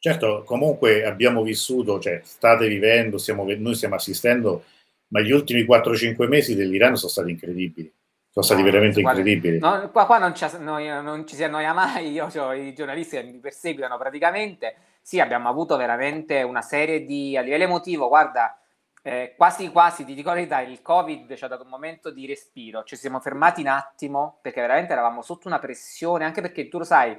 Certo, 0.00 0.42
comunque 0.44 1.04
abbiamo 1.04 1.42
vissuto, 1.42 2.00
cioè 2.00 2.20
state 2.24 2.66
vivendo, 2.66 3.18
stiamo, 3.18 3.44
noi 3.44 3.74
stiamo 3.76 3.94
assistendo, 3.94 4.64
ma 5.08 5.20
gli 5.20 5.30
ultimi 5.30 5.62
4-5 5.62 6.26
mesi 6.26 6.56
dell'Iran 6.56 6.96
sono 6.96 7.10
stati 7.10 7.30
incredibili. 7.30 7.92
Sono 8.30 8.44
stati 8.44 8.62
no, 8.62 8.66
veramente 8.66 9.00
guarda, 9.00 9.20
incredibili. 9.20 9.58
No, 9.60 9.90
qua, 9.92 10.06
qua 10.06 10.18
non, 10.18 10.34
ci, 10.34 10.44
no, 10.58 10.78
non, 11.00 11.24
ci 11.24 11.36
si 11.36 11.44
annoia 11.44 11.72
mai, 11.72 12.10
io 12.10 12.26
ho 12.26 12.52
i 12.52 12.74
giornalisti 12.74 13.16
che 13.16 13.22
mi 13.22 13.38
perseguitano 13.38 13.96
praticamente. 13.96 14.74
Sì, 15.00 15.20
abbiamo 15.20 15.48
avuto 15.48 15.76
veramente 15.76 16.42
una 16.42 16.62
serie 16.62 17.04
di, 17.04 17.36
a 17.36 17.42
livello 17.42 17.62
emotivo, 17.64 18.08
guarda, 18.08 18.60
eh, 19.02 19.34
quasi 19.36 19.70
quasi, 19.70 20.04
ti 20.04 20.14
dico 20.14 20.30
la 20.30 20.34
verità, 20.34 20.60
il 20.62 20.82
Covid 20.82 21.32
ci 21.32 21.44
ha 21.44 21.48
dato 21.48 21.62
un 21.62 21.70
momento 21.70 22.10
di 22.10 22.26
respiro, 22.26 22.82
ci 22.82 22.96
siamo 22.96 23.20
fermati 23.20 23.60
un 23.60 23.68
attimo 23.68 24.40
perché 24.42 24.60
veramente 24.60 24.92
eravamo 24.92 25.22
sotto 25.22 25.46
una 25.46 25.60
pressione, 25.60 26.24
anche 26.24 26.40
perché 26.40 26.68
tu 26.68 26.78
lo 26.78 26.84
sai, 26.84 27.16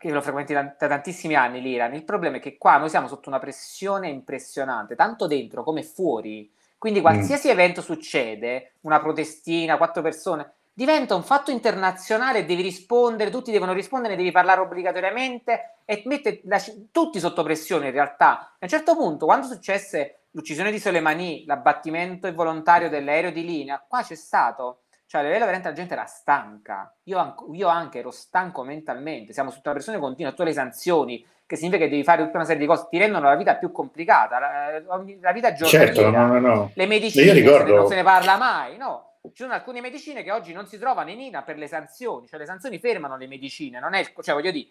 che 0.00 0.08
lo 0.08 0.22
frequenti 0.22 0.54
da, 0.54 0.62
da, 0.62 0.88
tantissimi 0.88 1.34
anni 1.34 1.60
l'Iran, 1.60 1.92
il 1.92 2.04
problema 2.04 2.38
è 2.38 2.40
che 2.40 2.56
qua 2.56 2.78
noi 2.78 2.88
siamo 2.88 3.06
sotto 3.06 3.28
una 3.28 3.38
pressione 3.38 4.08
impressionante, 4.08 4.94
tanto 4.94 5.26
dentro 5.26 5.62
come 5.62 5.82
fuori. 5.82 6.50
Quindi 6.78 7.02
qualsiasi 7.02 7.48
mm. 7.48 7.50
evento 7.50 7.82
succede, 7.82 8.76
una 8.80 8.98
protestina, 8.98 9.76
quattro 9.76 10.00
persone, 10.00 10.54
diventa 10.72 11.14
un 11.14 11.22
fatto 11.22 11.50
internazionale, 11.50 12.46
devi 12.46 12.62
rispondere, 12.62 13.28
tutti 13.28 13.52
devono 13.52 13.74
rispondere, 13.74 14.16
devi 14.16 14.30
parlare 14.30 14.62
obbligatoriamente 14.62 15.80
e 15.84 16.02
mette 16.06 16.40
la, 16.44 16.58
tutti 16.90 17.20
sotto 17.20 17.42
pressione 17.42 17.88
in 17.88 17.92
realtà. 17.92 18.38
A 18.54 18.56
un 18.60 18.68
certo 18.68 18.96
punto, 18.96 19.26
quando 19.26 19.46
successe 19.46 20.20
l'uccisione 20.30 20.70
di 20.70 20.78
Soleimani, 20.78 21.44
l'abbattimento 21.44 22.26
involontario 22.26 22.88
dell'aereo 22.88 23.32
di 23.32 23.44
linea, 23.44 23.84
qua 23.86 24.02
c'è 24.02 24.14
stato 24.14 24.84
cioè, 25.10 25.22
a 25.22 25.24
livello 25.24 25.44
veramente 25.44 25.68
la 25.70 25.74
gente 25.74 25.94
era 25.94 26.04
stanca. 26.04 26.94
Io, 27.06 27.34
io, 27.50 27.66
anche 27.66 27.98
ero 27.98 28.12
stanco 28.12 28.62
mentalmente. 28.62 29.32
Siamo 29.32 29.50
sotto 29.50 29.62
una 29.64 29.74
pressione 29.74 29.98
continua, 29.98 30.30
tutte 30.30 30.44
le 30.44 30.52
sanzioni, 30.52 31.26
che 31.46 31.56
significa 31.56 31.82
che 31.82 31.90
devi 31.90 32.04
fare 32.04 32.22
tutta 32.22 32.36
una 32.36 32.44
serie 32.44 32.60
di 32.60 32.66
cose, 32.68 32.86
ti 32.88 32.96
rendono 32.96 33.26
la 33.26 33.34
vita 33.34 33.56
più 33.56 33.72
complicata. 33.72 34.38
La, 34.38 34.80
la 35.20 35.32
vita 35.32 35.52
giornaliera. 35.52 35.92
Certo, 35.92 36.10
no, 36.10 36.26
no, 36.26 36.38
no. 36.38 36.70
Le 36.72 36.86
medicine, 36.86 37.32
ricordo... 37.32 37.74
non 37.74 37.88
se 37.88 37.96
ne 37.96 38.04
parla 38.04 38.36
mai, 38.36 38.76
no? 38.76 39.14
Ci 39.22 39.42
sono 39.42 39.52
alcune 39.52 39.80
medicine 39.80 40.22
che 40.22 40.30
oggi 40.30 40.52
non 40.52 40.68
si 40.68 40.78
trovano 40.78 41.10
in 41.10 41.18
INA 41.18 41.42
per 41.42 41.58
le 41.58 41.66
sanzioni, 41.66 42.28
cioè 42.28 42.38
le 42.38 42.46
sanzioni 42.46 42.78
fermano 42.78 43.16
le 43.16 43.26
medicine, 43.26 43.80
non 43.80 43.94
è 43.94 44.04
cioè 44.04 44.32
voglio 44.32 44.52
dire, 44.52 44.68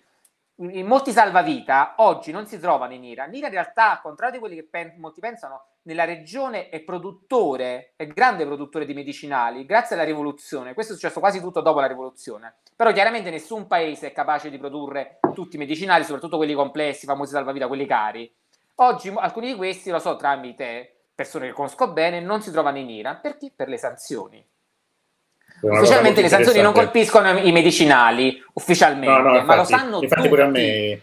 in 0.61 0.85
molti 0.85 1.11
salvavita 1.11 1.93
oggi 1.97 2.31
non 2.31 2.45
si 2.45 2.59
trovano 2.59 2.93
in 2.93 3.03
Iran. 3.03 3.29
L'Iran 3.29 3.49
in 3.49 3.55
realtà, 3.55 3.91
al 3.91 4.01
contrario 4.01 4.33
di 4.33 4.39
quelli 4.39 4.55
che 4.55 4.67
pen- 4.67 4.95
molti 4.97 5.21
pensano, 5.21 5.67
nella 5.83 6.03
regione 6.03 6.69
è 6.69 6.81
produttore, 6.81 7.93
è 7.95 8.05
grande 8.07 8.45
produttore 8.45 8.85
di 8.85 8.93
medicinali, 8.93 9.65
grazie 9.65 9.95
alla 9.95 10.03
rivoluzione. 10.03 10.73
Questo 10.73 10.93
è 10.93 10.95
successo 10.95 11.21
quasi 11.21 11.39
tutto 11.39 11.61
dopo 11.61 11.79
la 11.79 11.87
rivoluzione. 11.87 12.57
Però 12.75 12.91
chiaramente 12.91 13.29
nessun 13.29 13.67
paese 13.67 14.07
è 14.07 14.11
capace 14.11 14.49
di 14.49 14.57
produrre 14.57 15.19
tutti 15.33 15.55
i 15.55 15.59
medicinali, 15.59 16.03
soprattutto 16.03 16.37
quelli 16.37 16.53
complessi, 16.53 17.05
famosi 17.05 17.31
salvavita, 17.31 17.67
quelli 17.67 17.85
cari. 17.85 18.31
Oggi 18.75 19.13
alcuni 19.15 19.47
di 19.47 19.55
questi, 19.55 19.89
lo 19.89 19.99
so 19.99 20.15
tramite 20.17 20.95
persone 21.15 21.47
che 21.47 21.53
conosco 21.53 21.91
bene, 21.91 22.21
non 22.21 22.41
si 22.41 22.51
trovano 22.51 22.77
in 22.77 22.89
Iran. 22.89 23.19
Perché? 23.21 23.51
Per 23.55 23.67
le 23.67 23.77
sanzioni. 23.77 24.45
Ufficialmente 25.61 26.21
le 26.21 26.29
sanzioni 26.29 26.61
non 26.61 26.73
colpiscono 26.73 27.37
i 27.37 27.51
medicinali, 27.51 28.41
ufficialmente, 28.53 29.07
no, 29.07 29.21
no, 29.21 29.29
infatti, 29.29 29.45
ma 29.45 29.55
lo 29.55 29.63
sanno 29.63 30.01
infatti 30.01 30.15
tutti. 30.15 30.27
pure 30.29 30.41
a 30.43 30.47
me 30.47 31.01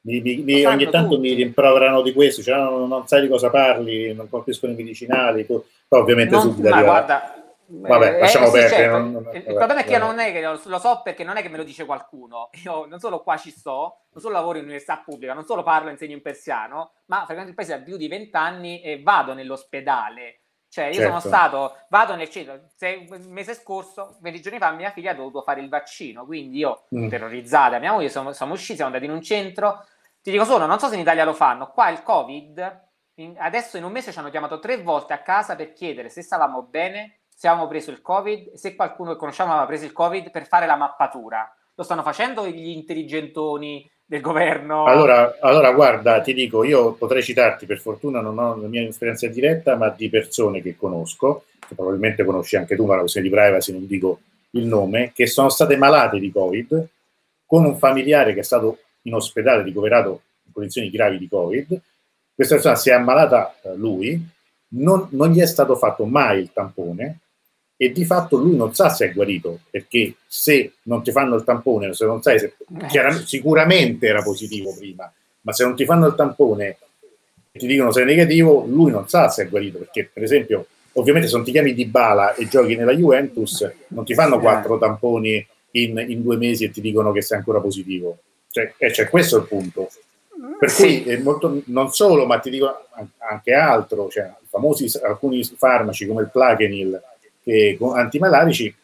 mi, 0.00 0.20
mi, 0.20 0.36
mi, 0.38 0.64
ogni 0.64 0.88
tanto 0.88 1.16
tutti. 1.16 1.28
mi 1.28 1.34
rimproverano 1.34 2.02
di 2.02 2.12
questo, 2.12 2.42
cioè, 2.42 2.56
non, 2.56 2.88
non, 2.88 3.06
sai 3.06 3.22
di 3.22 3.28
cosa 3.28 3.50
parli, 3.50 4.14
non 4.14 4.28
colpiscono 4.28 4.72
i 4.72 4.76
medicinali, 4.76 5.44
tu, 5.44 5.62
poi 5.86 6.00
ovviamente 6.00 6.34
non, 6.34 6.42
subito 6.42 6.68
ma 6.68 6.82
guarda, 6.82 7.38
Vabbè, 7.70 8.14
eh, 8.14 8.18
lasciamo 8.20 8.46
eh, 8.46 8.50
perdere. 8.50 8.82
Certo. 8.82 8.98
Non, 8.98 9.12
non, 9.12 9.30
il, 9.34 9.42
problema 9.42 9.80
è 9.80 9.84
che 9.84 9.92
io 9.92 9.98
non 9.98 10.18
è 10.18 10.32
che 10.32 10.40
lo, 10.40 10.60
lo, 10.64 10.78
so 10.78 11.02
perché 11.04 11.22
non 11.22 11.36
è 11.36 11.42
che 11.42 11.50
me 11.50 11.58
lo 11.58 11.64
dice 11.64 11.84
qualcuno. 11.84 12.48
Io 12.64 12.86
non 12.86 12.98
solo 12.98 13.22
qua 13.22 13.36
ci 13.36 13.50
sto, 13.50 14.04
non 14.10 14.22
solo 14.22 14.34
lavoro 14.34 14.56
in 14.56 14.64
università 14.64 15.02
pubblica, 15.04 15.34
non 15.34 15.44
solo 15.44 15.62
parlo 15.62 15.88
e 15.88 15.92
insegno 15.92 16.14
in 16.14 16.22
persiano, 16.22 16.92
ma 17.06 17.24
frequento 17.26 17.50
il 17.50 17.54
paese 17.54 17.76
da 17.76 17.84
più 17.84 17.98
di 17.98 18.08
vent'anni 18.08 18.80
e 18.80 19.02
vado 19.02 19.34
nell'ospedale 19.34 20.40
cioè, 20.68 20.86
io 20.86 20.94
certo. 20.94 21.08
sono 21.08 21.20
stato, 21.20 21.76
vado 21.88 22.14
nel 22.14 22.28
centro, 22.28 22.60
se, 22.76 23.06
il 23.10 23.28
mese 23.28 23.54
scorso, 23.54 24.18
20 24.20 24.40
giorni 24.40 24.58
fa, 24.58 24.70
mia 24.72 24.90
figlia 24.90 25.12
ha 25.12 25.14
dovuto 25.14 25.42
fare 25.42 25.60
il 25.60 25.68
vaccino, 25.68 26.26
quindi 26.26 26.58
io, 26.58 26.84
mm. 26.94 27.08
terrorizzata, 27.08 27.78
mia 27.78 27.92
moglie, 27.92 28.10
siamo, 28.10 28.32
siamo 28.32 28.52
usciti, 28.52 28.74
siamo 28.74 28.90
andati 28.92 29.10
in 29.10 29.16
un 29.16 29.22
centro, 29.22 29.84
Ti 30.20 30.30
dico 30.30 30.44
solo, 30.44 30.66
non 30.66 30.78
so 30.78 30.88
se 30.88 30.94
in 30.94 31.00
Italia 31.00 31.24
lo 31.24 31.32
fanno, 31.32 31.70
qua 31.70 31.88
il 31.88 32.02
Covid, 32.02 32.86
in, 33.14 33.34
adesso 33.38 33.76
in 33.78 33.84
un 33.84 33.92
mese 33.92 34.12
ci 34.12 34.18
hanno 34.18 34.30
chiamato 34.30 34.58
tre 34.58 34.82
volte 34.82 35.12
a 35.12 35.22
casa 35.22 35.56
per 35.56 35.72
chiedere 35.72 36.10
se 36.10 36.22
stavamo 36.22 36.62
bene, 36.62 37.20
se 37.28 37.48
avevamo 37.48 37.68
preso 37.68 37.90
il 37.90 38.02
Covid, 38.02 38.54
se 38.54 38.74
qualcuno 38.74 39.12
che 39.12 39.18
conosciamo 39.18 39.52
aveva 39.52 39.66
preso 39.66 39.84
il 39.84 39.92
Covid 39.92 40.30
per 40.30 40.46
fare 40.46 40.66
la 40.66 40.76
mappatura. 40.76 41.50
Lo 41.74 41.82
stanno 41.82 42.02
facendo 42.02 42.46
gli 42.46 42.68
intelligentoni 42.68 43.88
del 44.08 44.22
governo? 44.22 44.86
Allora, 44.86 45.36
allora, 45.38 45.70
guarda, 45.72 46.22
ti 46.22 46.32
dico, 46.32 46.64
io 46.64 46.94
potrei 46.94 47.22
citarti, 47.22 47.66
per 47.66 47.78
fortuna 47.78 48.22
non 48.22 48.38
ho 48.38 48.56
la 48.56 48.66
mia 48.66 48.82
esperienza 48.82 49.28
diretta, 49.28 49.76
ma 49.76 49.90
di 49.90 50.08
persone 50.08 50.62
che 50.62 50.76
conosco, 50.76 51.44
che 51.58 51.74
probabilmente 51.74 52.24
conosci 52.24 52.56
anche 52.56 52.74
tu, 52.74 52.86
ma 52.86 52.94
la 52.94 53.00
questione 53.00 53.28
di 53.28 53.34
privacy 53.34 53.72
non 53.72 53.86
dico 53.86 54.20
il 54.52 54.64
nome, 54.64 55.12
che 55.14 55.26
sono 55.26 55.50
state 55.50 55.76
malate 55.76 56.18
di 56.18 56.32
Covid, 56.32 56.88
con 57.44 57.66
un 57.66 57.76
familiare 57.76 58.32
che 58.32 58.40
è 58.40 58.44
stato 58.44 58.78
in 59.02 59.12
ospedale 59.12 59.62
ricoverato 59.62 60.22
in 60.46 60.52
condizioni 60.52 60.88
gravi 60.88 61.18
di 61.18 61.28
Covid, 61.28 61.78
questa 62.34 62.54
persona 62.54 62.76
si 62.76 62.88
è 62.88 62.94
ammalata 62.94 63.56
eh, 63.60 63.76
lui, 63.76 64.26
non, 64.68 65.06
non 65.10 65.32
gli 65.32 65.40
è 65.40 65.46
stato 65.46 65.76
fatto 65.76 66.06
mai 66.06 66.40
il 66.40 66.50
tampone, 66.50 67.18
e 67.80 67.92
di 67.92 68.04
fatto 68.04 68.36
lui 68.36 68.56
non 68.56 68.74
sa 68.74 68.88
se 68.88 69.06
è 69.06 69.12
guarito, 69.12 69.60
perché 69.70 70.14
se 70.26 70.72
non 70.82 71.00
ti 71.04 71.12
fanno 71.12 71.36
il 71.36 71.44
tampone, 71.44 71.94
se 71.94 72.04
non 72.06 72.20
sai 72.20 72.40
se 72.40 72.56
eh. 72.80 73.12
sicuramente 73.24 74.08
era 74.08 74.20
positivo 74.20 74.74
prima, 74.76 75.10
ma 75.42 75.52
se 75.52 75.62
non 75.62 75.76
ti 75.76 75.84
fanno 75.84 76.08
il 76.08 76.16
tampone 76.16 76.76
e 77.52 77.58
ti 77.60 77.68
dicono 77.68 77.92
se 77.92 78.02
è 78.02 78.04
negativo, 78.04 78.64
lui 78.66 78.90
non 78.90 79.08
sa 79.08 79.28
se 79.28 79.44
è 79.44 79.48
guarito, 79.48 79.78
perché 79.78 80.10
per 80.12 80.24
esempio, 80.24 80.66
ovviamente 80.94 81.28
se 81.28 81.36
non 81.36 81.44
ti 81.44 81.52
chiami 81.52 81.72
Di 81.72 81.86
Bala 81.86 82.34
e 82.34 82.48
giochi 82.48 82.74
nella 82.74 82.94
Juventus, 82.94 83.70
non 83.88 84.04
ti 84.04 84.14
fanno 84.14 84.40
quattro 84.40 84.76
tamponi 84.76 85.46
in, 85.72 86.04
in 86.08 86.20
due 86.20 86.36
mesi 86.36 86.64
e 86.64 86.70
ti 86.70 86.80
dicono 86.80 87.12
che 87.12 87.22
sei 87.22 87.38
ancora 87.38 87.60
positivo. 87.60 88.18
Cioè, 88.50 88.74
eh, 88.76 88.92
cioè 88.92 89.08
questo 89.08 89.36
è 89.36 89.40
il 89.40 89.46
punto. 89.46 89.88
Per 90.58 90.70
sì. 90.70 91.02
cui 91.02 91.16
molto, 91.18 91.62
non 91.66 91.92
solo, 91.92 92.26
ma 92.26 92.38
ti 92.38 92.50
dico 92.50 92.86
anche 93.18 93.52
altro, 93.52 94.08
cioè, 94.08 94.32
famosi 94.48 94.90
alcuni 95.02 95.44
farmaci 95.44 96.06
come 96.06 96.22
il 96.22 96.30
Plaquenil, 96.30 97.00
eh, 97.48 97.78
antimalarici, 97.80 98.74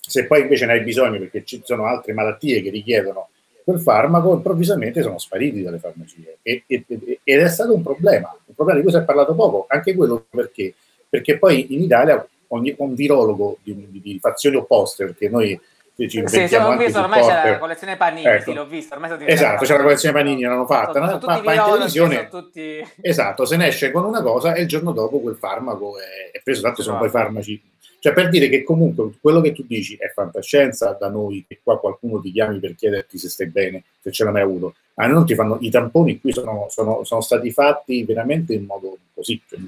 se 0.00 0.26
poi 0.26 0.42
invece 0.42 0.66
ne 0.66 0.72
hai 0.72 0.80
bisogno 0.82 1.18
perché 1.18 1.44
ci 1.44 1.62
sono 1.64 1.86
altre 1.86 2.12
malattie 2.12 2.60
che 2.60 2.70
richiedono 2.70 3.28
quel 3.64 3.80
farmaco, 3.80 4.34
improvvisamente 4.34 5.02
sono 5.02 5.18
spariti 5.18 5.62
dalle 5.62 5.78
farmacie. 5.78 6.38
E, 6.42 6.64
e, 6.66 6.84
ed 7.22 7.40
è 7.40 7.48
stato 7.48 7.74
un 7.74 7.82
problema, 7.82 8.36
un 8.44 8.54
problema 8.54 8.80
di 8.80 8.84
cui 8.84 8.92
si 8.92 8.98
è 8.98 9.04
parlato 9.04 9.34
poco, 9.34 9.66
anche 9.68 9.94
quello 9.94 10.26
perché, 10.28 10.74
perché 11.08 11.38
poi 11.38 11.72
in 11.74 11.82
Italia 11.82 12.26
ogni, 12.48 12.74
un 12.78 12.94
virologo 12.94 13.58
di, 13.62 13.86
di, 13.88 14.00
di 14.00 14.18
fazioni 14.20 14.56
opposte, 14.56 15.06
perché 15.06 15.28
noi 15.28 15.58
ci 15.94 16.22
sì, 16.26 16.48
sì, 16.48 16.56
l'ho 16.58 16.76
visto, 16.76 16.98
ormai 17.00 17.22
c'è 17.22 17.50
la 17.50 17.58
collezione 17.58 17.96
Panini, 17.96 18.26
ecco. 18.26 18.50
sì, 18.50 18.54
l'ho 18.54 18.66
visto. 18.66 18.94
Ormai 18.94 19.24
esatto, 19.26 19.64
c'è 19.64 19.76
la 19.76 19.82
collezione 19.82 20.14
Panini, 20.14 20.42
l'hanno 20.42 20.66
fatta, 20.66 20.94
sono, 20.94 21.20
sono 21.20 21.32
ma, 21.32 21.42
ma 21.42 21.54
in 21.54 21.62
televisione, 21.64 22.28
tutti... 22.28 22.84
esatto, 23.00 23.44
se 23.44 23.56
ne 23.56 23.68
esce 23.68 23.92
con 23.92 24.04
una 24.04 24.22
cosa 24.22 24.54
e 24.54 24.62
il 24.62 24.68
giorno 24.68 24.90
dopo 24.92 25.20
quel 25.20 25.36
farmaco 25.36 25.98
è, 25.98 26.36
è 26.36 26.40
preso, 26.42 26.62
tanto 26.62 26.82
sono 26.82 26.98
poi 26.98 27.10
farmaci 27.10 27.60
cioè 28.02 28.12
per 28.14 28.30
dire 28.30 28.48
che 28.48 28.64
comunque 28.64 29.12
quello 29.20 29.40
che 29.40 29.52
tu 29.52 29.62
dici 29.64 29.94
è 29.94 30.08
fantascienza 30.08 30.96
da 30.98 31.08
noi, 31.08 31.44
che 31.46 31.60
qua 31.62 31.78
qualcuno 31.78 32.20
ti 32.20 32.32
chiami 32.32 32.58
per 32.58 32.74
chiederti 32.74 33.16
se 33.16 33.28
stai 33.28 33.46
bene, 33.46 33.84
se 34.00 34.10
ce 34.10 34.24
l'hai 34.24 34.32
mai 34.32 34.42
avuto. 34.42 34.74
A 34.94 35.04
noi 35.04 35.14
non 35.14 35.24
ti 35.24 35.36
fanno, 35.36 35.56
i 35.60 35.70
tamponi 35.70 36.18
qui 36.18 36.32
sono, 36.32 36.66
sono, 36.68 37.04
sono 37.04 37.20
stati 37.20 37.52
fatti 37.52 38.02
veramente 38.02 38.54
in 38.54 38.64
modo 38.64 38.98
così. 39.14 39.40
Cioè, 39.48 39.60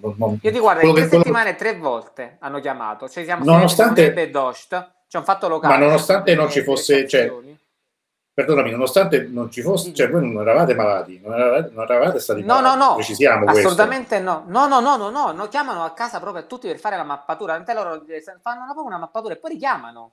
non, 0.00 0.12
non, 0.18 0.38
Io 0.42 0.50
ti 0.50 0.58
guardo, 0.58 0.88
in 0.88 0.92
tre 0.92 1.08
settimane 1.08 1.54
tre 1.54 1.76
volte 1.76 2.38
hanno 2.40 2.58
chiamato, 2.58 3.08
cioè 3.08 3.22
siamo 3.22 3.44
nonostante, 3.44 4.28
Dost, 4.28 4.70
cioè 5.06 5.20
un 5.20 5.24
fatto 5.24 5.46
locale. 5.46 5.78
Ma 5.78 5.84
nonostante 5.84 6.34
non 6.34 6.50
ci 6.50 6.62
fosse, 6.62 7.06
cioè, 7.06 7.32
perdonami, 8.38 8.70
nonostante 8.70 9.26
non 9.28 9.50
ci 9.50 9.62
fosse, 9.62 9.92
cioè 9.92 10.08
voi 10.08 10.30
non 10.30 10.40
eravate 10.40 10.72
malati, 10.72 11.20
non 11.20 11.32
eravate, 11.32 11.70
non 11.72 11.82
eravate 11.82 12.20
stati 12.20 12.42
no, 12.42 12.60
malati, 12.60 12.78
no, 12.78 12.84
no, 12.84 12.94
precisiamo 12.94 13.44
assolutamente 13.46 14.22
questo. 14.22 14.44
no, 14.46 14.68
no, 14.68 14.80
no, 14.80 14.96
no, 14.96 15.10
no, 15.10 15.32
no, 15.32 15.48
chiamano 15.48 15.82
a 15.82 15.90
casa 15.90 16.20
proprio 16.20 16.44
a 16.44 16.46
tutti 16.46 16.68
per 16.68 16.78
fare 16.78 16.96
la 16.96 17.02
mappatura, 17.02 17.54
tant'è 17.54 17.74
loro 17.74 18.06
eh, 18.06 18.22
fanno 18.40 18.62
proprio 18.62 18.84
una 18.84 18.98
mappatura 18.98 19.34
e 19.34 19.38
poi 19.38 19.50
richiamano. 19.50 20.12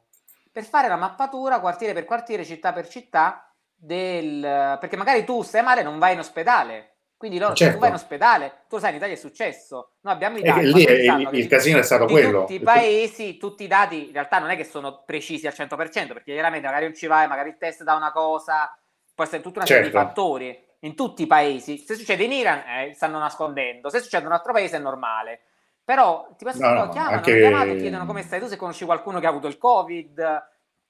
Per 0.52 0.64
fare 0.64 0.88
la 0.88 0.96
mappatura 0.96 1.60
quartiere 1.60 1.94
per 1.94 2.06
quartiere, 2.06 2.44
città 2.46 2.74
per 2.74 2.88
città, 2.88 3.48
del, 3.76 4.42
perché 4.80 4.98
magari 4.98 5.24
tu 5.24 5.44
stai 5.44 5.62
male 5.62 5.82
e 5.82 5.84
non 5.84 6.00
vai 6.00 6.14
in 6.14 6.20
ospedale, 6.20 6.95
quindi 7.18 7.38
loro, 7.38 7.54
certo. 7.54 7.76
tu 7.76 7.80
vai 7.80 7.90
in 7.90 7.96
ospedale, 7.96 8.64
tu 8.68 8.78
sai 8.78 8.90
in 8.90 8.98
Italia 8.98 9.16
è 9.16 9.18
successo, 9.18 9.94
noi 10.02 10.14
abbiamo 10.14 10.38
i 10.38 10.42
dati. 10.42 10.74
lì 10.74 10.84
il, 10.84 11.30
il 11.32 11.48
casino 11.48 11.80
è 11.80 11.84
stato 11.84 12.06
quello. 12.06 12.42
Tutti 12.42 12.56
i 12.56 12.60
paesi, 12.60 13.38
tutti 13.38 13.64
i 13.64 13.68
dati 13.68 14.08
in 14.08 14.14
realtà 14.14 14.40
non 14.40 14.50
è 14.50 14.58
che 14.58 14.66
sono 14.66 15.04
precisi 15.06 15.48
al 15.48 15.54
100%, 15.56 15.78
perché 16.08 16.34
chiaramente 16.34 16.68
magari 16.68 16.86
non 16.86 16.94
ci 16.94 17.08
vai, 17.08 17.28
magari 17.28 17.50
il 17.50 17.58
test 17.58 17.84
da 17.84 17.96
una 17.96 18.12
cosa, 18.12 18.78
può 19.14 19.24
essere 19.24 19.42
tutta 19.42 19.60
una 19.60 19.68
serie 19.68 19.84
certo. 19.84 19.98
di 19.98 20.06
fattori. 20.06 20.64
In 20.80 20.94
tutti 20.94 21.24
i 21.24 21.28
paesi, 21.28 21.78
se 21.78 21.96
succede 21.96 22.26
in 22.26 22.32
Iran, 22.32 22.60
eh, 22.60 22.94
stanno 22.94 23.18
nascondendo, 23.18 23.90
se 23.90 24.02
succede 24.02 24.24
in 24.24 24.30
un 24.30 24.36
altro 24.36 24.52
paese 24.52 24.76
è 24.76 24.80
normale. 24.80 25.40
Però 25.84 26.28
ti 26.38 26.44
posso 26.44 26.60
no, 26.60 26.74
no, 26.74 26.90
chiamano, 26.90 27.16
anche... 27.16 27.40
chiamano 27.40 27.76
chiedono 27.76 28.06
come 28.06 28.24
stai 28.24 28.40
tu, 28.40 28.48
se 28.48 28.56
conosci 28.56 28.86
qualcuno 28.86 29.20
che 29.20 29.26
ha 29.26 29.30
avuto 29.30 29.48
il 29.48 29.58
Covid, 29.58 30.44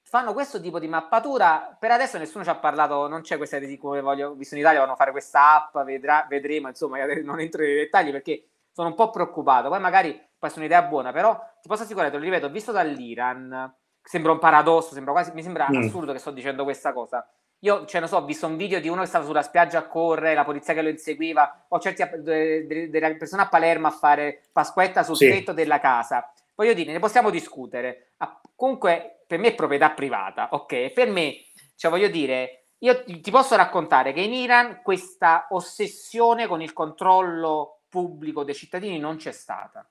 fanno 0.08 0.32
questo 0.32 0.60
tipo 0.60 0.78
di 0.78 0.88
mappatura. 0.88 1.76
Per 1.78 1.90
adesso 1.90 2.18
nessuno 2.18 2.44
ci 2.44 2.50
ha 2.50 2.56
parlato, 2.56 3.08
non 3.08 3.22
c'è 3.22 3.36
questa 3.36 3.58
di 3.58 3.76
come 3.76 4.00
voglio, 4.00 4.34
visto 4.34 4.54
in 4.54 4.60
Italia, 4.60 4.80
vanno 4.80 4.94
fare 4.94 5.10
questa 5.10 5.54
app, 5.54 5.84
vedrà, 5.84 6.26
vedremo, 6.28 6.68
insomma, 6.68 6.98
non 7.22 7.40
entro 7.40 7.62
nei 7.62 7.74
dettagli 7.74 8.10
perché 8.10 8.46
sono 8.72 8.88
un 8.88 8.94
po' 8.94 9.10
preoccupato. 9.10 9.68
Poi 9.68 9.80
magari 9.80 10.12
può 10.12 10.46
essere 10.46 10.62
un'idea 10.62 10.82
buona, 10.82 11.12
però 11.12 11.38
ti 11.60 11.68
posso 11.68 11.82
assicurare, 11.82 12.10
te 12.10 12.18
lo 12.18 12.22
ripeto, 12.22 12.48
visto 12.50 12.72
dall'Iran, 12.72 13.74
sembra 14.02 14.32
un 14.32 14.38
paradosso, 14.38 14.94
sembra 14.94 15.12
quasi, 15.12 15.32
mi 15.34 15.42
sembra 15.42 15.66
mm. 15.70 15.76
assurdo 15.76 16.12
che 16.12 16.18
sto 16.18 16.30
dicendo 16.30 16.62
questa 16.62 16.92
cosa. 16.92 17.28
Io, 17.60 17.84
cioè, 17.86 18.00
non 18.00 18.08
so, 18.08 18.18
ho 18.18 18.24
visto 18.24 18.46
un 18.46 18.56
video 18.56 18.80
di 18.80 18.88
uno 18.88 19.00
che 19.00 19.08
stava 19.08 19.24
sulla 19.24 19.42
spiaggia 19.42 19.78
a 19.78 19.86
correre, 19.86 20.34
la 20.34 20.44
polizia 20.44 20.74
che 20.74 20.82
lo 20.82 20.88
inseguiva, 20.88 21.64
ho 21.68 21.78
certi 21.80 22.04
delle 22.22 23.16
persone 23.16 23.42
a 23.42 23.48
Palermo 23.48 23.86
a 23.86 23.90
fare 23.90 24.42
pasquetta 24.52 25.02
sul 25.02 25.16
sì. 25.16 25.28
tetto 25.28 25.52
della 25.52 25.80
casa. 25.80 26.30
Voglio 26.54 26.74
dire, 26.74 26.92
ne 26.92 26.98
possiamo 26.98 27.30
discutere. 27.30 28.12
Comunque, 28.54 29.15
per 29.26 29.38
me 29.38 29.48
è 29.48 29.54
proprietà 29.54 29.90
privata, 29.90 30.48
ok? 30.52 30.90
Per 30.92 31.10
me, 31.10 31.44
cioè 31.74 31.90
voglio 31.90 32.08
dire, 32.08 32.68
io 32.78 33.04
ti 33.04 33.30
posso 33.30 33.56
raccontare 33.56 34.12
che 34.12 34.20
in 34.20 34.32
Iran 34.32 34.82
questa 34.82 35.46
ossessione 35.50 36.46
con 36.46 36.62
il 36.62 36.72
controllo 36.72 37.80
pubblico 37.88 38.44
dei 38.44 38.54
cittadini 38.54 38.98
non 38.98 39.16
c'è 39.16 39.32
stata, 39.32 39.88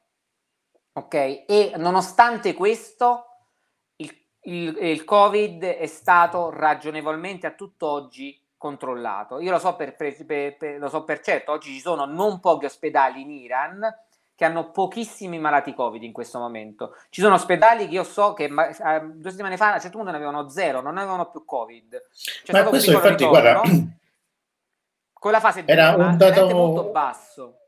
ok? 0.94 1.14
E 1.14 1.74
nonostante 1.78 2.54
questo, 2.54 3.26
il, 3.98 4.16
il, 4.44 4.78
il 4.80 5.04
Covid 5.04 5.64
è 5.64 5.88
stato 5.88 6.50
ragionevolmente 6.50 7.48
a 7.48 7.52
tutt'oggi 7.52 8.40
controllato. 8.56 9.40
Io 9.40 9.52
lo 9.52 9.60
so 9.60 9.76
per, 9.76 9.96
per, 9.96 10.26
per, 10.26 10.80
lo 10.80 10.90
so 10.90 11.04
per 11.04 11.20
certo, 11.20 11.52
oggi 11.52 11.74
ci 11.74 11.80
sono 11.80 12.06
non 12.06 12.40
pochi 12.40 12.66
ospedali 12.66 13.22
in 13.22 13.32
Iran 13.32 14.05
che 14.36 14.44
hanno 14.44 14.72
pochissimi 14.72 15.40
malati 15.40 15.74
Covid 15.74 16.04
in 16.04 16.12
questo 16.12 16.40
momento. 16.40 16.96
Ci 17.10 17.22
sono 17.22 17.36
ospedali 17.36 17.88
che 17.88 17.94
io 17.94 18.04
so 18.04 18.34
che 18.34 18.50
ma, 18.50 18.68
eh, 18.68 19.02
due 19.14 19.32
settimane 19.32 19.56
fa 19.56 19.72
a 19.72 19.74
un 19.76 19.80
certo 19.80 19.96
punto 19.98 20.12
ne 20.12 20.18
avevano 20.18 20.50
zero, 20.50 20.82
non 20.82 20.98
avevano 20.98 21.30
più 21.30 21.46
Covid. 21.46 22.08
C'è 22.44 22.52
ma 22.52 22.64
questo 22.66 22.92
infatti, 22.92 23.24
ritorno, 23.24 23.30
guarda, 23.30 23.62
con 25.14 25.32
la 25.32 25.40
fase 25.40 25.64
2 25.64 25.74
era 25.74 25.96
un 25.96 26.18
dato 26.18 26.50
molto 26.50 26.92
basso. 26.92 27.60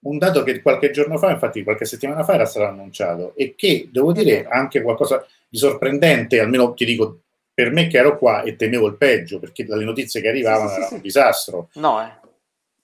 Un 0.00 0.18
dato 0.18 0.42
che 0.42 0.60
qualche 0.60 0.90
giorno 0.90 1.16
fa, 1.16 1.30
infatti 1.30 1.62
qualche 1.62 1.86
settimana 1.86 2.24
fa 2.24 2.34
era 2.34 2.44
stato 2.44 2.66
annunciato 2.66 3.34
e 3.36 3.54
che 3.54 3.88
devo 3.90 4.12
dire 4.12 4.46
anche 4.46 4.82
qualcosa 4.82 5.24
di 5.48 5.56
sorprendente, 5.56 6.40
almeno 6.40 6.74
ti 6.74 6.84
dico 6.84 7.20
per 7.54 7.70
me 7.70 7.86
che 7.86 7.98
ero 7.98 8.18
qua 8.18 8.42
e 8.42 8.56
temevo 8.56 8.88
il 8.88 8.96
peggio 8.96 9.38
perché 9.38 9.64
dalle 9.64 9.84
notizie 9.84 10.20
che 10.20 10.28
arrivavano 10.28 10.68
sì, 10.68 10.74
sì, 10.74 10.80
era 10.80 10.88
sì, 10.88 10.94
un 10.94 11.00
disastro. 11.00 11.68
No, 11.74 12.02
eh. 12.02 12.22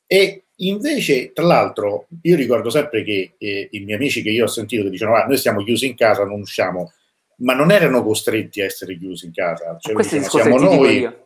E 0.07 0.45
Invece, 0.63 1.33
tra 1.33 1.45
l'altro, 1.45 2.07
io 2.23 2.37
ricordo 2.37 2.69
sempre 2.71 3.03
che 3.03 3.33
eh, 3.39 3.69
i 3.71 3.81
miei 3.81 3.97
amici 3.97 4.23
che 4.23 4.31
io 4.31 4.45
ho 4.45 4.49
sentito 4.49 4.85
che 4.85 4.91
dicevano: 4.91 5.17
ah, 5.17 5.25
noi 5.27 5.39
siamo 5.39 5.63
chiusi 5.65 5.87
in 5.87 5.97
casa, 5.97 6.25
non 6.25 6.41
usciamo, 6.41 6.93
ma 7.37 7.55
non 7.55 7.71
erano 7.71 8.03
costretti 8.03 8.61
a 8.61 8.65
essere 8.65 8.99
chiusi 8.99 9.27
in 9.27 9.33
casa. 9.33 9.77
Cioè, 9.79 9.95
dicevano, 9.95 10.29
siamo 10.29 10.59
noi. 10.59 11.19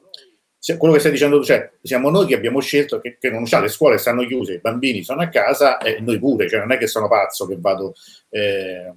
Quello 0.79 0.95
che 0.95 1.01
stai 1.01 1.13
dicendo 1.13 1.39
tu, 1.39 1.45
cioè, 1.45 1.73
siamo 1.83 2.09
noi 2.09 2.27
che 2.27 2.35
abbiamo 2.35 2.61
scelto 2.61 2.99
che, 2.99 3.19
che 3.21 3.31
non 3.31 3.43
usciamo, 3.43 3.65
le 3.65 3.69
scuole 3.69 3.99
stanno 3.99 4.25
chiuse, 4.25 4.55
i 4.55 4.61
bambini 4.61 5.03
sono 5.03 5.21
a 5.21 5.29
casa 5.29 5.77
e 5.77 6.01
noi 6.01 6.19
pure, 6.19 6.49
cioè 6.49 6.61
non 6.61 6.73
è 6.73 6.79
che 6.79 6.87
sono 6.87 7.07
pazzo 7.07 7.47
che 7.47 7.57
vado 7.59 7.95
eh, 8.31 8.91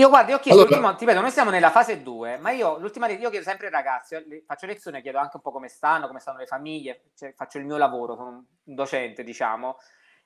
io 0.00 0.08
guardo, 0.08 0.30
io 0.30 0.36
ho 0.36 0.40
chiesto 0.40 0.62
allora, 0.62 0.92
ti 0.92 1.04
ripeto, 1.04 1.20
noi 1.20 1.32
siamo 1.32 1.50
nella 1.50 1.72
fase 1.72 2.04
2, 2.04 2.38
ma 2.38 2.52
io 2.52 2.78
l'ultima 2.78 3.08
io 3.08 3.30
chiedo 3.30 3.44
sempre 3.44 3.66
ai 3.66 3.72
ragazzi, 3.72 4.16
faccio 4.46 4.66
lezione, 4.66 5.02
chiedo 5.02 5.18
anche 5.18 5.34
un 5.34 5.42
po' 5.42 5.50
come 5.50 5.66
stanno, 5.66 6.06
come 6.06 6.20
stanno 6.20 6.38
le 6.38 6.46
famiglie, 6.46 7.06
cioè, 7.16 7.32
faccio 7.34 7.58
il 7.58 7.64
mio 7.64 7.76
lavoro, 7.76 8.14
sono 8.14 8.28
un 8.28 8.44
docente, 8.62 9.24
diciamo, 9.24 9.76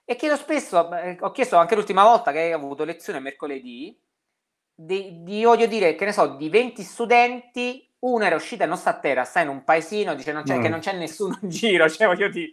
e 0.05 0.15
chiedo 0.17 0.37
spesso, 0.37 0.91
ho 1.21 1.31
chiesto 1.31 1.57
anche 1.57 1.75
l'ultima 1.75 2.03
volta 2.03 2.33
che 2.33 2.41
hai 2.41 2.53
avuto 2.53 2.85
lezione 2.85 3.19
mercoledì, 3.19 3.99
di, 4.75 5.23
di 5.23 5.43
voglio 5.43 5.67
dire, 5.67 5.95
che 5.95 6.05
ne 6.05 6.13
so, 6.13 6.27
di 6.27 6.51
20 6.51 6.83
studenti, 6.83 7.91
una 8.01 8.27
era 8.27 8.37
uscita 8.37 8.65
e 8.65 8.67
non 8.67 8.77
sta 8.77 8.91
a 8.91 8.99
terra, 8.99 9.25
sta 9.25 9.41
in 9.41 9.49
un 9.49 9.65
paesino, 9.65 10.15
dice 10.15 10.33
non 10.33 10.43
c'è, 10.43 10.59
mm. 10.59 10.63
che 10.63 10.69
non 10.69 10.81
c'è 10.81 10.93
nessuno 10.93 11.39
in 11.41 11.49
giro, 11.49 11.89
cioè 11.91 12.07
voglio 12.07 12.29
dire, 12.29 12.51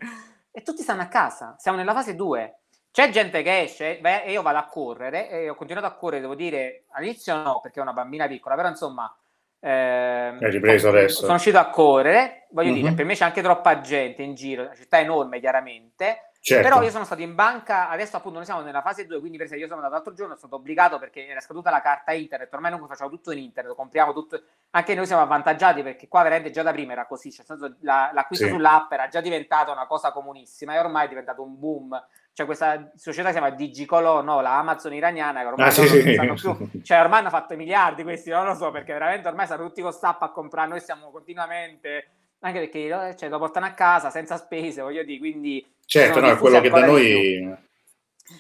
e 0.52 0.62
tutti 0.62 0.84
stanno 0.84 1.02
a 1.02 1.08
casa, 1.08 1.56
siamo 1.58 1.78
nella 1.78 1.94
fase 1.94 2.16
2. 2.16 2.60
C'è 2.96 3.10
gente 3.12 3.44
che 3.44 3.62
esce 3.62 4.00
e 4.00 4.32
io 4.32 4.42
vado 4.42 4.58
a 4.58 4.66
correre 4.66 5.30
e 5.30 5.48
ho 5.50 5.56
continuato 5.56 5.88
a 5.88 5.94
correre, 5.96 6.22
devo 6.22 6.34
dire, 6.36 6.86
all'inizio 6.92 7.36
no, 7.42 7.60
perché 7.62 7.80
è 7.80 7.84
una 7.84 7.94
bambina 7.94 8.28
piccola, 8.28 8.56
però 8.56 8.68
insomma 8.70 9.14
Eh, 9.62 9.70
Hai 9.70 10.52
ripreso 10.52 10.88
adesso. 10.88 11.24
Sono 11.24 11.34
uscito 11.36 11.58
a 11.60 11.70
correre, 11.70 12.48
voglio 12.52 12.70
Mhm. 12.70 12.76
dire, 12.76 12.94
per 12.94 13.04
me 13.04 13.14
c'è 13.14 13.26
anche 13.26 13.42
troppa 13.42 13.82
gente 13.82 14.24
in 14.24 14.34
giro, 14.34 14.64
la 14.64 14.74
città 14.74 15.00
è 15.00 15.02
enorme 15.02 15.42
chiaramente, 15.42 16.29
Certo. 16.42 16.68
però 16.70 16.82
io 16.82 16.90
sono 16.90 17.04
stato 17.04 17.22
in 17.22 17.36
banca, 17.36 17.90
adesso 17.90 18.16
appunto 18.16 18.38
noi 18.38 18.46
siamo 18.46 18.62
nella 18.62 18.82
fase 18.82 19.06
2, 19.06 19.20
quindi 19.20 19.36
per 19.38 19.46
esempio 19.48 19.66
io 19.68 19.72
sono 19.74 19.84
andato 19.86 20.02
l'altro 20.02 20.14
giorno, 20.16 20.36
sono 20.36 20.48
stato 20.48 20.56
obbligato 20.56 20.98
perché 20.98 21.28
era 21.28 21.42
scaduta 21.42 21.70
la 21.70 21.82
carta 21.82 22.14
internet, 22.14 22.54
ormai 22.54 22.72
noi 22.72 22.88
facciamo 22.88 23.10
tutto 23.10 23.32
in 23.32 23.40
internet, 23.40 23.76
compriamo 23.76 24.14
tutto, 24.14 24.42
anche 24.72 24.96
noi 24.96 25.06
siamo 25.06 25.22
avvantaggiati 25.22 25.84
perché 25.84 26.08
qua 26.08 26.24
veramente 26.24 26.50
già 26.52 26.64
da 26.64 26.72
prima 26.72 26.94
era 26.94 27.06
così, 27.08 27.30
cioè, 27.32 27.46
senso, 27.46 27.76
la- 27.82 28.12
l'acquisto 28.14 28.46
Sì. 28.46 28.52
sull'app 28.52 28.92
era 28.94 29.08
già 29.10 29.20
diventata 29.20 29.72
una 29.74 29.86
cosa 29.86 30.12
comunissima 30.14 30.74
e 30.76 30.80
ormai 30.80 31.06
è 31.06 31.10
diventato 31.10 31.44
un 31.44 31.60
boom. 31.60 32.02
C'è 32.34 32.46
questa 32.46 32.90
società 32.96 33.28
si 33.28 33.34
chiama 33.34 33.50
Digicolo, 33.50 34.22
no, 34.22 34.40
la 34.40 34.58
Amazon 34.60 34.94
iraniana, 34.94 35.42
che 35.42 35.48
ormai 35.48 35.68
Ah, 35.68 35.72
sì, 35.72 35.88
sì. 35.88 36.16
non 36.16 36.38
sanno 36.38 36.56
più 36.56 36.70
cioè 36.84 37.02
ormai 37.02 37.20
hanno 37.20 37.30
fatto 37.30 37.54
i 37.54 37.58
miliardi 37.58 38.04
questi, 38.04 38.30
non 38.30 38.46
lo 38.46 38.54
so, 38.56 38.72
perché 38.72 38.94
veramente 38.94 39.28
ormai 39.28 39.46
stanno 39.46 39.66
tutti 39.68 39.82
con 39.82 39.92
stappa 39.92 40.26
a 40.28 40.32
comprare, 40.32 40.70
noi 40.70 40.80
siamo 40.80 41.12
continuamente, 41.12 42.12
anche 42.42 42.60
perché 42.60 42.80
eh, 42.88 43.16
cioè, 43.18 43.30
lo 43.30 43.38
portano 43.38 43.66
a 43.66 43.72
casa 43.72 44.10
senza 44.10 44.38
spese, 44.38 44.82
voglio 44.82 45.04
dire, 45.04 45.20
quindi... 45.20 45.66
Certo, 45.86 46.20
no, 46.20 46.30
è 46.30 46.38
quello 46.38 46.62
che 46.62 46.70
da 46.70 46.86
noi... 46.86 47.58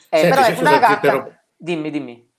Eh, 0.09 0.17
Senti, 0.17 0.29
però 0.29 0.41
è 0.43 0.55
scusa, 0.55 0.69
una 0.69 0.79
carta... 0.79 0.93
interrompo. 0.93 1.33
Dimmi, 1.57 1.89
dimmi. 1.89 2.29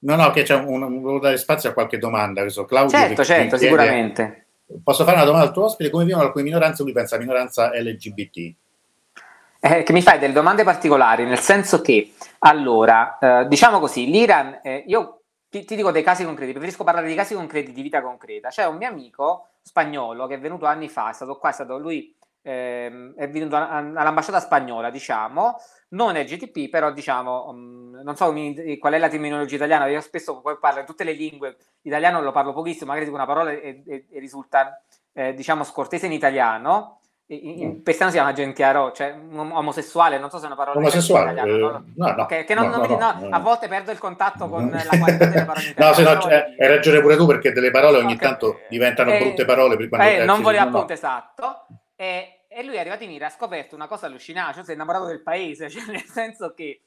No, 0.00 0.16
no, 0.16 0.30
che 0.30 0.42
c'è 0.42 0.54
un, 0.54 0.82
un- 0.82 1.00
volevo 1.00 1.20
dare 1.20 1.36
spazio 1.36 1.70
a 1.70 1.72
qualche 1.72 1.98
domanda. 1.98 2.42
che 2.42 2.50
so, 2.50 2.64
Claudio 2.64 2.96
Certo, 2.98 3.24
certo, 3.24 3.56
chiede- 3.56 3.64
sicuramente. 3.64 4.46
Posso 4.82 5.04
fare 5.04 5.16
una 5.16 5.24
domanda 5.24 5.46
al 5.46 5.52
tuo 5.52 5.64
ospite? 5.64 5.90
Come 5.90 6.04
vivono 6.04 6.24
alcune 6.24 6.44
minoranze? 6.44 6.82
Lui 6.82 6.92
pensa 6.92 7.16
a 7.16 7.18
minoranza 7.18 7.70
LGBT. 7.72 8.54
Eh, 9.60 9.82
che 9.82 9.92
mi 9.92 10.02
fai 10.02 10.18
delle 10.18 10.32
domande 10.32 10.64
particolari, 10.64 11.24
nel 11.24 11.38
senso 11.38 11.80
che, 11.80 12.12
allora, 12.40 13.18
eh, 13.18 13.46
diciamo 13.48 13.78
così, 13.78 14.06
l'Iran, 14.10 14.60
eh, 14.62 14.84
io 14.86 15.22
ti, 15.48 15.64
ti 15.64 15.76
dico 15.76 15.90
dei 15.92 16.02
casi 16.02 16.24
concreti, 16.24 16.52
preferisco 16.52 16.84
parlare 16.84 17.06
di 17.06 17.14
casi 17.14 17.34
concreti 17.34 17.72
di 17.72 17.82
vita 17.82 18.02
concreta. 18.02 18.48
C'è 18.48 18.66
un 18.66 18.76
mio 18.76 18.88
amico 18.88 19.48
spagnolo 19.66 20.26
che 20.28 20.34
è 20.34 20.38
venuto 20.40 20.66
anni 20.66 20.88
fa, 20.88 21.10
è 21.10 21.12
stato 21.12 21.36
qua, 21.38 21.50
è 21.50 21.52
stato 21.52 21.76
lui, 21.76 22.14
ehm, 22.42 23.14
è 23.16 23.28
venuto 23.28 23.56
all'ambasciata 23.56 24.38
spagnola, 24.38 24.90
diciamo, 24.90 25.56
non 25.90 26.14
LGTB, 26.14 26.68
però 26.70 26.92
diciamo, 26.92 27.52
mm, 27.52 27.94
non 28.02 28.14
so 28.16 28.30
mi- 28.32 28.78
qual 28.78 28.92
è 28.94 28.98
la 28.98 29.08
terminologia 29.08 29.56
italiana, 29.56 29.86
io 29.86 30.00
spesso 30.00 30.40
poi 30.40 30.56
parlo 30.58 30.84
tutte 30.84 31.02
le 31.04 31.12
lingue, 31.12 31.56
italiano 31.82 32.20
lo 32.20 32.30
parlo 32.30 32.52
pochissimo, 32.52 32.86
magari 32.86 33.06
dico 33.06 33.16
una 33.16 33.26
parola 33.26 33.50
e, 33.50 33.82
e- 33.86 34.06
e 34.08 34.18
risulta, 34.20 34.80
eh, 35.12 35.34
diciamo, 35.34 35.64
scortese 35.64 36.06
in 36.06 36.12
italiano, 36.12 37.00
in, 37.28 37.60
in 37.60 37.68
Mm. 37.68 37.80
persiano 37.82 38.10
si 38.10 38.16
chiama 38.18 38.32
gentiaro, 38.32 38.92
cioè 38.92 39.12
omosessuale, 39.14 40.18
non 40.18 40.30
so 40.30 40.36
se 40.38 40.44
è 40.44 40.46
una 40.46 40.54
parola 40.56 40.78
Omosessuale? 40.78 41.40
eh, 41.40 41.44
no, 41.96 42.26
che 42.26 42.54
non, 42.54 42.68
no, 42.68 42.86
non 42.86 43.34
a 43.34 43.38
volte 43.40 43.66
perdo 43.68 43.90
il 43.90 43.98
contatto 43.98 44.48
con 44.48 44.70
la 44.70 44.96
qualità 44.98 45.26
delle 45.26 45.44
parole 45.44 45.74
No, 45.76 45.92
se 45.92 46.02
no, 46.02 46.18
cioè, 46.20 46.54
hai 46.58 46.68
ragione 46.68 47.00
pure 47.00 47.16
tu 47.16 47.26
perché 47.26 47.52
delle 47.52 47.70
parole 47.70 47.98
ogni 47.98 48.12
Ok. 48.14 48.20
tanto 48.20 48.60
diventano 48.68 49.10
Eh, 49.12 49.18
brutte 49.18 49.44
parole. 49.44 49.76
per 49.76 49.88
quando- 49.88 50.06
eh, 50.08 50.24
non 50.24 50.40
voleva 50.42 50.64
no. 50.64 50.70
appunto 50.70 50.92
esatto. 50.92 51.66
E, 51.96 52.44
e 52.48 52.62
lui 52.62 52.76
è 52.76 52.78
arrivato 52.80 53.02
in 53.04 53.10
Iran, 53.10 53.28
ha 53.28 53.32
scoperto 53.32 53.74
una 53.74 53.88
cosa 53.88 54.06
allucinante, 54.06 54.54
cioè 54.54 54.64
si 54.64 54.70
è 54.70 54.74
innamorato 54.74 55.06
del 55.06 55.22
paese, 55.22 55.68
cioè 55.70 55.82
nel 55.90 56.04
senso 56.04 56.54
che 56.54 56.80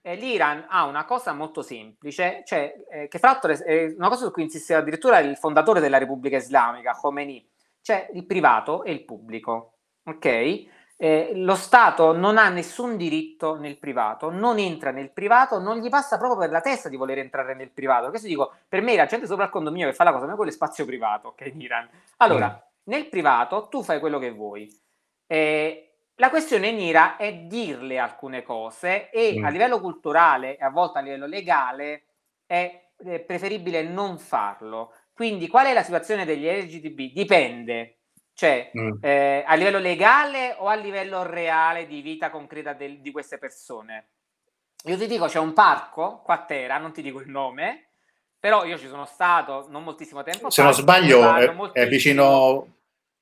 eh, 0.00 0.14
l'Iran 0.14 0.66
ha 0.68 0.84
una 0.84 1.04
cosa 1.04 1.32
molto 1.32 1.60
semplice, 1.62 2.42
cioè 2.44 2.72
eh, 2.90 3.08
che 3.08 3.18
fra 3.18 3.30
l'altro 3.32 3.52
è 3.64 3.94
una 3.96 4.08
cosa 4.08 4.24
su 4.26 4.30
cui 4.30 4.42
insisteva 4.44 4.78
addirittura 4.80 5.18
il 5.18 5.36
fondatore 5.36 5.80
della 5.80 5.98
Repubblica 5.98 6.36
Islamica, 6.36 6.92
Khomeini, 6.92 7.48
cioè 7.80 8.08
il 8.14 8.24
privato 8.26 8.84
e 8.84 8.92
il 8.92 9.04
pubblico, 9.04 9.71
ok? 10.04 10.66
Eh, 10.96 11.32
lo 11.34 11.56
Stato 11.56 12.12
non 12.16 12.38
ha 12.38 12.48
nessun 12.48 12.96
diritto 12.96 13.56
nel 13.56 13.76
privato, 13.78 14.30
non 14.30 14.58
entra 14.58 14.92
nel 14.92 15.10
privato, 15.10 15.58
non 15.58 15.78
gli 15.78 15.88
passa 15.88 16.16
proprio 16.16 16.38
per 16.38 16.50
la 16.50 16.60
testa 16.60 16.88
di 16.88 16.96
voler 16.96 17.18
entrare 17.18 17.54
nel 17.54 17.70
privato. 17.72 18.08
Questo 18.10 18.28
dico, 18.28 18.52
per 18.68 18.82
me 18.82 18.94
la 18.94 19.06
gente 19.06 19.26
sopra 19.26 19.44
il 19.44 19.50
condominio 19.50 19.88
che 19.88 19.94
fa 19.94 20.04
la 20.04 20.12
cosa, 20.12 20.26
ma 20.26 20.36
quello 20.36 20.50
è 20.50 20.54
spazio 20.54 20.84
privato, 20.84 21.28
ok, 21.28 21.50
in 21.52 21.60
Iran. 21.60 21.88
Allora, 22.18 22.64
nel 22.84 23.08
privato 23.08 23.66
tu 23.68 23.82
fai 23.82 23.98
quello 23.98 24.18
che 24.20 24.30
vuoi. 24.30 24.70
Eh, 25.26 25.94
la 26.16 26.30
questione 26.30 26.68
in 26.68 26.78
Iran 26.78 27.16
è 27.18 27.32
dirle 27.34 27.98
alcune 27.98 28.42
cose 28.44 29.10
e 29.10 29.38
Mm. 29.40 29.44
a 29.44 29.48
livello 29.48 29.80
culturale 29.80 30.56
e 30.56 30.64
a 30.64 30.70
volte 30.70 30.98
a 30.98 31.02
livello 31.02 31.26
legale 31.26 32.04
è 32.46 32.90
eh, 33.04 33.20
preferibile 33.20 33.82
non 33.82 34.18
farlo. 34.18 34.92
Quindi 35.12 35.48
qual 35.48 35.66
è 35.66 35.72
la 35.72 35.82
situazione 35.82 36.24
degli 36.24 36.46
LGTB? 36.46 37.12
Dipende. 37.12 38.01
Cioè, 38.34 38.70
Mm. 38.76 38.92
eh, 39.02 39.44
a 39.46 39.54
livello 39.54 39.78
legale 39.78 40.54
o 40.58 40.66
a 40.68 40.74
livello 40.74 41.22
reale 41.22 41.86
di 41.86 42.00
vita 42.00 42.30
concreta 42.30 42.72
del- 42.72 43.00
di 43.00 43.10
queste 43.10 43.38
persone? 43.38 44.08
Io 44.84 44.96
ti 44.98 45.06
dico, 45.06 45.26
c'è 45.26 45.38
un 45.38 45.52
parco 45.52 46.22
qua 46.24 46.34
a 46.34 46.44
Tera, 46.44 46.78
non 46.78 46.92
ti 46.92 47.02
dico 47.02 47.20
il 47.20 47.28
nome, 47.28 47.88
però 48.38 48.64
io 48.64 48.76
ci 48.78 48.88
sono 48.88 49.04
stato 49.04 49.66
non 49.68 49.84
moltissimo 49.84 50.22
tempo 50.24 50.50
Se 50.50 50.62
fa. 50.62 50.68
non 50.68 50.76
sbaglio, 50.76 51.20
parlo 51.20 51.72
è, 51.74 51.82
è 51.82 51.86
vicino 51.88 52.66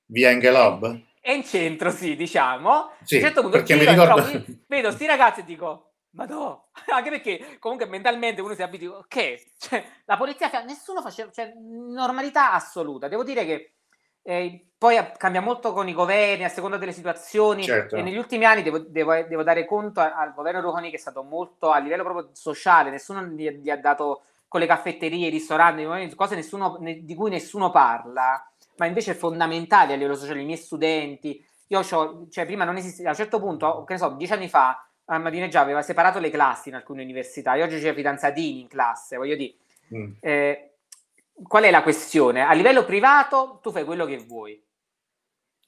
via 0.06 0.30
Engelob. 0.30 1.00
È 1.20 1.32
in 1.32 1.44
centro, 1.44 1.90
sì, 1.90 2.16
diciamo. 2.16 2.92
Sì, 3.02 3.16
un 3.16 3.20
certo 3.20 3.42
punto 3.42 3.58
perché 3.58 3.74
mi 3.74 3.84
ricordo- 3.84 4.22
trovo- 4.22 4.44
vedo 4.68 4.90
sti 4.90 5.06
ragazzi 5.06 5.40
e 5.40 5.44
dico, 5.44 5.90
ma 6.12 6.24
no, 6.24 6.68
anche 6.94 7.10
perché 7.10 7.58
comunque 7.58 7.86
mentalmente 7.86 8.40
uno 8.40 8.54
si 8.54 8.62
abitua, 8.62 8.96
ok, 8.98 9.44
cioè, 9.58 9.84
la 10.06 10.16
polizia, 10.16 10.48
nessuno 10.62 11.02
faceva, 11.02 11.30
cioè, 11.30 11.52
normalità 11.56 12.52
assoluta. 12.52 13.06
Devo 13.08 13.22
dire 13.22 13.44
che 13.44 13.74
eh, 14.22 14.69
poi 14.80 14.96
cambia 15.18 15.42
molto 15.42 15.74
con 15.74 15.88
i 15.88 15.92
governi 15.92 16.42
a 16.42 16.48
seconda 16.48 16.78
delle 16.78 16.92
situazioni 16.92 17.64
Certo. 17.64 17.96
e 17.96 18.00
negli 18.02 18.16
ultimi 18.16 18.46
anni 18.46 18.62
devo, 18.62 18.78
devo- 18.78 19.24
devo 19.24 19.42
dare 19.42 19.66
conto 19.66 20.00
al 20.00 20.32
governo 20.32 20.62
Rouhani 20.62 20.88
che 20.88 20.96
è 20.96 20.98
stato 20.98 21.22
molto 21.22 21.70
a 21.70 21.76
livello 21.76 22.02
proprio 22.02 22.30
sociale, 22.32 22.88
nessuno 22.88 23.22
gli, 23.24 23.46
gli 23.50 23.68
ha 23.68 23.76
dato 23.76 24.22
con 24.48 24.58
le 24.58 24.64
caffetterie, 24.66 25.26
i 25.26 25.30
ristoranti, 25.30 26.14
cose 26.14 26.34
nessuno- 26.34 26.78
ne- 26.80 27.04
di 27.04 27.14
cui 27.14 27.28
nessuno 27.28 27.70
parla, 27.70 28.42
ma 28.78 28.86
invece 28.86 29.12
fondamentali 29.12 29.92
a 29.92 29.96
livello 29.96 30.16
sociale, 30.16 30.40
i 30.40 30.46
miei 30.46 30.56
studenti. 30.56 31.46
Io 31.66 31.80
c'ho, 31.82 32.26
cioè 32.30 32.46
prima 32.46 32.64
non 32.64 32.78
esisteva, 32.78 33.08
a 33.10 33.12
un 33.12 33.18
certo 33.18 33.38
punto, 33.38 33.84
che 33.84 33.92
ne 33.92 33.98
so, 33.98 34.08
dieci 34.16 34.32
anni 34.32 34.48
fa, 34.48 34.82
a 35.04 35.18
Madineggia 35.18 35.60
aveva 35.60 35.82
separato 35.82 36.18
le 36.20 36.30
classi 36.30 36.70
in 36.70 36.76
alcune 36.76 37.02
università, 37.02 37.52
e 37.54 37.62
oggi 37.62 37.78
c'è 37.78 37.92
fidanzatini 37.92 38.60
in 38.62 38.68
classe, 38.68 39.18
voglio 39.18 39.36
dire, 39.36 39.54
Mm. 39.94 40.12
eh, 40.20 40.70
qual 41.46 41.64
è 41.64 41.70
la 41.70 41.82
questione? 41.82 42.40
A 42.46 42.52
livello 42.54 42.86
privato 42.86 43.58
tu 43.62 43.70
fai 43.72 43.84
quello 43.84 44.06
che 44.06 44.16
vuoi. 44.16 44.58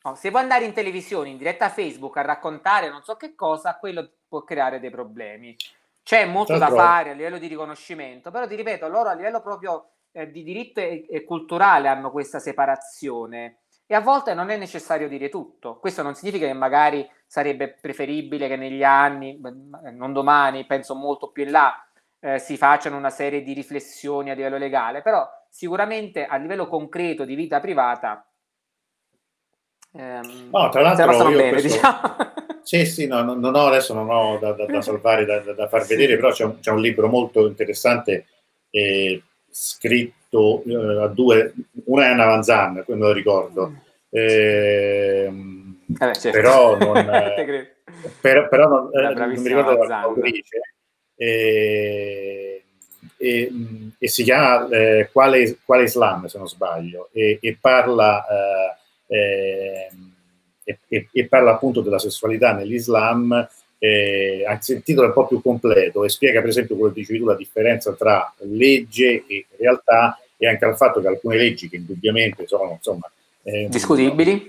No, 0.05 0.15
se 0.15 0.31
vuoi 0.31 0.43
andare 0.43 0.65
in 0.65 0.73
televisione, 0.73 1.29
in 1.29 1.37
diretta 1.37 1.67
a 1.67 1.71
Facebook 1.71 2.17
a 2.17 2.23
raccontare 2.23 2.89
non 2.89 3.03
so 3.03 3.15
che 3.15 3.35
cosa, 3.35 3.77
quello 3.79 4.09
può 4.29 4.43
creare 4.43 4.81
dei 4.81 4.91
problemi. 4.91 5.57
C'è 6.03 6.25
molto 6.25 6.59
da 6.59 6.69
fare 6.69 7.11
a 7.11 7.15
livello 7.15 7.39
di 7.39 7.47
riconoscimento, 7.47 8.31
però 8.33 8.47
ti 8.49 8.57
ripeto, 8.57 8.89
loro 8.89 9.09
a 9.09 9.15
livello 9.15 9.41
proprio 9.41 9.91
eh, 10.11 10.31
di 10.31 10.43
diritto 10.43 10.81
e, 10.81 11.07
e 11.09 11.25
culturale 11.25 11.89
hanno 11.89 12.11
questa 12.11 12.41
separazione 12.41 13.59
e 13.87 13.95
a 13.95 14.01
volte 14.01 14.33
non 14.35 14.51
è 14.51 14.57
necessario 14.57 15.07
dire 15.07 15.29
tutto. 15.29 15.79
Questo 15.79 16.03
non 16.03 16.15
significa 16.15 16.47
che 16.47 16.53
magari 16.55 17.09
sarebbe 17.27 17.75
preferibile 17.79 18.49
che 18.49 18.57
negli 18.57 18.83
anni, 18.83 19.37
beh, 19.37 19.91
non 19.93 20.13
domani, 20.13 20.65
penso 20.65 20.95
molto 20.95 21.31
più 21.31 21.45
in 21.45 21.51
là, 21.51 21.87
eh, 22.19 22.39
si 22.39 22.57
facciano 22.57 22.97
una 22.97 23.11
serie 23.11 23.43
di 23.43 23.53
riflessioni 23.53 24.31
a 24.31 24.35
livello 24.35 24.57
legale, 24.57 25.03
però 25.03 25.29
sicuramente 25.51 26.25
a 26.25 26.37
livello 26.37 26.69
concreto 26.69 27.25
di 27.25 27.35
vita 27.35 27.61
privata 27.61 28.27
ehm, 29.95 30.49
No, 30.51 30.69
tra 30.69 30.81
l'altro 30.83 31.29
io 31.29 31.37
bene, 31.37 31.51
questo- 31.51 31.69
diciamo. 31.75 32.01
Sì, 32.65 32.87
sì, 32.87 33.07
no, 33.09 33.23
no, 33.23 33.35
non 33.35 33.55
ho, 33.57 33.67
adesso 33.67 33.93
non 33.93 34.09
ho 34.09 34.39
da, 34.39 34.53
da- 34.53 34.67
da 34.67 34.81
salvare, 34.81 35.25
da, 35.25 35.41
da- 35.41 35.67
far 35.69 35.85
vedere, 35.85 36.15
però 36.17 36.31
c'è 36.31 36.45
un, 36.45 36.61
c'è 36.61 36.71
un 36.71 36.81
libro 36.81 37.09
molto 37.09 37.47
interessante 37.49 38.27
eh, 38.71 39.21
scritto 39.51 40.63
eh, 40.65 41.03
a 41.03 41.09
due, 41.09 41.53
una 41.87 42.05
è 42.05 42.09
Anna 42.11 42.27
Van 42.27 42.43
Zandt, 42.45 42.85
quello 42.85 43.01
me 43.01 43.07
lo 43.09 43.13
ricordo, 43.13 43.73
Ehm, 44.11 45.77
Eh 45.99 46.07
beh, 46.07 46.15
certo. 46.15 46.31
però 46.39 46.77
non, 46.79 46.97
eh, 47.13 47.75
per- 48.21 48.49
però 48.49 48.69
non, 48.69 48.91
eh, 48.93 49.15
non 49.15 49.31
mi 49.31 49.49
ricordo 49.49 49.85
l'autrice, 49.85 50.61
eh, 51.17 52.65
e, 53.17 53.51
mh, 53.51 53.89
e 53.99 54.09
si 54.09 54.23
chiama 54.23 54.69
quale, 55.13 55.59
quale 55.65 55.83
Islam, 55.85 56.27
se 56.27 56.39
non 56.39 56.47
sbaglio, 56.49 57.09
e, 57.13 57.39
e 57.41 57.59
parla... 57.61 58.25
eh, 59.13 59.89
e, 60.65 60.79
e- 60.89 61.09
e 61.13 61.27
parla 61.27 61.53
appunto 61.53 61.81
della 61.81 61.99
sessualità 61.99 62.53
nell'Islam, 62.55 63.47
eh, 63.79 64.45
anzi 64.47 64.73
il 64.75 64.83
titolo 64.83 65.07
è 65.07 65.09
un 65.09 65.15
po' 65.15 65.27
più 65.27 65.43
completo 65.43 66.05
e 66.05 66.09
spiega 66.09 66.41
per 66.41 66.51
esempio 66.51 66.77
quello 66.77 66.93
che 66.93 67.01
dicevi 67.01 67.19
tu, 67.19 67.25
la 67.27 67.35
differenza 67.35 67.93
tra 67.93 68.33
legge 68.39 69.25
e 69.27 69.47
realtà 69.59 70.19
e 70.37 70.47
anche 70.47 70.65
al 70.65 70.77
fatto 70.77 71.01
che 71.01 71.09
alcune 71.09 71.37
leggi 71.37 71.69
che 71.69 71.77
indubbiamente 71.77 72.47
sono 72.47 72.71
insomma 72.77 73.11
eh, 73.43 73.67
Discutibili. 73.69 74.45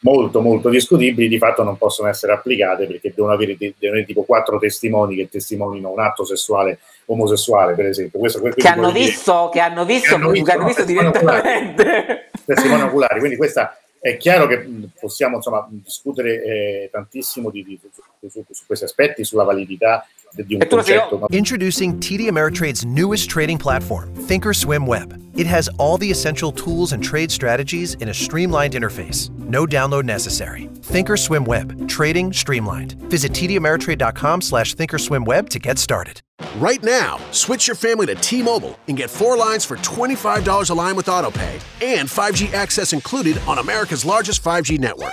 molto 0.00 0.42
molto 0.42 0.68
discutibili 0.68 1.28
di 1.28 1.38
fatto 1.38 1.62
non 1.62 1.78
possono 1.78 2.08
essere 2.08 2.32
applicate 2.32 2.86
perché 2.86 3.12
devono 3.14 3.32
avere, 3.32 3.56
de- 3.56 3.72
devono 3.78 3.98
avere 3.98 4.04
tipo 4.04 4.22
quattro 4.24 4.58
testimoni 4.58 5.16
che 5.16 5.28
testimonino 5.30 5.90
un 5.90 6.00
atto 6.00 6.24
sessuale 6.26 6.78
omosessuale 7.06 7.74
per 7.74 7.86
esempio 7.86 8.18
questo, 8.18 8.38
quindi 8.38 8.60
Che 8.60 8.68
hanno 8.68 8.92
visto, 8.92 9.48
che 9.50 9.60
hanno 9.60 9.86
visto, 9.86 10.08
Che 10.08 10.14
hanno 10.14 10.30
visto, 10.30 10.44
che 10.44 10.52
hanno 10.52 10.60
no, 10.60 10.66
visto 10.68 10.84
direttamente. 10.84 12.30
testimoni 12.44 12.82
oculari. 12.82 13.18
Quindi 13.18 13.36
questa 13.38 13.78
è 14.00 14.16
chiaro 14.16 14.46
che 14.46 14.66
possiamo 14.98 15.36
insomma, 15.36 15.66
discutere 15.70 16.42
eh, 16.42 16.88
tantissimo 16.90 17.50
di, 17.50 17.64
di- 17.64 17.80
su, 17.90 18.28
su- 18.28 18.44
su 18.50 18.66
questi 18.66 18.84
aspetti, 18.84 19.24
sulla 19.24 19.44
validità 19.44 20.06
di 20.34 20.54
un 20.54 20.68
concetto. 20.68 21.26
Introducing 21.30 21.98
TD 21.98 22.28
Ameritrade's 22.28 22.84
newest 22.84 23.28
trading 23.28 23.58
platform, 23.58 24.12
Thinkorswim 24.14 24.86
Web. 24.86 25.20
It 25.36 25.46
has 25.46 25.68
all 25.78 25.98
the 25.98 26.10
essential 26.10 26.50
tools 26.50 26.92
and 26.92 27.02
trade 27.02 27.30
strategies 27.30 27.94
in 27.94 28.08
a 28.08 28.14
streamlined 28.14 28.74
interface. 28.74 29.30
No 29.38 29.66
download 29.66 30.04
necessary. 30.04 30.68
Thinkorswim 30.80 31.46
Web. 31.46 31.88
Trading 31.88 32.32
streamlined. 32.32 32.94
Visit 33.08 33.32
tdameritrade.com 33.32 34.40
slash 34.40 34.74
thinkorswimweb 34.74 35.48
to 35.50 35.58
get 35.58 35.78
started. 35.78 36.22
Right 36.56 36.82
now, 36.82 37.18
switch 37.30 37.66
your 37.68 37.76
family 37.76 38.06
to 38.06 38.14
T-Mobile 38.16 38.76
and 38.88 38.96
get 38.96 39.10
four 39.10 39.36
lines 39.36 39.64
for 39.64 39.76
$25 39.76 40.70
a 40.70 40.74
line 40.74 40.96
with 40.96 41.06
AutoPay 41.06 41.60
and 41.82 42.08
5G 42.08 42.52
access 42.52 42.92
included 42.92 43.40
on 43.46 43.58
America's 43.58 44.04
largest 44.04 44.42
5G 44.42 44.78
network. 44.78 45.12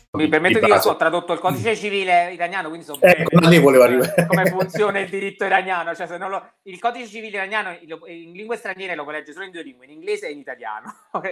Mi 0.13 0.27
permetto 0.27 0.59
di 0.59 0.65
dire 0.65 0.77
che 0.77 0.89
ho 0.89 0.97
tradotto 0.97 1.31
il 1.31 1.39
codice 1.39 1.73
civile 1.73 2.33
iraniano, 2.33 2.67
quindi 2.67 2.85
so 2.85 2.97
ecco, 2.99 3.29
bene 3.29 3.47
lì 3.47 3.59
volevo 3.59 3.83
arrivare. 3.85 4.25
come 4.27 4.45
funziona 4.45 4.99
il 4.99 5.09
diritto 5.09 5.45
iraniano. 5.45 5.95
Cioè, 5.95 6.05
se 6.05 6.17
non 6.17 6.29
lo, 6.29 6.51
il 6.63 6.79
codice 6.79 7.07
civile 7.07 7.37
iraniano 7.37 7.77
in 8.07 8.33
lingue 8.33 8.57
straniere 8.57 8.93
lo 8.93 9.09
leggere 9.09 9.31
solo 9.31 9.45
in 9.45 9.51
due 9.51 9.63
lingue, 9.63 9.85
in 9.85 9.91
inglese 9.91 10.27
e 10.27 10.31
in 10.31 10.39
italiano. 10.39 10.93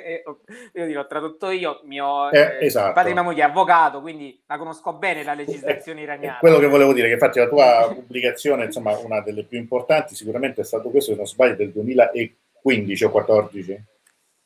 io 0.75 0.93
l'ho 0.93 1.07
tradotto 1.07 1.49
io, 1.49 1.81
mio 1.83 2.29
eh, 2.29 2.39
eh, 2.39 2.65
esatto. 2.67 2.93
padre 2.93 3.09
di 3.09 3.15
mia 3.15 3.23
moglie 3.23 3.41
è 3.41 3.47
avvocato, 3.47 3.99
quindi 3.99 4.41
la 4.47 4.57
conosco 4.57 4.93
bene 4.93 5.23
la 5.23 5.33
legislazione 5.33 5.99
iraniana. 5.99 6.37
Quello 6.39 6.59
che 6.59 6.67
volevo 6.67 6.93
dire, 6.93 7.07
che 7.07 7.13
infatti 7.13 7.39
la 7.39 7.49
tua 7.49 7.91
pubblicazione, 7.93 8.63
insomma, 8.63 8.97
una 8.97 9.19
delle 9.19 9.43
più 9.43 9.57
importanti, 9.57 10.15
sicuramente 10.15 10.61
è 10.61 10.63
stato 10.63 10.89
questo, 10.89 11.11
se 11.11 11.17
non 11.17 11.27
sbaglio, 11.27 11.55
del 11.55 11.71
2015 11.73 13.03
o 13.03 13.11
14. 13.11 13.83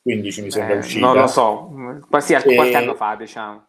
15 0.02 0.42
mi 0.42 0.50
sembra 0.50 0.74
eh, 0.74 0.78
uscita. 0.78 1.06
Non 1.06 1.14
lo 1.14 1.26
so, 1.28 2.02
quasi 2.10 2.32
qualche 2.32 2.72
e... 2.72 2.74
anno 2.74 2.96
fa, 2.96 3.14
diciamo 3.14 3.68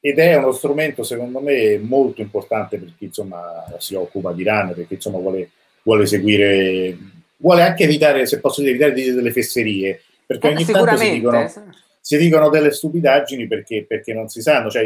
ed 0.00 0.18
è 0.18 0.34
uno 0.36 0.52
strumento 0.52 1.02
secondo 1.02 1.40
me 1.40 1.78
molto 1.78 2.22
importante 2.22 2.78
per 2.78 2.92
chi 2.96 3.04
insomma 3.06 3.64
si 3.78 3.94
occupa 3.94 4.32
di 4.32 4.44
run, 4.44 4.72
perché 4.74 4.94
insomma 4.94 5.18
vuole, 5.18 5.50
vuole 5.82 6.06
seguire, 6.06 6.96
vuole 7.36 7.62
anche 7.62 7.84
evitare, 7.84 8.26
se 8.26 8.40
posso 8.40 8.60
dire, 8.60 8.72
evitare 8.72 8.94
di 8.94 9.02
dire 9.02 9.14
delle 9.14 9.32
fesserie, 9.32 10.02
perché 10.24 10.48
eh, 10.48 10.50
ogni 10.52 10.64
tanto 10.64 10.96
si 10.96 11.10
dicono, 11.10 11.52
si 12.00 12.16
dicono, 12.16 12.48
delle 12.48 12.70
stupidaggini 12.70 13.46
perché, 13.46 13.84
perché 13.86 14.14
non 14.14 14.28
si 14.28 14.40
sanno, 14.40 14.70
cioè, 14.70 14.84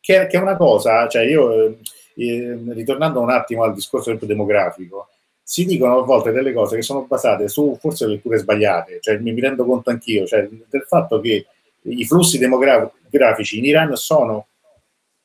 che, 0.00 0.26
che, 0.26 0.36
è 0.36 0.40
una 0.40 0.56
cosa, 0.56 1.06
cioè 1.06 1.22
io 1.22 1.76
eh, 2.16 2.58
ritornando 2.70 3.20
un 3.20 3.30
attimo 3.30 3.62
al 3.62 3.74
discorso 3.74 4.12
demografico, 4.20 5.08
si 5.40 5.64
dicono 5.64 5.98
a 5.98 6.04
volte 6.04 6.32
delle 6.32 6.52
cose 6.52 6.76
che 6.76 6.82
sono 6.82 7.02
basate 7.02 7.46
su 7.46 7.76
forse 7.78 8.06
letture 8.06 8.38
sbagliate, 8.38 8.98
cioè 9.00 9.18
mi, 9.18 9.32
mi 9.32 9.40
rendo 9.40 9.64
conto 9.64 9.90
anch'io, 9.90 10.26
cioè 10.26 10.48
del 10.68 10.84
fatto 10.86 11.20
che 11.20 11.46
i 11.82 12.04
flussi 12.04 12.38
demografici 12.38 13.58
in 13.58 13.64
Iran 13.64 13.96
sono 13.96 14.46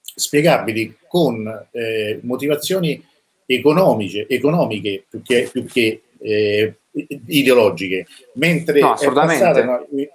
spiegabili 0.02 0.98
con 1.08 1.68
eh, 1.72 2.20
motivazioni 2.24 3.04
economiche, 3.46 4.26
economiche 4.28 5.06
più 5.10 5.22
che, 5.22 5.50
più 5.52 5.66
che 5.66 6.02
eh, 6.20 6.74
ideologiche, 7.28 8.08
mentre 8.34 8.80
no, 8.80 8.96
è 8.96 9.12
passata 9.12 9.60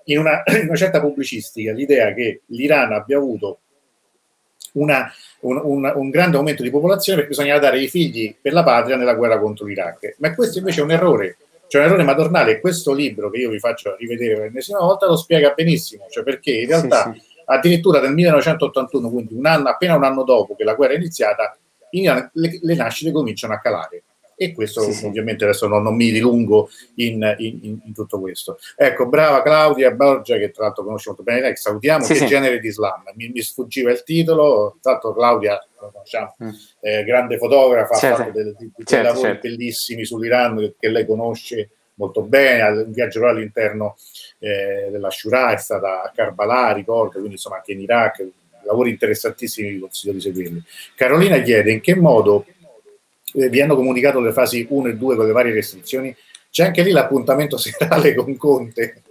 in 0.05 0.19
una, 0.19 0.43
in 0.61 0.67
una, 0.69 0.77
certa 0.77 1.01
pubblicistica 1.01 1.73
l'idea 1.73 2.13
che 2.13 2.43
l'Iran 2.47 2.93
abbia 2.93 3.17
avuto 3.17 3.59
una, 4.73 5.13
un, 5.41 5.61
un, 5.63 5.93
un, 5.95 6.11
grande 6.11 6.37
aumento 6.37 6.63
di 6.63 6.71
popolazione 6.71 7.19
perché 7.19 7.35
bisognava 7.35 7.61
dare 7.61 7.81
i 7.81 7.89
figli 7.89 8.35
per 8.41 8.53
la 8.53 8.63
patria 8.63 8.97
nella 8.97 9.15
guerra 9.15 9.39
contro 9.39 9.67
l'Iraq. 9.67 10.17
Ma 10.19 10.35
questo 10.35 10.59
invece 10.59 10.81
è 10.81 10.85
un 10.85 10.93
errore, 10.93 11.37
c'è 11.73 11.79
un 11.79 11.87
errore 11.87 12.03
madornale 12.03 12.61
questo 12.61 12.93
libro 12.93 13.31
che 13.31 13.39
io 13.39 13.49
vi 13.49 13.59
faccio 13.59 13.97
rivedere 13.97 14.35
per 14.35 14.43
l'ennesima 14.45 14.81
volta 14.81 15.07
lo 15.07 15.17
spiega 15.17 15.55
benissimo, 15.57 16.05
cioè 16.11 16.23
perché 16.23 16.53
in 16.53 16.67
realtà 16.67 17.11
sì, 17.15 17.19
sì. 17.19 17.43
addirittura 17.47 17.99
nel 17.99 18.13
1981, 18.13 19.09
quindi 19.09 19.33
un 19.33 19.47
anno, 19.47 19.71
appena 19.71 19.97
un 19.97 20.05
anno 20.05 20.23
dopo 20.23 20.55
che 20.55 20.65
la 20.65 20.75
guerra 20.75 20.93
è 20.93 20.97
iniziata, 20.97 21.57
in, 21.93 22.31
le, 22.31 22.59
le 22.61 22.75
nascite 22.75 23.11
cominciano 23.11 23.55
a 23.55 23.59
calare 23.59 24.03
e 24.43 24.53
questo 24.53 24.83
sì, 24.91 25.07
ovviamente 25.07 25.45
adesso 25.45 25.67
non, 25.67 25.83
non, 25.83 25.95
mi 25.95 26.11
dilungo 26.11 26.69
in, 26.97 27.35
in, 27.39 27.81
in, 27.85 27.93
tutto 27.93 28.21
questo. 28.21 28.59
Ecco, 28.77 29.07
brava 29.07 29.43
Claudia 29.43 29.91
Borgia, 29.91 30.39
che 30.39 30.51
tra 30.51 30.65
l'altro 30.65 30.85
conosce 30.85 31.09
molto 31.09 31.23
bene 31.23 31.41
lei, 31.41 31.57
salutiamo, 31.57 32.07
che 32.07 32.25
genere 32.27 32.59
di 32.59 32.71
slam, 32.71 33.03
mi, 33.15 33.29
mi, 33.29 33.41
sfuggiva 33.41 33.91
il 33.91 34.03
titolo, 34.03 34.79
tra 34.81 34.93
l'altro 34.93 35.15
Claudia, 35.15 35.67
conosciamo, 35.77 36.37
mm. 36.43 36.49
eh, 36.81 37.05
grande 37.05 37.39
fotografa, 37.39 37.95
certo. 37.97 38.23
ha 38.23 38.25
fatto 38.25 38.43
dei, 38.43 38.55
dei 38.59 38.73
certo, 38.85 39.07
lavori 39.07 39.29
certo. 39.29 39.49
bellissimi 39.49 40.05
sull'Iran 40.05 40.57
che, 40.59 40.75
che, 40.79 40.89
lei 40.89 41.07
conosce 41.07 41.71
molto 41.95 42.23
bene, 42.23 42.83
un 42.83 42.93
viaggio 42.93 43.27
all'interno 43.27 43.97
eh, 44.39 44.89
della 44.91 45.11
Shura, 45.11 45.53
è 45.53 45.57
stata 45.57 46.03
a 46.03 46.13
Karbala, 46.15 46.73
ricordo, 46.73 47.13
quindi 47.13 47.33
insomma 47.33 47.57
anche 47.57 47.73
in 47.73 47.81
Iraq, 47.81 48.27
lavori 48.65 48.91
interessantissimi, 48.91 49.71
vi 49.71 49.79
consiglio 49.81 50.15
di 50.15 50.21
seguirli. 50.21 50.63
Carolina 50.95 51.41
chiede 51.41 51.73
in 51.73 51.81
che 51.81 51.95
modo 51.95 52.47
vi 53.33 53.61
hanno 53.61 53.77
comunicato 53.77 54.21
le 54.21 54.33
fasi 54.33 54.67
1 54.69 54.89
e 54.89 54.97
2 54.97 55.17
con 55.17 55.27
le 55.27 55.33
varie 55.33 55.53
restrizioni, 55.53 56.15
c'è 56.51 56.67
anche 56.67 56.83
lì 56.83 56.91
l'appuntamento 56.91 57.57
serale 57.59 58.15
con 58.15 58.37
Conte. 58.37 59.03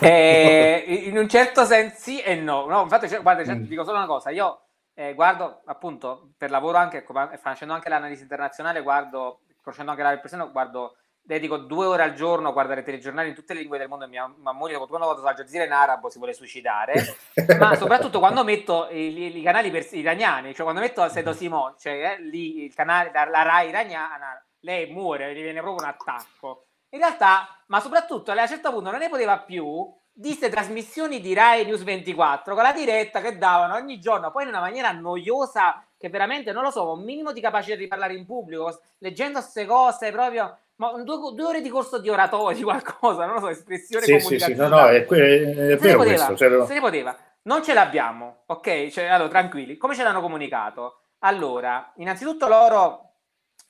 Eh, 0.00 1.04
in 1.06 1.16
un 1.16 1.28
certo 1.28 1.64
senso 1.64 1.96
sì 1.98 2.20
e 2.20 2.34
no. 2.34 2.66
no 2.66 2.82
infatti, 2.82 3.08
cioè, 3.08 3.22
guarda, 3.22 3.44
cioè, 3.44 3.54
mm. 3.54 3.64
dico 3.64 3.84
solo 3.84 3.96
una 3.96 4.06
cosa, 4.06 4.30
io 4.30 4.60
eh, 4.94 5.14
guardo 5.14 5.62
appunto 5.64 6.32
per 6.36 6.50
lavoro 6.50 6.76
anche, 6.76 7.04
facendo 7.40 7.72
anche 7.72 7.88
l'analisi 7.88 8.22
internazionale, 8.22 8.82
guardo, 8.82 9.40
conoscendo 9.62 9.92
anche 9.92 10.02
la 10.02 10.10
repressione, 10.10 10.50
guardo 10.50 10.96
dedico 11.22 11.56
due 11.56 11.86
ore 11.86 12.02
al 12.02 12.14
giorno 12.14 12.48
a 12.48 12.52
guardare 12.52 12.82
telegiornali 12.82 13.28
in 13.28 13.34
tutte 13.34 13.54
le 13.54 13.60
lingue 13.60 13.78
del 13.78 13.88
mondo. 13.88 14.08
Mia, 14.08 14.26
mia 14.36 14.52
moglie, 14.52 14.76
quando 14.76 15.06
vado 15.06 15.22
Al 15.24 15.34
Jazeera 15.34 15.64
in 15.64 15.72
arabo, 15.72 16.10
si 16.10 16.18
vuole 16.18 16.34
suicidare. 16.34 17.16
ma 17.58 17.74
soprattutto 17.76 18.18
quando 18.18 18.44
metto 18.44 18.88
i, 18.90 19.38
i 19.38 19.42
canali 19.42 19.70
pers- 19.70 19.92
iraniani, 19.92 20.52
cioè 20.52 20.64
quando 20.64 20.80
metto 20.80 21.08
Sedo 21.08 21.32
Simon, 21.32 21.74
cioè 21.78 22.16
eh, 22.18 22.22
lì 22.22 22.64
il 22.64 22.74
canale, 22.74 23.10
la, 23.12 23.24
la 23.24 23.42
Rai 23.42 23.68
iraniana, 23.68 24.44
lei 24.60 24.90
muore, 24.90 25.34
gli 25.34 25.42
viene 25.42 25.60
proprio 25.60 25.84
un 25.84 25.90
attacco. 25.90 26.66
In 26.90 26.98
realtà, 26.98 27.48
ma 27.68 27.80
soprattutto 27.80 28.32
a 28.32 28.40
un 28.40 28.48
certo 28.48 28.70
punto 28.70 28.90
non 28.90 28.98
ne 28.98 29.08
poteva 29.08 29.38
più 29.38 29.90
di 30.14 30.28
queste 30.28 30.50
trasmissioni 30.50 31.20
di 31.20 31.32
Rai 31.32 31.64
News 31.64 31.84
24 31.84 32.52
con 32.52 32.62
la 32.62 32.72
diretta 32.72 33.22
che 33.22 33.38
davano 33.38 33.74
ogni 33.76 33.98
giorno, 33.98 34.30
poi 34.30 34.42
in 34.42 34.50
una 34.50 34.60
maniera 34.60 34.92
noiosa 34.92 35.82
che 35.96 36.10
veramente 36.10 36.52
non 36.52 36.64
lo 36.64 36.70
so, 36.70 36.92
un 36.92 37.02
minimo 37.02 37.32
di 37.32 37.40
capacità 37.40 37.76
di 37.76 37.86
parlare 37.86 38.14
in 38.14 38.26
pubblico, 38.26 38.80
leggendo 38.98 39.38
queste 39.38 39.64
cose 39.64 40.10
proprio 40.10 40.58
ma 40.90 41.02
due, 41.02 41.32
due, 41.34 41.44
ore 41.44 41.60
di 41.60 41.68
corso 41.68 41.98
di 41.98 42.08
oratorio, 42.08 42.64
qualcosa, 42.64 43.24
non 43.24 43.34
lo 43.34 43.40
so, 43.40 43.48
espressione 43.48 44.04
sì, 44.04 44.18
sì, 44.18 44.38
sì, 44.38 44.54
no, 44.54 44.66
no, 44.66 44.86
è, 44.86 45.04
è 45.04 45.76
vero 45.76 45.98
poteva, 45.98 46.02
questo. 46.02 46.36
Cioè... 46.36 46.66
Se 46.66 46.74
ne 46.74 46.80
poteva. 46.80 47.16
Non 47.42 47.62
ce 47.62 47.72
l'abbiamo, 47.72 48.42
ok? 48.46 48.88
Cioè, 48.88 49.04
allora, 49.06 49.28
tranquilli. 49.28 49.76
Come 49.76 49.94
ce 49.94 50.02
l'hanno 50.02 50.20
comunicato? 50.20 51.02
Allora, 51.20 51.92
innanzitutto 51.96 52.48
loro 52.48 53.14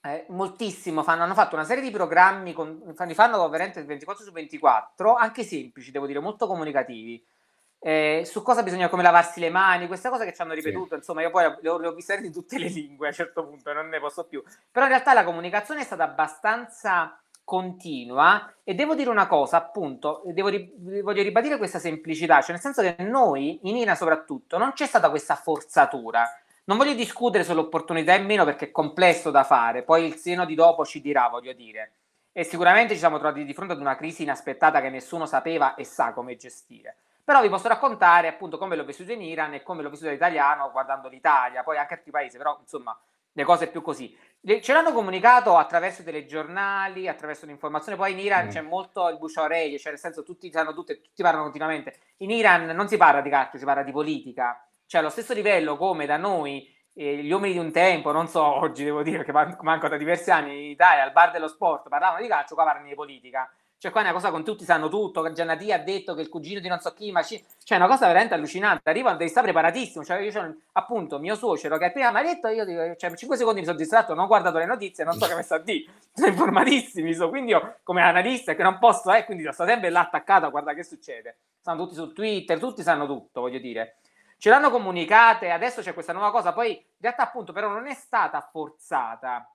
eh, 0.02 0.24
moltissimo 0.28 1.02
fanno, 1.02 1.22
hanno 1.22 1.34
fatto 1.34 1.55
una 1.55 1.64
serie 1.64 1.82
di 1.82 1.90
programmi, 1.90 2.55
con, 2.55 2.93
fanno, 2.94 3.14
fanno 3.14 3.48
veramente 3.48 3.82
24 3.82 4.24
su 4.24 4.32
24, 4.32 5.14
anche 5.14 5.43
semplici, 5.43 5.90
devo 5.90 6.06
dire, 6.06 6.18
molto 6.18 6.47
comunicativi 6.47 7.22
eh, 7.84 8.22
su 8.24 8.42
cosa 8.42 8.62
bisogna 8.62 8.88
come 8.88 9.02
lavarsi 9.02 9.40
le 9.40 9.50
mani, 9.50 9.88
questa 9.88 10.09
cosa 10.09 10.24
che 10.24 10.32
ci 10.32 10.40
hanno 10.40 10.54
ripetuto, 10.54 10.90
sì. 10.90 10.94
insomma 10.94 11.22
io 11.22 11.30
poi 11.30 11.52
le 11.60 11.68
ho, 11.68 11.78
le 11.78 11.88
ho 11.88 11.92
viste 11.92 12.20
di 12.20 12.30
tutte 12.30 12.56
le 12.56 12.68
lingue 12.68 13.06
a 13.06 13.09
un 13.09 13.14
certo 13.14 13.44
punto, 13.44 13.72
non 13.72 13.88
ne 13.88 13.98
posso 13.98 14.24
più, 14.24 14.40
però 14.70 14.86
in 14.86 14.92
realtà 14.92 15.12
la 15.12 15.24
comunicazione 15.24 15.80
è 15.80 15.84
stata 15.84 16.04
abbastanza 16.04 17.20
continua 17.42 18.54
e 18.62 18.74
devo 18.74 18.94
dire 18.94 19.10
una 19.10 19.26
cosa 19.26 19.56
appunto, 19.56 20.22
devo, 20.26 20.50
voglio 21.02 21.22
ribadire 21.22 21.59
questa 21.59 21.80
semplicità, 21.80 22.40
cioè 22.40 22.52
nel 22.52 22.60
senso 22.60 22.82
che 22.82 22.94
noi 23.02 23.59
in 23.64 23.74
INA 23.74 23.96
soprattutto 23.96 24.59
non 24.59 24.74
c'è 24.74 24.86
stata 24.86 25.10
questa 25.10 25.34
forzatura, 25.34 26.24
non 26.66 26.76
voglio 26.76 26.94
discutere 26.94 27.42
sull'opportunità 27.42 28.14
e 28.14 28.20
meno 28.20 28.44
perché 28.44 28.66
è 28.66 28.70
complesso 28.70 29.32
da 29.32 29.42
fare, 29.42 29.82
poi 29.82 30.06
il 30.06 30.14
seno 30.14 30.44
di 30.44 30.54
dopo 30.54 30.84
ci 30.84 31.00
dirà, 31.00 31.26
voglio 31.28 31.52
dire, 31.52 31.94
e 32.30 32.44
sicuramente 32.44 32.92
ci 32.92 33.00
siamo 33.00 33.18
trovati 33.18 33.44
di 33.44 33.52
fronte 33.52 33.72
ad 33.72 33.80
una 33.80 33.96
crisi 33.96 34.22
inaspettata 34.22 34.80
che 34.80 34.88
nessuno 34.88 35.26
sapeva 35.26 35.74
e 35.74 35.84
sa 35.84 36.12
come 36.12 36.36
gestire. 36.36 36.96
Però 37.24 37.40
vi 37.40 37.49
posso 37.49 37.69
raccontare 37.69 38.28
appunto 38.28 38.59
come 38.59 38.74
l'ho 38.74 38.85
vissuto 38.85 39.12
in 39.12 39.23
Iran 39.23 39.55
e 39.55 39.62
come 39.62 39.82
l'ho 39.82 39.90
vissuto 39.90 40.11
italiano 40.11 40.70
guardando 40.73 41.09
l'Italia, 41.09 41.62
poi 41.62 41.78
anche 41.78 41.94
altri 41.94 42.11
paesi, 42.11 42.36
però 42.36 42.59
insomma 42.61 42.99
le 43.32 43.44
cose 43.44 43.69
più 43.69 43.81
così. 43.81 44.16
Ce 44.61 44.73
l'hanno 44.73 44.93
comunicato 44.93 45.57
attraverso 45.57 46.03
i 46.03 46.05
telegiornali, 46.05 47.07
attraverso 47.07 47.47
l'informazione, 47.47 47.97
poi 47.97 48.12
in 48.12 48.19
Iran 48.19 48.47
mm. 48.47 48.49
c'è 48.49 48.61
molto 48.61 49.09
il 49.09 49.19
bush 49.19 49.36
orecchie, 49.36 49.78
cioè 49.78 49.93
nel 49.93 50.01
senso 50.01 50.24
tutti 50.24 50.51
sanno 50.51 50.74
tutte, 50.74 51.01
tutti 51.01 51.23
parlano 51.23 51.44
continuamente. 51.44 51.94
In 52.19 52.31
Iran 52.31 52.66
non 52.66 52.89
si 52.89 52.97
parla 52.97 53.20
di 53.20 53.31
calcio, 53.31 53.57
si 53.57 53.65
parla 53.65 53.85
di 53.85 53.93
politica, 53.93 54.66
cioè 54.86 55.01
allo 55.01 55.11
stesso 55.11 55.32
livello 55.32 55.77
come 55.77 56.07
da 56.07 56.16
noi 56.16 56.69
eh, 56.94 57.19
gli 57.19 57.31
uomini 57.31 57.53
di 57.53 57.59
un 57.61 57.70
tempo, 57.70 58.11
non 58.11 58.27
so 58.27 58.43
oggi 58.44 58.82
devo 58.82 59.03
dire 59.05 59.23
che 59.23 59.32
manco 59.32 59.89
da 59.89 59.97
diversi 59.97 60.32
anni 60.32 60.65
in 60.65 60.70
Italia 60.70 61.05
al 61.05 61.12
bar 61.12 61.31
dello 61.31 61.49
sport 61.49 61.89
parlavano 61.89 62.20
di 62.20 62.28
calcio, 62.28 62.55
qua 62.55 62.65
parlano 62.65 62.89
di 62.89 62.94
politica 62.94 63.49
Cioè, 63.82 63.90
qua 63.90 64.02
è 64.02 64.04
una 64.04 64.12
cosa 64.12 64.30
con 64.30 64.44
tutti 64.44 64.62
sanno 64.62 64.88
tutto. 64.88 65.22
Che 65.22 65.32
Giannadia 65.32 65.74
ha 65.74 65.78
detto 65.78 66.14
che 66.14 66.20
il 66.20 66.28
cugino 66.28 66.60
di 66.60 66.68
non 66.68 66.78
so 66.78 66.92
chi, 66.92 67.10
ma 67.10 67.24
ci... 67.24 67.44
cioè, 67.64 67.78
è 67.78 67.80
una 67.80 67.90
cosa 67.90 68.06
veramente 68.06 68.34
allucinante. 68.34 68.88
Arriva, 68.88 69.12
devi 69.14 69.28
stare 69.28 69.46
preparatissimo. 69.46 70.04
Cioè, 70.04 70.20
io 70.20 70.30
c'ho, 70.30 70.54
appunto 70.74 71.18
mio 71.18 71.34
suocero 71.34 71.78
che 71.78 71.90
prima 71.90 72.12
mi 72.12 72.20
ha 72.20 72.22
detto, 72.22 72.46
io 72.46 72.64
dico, 72.64 72.94
cioè, 72.94 73.12
5 73.12 73.36
secondi 73.36 73.59
mi 73.59 73.66
sono 73.66 73.76
distratto, 73.76 74.14
non 74.14 74.22
ho 74.22 74.26
guardato 74.28 74.59
le 74.59 74.66
notizie, 74.66 75.02
non 75.02 75.14
so 75.14 75.26
che 75.26 75.34
mi 75.34 75.42
sta 75.42 75.59
di. 75.59 75.84
Sono 76.14 76.28
informatissimi. 76.28 77.12
So. 77.12 77.28
Quindi 77.28 77.50
io, 77.50 77.78
come 77.82 78.02
analista, 78.02 78.54
che 78.54 78.62
non 78.62 78.78
posso, 78.78 79.12
eh, 79.12 79.24
quindi 79.24 79.42
sto 79.52 79.66
sempre 79.66 79.90
là 79.90 80.02
attaccato 80.02 80.46
a 80.46 80.50
guardare 80.50 80.76
che 80.76 80.84
succede. 80.84 81.38
Stanno 81.59 81.82
tutti 81.82 81.96
su 81.96 82.12
Twitter, 82.12 82.60
tutti 82.60 82.84
sanno 82.84 83.04
tutto, 83.04 83.40
voglio 83.40 83.59
dire. 83.59 83.96
Ce 84.38 84.48
l'hanno 84.48 84.70
comunicate, 84.70 85.50
adesso 85.50 85.80
c'è 85.80 85.92
questa 85.92 86.12
nuova 86.12 86.30
cosa, 86.30 86.52
poi 86.52 86.70
in 86.70 86.84
realtà 87.00 87.24
appunto 87.24 87.52
però 87.52 87.68
non 87.68 87.88
è 87.88 87.94
stata 87.94 88.48
forzata. 88.48 89.52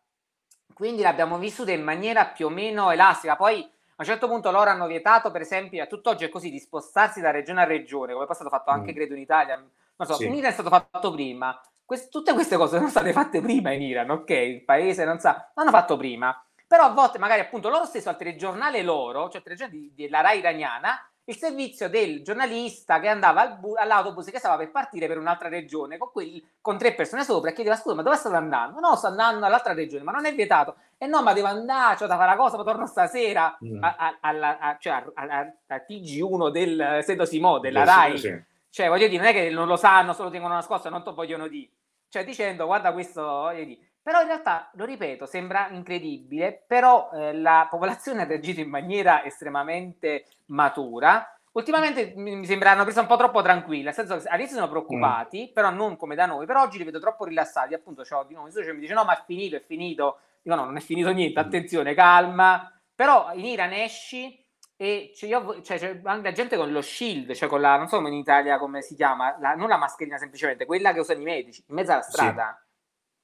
Quindi 0.73 1.01
l'abbiamo 1.01 1.37
vissuta 1.37 1.71
in 1.71 1.81
maniera 1.81 2.25
più 2.25 2.47
o 2.47 2.49
meno 2.49 2.91
elastica. 2.91 3.37
Poi 3.37 3.75
a 3.99 4.03
un 4.03 4.05
certo 4.05 4.27
punto 4.27 4.51
loro 4.51 4.69
hanno 4.69 4.85
vietato, 4.85 5.31
per 5.31 5.41
esempio, 5.41 5.81
a 5.81 5.87
tutt'oggi 5.87 6.25
è 6.25 6.29
così, 6.29 6.51
di 6.51 6.59
spostarsi 6.59 7.19
da 7.19 7.31
regione 7.31 7.61
a 7.61 7.65
regione, 7.65 8.13
come 8.13 8.25
poi 8.25 8.33
è 8.33 8.35
stato 8.35 8.51
fatto 8.51 8.69
anche, 8.69 8.91
mm. 8.91 8.95
credo, 8.95 9.13
in 9.15 9.21
Italia. 9.21 9.55
Non 9.55 10.07
so, 10.07 10.13
sì. 10.13 10.25
in 10.25 10.35
Iran 10.35 10.51
è 10.51 10.53
stato 10.53 10.69
fatto 10.69 11.11
prima. 11.11 11.59
Quest- 11.83 12.11
tutte 12.11 12.33
queste 12.33 12.57
cose 12.57 12.77
sono 12.77 12.89
state 12.89 13.11
fatte 13.11 13.41
prima 13.41 13.71
in 13.71 13.81
Iran, 13.81 14.11
ok? 14.11 14.29
Il 14.29 14.63
paese 14.65 15.03
non 15.03 15.19
sa, 15.19 15.51
l'hanno 15.55 15.71
fatto 15.71 15.97
prima. 15.97 16.39
Però 16.67 16.83
a 16.83 16.89
volte 16.89 17.17
magari 17.17 17.41
appunto 17.41 17.69
loro 17.69 17.85
stesso 17.85 18.09
al 18.09 18.17
telegiornale 18.17 18.83
loro, 18.83 19.29
cioè 19.29 19.37
il 19.37 19.43
telegiornale 19.43 19.91
della 19.95 20.21
RAI 20.21 20.37
iraniana, 20.39 21.09
il 21.29 21.35
servizio 21.35 21.89
del 21.89 22.23
giornalista 22.23 23.01
che 23.01 23.09
andava 23.09 23.41
al 23.41 23.59
bu- 23.59 23.75
all'autobus 23.75 24.29
che 24.29 24.39
stava 24.39 24.55
per 24.55 24.71
partire 24.71 25.07
per 25.07 25.17
un'altra 25.17 25.49
regione 25.49 25.97
con, 25.97 26.09
quelli, 26.11 26.41
con 26.61 26.77
tre 26.77 26.93
persone 26.93 27.25
sopra 27.25 27.49
e 27.49 27.53
chiedeva 27.53 27.75
scusa 27.75 27.95
ma 27.95 28.01
dove 28.01 28.15
state 28.15 28.35
andando? 28.35 28.79
No, 28.79 28.95
sto 28.95 29.07
andando 29.07 29.45
all'altra 29.45 29.73
regione, 29.73 30.03
ma 30.03 30.11
non 30.11 30.25
è 30.25 30.33
vietato. 30.33 30.75
E 30.97 31.05
no, 31.05 31.21
ma 31.21 31.33
devo 31.33 31.47
andare, 31.47 32.01
ho 32.01 32.07
da 32.07 32.15
fare 32.15 32.31
la 32.31 32.37
cosa, 32.37 32.55
ma 32.55 32.63
torno 32.63 32.87
stasera 32.87 33.57
mm. 33.63 33.83
a, 33.83 34.17
a, 34.21 34.57
a, 34.59 34.77
cioè 34.79 35.03
a, 35.13 35.53
TG1 35.67 36.49
del 36.49 36.99
Sedo 37.03 37.25
Simò, 37.25 37.59
della 37.59 37.85
sì, 37.85 37.85
RAI. 37.85 38.17
Sì. 38.17 38.43
Cioè, 38.69 38.87
voglio 38.87 39.07
dire, 39.07 39.21
non 39.21 39.31
è 39.31 39.33
che 39.33 39.49
non 39.49 39.67
lo 39.67 39.75
sanno, 39.75 40.13
solo 40.13 40.29
tengono 40.29 40.53
nascosto, 40.53 40.89
non 40.89 41.03
te 41.03 41.11
vogliono 41.11 41.47
dire. 41.47 41.71
Cioè, 42.09 42.23
dicendo, 42.23 42.65
guarda 42.65 42.93
questo, 42.93 43.21
voglio 43.21 43.65
dire. 43.65 43.79
Però 44.07 44.21
in 44.21 44.27
realtà, 44.27 44.69
lo 44.75 44.85
ripeto, 44.85 45.25
sembra 45.25 45.67
incredibile, 45.69 46.63
però 46.65 47.09
eh, 47.11 47.34
la 47.34 47.67
popolazione 47.69 48.21
ha 48.21 48.25
reagito 48.25 48.61
in 48.61 48.69
maniera 48.69 49.25
estremamente 49.25 50.23
matura. 50.45 51.38
Ultimamente 51.51 52.13
mi 52.15 52.45
sembra 52.45 52.71
hanno 52.71 52.85
preso 52.85 53.01
un 53.01 53.05
po' 53.05 53.17
troppo 53.17 53.41
tranquilla, 53.41 53.91
nel 53.91 53.93
senso 53.93 54.15
che 54.15 54.29
all'inizio 54.29 54.55
sono 54.55 54.69
preoccupati, 54.69 55.49
mm. 55.49 55.53
però 55.53 55.71
non 55.71 55.97
come 55.97 56.15
da 56.15 56.25
noi, 56.25 56.45
però 56.45 56.61
oggi 56.61 56.77
li 56.77 56.85
vedo 56.85 57.01
troppo 57.01 57.25
rilassati, 57.25 57.73
appunto 57.73 58.05
cioè, 58.05 58.25
di 58.25 58.34
nuovo, 58.34 58.49
mi 58.49 58.79
dice 58.79 58.93
no 58.93 59.03
ma 59.03 59.11
è 59.11 59.23
finito, 59.25 59.57
è 59.57 59.61
finito, 59.61 60.19
dico 60.41 60.55
no 60.55 60.63
non 60.63 60.77
è 60.77 60.79
finito 60.79 61.11
niente, 61.11 61.41
mm. 61.41 61.45
attenzione, 61.45 61.93
calma, 61.93 62.79
però 62.95 63.34
in 63.34 63.43
Iran 63.43 63.73
esci 63.73 64.41
e 64.77 65.11
c'è, 65.13 65.25
io, 65.25 65.61
cioè, 65.61 65.77
c'è 65.77 65.99
anche 66.05 66.31
gente 66.31 66.55
con 66.55 66.71
lo 66.71 66.81
shield, 66.81 67.34
cioè 67.34 67.49
con 67.49 67.59
la, 67.59 67.75
non 67.75 67.89
so 67.89 67.97
come 67.97 68.07
in 68.07 68.15
Italia 68.15 68.57
come 68.57 68.81
si 68.81 68.95
chiama, 68.95 69.35
la, 69.38 69.53
non 69.53 69.67
la 69.67 69.75
mascherina 69.75 70.17
semplicemente, 70.17 70.65
quella 70.65 70.93
che 70.93 71.01
usano 71.01 71.19
i 71.19 71.25
medici, 71.25 71.61
in 71.67 71.75
mezzo 71.75 71.91
alla 71.91 72.01
strada. 72.03 72.57
Sì. 72.57 72.65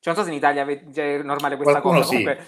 Cioè, 0.03 0.13
non 0.13 0.21
so 0.21 0.23
se 0.23 0.31
in 0.31 0.35
Italia 0.35 0.65
è 0.65 1.21
normale 1.21 1.55
questa 1.55 1.79
qualcuno 1.79 2.03
cosa. 2.03 2.09
Sì. 2.09 2.23
Comunque, 2.23 2.47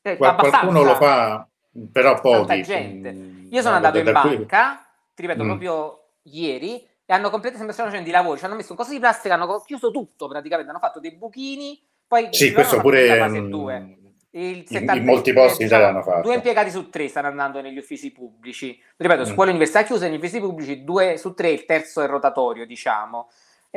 eh, 0.00 0.16
qualcuno 0.16 0.82
lo 0.82 0.94
fa, 0.94 1.46
però 1.92 2.18
pochi. 2.18 2.62
gente. 2.62 3.12
Mm, 3.12 3.52
Io 3.52 3.60
sono 3.60 3.74
andato 3.74 3.98
in 3.98 4.10
banca, 4.10 4.88
ti 5.14 5.20
ripeto, 5.20 5.44
mm. 5.44 5.46
proprio 5.46 6.04
ieri, 6.22 6.76
e 7.04 7.12
hanno 7.12 7.28
completamente 7.28 7.72
stiamo 7.72 7.90
facendo 7.90 8.10
di 8.10 8.16
lavoro, 8.16 8.38
ci 8.38 8.46
hanno 8.46 8.54
messo 8.54 8.72
un 8.72 8.78
coso 8.78 8.92
di 8.92 9.00
plastica, 9.00 9.34
hanno 9.34 9.62
chiuso 9.66 9.90
tutto 9.90 10.28
praticamente, 10.28 10.70
hanto 10.70 10.80
fatto 10.80 10.98
dei 10.98 11.12
buchini, 11.12 11.78
poi 12.06 12.28
sì, 12.30 12.54
questo 12.54 12.80
pure 12.80 13.18
fase 13.18 13.46
2. 13.46 13.80
Mm, 13.80 13.92
il 14.30 14.64
in, 14.66 14.90
in 14.94 15.04
molti 15.04 15.34
posti 15.34 15.60
in 15.60 15.68
Italia 15.68 15.88
hanno 15.88 16.02
fatto. 16.02 16.22
Due 16.22 16.36
impiegati 16.36 16.70
su 16.70 16.88
tre 16.88 17.06
stanno 17.08 17.26
andando 17.26 17.60
negli 17.60 17.76
uffici 17.76 18.10
pubblici. 18.12 18.82
Ripeto, 18.96 19.20
mm. 19.24 19.24
scuole 19.24 19.50
università 19.50 19.82
chiuse, 19.82 20.08
negli 20.08 20.16
uffici 20.16 20.40
pubblici 20.40 20.84
due 20.84 21.18
su 21.18 21.34
tre, 21.34 21.50
il 21.50 21.66
terzo 21.66 22.00
è 22.00 22.06
rotatorio, 22.06 22.64
diciamo 22.64 23.28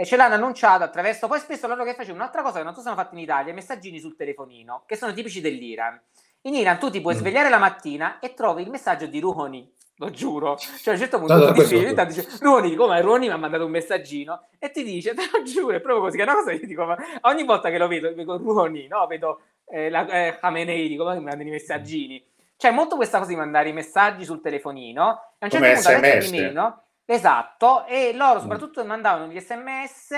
eh, 0.02 0.06
ce 0.06 0.15
l'hanno 0.15 0.36
annunciato 0.36 0.84
attraverso. 0.84 1.28
Poi 1.28 1.40
spesso 1.40 1.68
loro 1.68 1.84
che 1.84 1.94
facevano 1.94 2.22
un'altra 2.22 2.41
cosa 2.41 2.57
che 2.57 2.64
non 2.64 2.73
so 2.73 2.82
se 2.82 2.88
hanno 2.88 2.98
fatto 2.98 3.15
in 3.15 3.22
Italia, 3.22 3.53
messaggini 3.53 3.99
sul 3.99 4.15
telefonino, 4.15 4.84
che 4.86 4.95
sono 4.95 5.14
tipici 5.14 5.41
dell'Iran. 5.41 5.99
In 6.44 6.56
Iran 6.56 6.80
tu 6.80 6.90
ti 6.90 7.02
puoi 7.02 7.14
mm. 7.14 7.18
svegliare 7.18 7.49
la 7.49 7.60
mattina 7.60 8.19
e 8.19 8.34
trovi 8.34 8.64
il 8.64 8.69
messaggio 8.69 9.06
di 9.06 9.19
Rouhani, 9.19 9.72
lo 9.98 10.10
giuro. 10.10 10.57
Cioè 10.57 10.94
a 10.94 10.98
un 10.98 10.98
certo 10.98 11.19
punto 11.19 11.36
no, 11.36 11.45
tu 11.48 11.53
ti 11.53 11.61
svegli 11.61 11.94
dice 11.94 12.28
Rouhani, 12.40 12.76
come 12.76 12.99
Rouhani 13.02 13.28
mi 13.28 13.34
ha 13.34 13.38
mandato 13.38 13.65
un 13.65 13.72
messaggino 13.72 14.48
e 14.57 14.72
ti 14.72 14.84
dice, 14.84 15.14
te 15.15 15.30
lo 15.32 15.44
giuro, 15.44 15.76
è 15.76 15.80
proprio 15.80 16.06
così, 16.06 16.18
che 16.18 16.23
è 16.23 16.26
una 16.26 16.36
cosa 16.36 16.52
che 16.52 16.65
dico, 16.65 16.86
ma 16.86 16.98
ogni 17.22 17.44
volta 17.44 17.69
che 17.69 17.78
lo 17.78 17.88
vedo, 17.88 18.14
vedo 18.14 18.38
Rouhani, 18.38 18.88
no? 18.88 19.06
Vedo 19.06 19.41
eh, 19.68 19.90
la, 19.90 20.07
eh, 20.07 20.38
Khamenei, 20.40 20.88
dico, 20.88 21.03
ma 21.03 21.14
mi 21.14 21.22
mandano 21.22 21.48
i 21.48 21.52
messaggini. 21.52 22.23
C'è 22.57 22.72
molto 22.72 22.95
questa 22.95 23.18
cosa 23.18 23.30
di 23.30 23.36
mandare 23.36 23.69
i 23.69 23.73
messaggi 23.73 24.23
sul 24.23 24.41
telefonino 24.41 25.36
e 25.40 25.45
a 25.45 25.45
un 25.45 25.49
certo 25.49 25.57
come 25.57 25.73
punto 25.73 25.90
SMS. 25.90 26.30
di 26.30 26.38
meno 26.40 26.84
Esatto, 27.11 27.85
e 27.88 28.13
loro 28.13 28.39
mm. 28.39 28.41
soprattutto 28.41 28.85
mandavano 28.85 29.29
gli 29.29 29.38
sms 29.38 30.13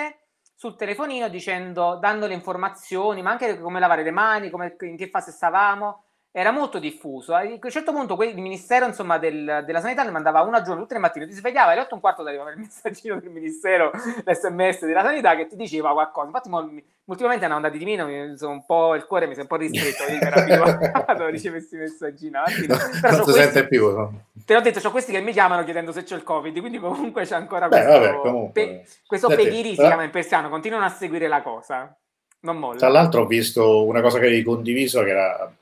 sul 0.53 0.75
telefonino 0.75 1.27
dicendo, 1.27 1.95
dando 1.95 2.27
le 2.27 2.35
informazioni, 2.35 3.23
ma 3.23 3.31
anche 3.31 3.59
come 3.59 3.79
lavare 3.79 4.03
le 4.03 4.11
mani, 4.11 4.51
come, 4.51 4.75
in 4.81 4.95
che 4.95 5.09
fase 5.09 5.31
stavamo 5.31 6.03
era 6.35 6.49
molto 6.49 6.79
diffuso. 6.79 7.35
A 7.35 7.43
un 7.43 7.69
certo 7.69 7.93
punto 7.93 8.21
il 8.23 8.41
Ministero 8.41 8.87
insomma, 8.87 9.19
del, 9.19 9.61
della 9.67 9.79
Sanità 9.79 10.01
ne 10.01 10.09
mandava 10.09 10.41
una 10.41 10.63
giorno 10.63 10.81
tutte 10.81 10.95
le 10.95 10.99
mattine, 10.99 11.27
ti 11.27 11.33
svegliava 11.33 11.71
alle 11.73 11.81
8 11.81 11.91
e 11.91 11.93
un 11.93 11.99
quarto 11.99 12.23
arrivava 12.23 12.49
il 12.49 12.57
messaggino 12.65 13.19
del 13.19 13.29
Ministero, 13.29 13.91
l'SMS 14.25 14.85
della 14.85 15.03
Sanità 15.03 15.35
che 15.35 15.45
ti 15.45 15.55
diceva 15.55 15.91
qualcosa. 15.91 16.25
Infatti 16.25 16.83
ultimamente 17.05 17.45
hanno 17.45 17.57
andati 17.57 17.77
di 17.77 17.85
meno, 17.85 18.05
un 18.07 18.65
po', 18.65 18.95
il 18.95 19.05
cuore 19.05 19.27
mi 19.27 19.33
si 19.33 19.39
è 19.39 19.41
un 19.43 19.47
po' 19.47 19.57
ristretto, 19.57 20.11
io 20.11 20.21
ero 20.21 20.39
abituato 20.39 21.23
a 21.23 21.29
ricevere 21.29 21.59
questi 21.59 21.75
messaggini. 21.75 22.31
non 22.31 23.23
si 23.25 23.31
sente 23.31 23.67
più. 23.67 23.91
No? 23.91 24.23
Te 24.43 24.55
l'ho 24.55 24.61
detto, 24.61 24.79
c'ho 24.79 24.89
questi 24.89 25.11
che 25.11 25.21
mi 25.21 25.33
chiamano 25.33 25.63
chiedendo 25.63 25.91
se 25.91 26.01
c'è 26.01 26.15
il 26.15 26.23
Covid, 26.23 26.59
quindi 26.59 26.79
comunque 26.79 27.25
c'è 27.25 27.35
ancora 27.35 27.67
Beh, 27.67 27.79
questo, 27.79 27.99
vabbè, 27.99 28.15
comunque, 28.15 28.65
pe- 28.65 28.85
questo 29.05 29.27
pegiri, 29.27 29.69
si 29.69 29.75
chiama 29.75 30.01
in 30.01 30.09
persiano, 30.09 30.49
continuano 30.49 30.85
a 30.85 30.89
seguire 30.89 31.27
la 31.27 31.43
cosa. 31.43 31.95
Non 32.39 32.57
molla. 32.57 32.79
Tra 32.79 32.89
l'altro 32.89 33.21
ho 33.21 33.25
visto 33.27 33.85
una 33.85 34.01
cosa 34.01 34.17
che 34.17 34.25
avevi 34.25 34.41
condiviso 34.41 35.01
che 35.03 35.09
era 35.11 35.53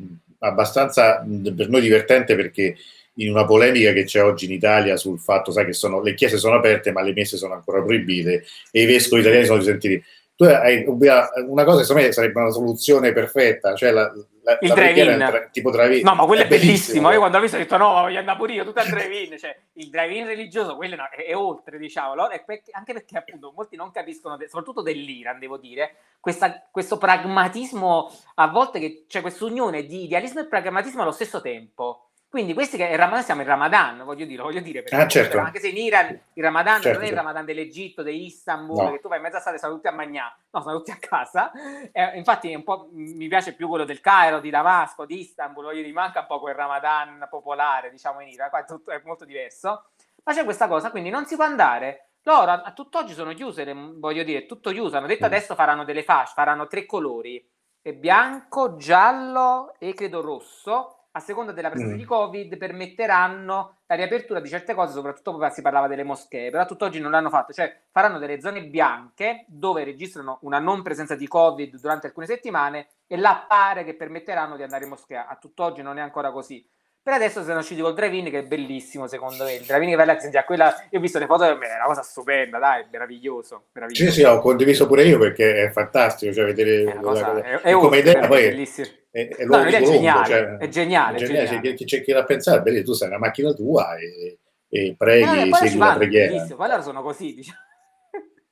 abbastanza 0.43 1.25
per 1.55 1.69
noi 1.69 1.81
divertente 1.81 2.35
perché 2.35 2.75
in 3.15 3.29
una 3.29 3.45
polemica 3.45 3.91
che 3.93 4.05
c'è 4.05 4.23
oggi 4.23 4.45
in 4.45 4.51
Italia 4.51 4.97
sul 4.97 5.19
fatto, 5.19 5.51
sai 5.51 5.65
che 5.65 5.73
sono, 5.73 6.01
le 6.01 6.13
chiese 6.13 6.37
sono 6.37 6.55
aperte 6.55 6.91
ma 6.91 7.01
le 7.01 7.13
messe 7.13 7.37
sono 7.37 7.53
ancora 7.53 7.81
proibite 7.81 8.45
e 8.71 8.81
i 8.81 8.85
vescovi 8.85 9.21
italiani 9.21 9.45
sono 9.45 9.59
risentiti. 9.59 10.01
Tu 10.35 10.45
hai 10.45 10.83
una 10.87 11.63
cosa 11.63 11.79
che 11.79 11.83
secondo 11.83 12.07
me 12.07 12.11
sarebbe 12.13 12.39
una 12.39 12.49
soluzione 12.49 13.13
perfetta, 13.13 13.75
cioè 13.75 13.91
la, 13.91 14.11
la, 14.43 14.57
il 14.61 14.73
drive-in. 14.73 15.17
Tra, 15.17 15.47
tipo 15.49 15.71
drive-in. 15.71 16.03
No, 16.03 16.15
ma 16.15 16.25
quello 16.25 16.41
è, 16.41 16.45
è 16.45 16.47
bellissimo. 16.47 16.71
bellissimo. 16.71 17.11
Io 17.11 17.17
quando 17.19 17.37
l'ho 17.37 17.43
visto 17.43 17.57
ho 17.57 17.59
detto 17.59 17.77
no, 17.77 17.91
voglio 17.93 18.19
andare 18.19 18.37
pure 18.37 18.53
io, 18.53 18.63
tutto 18.63 18.79
al 18.79 18.87
drive-in. 18.89 19.37
Cioè, 19.37 19.59
il 19.73 19.89
drive-in 19.89 20.25
religioso, 20.25 20.75
quello 20.75 20.95
no, 20.95 21.09
è, 21.09 21.25
è, 21.25 21.35
oltre, 21.35 21.77
diciamo. 21.77 22.13
Perché, 22.45 22.71
anche 22.71 22.93
perché 22.93 23.17
appunto 23.17 23.53
molti 23.55 23.75
non 23.75 23.91
capiscono, 23.91 24.37
soprattutto 24.41 24.81
dell'Iran, 24.81 25.39
devo 25.39 25.57
dire, 25.57 25.95
questa, 26.19 26.67
questo 26.71 26.97
pragmatismo 26.97 28.11
a 28.35 28.47
volte 28.47 28.79
che 28.79 29.05
c'è 29.07 29.21
questa 29.21 29.45
unione 29.45 29.85
di 29.85 30.03
idealismo 30.03 30.41
e 30.41 30.45
pragmatismo 30.45 31.01
allo 31.01 31.11
stesso 31.11 31.41
tempo. 31.41 32.10
Quindi 32.31 32.53
questi 32.53 32.77
che 32.77 32.97
siamo 33.23 33.41
in 33.41 33.47
Ramadan, 33.47 34.05
voglio 34.05 34.23
dire, 34.23 34.41
voglio 34.41 34.61
dire 34.61 34.83
perché 34.83 34.95
ah, 34.95 35.05
certo. 35.05 35.37
anche 35.37 35.59
se 35.59 35.67
in 35.67 35.75
Iran 35.75 36.17
il 36.31 36.41
Ramadan 36.41 36.81
certo, 36.81 36.99
non 36.99 37.05
è 37.05 37.09
il 37.09 37.15
Ramadan 37.17 37.43
dell'Egitto, 37.43 38.03
di 38.03 38.25
Istanbul, 38.25 38.85
no. 38.85 38.91
che 38.93 39.01
tu 39.01 39.09
vai 39.09 39.17
in 39.17 39.23
mezza 39.23 39.39
strada 39.39 39.57
e 39.57 39.59
sono 39.59 39.73
tutti 39.73 39.89
a 39.89 39.91
Magnà, 39.91 40.33
no, 40.49 40.61
sono 40.61 40.77
tutti 40.77 40.91
a 40.91 40.97
casa. 40.97 41.51
Eh, 41.91 42.17
infatti 42.17 42.53
un 42.55 42.63
po' 42.63 42.87
mi 42.93 43.27
piace 43.27 43.53
più 43.53 43.67
quello 43.67 43.83
del 43.83 43.99
Cairo, 43.99 44.39
di 44.39 44.49
Damasco, 44.49 45.03
di 45.03 45.19
Istanbul, 45.19 45.65
voglio 45.65 45.81
dire, 45.81 45.91
manca 45.91 46.21
un 46.21 46.27
po' 46.27 46.39
quel 46.39 46.55
Ramadan 46.55 47.27
popolare, 47.29 47.91
diciamo 47.91 48.21
in 48.21 48.29
Iran, 48.29 48.49
qua 48.49 48.59
è, 48.61 48.65
tutto, 48.65 48.91
è 48.91 49.01
molto 49.03 49.25
diverso. 49.25 49.87
Ma 50.23 50.31
c'è 50.33 50.45
questa 50.45 50.69
cosa, 50.69 50.89
quindi 50.89 51.09
non 51.09 51.25
si 51.25 51.35
può 51.35 51.43
andare. 51.43 52.11
Loro 52.21 52.49
a, 52.49 52.61
a 52.61 52.71
tutt'oggi 52.71 53.11
sono 53.11 53.33
chiuse, 53.33 53.69
voglio 53.75 54.23
dire, 54.23 54.45
tutto 54.45 54.71
chiuso. 54.71 54.95
Hanno 54.95 55.07
detto 55.07 55.25
mm. 55.25 55.27
adesso 55.27 55.53
faranno 55.53 55.83
delle 55.83 56.03
fasce, 56.03 56.31
faranno 56.33 56.67
tre 56.67 56.85
colori, 56.85 57.45
bianco, 57.93 58.77
giallo 58.77 59.73
e 59.79 59.93
credo 59.93 60.21
rosso 60.21 60.95
a 61.13 61.19
seconda 61.19 61.51
della 61.51 61.69
presenza 61.69 61.95
mm. 61.95 61.97
di 61.97 62.05
Covid, 62.05 62.57
permetteranno 62.57 63.77
la 63.85 63.95
riapertura 63.95 64.39
di 64.39 64.47
certe 64.47 64.73
cose, 64.73 64.93
soprattutto 64.93 65.35
poi 65.35 65.51
si 65.51 65.61
parlava 65.61 65.87
delle 65.87 66.03
moschee, 66.03 66.49
però 66.49 66.65
tutt'oggi 66.65 66.99
non 66.99 67.11
l'hanno 67.11 67.29
fatto, 67.29 67.51
cioè 67.51 67.81
faranno 67.91 68.17
delle 68.17 68.39
zone 68.39 68.65
bianche 68.65 69.45
dove 69.47 69.83
registrano 69.83 70.39
una 70.41 70.59
non 70.59 70.81
presenza 70.81 71.15
di 71.15 71.27
Covid 71.27 71.79
durante 71.79 72.07
alcune 72.07 72.27
settimane 72.27 72.87
e 73.07 73.17
là 73.17 73.45
pare 73.47 73.83
che 73.83 73.95
permetteranno 73.95 74.55
di 74.55 74.63
andare 74.63 74.83
in 74.83 74.89
moschea. 74.89 75.27
A 75.27 75.35
tutt'oggi 75.35 75.81
non 75.81 75.97
è 75.97 76.01
ancora 76.01 76.31
così. 76.31 76.65
Per 77.03 77.13
adesso 77.13 77.43
sono 77.43 77.59
usciti 77.59 77.81
col 77.81 77.95
drive-in 77.95 78.29
che 78.29 78.39
è 78.39 78.43
bellissimo 78.43 79.07
secondo 79.07 79.43
me. 79.45 79.53
Il 79.53 79.65
drive-in 79.65 79.89
che 79.89 79.95
va 79.95 80.39
a 80.39 80.43
quella... 80.43 80.87
Io 80.91 80.99
ho 80.99 81.01
visto 81.01 81.17
le 81.17 81.25
foto, 81.25 81.43
è 81.45 81.51
una 81.51 81.85
cosa 81.85 82.03
stupenda, 82.03 82.59
dai, 82.59 82.85
meraviglioso, 82.91 83.65
meraviglioso. 83.73 84.11
Sì, 84.11 84.19
sì, 84.19 84.23
ho 84.23 84.39
condiviso 84.39 84.85
pure 84.85 85.03
io 85.03 85.17
perché 85.17 85.63
è 85.65 85.69
fantastico, 85.71 86.31
cioè 86.31 86.45
vedere... 86.45 86.91
È, 86.91 86.95
cosa, 86.99 87.41
è, 87.41 87.61
è 87.61 87.73
come 87.73 87.97
idea 87.97 88.27
poi... 88.27 88.49
Bellissimo 88.49 88.87
è, 89.11 89.27
è, 89.27 89.43
no, 89.43 89.61
è 89.61 89.81
geniale, 89.81 90.25
cioè, 90.25 90.57
è 90.57 90.67
geniale, 90.69 91.17
è 91.17 91.19
geniale. 91.19 91.61
C'è, 91.61 91.73
c'è, 91.73 91.85
c'è 91.85 92.01
chi 92.01 92.13
da 92.13 92.23
pensare, 92.23 92.61
beh, 92.61 92.83
tu 92.83 92.93
sei 92.93 93.09
una 93.09 93.17
macchina 93.17 93.51
tua 93.51 93.97
e, 93.97 94.39
e 94.69 94.95
preghi, 94.97 95.49
no, 95.49 95.55
segui 95.57 95.77
la 95.77 95.95
preghiera. 95.95 96.47
Poi 96.55 96.69
loro 96.69 96.81
sono 96.81 97.01
così, 97.01 97.35
diciamo. 97.35 97.59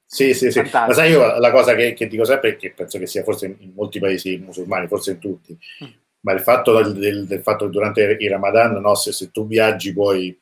Sì, 0.05 0.33
sì, 0.33 0.51
sì. 0.51 0.61
Ma 0.73 0.91
sai, 0.91 1.11
io 1.11 1.37
la 1.37 1.51
cosa 1.51 1.75
che, 1.75 1.93
che, 1.93 2.07
dico 2.07 2.25
sempre, 2.25 2.55
che 2.57 2.71
penso 2.71 2.97
che 2.97 3.05
sia 3.05 3.23
forse 3.23 3.45
in 3.45 3.73
molti 3.73 3.99
paesi 3.99 4.37
musulmani, 4.37 4.87
forse 4.87 5.11
in 5.11 5.19
tutti, 5.19 5.57
mm. 5.83 5.87
Ma 6.21 6.33
il 6.33 6.41
fatto 6.41 6.73
del, 6.73 6.93
del, 6.93 7.25
del 7.25 7.41
fatto 7.41 7.65
che 7.65 7.71
durante 7.71 8.17
il 8.19 8.29
Ramadan, 8.29 8.73
no, 8.79 8.95
se, 8.95 9.11
se 9.11 9.31
tu 9.31 9.47
viaggi 9.47 9.93
puoi 9.93 10.37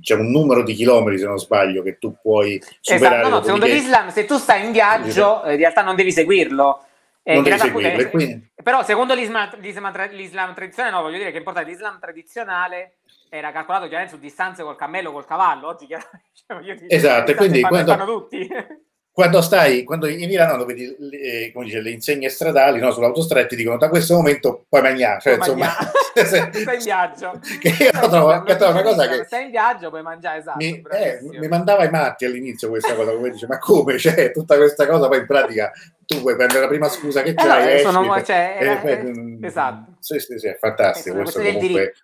c'è 0.00 0.14
un 0.14 0.30
numero 0.30 0.62
di 0.62 0.74
chilometri, 0.74 1.18
se 1.18 1.26
non 1.26 1.38
sbaglio, 1.38 1.82
che 1.82 1.98
tu 1.98 2.14
puoi 2.20 2.62
superare. 2.80 3.16
Esatto, 3.16 3.28
no, 3.28 3.42
secondo 3.42 3.66
l'Islam, 3.66 4.08
se 4.10 4.24
tu 4.24 4.36
stai 4.36 4.64
in 4.64 4.72
viaggio, 4.72 5.42
in 5.46 5.56
realtà 5.56 5.82
non 5.82 5.96
devi 5.96 6.12
seguirlo. 6.12 6.84
Eh, 7.22 7.34
non 7.34 7.42
devi 7.42 7.58
seguirlo, 7.58 8.08
quindi... 8.08 8.50
Però 8.62 8.84
secondo 8.84 9.14
l'Islam, 9.14 9.50
l'Islam, 9.60 9.92
l'Islam, 10.12 10.54
tradizionale, 10.54 10.94
no, 10.94 11.02
voglio 11.02 11.18
dire 11.18 11.32
che 11.32 11.38
importa 11.38 11.60
l'Islam 11.60 11.98
tradizionale 11.98 12.98
era 13.28 13.52
calcolato 13.52 13.86
chiaramente 13.86 14.14
su 14.14 14.20
distanze 14.20 14.62
col 14.62 14.76
cammello, 14.76 15.12
col 15.12 15.26
cavallo, 15.26 15.68
oggi 15.68 15.86
chiaramente... 15.86 16.18
Cioè, 16.50 16.86
esatto, 16.88 17.34
quindi 17.34 17.60
quando, 17.60 17.92
fanno 17.92 18.04
tutti. 18.06 18.48
quando 19.12 19.42
stai, 19.42 19.82
quando 19.82 20.06
in 20.06 20.30
Iran 20.30 20.56
no, 20.56 20.64
vedi 20.64 20.94
le, 20.98 21.52
dice, 21.52 21.80
le, 21.80 21.90
insegne 21.90 22.28
stradali 22.28 22.78
no, 22.78 22.92
sull'autostrada 22.92 23.46
ti 23.46 23.56
dicono 23.56 23.76
da 23.76 23.88
questo 23.88 24.14
momento 24.14 24.64
puoi 24.68 24.82
mangiare, 24.82 25.20
cioè, 25.20 25.36
puoi 25.36 25.48
insomma, 25.48 25.66
mangiare. 25.66 26.50
stai 26.62 26.76
in 26.78 26.82
viaggio. 26.84 27.40
Che 27.60 27.68
io 27.68 28.08
trovo, 28.08 28.42
che 28.44 28.56
trovo 28.56 28.72
una 28.72 28.82
cosa 28.82 29.08
che 29.08 29.24
stai 29.24 29.44
in 29.44 29.50
viaggio 29.50 29.88
puoi 29.90 30.02
mangiare, 30.02 30.38
esatto. 30.38 30.58
Mi, 30.58 30.82
eh, 30.92 31.18
mi 31.22 31.48
mandava 31.48 31.84
i 31.84 31.90
matti 31.90 32.24
all'inizio 32.24 32.68
questa 32.68 32.94
cosa, 32.94 33.12
come 33.12 33.30
dice, 33.30 33.46
ma 33.46 33.58
come? 33.58 33.98
Cioè, 33.98 34.30
tutta 34.30 34.56
questa 34.56 34.86
cosa 34.86 35.08
poi 35.08 35.18
in 35.18 35.26
pratica 35.26 35.72
tu 36.06 36.20
puoi 36.20 36.36
prendere 36.36 36.60
la 36.60 36.68
prima 36.68 36.88
scusa 36.88 37.22
che 37.22 37.34
c'hai. 37.34 37.80
Eh, 37.80 37.82
no, 37.82 37.90
sono, 37.90 38.22
cioè, 38.22 38.80
eh, 38.82 38.90
eh, 38.90 39.38
esatto. 39.42 39.92
Sì, 39.98 40.18
sì, 40.18 40.38
sì, 40.38 40.46
è 40.46 40.56
fantastico. 40.56 41.16
questo 41.16 41.40
comunque, 41.40 41.94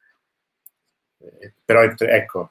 eh, 1.18 1.52
però 1.64 1.82
ecco, 1.82 2.50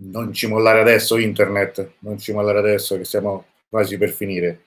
non 0.00 0.32
ci 0.32 0.46
mollare 0.46 0.80
adesso 0.80 1.16
internet, 1.16 1.92
non 2.00 2.18
ci 2.18 2.32
mollare 2.32 2.58
adesso 2.58 2.96
che 2.96 3.04
siamo 3.04 3.46
quasi 3.68 3.96
per 3.96 4.10
finire. 4.10 4.64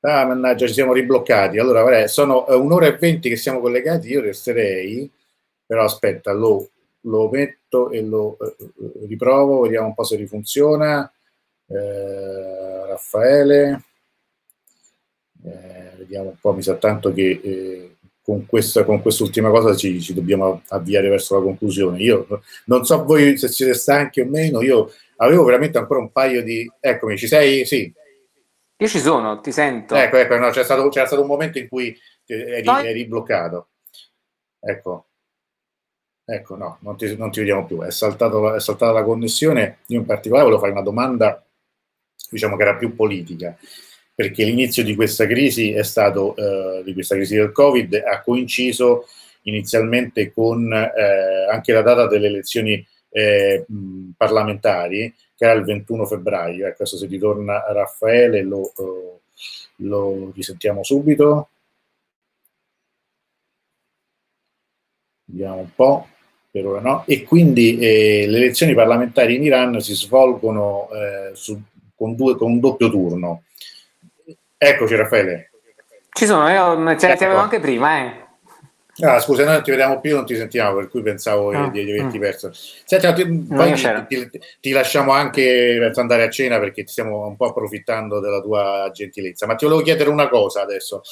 Ah, 0.00 0.26
mannaggia, 0.26 0.66
ci 0.66 0.74
siamo 0.74 0.92
ribloccati. 0.92 1.58
Allora, 1.58 1.82
vabbè, 1.82 2.08
sono 2.08 2.44
uh, 2.46 2.62
un'ora 2.62 2.86
e 2.86 2.96
venti 2.96 3.28
che 3.28 3.36
siamo 3.36 3.60
collegati, 3.60 4.08
io 4.08 4.20
resterei, 4.20 5.10
però 5.64 5.84
aspetta, 5.84 6.32
lo, 6.32 6.70
lo 7.02 7.30
metto 7.30 7.90
e 7.90 8.02
lo 8.02 8.36
uh, 8.38 9.06
riprovo, 9.06 9.62
vediamo 9.62 9.86
un 9.88 9.94
po' 9.94 10.04
se 10.04 10.16
rifunziona. 10.16 11.10
Eh, 11.66 12.86
Raffaele, 12.88 13.82
eh, 15.44 15.92
vediamo 15.96 16.28
un 16.28 16.36
po', 16.38 16.52
mi 16.52 16.62
sa 16.62 16.74
tanto 16.74 17.12
che 17.12 17.40
eh, 17.42 17.93
con, 18.24 18.46
questa, 18.46 18.84
con 18.84 19.02
quest'ultima 19.02 19.50
cosa 19.50 19.76
ci, 19.76 20.00
ci, 20.00 20.14
dobbiamo 20.14 20.62
avviare 20.68 21.10
verso 21.10 21.36
la 21.36 21.42
conclusione. 21.42 21.98
Io 22.00 22.26
non 22.64 22.84
so 22.86 23.04
voi 23.04 23.36
se 23.36 23.48
siete 23.48 23.74
stanchi 23.74 24.22
o 24.22 24.26
meno, 24.26 24.62
io 24.62 24.90
avevo 25.16 25.44
veramente 25.44 25.76
ancora 25.76 26.00
un 26.00 26.10
paio 26.10 26.42
di... 26.42 26.70
Eccomi, 26.80 27.18
ci 27.18 27.26
sei? 27.26 27.66
Sì. 27.66 27.92
Io 28.76 28.88
ci 28.88 28.98
sono, 28.98 29.40
ti 29.40 29.52
sento. 29.52 29.94
Ecco, 29.94 30.16
ecco, 30.16 30.38
no, 30.38 30.48
c'è, 30.48 30.64
stato, 30.64 30.88
c'era 30.88 31.04
stato 31.04 31.20
un 31.20 31.28
momento 31.28 31.58
in 31.58 31.68
cui 31.68 31.94
eri, 32.24 32.66
eri 32.66 33.06
bloccato. 33.06 33.68
Ecco. 34.58 35.08
Ecco, 36.24 36.56
no, 36.56 36.78
non 36.80 36.96
ti, 36.96 37.14
non 37.18 37.30
ti 37.30 37.40
vediamo 37.40 37.66
più. 37.66 37.82
È, 37.82 37.90
saltato, 37.90 38.54
è 38.54 38.60
saltata 38.60 38.92
la 38.92 39.04
connessione. 39.04 39.80
Io 39.88 39.98
in 39.98 40.06
particolare 40.06 40.44
volevo 40.44 40.62
fare 40.62 40.72
una 40.72 40.82
domanda, 40.82 41.44
diciamo 42.30 42.56
che 42.56 42.62
era 42.62 42.76
più 42.76 42.96
politica 42.96 43.54
perché 44.14 44.44
l'inizio 44.44 44.84
di 44.84 44.94
questa 44.94 45.26
crisi 45.26 45.72
è 45.72 45.82
stato, 45.82 46.36
eh, 46.36 46.82
di 46.84 46.92
questa 46.92 47.16
crisi 47.16 47.34
del 47.34 47.50
Covid, 47.50 47.94
ha 47.94 48.22
coinciso 48.22 49.06
inizialmente 49.42 50.32
con 50.32 50.72
eh, 50.72 51.46
anche 51.50 51.72
la 51.72 51.82
data 51.82 52.06
delle 52.06 52.28
elezioni 52.28 52.86
eh, 53.10 53.66
parlamentari, 54.16 55.12
che 55.36 55.44
era 55.44 55.54
il 55.54 55.64
21 55.64 56.06
febbraio. 56.06 56.66
Ecco, 56.66 56.82
adesso 56.82 56.96
se 56.96 57.06
ritorna 57.06 57.64
Raffaele 57.72 58.42
lo, 58.42 58.72
eh, 58.78 59.20
lo 59.76 60.30
risentiamo 60.34 60.84
subito. 60.84 61.48
Vediamo 65.26 65.58
un 65.58 65.74
po', 65.74 66.08
per 66.50 66.66
ora 66.66 66.80
no. 66.80 67.04
E 67.06 67.24
quindi 67.24 67.78
eh, 67.78 68.26
le 68.28 68.36
elezioni 68.36 68.74
parlamentari 68.74 69.34
in 69.34 69.42
Iran 69.42 69.80
si 69.80 69.94
svolgono 69.94 70.88
eh, 70.92 71.34
su, 71.34 71.60
con, 71.96 72.14
due, 72.14 72.36
con 72.36 72.52
un 72.52 72.60
doppio 72.60 72.88
turno 72.90 73.42
Eccoci 74.66 74.96
Raffaele. 74.96 75.50
Ci 76.10 76.24
sono, 76.24 76.48
io 76.48 76.98
ce 76.98 77.10
ecco. 77.10 77.24
avevo 77.24 77.40
anche 77.40 77.60
prima, 77.60 77.98
eh. 77.98 78.22
Ah, 79.00 79.18
scusa, 79.20 79.44
noi 79.44 79.54
non 79.54 79.62
ti 79.62 79.70
vediamo 79.72 80.00
più, 80.00 80.14
non 80.14 80.24
ti 80.24 80.36
sentiamo, 80.36 80.76
per 80.76 80.88
cui 80.88 81.02
pensavo 81.02 81.50
ah, 81.50 81.68
di, 81.68 81.84
di 81.84 81.98
averti 81.98 82.16
mm. 82.16 82.20
perso. 82.20 82.50
Senti, 82.52 83.12
ti, 83.14 83.46
poi 83.52 83.74
ti, 83.74 84.30
ti, 84.30 84.40
ti, 84.60 84.70
lasciamo 84.70 85.12
anche 85.12 85.76
per 85.78 85.98
andare 85.98 86.22
a 86.22 86.30
cena 86.30 86.58
perché 86.60 86.84
ti 86.84 86.92
stiamo 86.92 87.26
un 87.26 87.36
po' 87.36 87.46
approfittando 87.46 88.20
della 88.20 88.40
tua 88.40 88.88
gentilezza. 88.90 89.46
Ma 89.46 89.56
ti 89.56 89.64
volevo 89.64 89.82
chiedere 89.82 90.08
una 90.08 90.28
cosa 90.28 90.62
adesso. 90.62 91.02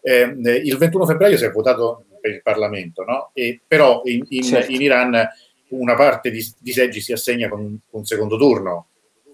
Eh, 0.00 0.22
il 0.62 0.76
21 0.78 1.04
febbraio 1.04 1.36
si 1.36 1.44
è 1.44 1.50
votato 1.50 2.04
per 2.18 2.30
il 2.30 2.42
Parlamento, 2.42 3.02
no? 3.04 3.30
E, 3.34 3.60
però 3.66 4.02
in, 4.04 4.24
in, 4.28 4.42
certo. 4.42 4.70
in, 4.70 4.80
Iran 4.80 5.28
una 5.70 5.96
parte 5.96 6.30
di, 6.30 6.42
di 6.60 6.72
seggi 6.72 7.00
si 7.00 7.12
assegna 7.12 7.48
con 7.48 7.60
un, 7.60 7.76
un 7.90 8.04
secondo 8.04 8.38
turno 8.38 8.86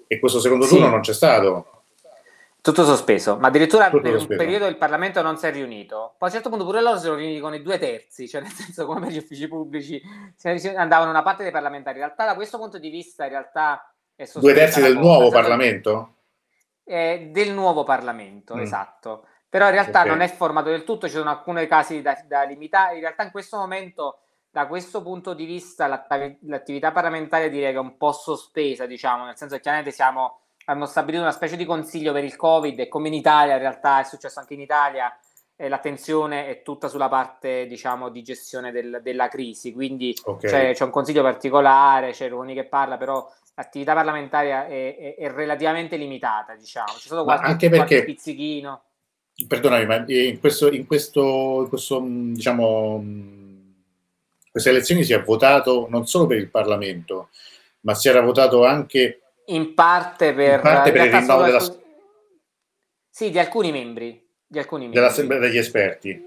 e 0.06 0.18
questo 0.18 0.40
secondo 0.40 0.64
sì. 0.64 0.74
turno 0.74 0.88
non 0.88 1.00
c'è 1.00 1.12
stato. 1.12 1.77
Tutto 2.72 2.84
sospeso, 2.84 3.38
ma 3.38 3.48
addirittura 3.48 3.88
Tutto 3.88 4.02
per 4.02 4.12
sospeso. 4.12 4.32
un 4.32 4.46
periodo 4.46 4.66
il 4.66 4.76
Parlamento 4.76 5.22
non 5.22 5.38
si 5.38 5.46
è 5.46 5.50
riunito. 5.50 6.14
Poi 6.18 6.28
a 6.28 6.30
un 6.30 6.30
certo 6.30 6.50
punto 6.50 6.66
pure 6.66 6.82
loro 6.82 6.96
si 6.96 7.04
sono 7.04 7.16
riuniti 7.16 7.40
con 7.40 7.54
i 7.54 7.62
due 7.62 7.78
terzi, 7.78 8.28
cioè 8.28 8.42
nel 8.42 8.50
senso 8.50 8.84
come 8.84 9.00
per 9.00 9.10
gli 9.10 9.16
uffici 9.16 9.48
pubblici 9.48 10.02
andavano 10.76 11.08
una 11.08 11.22
parte 11.22 11.44
dei 11.44 11.50
parlamentari. 11.50 11.98
In 11.98 12.04
realtà 12.04 12.26
da 12.26 12.34
questo 12.34 12.58
punto 12.58 12.78
di 12.78 12.90
vista 12.90 13.24
in 13.24 13.30
realtà 13.30 13.90
è 14.14 14.28
Due 14.34 14.52
terzi 14.52 14.82
del 14.82 14.98
nuovo 14.98 15.30
Parlamento? 15.30 16.16
Eh, 16.84 17.30
del 17.32 17.52
nuovo 17.52 17.84
Parlamento, 17.84 18.54
mm. 18.54 18.60
esatto. 18.60 19.24
Però 19.48 19.64
in 19.64 19.72
realtà 19.72 20.00
okay. 20.00 20.10
non 20.10 20.20
è 20.20 20.28
formato 20.28 20.68
del 20.68 20.84
tutto, 20.84 21.06
ci 21.06 21.14
sono 21.14 21.30
alcuni 21.30 21.66
casi 21.66 22.02
da, 22.02 22.22
da 22.26 22.42
limitare. 22.42 22.96
In 22.96 23.00
realtà 23.00 23.22
in 23.22 23.30
questo 23.30 23.56
momento 23.56 24.18
da 24.50 24.66
questo 24.66 25.00
punto 25.00 25.32
di 25.32 25.46
vista 25.46 25.86
l'attività 25.86 26.92
parlamentare 26.92 27.48
direi 27.48 27.70
che 27.70 27.78
è 27.78 27.80
un 27.80 27.96
po' 27.96 28.12
sospesa, 28.12 28.84
diciamo, 28.84 29.24
nel 29.24 29.36
senso 29.36 29.54
che 29.54 29.62
chiaramente 29.62 29.94
siamo 29.94 30.40
hanno 30.68 30.86
stabilito 30.86 31.22
una 31.22 31.32
specie 31.32 31.56
di 31.56 31.64
consiglio 31.64 32.12
per 32.12 32.24
il 32.24 32.36
Covid 32.36 32.78
e 32.78 32.88
come 32.88 33.08
in 33.08 33.14
Italia, 33.14 33.54
in 33.54 33.60
realtà 33.60 34.00
è 34.00 34.04
successo 34.04 34.38
anche 34.38 34.54
in 34.54 34.60
Italia, 34.60 35.16
eh, 35.56 35.68
l'attenzione 35.68 36.46
è 36.46 36.62
tutta 36.62 36.88
sulla 36.88 37.08
parte 37.08 37.66
diciamo 37.66 38.10
di 38.10 38.22
gestione 38.22 38.70
del, 38.70 39.00
della 39.02 39.28
crisi, 39.28 39.72
quindi 39.72 40.14
okay. 40.22 40.50
c'è, 40.50 40.74
c'è, 40.74 40.84
un 40.84 40.90
consiglio 40.90 41.22
particolare, 41.22 42.12
c'è 42.12 42.28
Roni 42.28 42.52
che 42.52 42.66
parla, 42.66 42.98
però 42.98 43.26
l'attività 43.54 43.94
parlamentare 43.94 44.68
è, 44.68 44.96
è, 44.98 45.14
è 45.16 45.30
relativamente 45.30 45.96
limitata, 45.96 46.54
diciamo, 46.54 46.92
c'è 46.92 47.06
stato 47.06 47.24
qualche, 47.24 47.46
anche 47.46 47.68
perché... 47.70 47.86
qualche 47.86 48.04
pizzichino. 48.04 48.82
Perdonami, 49.46 49.86
ma 49.86 50.04
in 50.06 50.38
questo, 50.38 50.70
in 50.70 50.86
questo, 50.86 51.62
in 51.62 51.68
questo 51.68 52.04
diciamo, 52.04 53.02
queste 54.50 54.68
elezioni 54.68 55.02
si 55.02 55.12
è 55.14 55.22
votato 55.22 55.86
non 55.88 56.06
solo 56.06 56.26
per 56.26 56.38
il 56.38 56.50
Parlamento, 56.50 57.28
ma 57.82 57.94
si 57.94 58.08
era 58.08 58.20
votato 58.20 58.66
anche 58.66 59.22
in 59.48 59.74
parte 59.74 60.32
per, 60.32 60.56
in 60.56 60.60
parte 60.60 60.92
per 60.92 61.06
il 61.06 61.12
rinnovo 61.12 61.42
della... 61.42 61.60
Sì, 63.10 63.30
di 63.30 63.38
alcuni 63.38 63.72
membri. 63.72 64.26
Di 64.46 64.58
alcuni 64.58 64.82
membri. 64.82 65.00
Dell'assemblea 65.00 65.38
degli 65.38 65.58
esperti. 65.58 66.26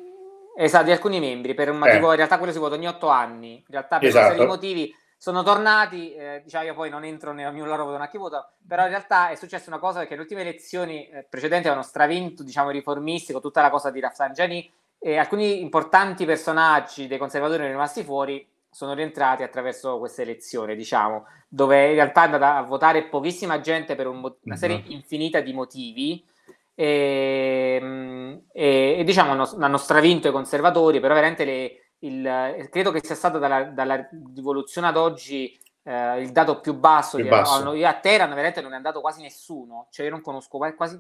Esatto, 0.56 0.86
di 0.86 0.92
alcuni 0.92 1.20
membri, 1.20 1.54
per 1.54 1.70
un 1.70 1.78
motivo, 1.78 2.08
eh. 2.08 2.12
in 2.12 2.18
realtà 2.18 2.38
quello 2.38 2.52
si 2.52 2.60
vota 2.60 2.76
ogni 2.76 2.88
otto 2.88 3.08
anni, 3.08 3.56
in 3.56 3.64
realtà 3.68 3.98
per 3.98 4.10
esatto. 4.10 4.26
una 4.26 4.34
serie 4.34 4.46
di 4.46 4.52
motivi 4.52 4.96
sono 5.18 5.44
tornati, 5.44 6.14
eh, 6.14 6.42
diciamo 6.44 6.66
io 6.66 6.74
poi 6.74 6.90
non 6.90 7.04
entro 7.04 7.32
nel 7.32 7.54
mio 7.54 7.64
loro 7.66 7.86
voto 7.86 8.02
a 8.02 8.08
chi 8.08 8.18
vota, 8.18 8.52
però 8.68 8.84
in 8.84 8.90
realtà 8.90 9.30
è 9.30 9.36
successa 9.36 9.70
una 9.70 9.80
cosa 9.80 10.06
che 10.06 10.16
le 10.16 10.22
ultime 10.22 10.42
elezioni 10.42 11.08
eh, 11.08 11.26
precedenti 11.30 11.68
avevano 11.68 11.88
stravinto, 11.88 12.44
diciamo, 12.44 12.72
i 12.72 12.74
riformisti 12.74 13.32
con 13.32 13.42
tutta 13.42 13.62
la 13.62 13.70
cosa 13.70 13.92
di 13.92 14.00
Rafsanjani 14.00 14.72
e 14.98 15.18
alcuni 15.18 15.62
importanti 15.62 16.26
personaggi 16.26 17.08
dei 17.08 17.18
conservatori 17.18 17.60
erano 17.60 17.76
rimasti 17.76 18.04
fuori, 18.04 18.46
sono 18.72 18.94
rientrati 18.94 19.44
attraverso 19.44 20.00
questa 20.00 20.22
elezione, 20.22 20.76
diciamo, 20.76 21.26
dove 21.48 21.90
in 21.90 21.96
realtà 21.96 22.22
è 22.22 22.26
andata 22.26 22.56
a 22.56 22.62
votare 22.62 23.04
pochissima 23.04 23.60
gente 23.60 23.96
per 23.96 24.08
un, 24.08 24.34
una 24.44 24.56
serie 24.56 24.78
uh-huh. 24.78 24.92
infinita 24.92 25.42
di 25.42 25.54
motivi. 25.54 26.26
E, 26.74 27.78
ehm, 27.82 28.42
e, 28.52 28.96
e 29.00 29.04
diciamo 29.04 29.32
hanno, 29.32 29.50
hanno, 29.60 29.78
stravinto 29.78 30.30
i 30.30 30.32
conservatori, 30.32 31.02
però 31.02 31.14
veramente 31.14 31.44
le, 31.44 31.92
il, 32.00 32.70
credo 32.72 32.92
che 32.92 33.02
sia 33.04 33.16
stato 33.16 33.38
dalla, 33.38 33.66
dalla 33.66 34.08
rivoluzione 34.34 34.88
ad 34.88 34.96
oggi 34.96 35.60
eh, 35.84 36.22
il 36.22 36.32
dato 36.32 36.60
più 36.60 36.74
basso. 36.74 37.18
Più 37.18 37.28
basso. 37.28 37.74
Io 37.74 37.88
a 37.88 37.94
Teheran 37.94 38.30
veramente 38.30 38.62
non 38.62 38.74
è 38.74 38.78
andato 38.78 39.02
quasi 39.02 39.22
nessuno, 39.22 39.88
cioè 39.92 40.06
io 40.06 40.12
non 40.12 40.22
conosco 40.22 40.58
quasi 40.76 41.00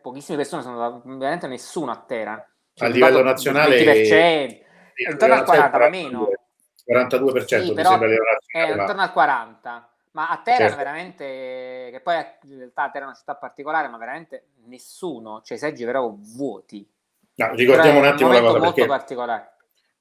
pochissime 0.00 0.36
persone, 0.36 0.62
sono 0.62 0.80
andato 0.80 1.02
veramente 1.04 1.46
nessuno 1.46 1.90
a 1.90 1.96
Teheran. 1.96 2.42
Cioè, 2.74 2.88
a 2.88 2.90
livello 2.90 3.22
nazionale 3.22 3.78
20%, 3.82 5.10
intorno 5.10 5.34
al 5.34 5.44
40, 5.44 5.78
ma 5.78 5.88
meno. 5.88 6.28
42% 6.86 7.44
sì, 7.44 7.72
mi 7.72 7.84
sembra 7.84 8.08
è 8.46 8.70
intorno 8.70 9.02
al 9.02 9.12
40%. 9.14 9.82
Ma 10.14 10.28
a 10.28 10.40
Terra 10.44 10.58
certo. 10.58 10.76
veramente, 10.76 11.24
che 11.24 12.00
poi 12.00 12.14
in 12.42 12.58
realtà 12.58 12.88
Terra 12.90 13.06
è 13.06 13.08
una 13.08 13.16
città 13.16 13.34
particolare, 13.34 13.88
ma 13.88 13.98
veramente 13.98 14.50
nessuno, 14.66 15.42
cioè 15.42 15.56
i 15.56 15.60
seggi 15.60 15.84
però 15.84 16.14
vuoti. 16.16 16.88
No, 17.36 17.54
ricordiamo 17.54 17.98
un 17.98 18.04
attimo 18.04 18.28
un 18.28 18.34
la 18.34 18.40
cosa 18.40 18.58
molto 18.58 18.74
perché, 18.74 18.86
particolare. 18.86 19.53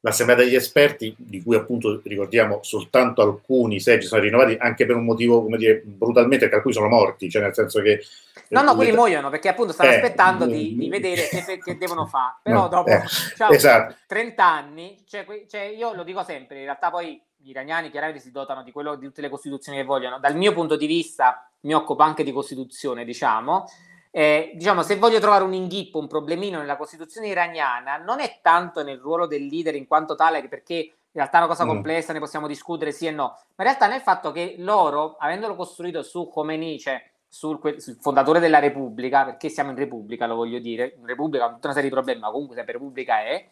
L'assemblea 0.05 0.37
degli 0.37 0.55
esperti, 0.55 1.15
di 1.17 1.41
cui 1.41 1.55
appunto 1.55 2.01
ricordiamo 2.03 2.59
soltanto 2.61 3.21
alcuni 3.21 3.79
seggi 3.79 4.05
sono 4.05 4.21
rinnovati 4.21 4.57
anche 4.59 4.85
per 4.85 4.97
un 4.97 5.05
motivo, 5.05 5.41
come 5.41 5.55
dire, 5.55 5.81
brutalmente, 5.81 6.39
perché 6.39 6.55
alcuni 6.55 6.73
sono 6.73 6.89
morti, 6.89 7.29
cioè 7.29 7.41
nel 7.41 7.53
senso 7.53 7.81
che... 7.81 8.03
No, 8.49 8.61
no, 8.63 8.75
quelli 8.75 8.91
muoiono 8.91 9.29
perché 9.29 9.47
appunto 9.47 9.71
stanno 9.71 9.91
eh, 9.91 9.95
aspettando 9.95 10.45
di, 10.45 10.75
di, 10.75 10.89
vedere 10.89 11.29
che, 11.29 11.57
che 11.57 11.77
devono 11.77 12.05
fare, 12.05 12.35
però 12.43 12.63
no, 12.63 12.67
dopo 12.67 12.89
eh, 12.89 13.01
diciamo, 13.29 13.51
esatto. 13.53 13.95
30 14.07 14.45
anni, 14.45 15.01
cioè, 15.07 15.25
cioè, 15.49 15.61
io 15.61 15.93
lo 15.93 16.03
dico 16.03 16.21
sempre, 16.23 16.57
in 16.57 16.65
realtà 16.65 16.89
poi 16.89 17.19
gli 17.37 17.51
iraniani 17.51 17.89
chiaramente 17.89 18.21
si 18.21 18.31
dotano 18.31 18.61
di, 18.61 18.73
quello, 18.73 18.95
di 18.95 19.05
tutte 19.05 19.21
le 19.21 19.29
costituzioni 19.29 19.77
che 19.77 19.85
vogliono, 19.85 20.19
dal 20.19 20.35
mio 20.35 20.51
punto 20.51 20.75
di 20.75 20.85
vista 20.85 21.49
mi 21.61 21.73
occupo 21.73 22.03
anche 22.03 22.25
di 22.25 22.33
costituzione, 22.33 23.05
diciamo, 23.05 23.67
eh, 24.15 24.51
diciamo, 24.53 24.83
se 24.83 24.97
voglio 24.97 25.19
trovare 25.19 25.43
un 25.43 25.53
inghippo, 25.53 25.97
un 25.97 26.05
problemino 26.05 26.59
nella 26.59 26.77
Costituzione 26.77 27.29
iraniana, 27.29 27.97
non 27.97 28.19
è 28.19 28.41
tanto 28.43 28.83
nel 28.83 28.99
ruolo 28.99 29.25
del 29.25 29.47
leader 29.47 29.73
in 29.73 29.87
quanto 29.87 30.13
tale, 30.13 30.47
perché 30.47 30.75
in 30.75 30.93
realtà 31.11 31.37
è 31.37 31.39
una 31.39 31.49
cosa 31.49 31.65
mm. 31.65 31.67
complessa, 31.67 32.11
mm. 32.11 32.15
ne 32.15 32.21
possiamo 32.21 32.45
discutere 32.45 32.91
sì 32.91 33.07
e 33.07 33.11
no, 33.11 33.23
ma 33.23 33.63
in 33.63 33.65
realtà 33.65 33.87
nel 33.87 34.01
fatto 34.01 34.31
che 34.31 34.53
loro, 34.59 35.15
avendolo 35.17 35.55
costruito 35.55 36.03
su 36.03 36.29
Khomeini, 36.29 36.77
cioè 36.77 37.03
sul, 37.27 37.59
sul, 37.79 37.97
fondatore 37.99 38.39
della 38.39 38.59
Repubblica, 38.59 39.25
perché 39.25 39.49
siamo 39.49 39.71
in 39.71 39.77
Repubblica, 39.77 40.27
lo 40.27 40.35
voglio 40.35 40.59
dire, 40.59 40.93
in 40.95 41.07
Repubblica 41.07 41.45
con 41.45 41.55
tutta 41.55 41.65
una 41.69 41.75
serie 41.75 41.89
di 41.89 41.95
problemi, 41.95 42.19
ma 42.19 42.29
comunque 42.29 42.55
sempre 42.55 42.73
Repubblica 42.73 43.19
è, 43.21 43.49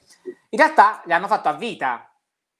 in 0.49 0.59
realtà 0.59 1.01
li 1.05 1.13
hanno 1.13 1.25
fatto 1.25 1.49
a 1.49 1.53
vita, 1.53 2.07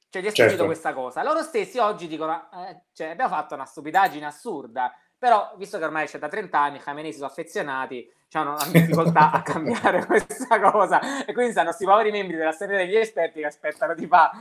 cioè 0.10 0.24
gli 0.24 0.26
è 0.26 0.32
certo. 0.32 0.66
questa 0.66 0.94
cosa. 0.94 1.22
Loro 1.22 1.44
stessi 1.44 1.78
oggi 1.78 2.08
dicono, 2.08 2.50
eh, 2.68 2.82
cioè, 2.94 3.10
abbiamo 3.10 3.30
fatto 3.30 3.54
una 3.54 3.66
stupidaggine 3.66 4.26
assurda, 4.26 4.92
però, 5.22 5.54
visto 5.56 5.78
che 5.78 5.84
ormai 5.84 6.08
c'è 6.08 6.18
da 6.18 6.28
30 6.28 6.60
anni, 6.60 6.80
Khamenei 6.80 7.12
si 7.12 7.20
sono 7.20 7.30
affezionati, 7.30 8.12
hanno 8.32 8.54
una 8.54 8.66
difficoltà 8.72 9.30
a 9.30 9.44
cambiare 9.44 10.04
questa 10.08 10.60
cosa. 10.60 11.24
E 11.24 11.32
quindi 11.32 11.52
stanno 11.52 11.68
questi 11.68 11.86
poveri 11.86 12.10
membri 12.10 12.38
della 12.38 12.52
serie 12.52 12.76
degli 12.76 12.96
esperti 12.96 13.40
che 13.40 13.46
aspettano 13.46 13.94
di 13.94 14.08
fare 14.08 14.32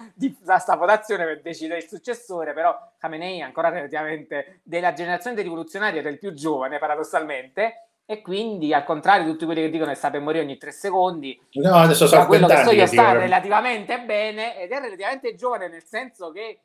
questa 0.43 0.77
votazione 0.77 1.27
per 1.27 1.43
decidere 1.43 1.81
il 1.81 1.87
successore, 1.87 2.55
però 2.55 2.75
Khamenei 2.99 3.41
è 3.41 3.43
ancora 3.43 3.69
relativamente 3.69 4.61
della 4.63 4.95
generazione 4.95 5.37
dei 5.37 5.45
rivoluzionari 5.45 6.01
del 6.01 6.19
più 6.19 6.33
giovane, 6.33 6.79
paradossalmente, 6.79 7.89
e 8.07 8.23
quindi 8.23 8.73
al 8.73 8.85
contrario 8.85 9.27
di 9.27 9.33
tutti 9.33 9.45
quelli 9.45 9.61
che 9.61 9.69
dicono 9.69 9.91
che 9.91 9.99
sta 9.99 10.09
per 10.09 10.23
morire 10.23 10.45
ogni 10.45 10.57
tre 10.57 10.73
secondi, 10.73 11.39
no, 11.57 11.75
adesso 11.75 12.07
so 12.07 12.25
quello 12.25 12.47
che 12.47 12.65
so 12.65 12.71
io 12.71 12.87
sta 12.87 13.13
relativamente 13.13 14.01
bene 14.01 14.59
ed 14.59 14.71
è 14.71 14.81
relativamente 14.81 15.35
giovane 15.35 15.69
nel 15.69 15.85
senso 15.85 16.33
che 16.33 16.61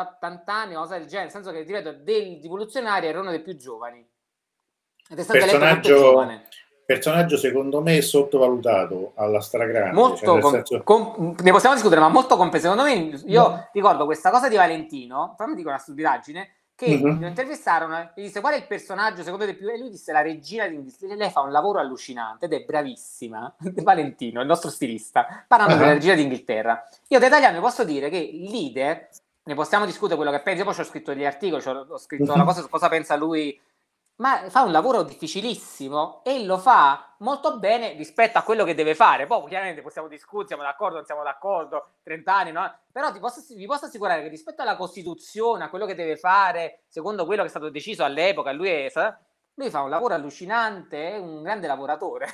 80 0.00 0.52
anni, 0.52 0.74
cosa 0.74 0.98
del 0.98 1.06
genere, 1.06 1.24
nel 1.24 1.32
senso 1.32 1.50
che, 1.52 1.62
ripeto, 1.62 1.92
dei 2.02 2.38
rivoluzionari 2.42 3.06
erano 3.06 3.30
dei 3.30 3.42
più 3.42 3.56
giovani. 3.56 4.06
Ed 5.08 5.18
è 5.18 5.22
stato 5.22 5.38
personaggio, 5.38 5.96
giovane. 5.96 6.48
personaggio 6.84 7.36
secondo 7.36 7.80
me 7.80 8.00
sottovalutato 8.02 9.12
alla 9.16 9.40
stragrande. 9.40 9.92
Molto 9.92 10.16
cioè, 10.16 10.40
com- 10.40 10.52
senso... 10.52 10.82
com- 10.82 11.36
ne 11.40 11.50
possiamo 11.50 11.74
discutere, 11.74 12.00
ma 12.00 12.08
molto 12.08 12.36
compreso. 12.36 12.70
Secondo 12.70 12.90
me, 12.90 13.20
io 13.26 13.48
no. 13.48 13.68
ricordo 13.72 14.04
questa 14.04 14.30
cosa 14.30 14.48
di 14.48 14.56
Valentino, 14.56 15.34
fammi 15.36 15.54
dico 15.54 15.68
una 15.68 15.78
stupidaggine, 15.78 16.50
che 16.76 16.88
mm-hmm. 16.90 17.20
lo 17.20 17.26
intervistarono 17.26 17.98
e 18.14 18.22
disse 18.22 18.40
qual 18.42 18.52
è 18.52 18.56
il 18.56 18.66
personaggio 18.66 19.22
secondo 19.22 19.46
te 19.46 19.54
più 19.54 19.66
e 19.66 19.78
lui 19.78 19.88
disse 19.88 20.12
la 20.12 20.20
regina 20.20 20.68
d'Inghilterra 20.68 21.14
lei 21.14 21.30
fa 21.30 21.40
un 21.40 21.50
lavoro 21.50 21.78
allucinante 21.78 22.44
ed 22.44 22.52
è 22.52 22.64
bravissima 22.64 23.56
Valentino 23.82 24.42
il 24.42 24.46
nostro 24.46 24.68
stilista 24.68 25.44
parlando 25.48 25.72
uh-huh. 25.72 25.80
della 25.80 25.94
regina 25.94 26.14
d'Inghilterra 26.14 26.86
io 27.08 27.18
da 27.18 27.26
italiano 27.28 27.60
posso 27.60 27.82
dire 27.82 28.10
che 28.10 28.18
il 28.18 28.50
leader 28.50 29.08
ne 29.46 29.54
possiamo 29.54 29.86
discutere 29.86 30.16
quello 30.16 30.32
che 30.32 30.40
pensa. 30.40 30.60
Io 30.60 30.64
poi 30.64 30.74
ci 30.74 30.80
ho 30.80 30.84
scritto 30.84 31.14
gli 31.14 31.24
articoli, 31.24 31.62
ho 31.66 31.98
scritto 31.98 32.34
la 32.34 32.44
cosa 32.44 32.62
su 32.62 32.68
cosa 32.68 32.88
pensa 32.88 33.14
lui, 33.14 33.58
ma 34.16 34.48
fa 34.48 34.62
un 34.62 34.72
lavoro 34.72 35.02
difficilissimo 35.02 36.22
e 36.24 36.44
lo 36.44 36.58
fa 36.58 37.14
molto 37.18 37.58
bene 37.58 37.92
rispetto 37.92 38.38
a 38.38 38.42
quello 38.42 38.64
che 38.64 38.74
deve 38.74 38.96
fare. 38.96 39.26
Poi 39.26 39.46
chiaramente 39.48 39.82
possiamo 39.82 40.08
discutere, 40.08 40.48
siamo 40.48 40.62
d'accordo, 40.62 40.96
non 40.96 41.04
siamo 41.04 41.22
d'accordo, 41.22 41.90
30 42.02 42.34
anni, 42.34 42.52
no? 42.52 42.74
Però 42.90 43.12
ti 43.12 43.20
posso, 43.20 43.40
vi 43.54 43.66
posso 43.66 43.86
assicurare 43.86 44.22
che 44.22 44.28
rispetto 44.28 44.62
alla 44.62 44.76
Costituzione, 44.76 45.64
a 45.64 45.68
quello 45.68 45.86
che 45.86 45.94
deve 45.94 46.16
fare, 46.16 46.82
secondo 46.88 47.24
quello 47.24 47.42
che 47.42 47.48
è 47.48 47.50
stato 47.50 47.68
deciso 47.68 48.02
all'epoca, 48.02 48.50
lui, 48.52 48.68
è, 48.68 48.90
lui 49.54 49.70
fa 49.70 49.82
un 49.82 49.90
lavoro 49.90 50.14
allucinante, 50.14 51.12
è 51.12 51.18
un 51.18 51.42
grande 51.42 51.68
lavoratore. 51.68 52.26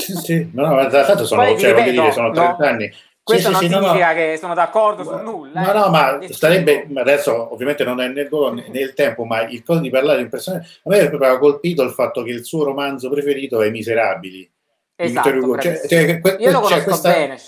Sì, 0.00 0.14
sì, 0.14 0.50
no, 0.54 0.66
no, 0.66 0.88
tanto 0.88 1.26
sono, 1.26 1.42
cioè, 1.58 1.74
ripeto, 1.74 1.90
dire, 1.90 2.12
sono 2.12 2.30
30 2.30 2.56
no, 2.56 2.64
anni 2.64 2.90
questo 3.30 3.48
sì, 3.48 3.52
non 3.52 3.60
sì, 3.60 3.68
significa 3.68 4.08
no, 4.08 4.14
che 4.14 4.36
sono 4.38 4.54
d'accordo 4.54 5.04
su 5.04 5.16
nulla. 5.16 5.62
No, 5.62 5.70
eh. 5.70 5.74
no, 5.74 5.88
ma 5.88 6.18
starebbe, 6.28 6.88
adesso 6.94 7.52
ovviamente 7.52 7.84
non 7.84 8.00
è 8.00 8.08
nel, 8.08 8.28
nel 8.68 8.94
tempo, 8.94 9.24
ma 9.24 9.42
il 9.42 9.62
coso 9.62 9.80
di 9.80 9.90
parlare 9.90 10.20
in 10.20 10.28
persona, 10.28 10.58
a 10.58 10.88
me 10.88 11.00
aveva 11.00 11.38
colpito 11.38 11.82
il 11.82 11.90
fatto 11.90 12.22
che 12.22 12.30
il 12.30 12.44
suo 12.44 12.64
romanzo 12.64 13.08
preferito 13.10 13.60
è 13.62 13.66
I 13.66 13.70
Miserabili. 13.70 14.50
Esatto, 14.96 15.58
cioè, 15.58 15.86
cioè, 15.86 16.20
que- 16.20 16.36
Io 16.40 16.50
lo 16.50 16.60
conosco 16.60 16.84
questa... 16.84 17.10
bene. 17.10 17.38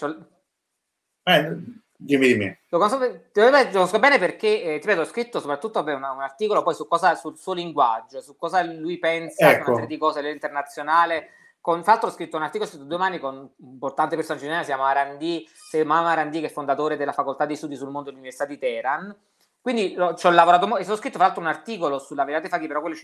Eh, 1.25 1.57
dimmi, 1.97 2.27
dimmi. 2.27 2.59
Lo 2.69 2.79
conosco, 2.79 2.99
lo 2.99 3.51
conosco 3.71 3.99
bene 3.99 4.19
perché, 4.19 4.63
eh, 4.63 4.79
ti 4.79 4.87
ripeto, 4.87 5.01
ho 5.01 5.05
scritto 5.05 5.39
soprattutto 5.39 5.83
beh, 5.83 5.93
un, 5.93 6.03
un, 6.03 6.23
articolo 6.23 6.63
poi 6.63 6.75
su 6.75 6.89
cosa, 6.89 7.15
sul 7.15 7.37
suo 7.37 7.53
linguaggio, 7.53 8.23
su 8.23 8.37
cosa 8.37 8.63
lui 8.63 8.99
pensa, 8.99 9.51
ecco. 9.51 9.85
di 9.85 9.99
cose 9.99 10.21
all'internazionale 10.21 11.29
con, 11.63 11.81
tra 11.81 11.93
l'altro 11.93 12.11
ho 12.11 12.13
scritto 12.13 12.37
un 12.37 12.43
articolo 12.43 12.69
scritto 12.69 12.85
domani 12.85 13.21
con 13.21 13.37
un 13.37 13.71
importante 13.71 14.17
personaggio 14.17 14.43
generale, 14.43 14.67
si 14.67 14.73
chiama 14.73 14.91
Arandi, 14.91 15.49
si 15.49 15.77
chiama 15.77 16.11
Arandi 16.11 16.41
che 16.41 16.47
è 16.47 16.51
fondatore 16.51 16.97
della 16.97 17.13
facoltà 17.13 17.47
di 17.47 17.55
studi 17.55 17.77
sul 17.77 17.89
mondo 17.89 18.11
dell'Università 18.11 18.45
di 18.45 18.59
Teheran. 18.59 19.17
Quindi 19.61 19.95
lo, 19.95 20.15
ci 20.15 20.27
ho 20.27 20.31
lavorato 20.31 20.67
mo- 20.67 20.77
e 20.77 20.91
ho 20.91 20.97
scritto 20.97 21.19
tra 21.19 21.27
l'altro 21.27 21.41
un 21.41 21.47
articolo 21.47 22.01
sulla 22.01 22.25
verità 22.25 22.49
Faghi, 22.49 22.67
però 22.67 22.81
quello 22.81 22.97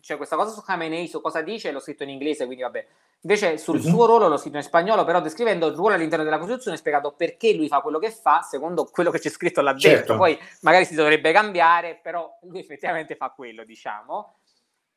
cioè 0.00 0.16
questa 0.16 0.34
cosa 0.34 0.50
su 0.50 0.62
Khamenei, 0.62 1.08
su 1.08 1.20
cosa 1.20 1.42
dice, 1.42 1.70
l'ho 1.70 1.78
scritto 1.78 2.04
in 2.04 2.08
inglese, 2.08 2.46
quindi 2.46 2.62
vabbè. 2.62 2.86
Invece 3.20 3.58
sul 3.58 3.76
uh-huh. 3.76 3.82
suo 3.82 4.06
ruolo 4.06 4.28
l'ho 4.28 4.38
scritto 4.38 4.56
in 4.56 4.62
spagnolo, 4.62 5.04
però 5.04 5.20
descrivendo 5.20 5.66
il 5.66 5.74
ruolo 5.74 5.94
all'interno 5.94 6.24
della 6.24 6.38
Costituzione, 6.38 6.78
ho 6.78 6.80
spiegato 6.80 7.12
perché 7.12 7.52
lui 7.52 7.68
fa 7.68 7.80
quello 7.80 7.98
che 7.98 8.10
fa, 8.10 8.40
secondo 8.40 8.86
quello 8.86 9.10
che 9.10 9.18
c'è 9.18 9.28
scritto 9.28 9.60
là 9.60 9.72
dentro. 9.72 9.90
Certo. 9.90 10.16
Poi 10.16 10.38
magari 10.62 10.86
si 10.86 10.94
dovrebbe 10.94 11.32
cambiare, 11.32 12.00
però 12.02 12.34
lui 12.44 12.60
effettivamente 12.60 13.14
fa 13.14 13.28
quello, 13.36 13.64
diciamo 13.64 14.36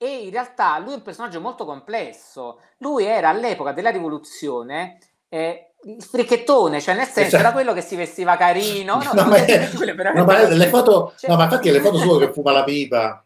e 0.02 0.24
in 0.24 0.32
realtà 0.32 0.80
lui 0.80 0.94
è 0.94 0.96
un 0.96 1.02
personaggio 1.02 1.42
molto 1.42 1.66
complesso. 1.66 2.62
Lui 2.78 3.04
era 3.04 3.28
all'epoca 3.28 3.74
della 3.74 3.90
rivoluzione 3.90 4.98
eh, 5.28 5.74
il 5.84 6.02
fricchettone, 6.02 6.80
cioè 6.80 6.96
nel 6.96 7.06
senso 7.06 7.36
esatto. 7.36 7.44
era 7.44 7.52
quello 7.52 7.74
che 7.74 7.82
si 7.82 7.98
vestiva 7.98 8.38
carino. 8.38 9.02
No, 9.04 9.12
no, 9.12 9.26
ma, 9.28 9.36
è, 9.36 9.70
no, 10.14 10.24
ma 10.24 10.48
le 10.48 10.68
foto, 10.68 11.14
cioè, 11.18 11.30
no, 11.30 11.36
ma 11.36 11.44
infatti 11.44 11.70
le 11.70 11.82
foto 11.82 11.98
sue 11.98 12.18
che 12.18 12.32
fuma 12.32 12.54
la 12.54 12.64
pipa 12.64 13.24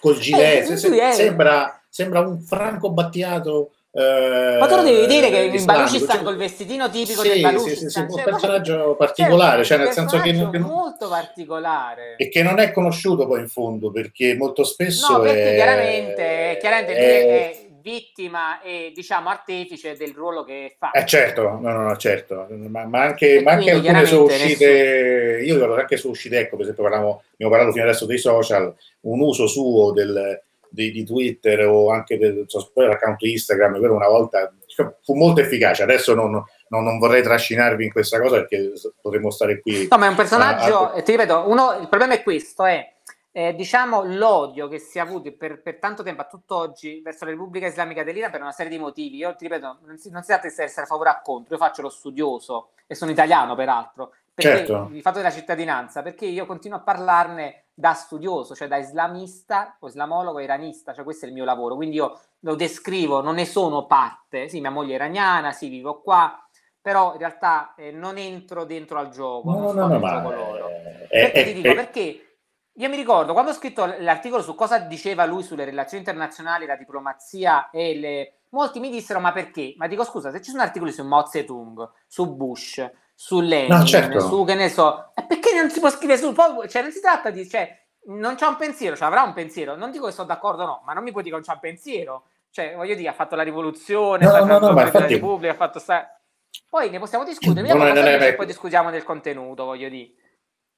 col 0.00 0.18
gilet, 0.18 0.70
eh, 0.70 0.76
se, 0.78 1.12
sembra, 1.12 1.80
sembra 1.88 2.20
un 2.20 2.40
Franco 2.40 2.90
Battiato 2.90 3.72
eh, 3.94 4.56
ma 4.58 4.66
tu 4.66 4.76
lo 4.76 4.82
devi 4.82 5.00
vedere 5.00 5.28
che 5.28 5.56
in 5.58 5.64
Baluchistan 5.66 6.16
cioè, 6.16 6.24
col 6.24 6.36
vestitino 6.36 6.88
tipico 6.88 7.20
sì, 7.20 7.28
del 7.28 7.40
Baluchistan 7.42 7.76
sì, 7.76 7.82
sì, 7.82 7.88
sì, 7.90 8.08
cioè, 8.08 8.24
un 8.24 8.24
personaggio 8.24 8.94
particolare 8.96 9.64
cioè, 9.64 9.76
nel 9.76 9.90
senso 9.90 10.18
che, 10.18 10.32
che 10.32 10.58
molto 10.58 11.08
particolare. 11.10 12.16
E 12.16 12.30
che 12.30 12.42
non 12.42 12.58
è 12.58 12.72
conosciuto 12.72 13.26
poi 13.26 13.40
in 13.40 13.48
fondo 13.48 13.90
perché 13.90 14.34
molto 14.34 14.64
spesso 14.64 15.12
no 15.12 15.20
perché 15.20 15.52
è, 15.52 15.54
chiaramente, 15.56 16.56
chiaramente 16.58 16.96
è, 16.96 17.50
è, 17.50 17.66
vittima 17.82 18.62
e 18.62 18.92
diciamo 18.94 19.28
artefice 19.28 19.94
del 19.94 20.14
ruolo 20.14 20.42
che 20.42 20.74
fa. 20.78 20.92
Eh 20.92 21.04
certo 21.04 21.42
no 21.42 21.58
no, 21.60 21.82
no 21.82 21.96
certo 21.98 22.46
ma, 22.48 22.86
ma 22.86 23.02
anche, 23.02 23.42
ma 23.42 23.52
anche 23.52 23.72
alcune 23.72 24.06
sono 24.06 24.22
uscite 24.22 24.66
nessuno... 24.66 25.44
io 25.44 25.54
ricordo 25.54 25.74
anche 25.74 25.96
sono 25.98 26.12
uscite 26.12 26.38
ecco 26.38 26.56
per 26.56 26.64
esempio 26.64 26.84
parliamo, 26.84 27.22
abbiamo 27.34 27.52
parlato 27.52 27.72
fino 27.72 27.84
adesso 27.84 28.06
dei 28.06 28.18
social 28.18 28.74
un 29.00 29.20
uso 29.20 29.46
suo 29.46 29.92
del 29.92 30.40
di, 30.72 30.90
di 30.90 31.04
Twitter 31.04 31.66
o 31.66 31.90
anche 31.90 32.18
del 32.18 32.44
so, 32.46 32.72
l'account 32.74 33.22
Instagram, 33.22 33.80
per 33.80 33.90
una 33.90 34.08
volta 34.08 34.52
fu 35.02 35.14
molto 35.14 35.40
efficace. 35.40 35.82
Adesso 35.82 36.14
non, 36.14 36.30
non, 36.68 36.82
non, 36.82 36.98
vorrei 36.98 37.22
trascinarvi 37.22 37.84
in 37.84 37.92
questa 37.92 38.20
cosa 38.20 38.36
perché 38.36 38.72
potremmo 39.00 39.30
stare 39.30 39.60
qui. 39.60 39.86
No, 39.90 39.98
ma 39.98 40.06
è 40.06 40.08
un 40.08 40.16
personaggio, 40.16 40.90
a, 40.90 40.92
a... 40.92 41.02
ti 41.02 41.12
ripeto, 41.12 41.44
uno, 41.48 41.78
il 41.80 41.88
problema 41.88 42.14
è 42.14 42.22
questo, 42.22 42.64
è 42.64 42.92
eh, 43.34 43.54
diciamo 43.54 44.02
l'odio 44.04 44.68
che 44.68 44.78
si 44.78 44.98
è 44.98 45.00
avuto 45.00 45.32
per, 45.32 45.62
per, 45.62 45.78
tanto 45.78 46.02
tempo 46.02 46.20
a 46.20 46.26
tutt'oggi 46.26 47.00
verso 47.00 47.24
la 47.24 47.30
Repubblica 47.30 47.66
Islamica 47.66 48.04
dell'Iran 48.04 48.30
per 48.30 48.42
una 48.42 48.52
serie 48.52 48.70
di 48.70 48.78
motivi. 48.78 49.16
Io 49.16 49.34
ti 49.34 49.44
ripeto, 49.46 49.78
non 49.84 49.98
si, 49.98 50.10
non 50.10 50.22
si 50.22 50.28
tratta 50.28 50.48
di 50.48 50.54
essere 50.54 50.82
a 50.82 50.86
favore 50.86 51.10
o 51.10 51.20
contro, 51.22 51.54
io 51.54 51.60
faccio 51.60 51.82
lo 51.82 51.88
studioso 51.88 52.70
e 52.86 52.94
sono 52.94 53.10
italiano 53.10 53.54
peraltro, 53.54 54.12
perché 54.34 54.66
certo. 54.66 54.90
il 54.92 55.00
fatto 55.00 55.18
della 55.18 55.30
cittadinanza, 55.30 56.02
perché 56.02 56.26
io 56.26 56.44
continuo 56.44 56.78
a 56.78 56.82
parlarne 56.82 57.61
da 57.74 57.94
studioso, 57.94 58.54
cioè 58.54 58.68
da 58.68 58.76
islamista 58.76 59.76
o 59.80 59.88
islamologo 59.88 60.40
iranista, 60.40 60.92
cioè 60.92 61.04
questo 61.04 61.24
è 61.24 61.28
il 61.28 61.34
mio 61.34 61.44
lavoro, 61.44 61.76
quindi 61.76 61.96
io 61.96 62.20
lo 62.40 62.54
descrivo, 62.54 63.22
non 63.22 63.36
ne 63.36 63.46
sono 63.46 63.86
parte, 63.86 64.48
sì, 64.48 64.60
mia 64.60 64.70
moglie 64.70 64.92
è 64.92 64.96
iraniana, 64.96 65.52
sì, 65.52 65.68
vivo 65.68 66.00
qua, 66.00 66.46
però 66.80 67.12
in 67.12 67.18
realtà 67.18 67.74
eh, 67.76 67.90
non 67.92 68.18
entro 68.18 68.64
dentro 68.64 68.98
al 68.98 69.10
gioco, 69.10 69.50
no, 69.50 69.72
non 69.72 69.76
no, 69.76 69.86
no, 69.86 70.00
gioco 70.00 70.30
loro. 70.32 70.68
È, 70.68 71.08
perché 71.08 71.44
ti 71.44 71.52
dico? 71.54 71.68
È, 71.68 71.74
perché 71.74 72.32
io 72.76 72.88
mi 72.88 72.96
ricordo 72.96 73.32
quando 73.34 73.50
ho 73.50 73.54
scritto 73.54 73.84
l'articolo 73.98 74.42
su 74.42 74.54
cosa 74.54 74.78
diceva 74.78 75.24
lui 75.26 75.42
sulle 75.42 75.64
relazioni 75.64 76.02
internazionali, 76.02 76.66
la 76.66 76.76
diplomazia 76.76 77.70
e 77.70 77.94
le... 77.94 78.36
Molti 78.50 78.80
mi 78.80 78.90
dissero 78.90 79.20
ma 79.20 79.32
perché? 79.32 79.74
Ma 79.76 79.86
dico 79.86 80.04
scusa, 80.04 80.30
se 80.30 80.42
ci 80.42 80.50
sono 80.50 80.62
articoli 80.62 80.92
su 80.92 81.04
Mao 81.04 81.26
Zedong, 81.26 81.88
su 82.06 82.34
Bush, 82.34 82.90
su 83.14 83.40
Lenin, 83.40 83.76
no, 83.76 83.84
certo. 83.84 84.20
su 84.20 84.44
che 84.44 84.54
ne 84.54 84.68
so, 84.68 85.12
e 85.14 85.24
perché 85.26 85.54
non 85.54 85.70
si 85.70 85.80
può 85.80 85.90
scrivere 85.90 86.18
su, 86.18 86.34
cioè 86.68 86.82
non 86.82 86.90
si 86.90 87.00
tratta 87.00 87.30
di, 87.30 87.48
cioè, 87.48 87.80
non 88.06 88.34
c'ha 88.36 88.48
un 88.48 88.56
pensiero, 88.56 88.96
cioè 88.96 89.06
avrà 89.06 89.22
un 89.22 89.32
pensiero, 89.32 89.76
non 89.76 89.90
dico 89.90 90.06
che 90.06 90.12
sono 90.12 90.26
d'accordo 90.26 90.64
no, 90.64 90.82
ma 90.84 90.92
non 90.92 91.04
mi 91.04 91.12
puoi 91.12 91.22
dire 91.22 91.36
che 91.36 91.42
non 91.42 91.46
c'ha 91.48 91.54
un 91.54 91.70
pensiero, 91.70 92.24
cioè 92.50 92.74
voglio 92.74 92.94
dire, 92.94 93.08
ha 93.08 93.12
fatto 93.14 93.36
la 93.36 93.42
rivoluzione, 93.42 94.24
no, 94.24 94.30
ha 94.30 94.38
fatto 94.40 94.46
no, 94.46 94.58
no, 94.58 94.74
la 94.74 94.82
infatti... 94.82 95.14
Repubblica, 95.14 95.52
ha 95.52 95.56
fatto 95.56 95.78
sta... 95.78 96.20
Poi 96.68 96.90
ne 96.90 96.98
possiamo 96.98 97.24
discutere, 97.24 97.66
Non 97.66 97.78
non 97.78 97.96
è- 97.96 98.18
non 98.18 98.34
poi 98.36 98.46
discutiamo 98.46 98.90
del 98.90 99.04
contenuto, 99.04 99.64
voglio 99.64 99.88
dire. 99.88 100.12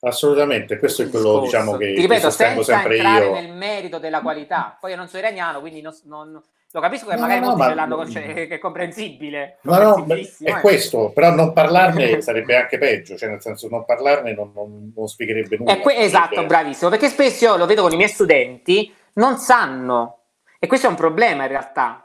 Assolutamente, 0.01 0.79
questo 0.79 1.03
è 1.03 1.09
quello 1.09 1.41
diciamo, 1.41 1.77
che, 1.77 1.95
Ti 1.95 2.01
ripeto, 2.03 2.15
che 2.15 2.21
sostengo 2.21 2.63
sempre 2.63 2.97
io. 2.99 3.33
nel 3.33 3.51
merito 3.53 3.99
della 3.99 4.21
qualità. 4.21 4.77
Poi 4.79 4.91
io 4.91 4.97
non 4.97 5.09
sono 5.09 5.23
iraniano, 5.23 5.61
quindi 5.61 5.81
non, 5.81 5.93
non- 6.05 6.43
lo 6.75 6.81
capisco 6.81 7.07
che 7.07 7.15
No, 7.15 7.21
magari 7.21 7.39
no, 7.39 7.47
molti 7.47 7.61
ma- 7.61 7.69
ce 7.69 7.75
l'hanno, 7.75 8.11
cioè, 8.11 8.35
che 8.49 8.49
è 8.49 8.59
comprensibile. 8.59 9.59
No, 9.61 9.79
no, 9.79 10.07
è 10.09 10.21
eh. 10.41 10.61
questo, 10.61 11.13
però 11.15 11.31
non 11.33 11.53
parlarne 11.53 12.19
sarebbe 12.21 12.57
anche 12.57 12.79
peggio, 12.79 13.17
cioè 13.17 13.29
nel 13.29 13.41
senso 13.41 13.69
non 13.69 13.85
parlarne 13.85 14.35
non, 14.35 14.51
non- 14.53 14.93
non 14.95 15.07
spiegherebbe 15.07 15.57
nulla. 15.57 15.71
È 15.71 15.81
que- 15.81 15.95
esatto, 15.95 16.35
Sarebbe- 16.35 16.47
bravissimo, 16.49 16.91
perché 16.91 17.09
spesso 17.09 17.45
io 17.45 17.57
lo 17.57 17.67
vedo 17.67 17.83
con 17.83 17.93
i 17.93 17.97
miei 17.97 18.09
studenti, 18.09 18.93
non 19.15 19.39
sanno, 19.39 20.23
e 20.59 20.67
questo 20.67 20.89
è 20.89 20.91
un 20.91 20.97
problema 20.97 21.45
in 21.45 21.49
realtà, 21.51 22.04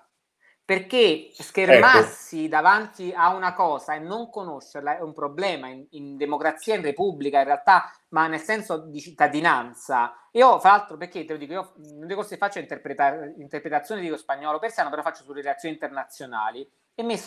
perché 0.69 1.31
schermarsi 1.33 2.41
Ecco. 2.41 2.49
davanti 2.49 3.11
a 3.11 3.33
una 3.33 3.55
cosa 3.55 3.95
e 3.95 3.99
non 3.99 4.29
conoscerla 4.29 4.99
è 4.99 5.01
un 5.01 5.13
problema 5.13 5.67
in, 5.67 5.83
in 5.93 6.15
democrazia, 6.15 6.75
in 6.75 6.83
repubblica, 6.83 7.39
in 7.39 7.45
realtà, 7.45 7.91
ma 8.09 8.27
nel 8.27 8.39
senso 8.39 8.77
di 8.77 9.01
cittadinanza. 9.01 10.13
Io, 10.33 10.59
fra 10.59 10.69
l'altro, 10.69 10.95
perché 10.95 11.25
te 11.25 11.33
lo 11.33 11.39
dico, 11.39 11.53
io 11.53 11.73
nelle 11.97 12.13
corsi 12.13 12.33
che 12.33 12.37
faccio 12.37 12.59
interpreta- 12.59 13.31
interpretazione 13.37 13.99
di 14.01 14.15
spagnolo 14.15 14.59
persiano, 14.59 14.91
però 14.91 15.01
faccio 15.01 15.23
sulle 15.23 15.41
relazioni 15.41 15.73
internazionali, 15.73 16.69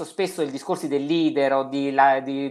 spesso 0.04 0.42
il 0.42 0.50
discorsi 0.50 0.88
del 0.88 1.04
leader 1.04 1.52
o 1.52 1.68
di, 1.68 1.90
la, 1.92 2.20
di 2.20 2.48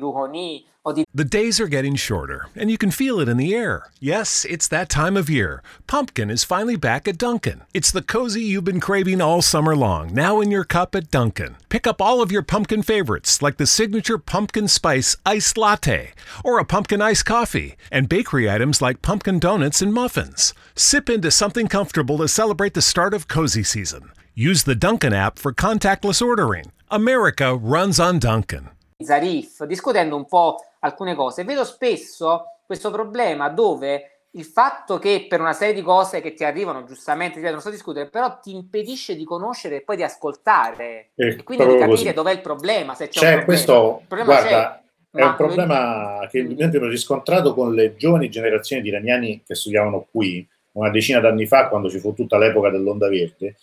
o 0.83 0.91
di 0.93 1.05
The 1.13 1.23
days 1.23 1.59
are 1.59 1.67
getting 1.67 1.95
shorter, 1.95 2.47
and 2.55 2.71
you 2.71 2.77
can 2.77 2.89
feel 2.89 3.19
it 3.19 3.29
in 3.29 3.37
the 3.37 3.53
air. 3.53 3.91
Yes, 3.99 4.45
it's 4.49 4.67
that 4.69 4.89
time 4.89 5.15
of 5.15 5.29
year. 5.29 5.61
Pumpkin 5.85 6.31
is 6.31 6.43
finally 6.43 6.75
back 6.75 7.07
at 7.07 7.19
Dunkin'. 7.19 7.61
It's 7.71 7.91
the 7.91 8.01
cozy 8.01 8.41
you've 8.41 8.63
been 8.63 8.79
craving 8.79 9.21
all 9.21 9.43
summer 9.43 9.75
long, 9.75 10.11
now 10.11 10.41
in 10.41 10.49
your 10.49 10.63
cup 10.63 10.95
at 10.95 11.11
Dunkin'. 11.11 11.57
Pick 11.69 11.85
up 11.85 12.01
all 12.01 12.19
of 12.19 12.31
your 12.31 12.41
pumpkin 12.41 12.81
favorites, 12.81 13.43
like 13.43 13.57
the 13.57 13.67
signature 13.67 14.17
pumpkin 14.17 14.67
spice 14.67 15.15
iced 15.23 15.55
latte 15.55 16.13
or 16.43 16.57
a 16.57 16.65
pumpkin 16.65 17.01
iced 17.01 17.27
coffee, 17.27 17.75
and 17.91 18.09
bakery 18.09 18.49
items 18.49 18.81
like 18.81 19.03
pumpkin 19.03 19.37
donuts 19.37 19.83
and 19.83 19.93
muffins. 19.93 20.55
Sip 20.73 21.11
into 21.11 21.29
something 21.29 21.67
comfortable 21.67 22.17
to 22.17 22.27
celebrate 22.27 22.73
the 22.73 22.81
start 22.81 23.13
of 23.13 23.27
cozy 23.27 23.63
season. 23.63 24.09
Use 24.43 24.63
the 24.63 24.75
Dunkin' 24.75 25.13
app 25.13 25.37
for 25.37 25.53
contactless 25.53 26.19
ordering. 26.19 26.63
America 26.87 27.53
runs 27.53 27.99
on 27.99 28.17
Dunkin'. 28.17 28.67
Zarif, 28.97 29.65
discutendo 29.65 30.15
un 30.15 30.25
po' 30.25 30.55
alcune 30.79 31.13
cose, 31.13 31.43
vedo 31.43 31.63
spesso 31.63 32.45
questo 32.65 32.89
problema 32.89 33.49
dove 33.49 34.29
il 34.31 34.43
fatto 34.45 34.97
che 34.97 35.27
per 35.29 35.41
una 35.41 35.53
serie 35.53 35.75
di 35.75 35.83
cose 35.83 36.21
che 36.21 36.33
ti 36.33 36.43
arrivano, 36.43 36.85
giustamente, 36.85 37.39
ti 37.39 37.47
non 37.51 37.61
so 37.61 37.69
discutere, 37.69 38.09
però 38.09 38.39
ti 38.39 38.55
impedisce 38.55 39.15
di 39.15 39.25
conoscere 39.25 39.75
e 39.75 39.81
poi 39.81 39.97
di 39.97 40.01
ascoltare 40.03 41.11
È 41.13 41.23
e 41.23 41.43
quindi 41.43 41.65
di 41.65 41.71
capire 41.73 41.87
così. 41.87 42.11
dov'è 42.11 42.31
il 42.31 42.41
problema, 42.41 42.95
se 42.95 43.09
c'è, 43.09 43.19
C'è 43.19 43.33
un 43.35 43.43
problema. 43.43 43.45
questo, 43.45 43.97
Il 44.01 44.07
problema 44.07 44.39
guarda, 44.41 44.83
c'è, 45.11 45.19
è 45.19 45.23
un 45.23 45.35
problema 45.35 46.27
che 46.31 46.37
evidentemente 46.39 46.77
ho 46.79 46.89
riscontrato 46.89 47.53
con 47.53 47.75
le 47.75 47.95
giovani 47.95 48.27
generazioni 48.31 48.81
di 48.81 48.87
iraniani 48.87 49.43
che 49.45 49.53
studiavano 49.53 50.07
qui 50.09 50.47
una 50.71 50.89
decina 50.89 51.19
d'anni 51.19 51.45
fa, 51.45 51.67
quando 51.67 51.91
ci 51.91 51.99
fu 51.99 52.15
tutta 52.15 52.39
l'epoca 52.39 52.71
dell'onda 52.71 53.07
verde, 53.07 53.57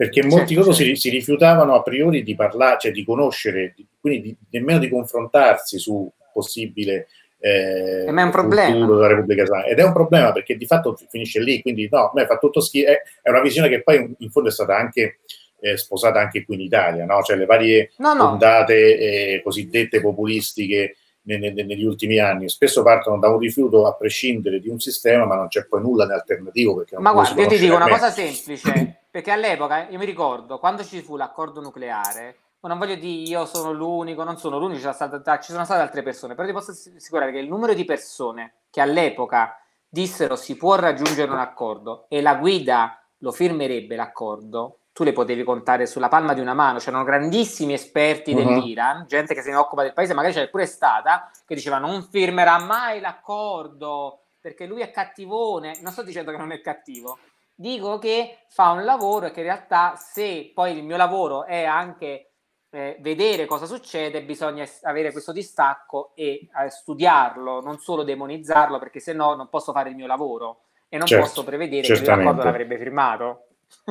perché 0.00 0.22
molti 0.24 0.54
Certo, 0.54 0.72
certo. 0.72 0.92
si, 0.92 0.96
si 0.96 1.10
rifiutavano 1.10 1.74
a 1.74 1.82
priori 1.82 2.22
di 2.22 2.34
parlare, 2.34 2.78
cioè 2.80 2.90
di 2.90 3.04
conoscere, 3.04 3.74
di- 3.76 3.86
quindi 4.00 4.22
di- 4.22 4.36
nemmeno 4.58 4.78
di 4.78 4.88
confrontarsi 4.88 5.78
su 5.78 6.10
possibile 6.32 7.08
eh, 7.38 8.06
Eh, 8.06 8.10
ma 8.10 8.22
è 8.22 8.24
un 8.24 8.30
problema. 8.30 8.86
della 8.86 9.06
Repubblica 9.08 9.42
Islamica. 9.42 9.68
Ed 9.68 9.78
è 9.78 9.82
un 9.84 9.92
problema 9.92 10.32
perché 10.32 10.56
di 10.56 10.64
fatto 10.64 10.98
finisce 11.10 11.40
lì, 11.40 11.60
quindi 11.60 11.86
no, 11.90 11.98
a 12.08 12.12
me 12.14 12.24
fa 12.24 12.38
tutto 12.38 12.60
schifo. 12.62 12.88
È, 12.88 13.02
è 13.22 13.28
una 13.28 13.42
visione 13.42 13.68
che 13.68 13.82
poi 13.82 14.14
in 14.18 14.30
fondo 14.30 14.48
è 14.48 14.52
stata 14.52 14.74
anche 14.74 15.20
eh, 15.60 15.76
sposata 15.76 16.18
anche 16.18 16.44
qui 16.46 16.54
in 16.54 16.62
Italia, 16.62 17.04
no? 17.04 17.20
cioè 17.22 17.36
le 17.36 17.44
varie 17.44 17.90
No, 17.98 18.14
no. 18.14 18.30
ondate 18.30 18.96
eh, 19.34 19.40
cosiddette 19.44 20.00
populistiche 20.00 20.96
ne- 21.22 21.36
ne- 21.38 21.52
negli 21.52 21.84
ultimi 21.84 22.18
anni 22.18 22.48
spesso 22.48 22.82
partono 22.82 23.18
da 23.18 23.28
un 23.28 23.38
rifiuto 23.38 23.86
a 23.86 23.94
prescindere 23.94 24.60
di 24.60 24.68
un 24.70 24.78
sistema, 24.80 25.26
ma 25.26 25.34
non 25.36 25.48
c'è 25.48 25.66
poi 25.66 25.82
nulla 25.82 26.04
in 26.04 26.12
alternativo. 26.12 26.82
Ma 26.98 27.12
guarda, 27.12 27.42
io 27.42 27.48
ti 27.48 27.58
dico 27.58 27.74
una 27.76 27.88
cosa 27.88 28.10
semplice, 28.10 28.99
perché 29.10 29.30
all'epoca 29.30 29.88
io 29.88 29.98
mi 29.98 30.04
ricordo 30.04 30.58
quando 30.58 30.84
ci 30.84 31.02
fu 31.02 31.16
l'accordo 31.16 31.60
nucleare, 31.60 32.36
ma 32.60 32.68
non 32.68 32.78
voglio 32.78 32.94
dire 32.94 33.28
io 33.28 33.46
sono 33.46 33.72
l'unico, 33.72 34.22
non 34.22 34.36
sono 34.38 34.58
l'unico, 34.58 34.76
ci 34.76 34.82
sono 34.82 34.94
state, 34.94 35.42
ci 35.42 35.52
sono 35.52 35.64
state 35.64 35.80
altre 35.80 36.02
persone, 36.02 36.34
però 36.34 36.46
ti 36.46 36.52
posso 36.52 36.70
assicurare 36.70 37.32
che 37.32 37.38
il 37.38 37.48
numero 37.48 37.74
di 37.74 37.84
persone 37.84 38.54
che 38.70 38.80
all'epoca 38.80 39.58
dissero 39.88 40.36
si 40.36 40.56
può 40.56 40.76
raggiungere 40.76 41.30
un 41.32 41.38
accordo 41.38 42.06
e 42.08 42.20
la 42.20 42.36
guida 42.36 43.02
lo 43.18 43.32
firmerebbe 43.32 43.96
l'accordo, 43.96 44.76
tu 44.92 45.02
le 45.04 45.12
potevi 45.12 45.42
contare 45.42 45.86
sulla 45.86 46.08
palma 46.08 46.34
di 46.34 46.40
una 46.40 46.54
mano, 46.54 46.78
c'erano 46.78 47.04
grandissimi 47.04 47.72
esperti 47.72 48.34
Mhm. 48.34 48.38
dell'Iran, 48.44 49.04
gente 49.08 49.34
che 49.34 49.42
se 49.42 49.50
ne 49.50 49.56
occupa 49.56 49.82
del 49.82 49.92
paese, 49.94 50.14
magari 50.14 50.34
c'è 50.34 50.48
pure 50.48 50.66
stata, 50.66 51.30
che 51.46 51.54
diceva 51.54 51.78
non 51.78 52.02
firmerà 52.10 52.58
mai 52.58 53.00
l'accordo 53.00 54.18
perché 54.40 54.64
lui 54.66 54.80
è 54.80 54.90
cattivone, 54.90 55.76
non 55.82 55.92
sto 55.92 56.02
dicendo 56.02 56.30
che 56.30 56.38
non 56.38 56.50
è 56.52 56.60
cattivo, 56.62 57.18
dico 57.60 57.98
che 57.98 58.38
fa 58.48 58.70
un 58.70 58.84
lavoro 58.84 59.26
e 59.26 59.30
che 59.32 59.40
in 59.40 59.46
realtà 59.46 59.94
se 59.96 60.50
poi 60.54 60.78
il 60.78 60.82
mio 60.82 60.96
lavoro 60.96 61.44
è 61.44 61.64
anche 61.64 62.30
eh, 62.70 62.96
vedere 63.00 63.44
cosa 63.44 63.66
succede, 63.66 64.22
bisogna 64.22 64.66
avere 64.82 65.12
questo 65.12 65.30
distacco 65.30 66.12
e 66.14 66.48
eh, 66.56 66.70
studiarlo, 66.70 67.60
non 67.60 67.78
solo 67.78 68.02
demonizzarlo, 68.02 68.78
perché 68.78 68.98
se 68.98 69.12
no 69.12 69.34
non 69.34 69.50
posso 69.50 69.72
fare 69.72 69.90
il 69.90 69.96
mio 69.96 70.06
lavoro 70.06 70.62
e 70.88 70.96
non 70.96 71.06
Certo, 71.06 71.24
posso 71.24 71.44
prevedere 71.44 71.82
che 71.82 71.94
certamente. 71.96 72.24
l'accordo 72.24 72.44
l'avrebbe 72.44 72.78
firmato. 72.78 73.44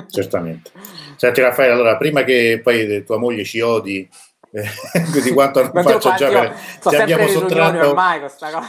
Certamente. 0.10 0.72
Senti 1.16 1.42
Raffaele, 1.42 1.72
allora 1.72 1.96
prima 1.96 2.24
che 2.24 2.60
poi 2.64 3.04
tua 3.04 3.20
moglie 3.20 3.44
ci 3.44 3.62
odi 3.62 4.10
eh, 4.52 4.64
di 5.22 5.32
quanto 5.32 5.62
non 5.62 5.84
faccia 5.84 6.16
già 6.16 6.30
faccio- 6.30 6.40
per, 6.40 6.58
sempre 6.80 7.02
abbiamo 7.02 7.28
sottratto 7.28 7.90
ormai 7.90 8.22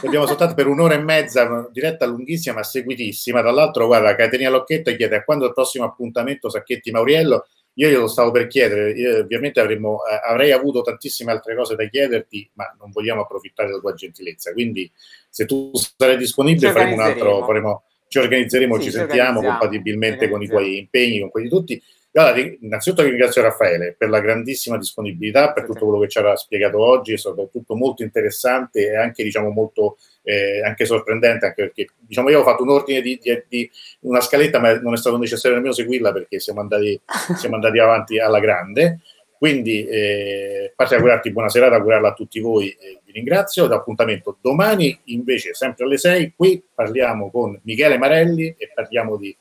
abbiamo 0.03 0.27
soltanto 0.27 0.53
per 0.53 0.67
un'ora 0.67 0.93
e 0.93 0.99
mezza, 0.99 1.43
una 1.43 1.67
diretta 1.71 2.05
lunghissima 2.05 2.55
ma 2.55 2.63
seguitissima. 2.63 3.41
Tra 3.41 3.51
l'altro, 3.51 3.87
guarda, 3.87 4.15
Caterina 4.15 4.49
Locchetto 4.49 4.95
chiede 4.95 5.15
a 5.15 5.23
quando 5.23 5.45
il 5.45 5.53
prossimo 5.53 5.85
appuntamento 5.85 6.49
Sacchetti 6.49 6.91
Mauriello. 6.91 7.47
Io 7.75 7.87
glielo 7.87 8.07
stavo 8.07 8.31
per 8.31 8.47
chiedere, 8.47 8.91
Io, 8.91 9.19
ovviamente 9.19 9.61
avremmo, 9.61 10.01
eh, 10.05 10.19
avrei 10.29 10.51
avuto 10.51 10.81
tantissime 10.81 11.31
altre 11.31 11.55
cose 11.55 11.75
da 11.75 11.85
chiederti, 11.87 12.51
ma 12.55 12.65
non 12.77 12.91
vogliamo 12.91 13.21
approfittare 13.21 13.69
della 13.69 13.79
tua 13.79 13.93
gentilezza. 13.93 14.51
Quindi, 14.51 14.91
se 15.29 15.45
tu 15.45 15.71
sarai 15.97 16.17
disponibile, 16.17 16.71
faremo 16.71 16.95
un 16.95 16.99
altro, 16.99 17.45
faremo, 17.45 17.83
ci 18.09 18.19
organizzeremo, 18.19 18.75
Sì, 18.75 18.83
ci 18.83 18.91
sentiamo 18.91 19.39
organizziamo, 19.39 19.57
compatibilmente 19.57 20.25
ci 20.25 20.31
con 20.31 20.41
i 20.41 20.45
organizziamo. 20.45 20.61
tuoi 20.65 20.77
impegni, 20.79 21.19
con 21.21 21.29
quelli 21.29 21.47
di 21.47 21.53
tutti. 21.55 21.83
Allora, 22.13 22.41
innanzitutto 22.59 23.03
ringrazio 23.03 23.41
Raffaele 23.41 23.95
per 23.97 24.09
la 24.09 24.19
grandissima 24.19 24.77
disponibilità, 24.77 25.53
per 25.53 25.65
tutto 25.65 25.85
quello 25.85 25.99
che 25.99 26.09
ci 26.09 26.17
ha 26.17 26.35
spiegato 26.35 26.79
oggi, 26.79 27.13
è 27.13 27.17
stato 27.17 27.47
tutto 27.49 27.73
molto 27.75 28.03
interessante 28.03 28.89
e 28.89 28.97
anche, 28.97 29.23
diciamo, 29.23 29.49
molto 29.49 29.97
eh, 30.23 30.61
anche 30.61 30.83
sorprendente, 30.83 31.45
anche 31.45 31.63
perché 31.63 31.87
diciamo, 31.99 32.29
io 32.29 32.41
ho 32.41 32.43
fatto 32.43 32.63
un 32.63 32.69
ordine 32.69 33.01
di, 33.01 33.17
di- 33.21 33.43
di 33.47 33.71
una 34.01 34.19
scaletta, 34.19 34.59
ma 34.59 34.77
non 34.79 34.93
è 34.93 34.97
stato 34.97 35.17
necessario 35.17 35.55
nemmeno 35.55 35.73
seguirla 35.73 36.11
perché 36.11 36.39
siamo 36.39 36.59
andati, 36.59 36.99
siamo 37.37 37.55
andati 37.55 37.79
avanti 37.79 38.19
alla 38.19 38.39
grande. 38.39 38.99
Quindi, 39.37 39.87
eh, 39.87 40.67
a 40.69 40.73
parte 40.75 40.95
augurarti 40.95 41.31
buona 41.31 41.49
serata, 41.49 41.75
augurarla 41.75 42.09
a 42.09 42.13
tutti 42.13 42.39
voi, 42.41 42.69
eh, 42.71 42.99
vi 43.05 43.13
ringrazio. 43.13 43.67
L'appuntamento 43.67 44.37
domani, 44.41 44.99
invece, 45.05 45.53
sempre 45.53 45.85
alle 45.85 45.97
6, 45.97 46.33
qui 46.35 46.61
parliamo 46.75 47.31
con 47.31 47.57
Michele 47.63 47.97
Marelli 47.97 48.53
e 48.57 48.69
parliamo 48.73 49.15
di 49.17 49.35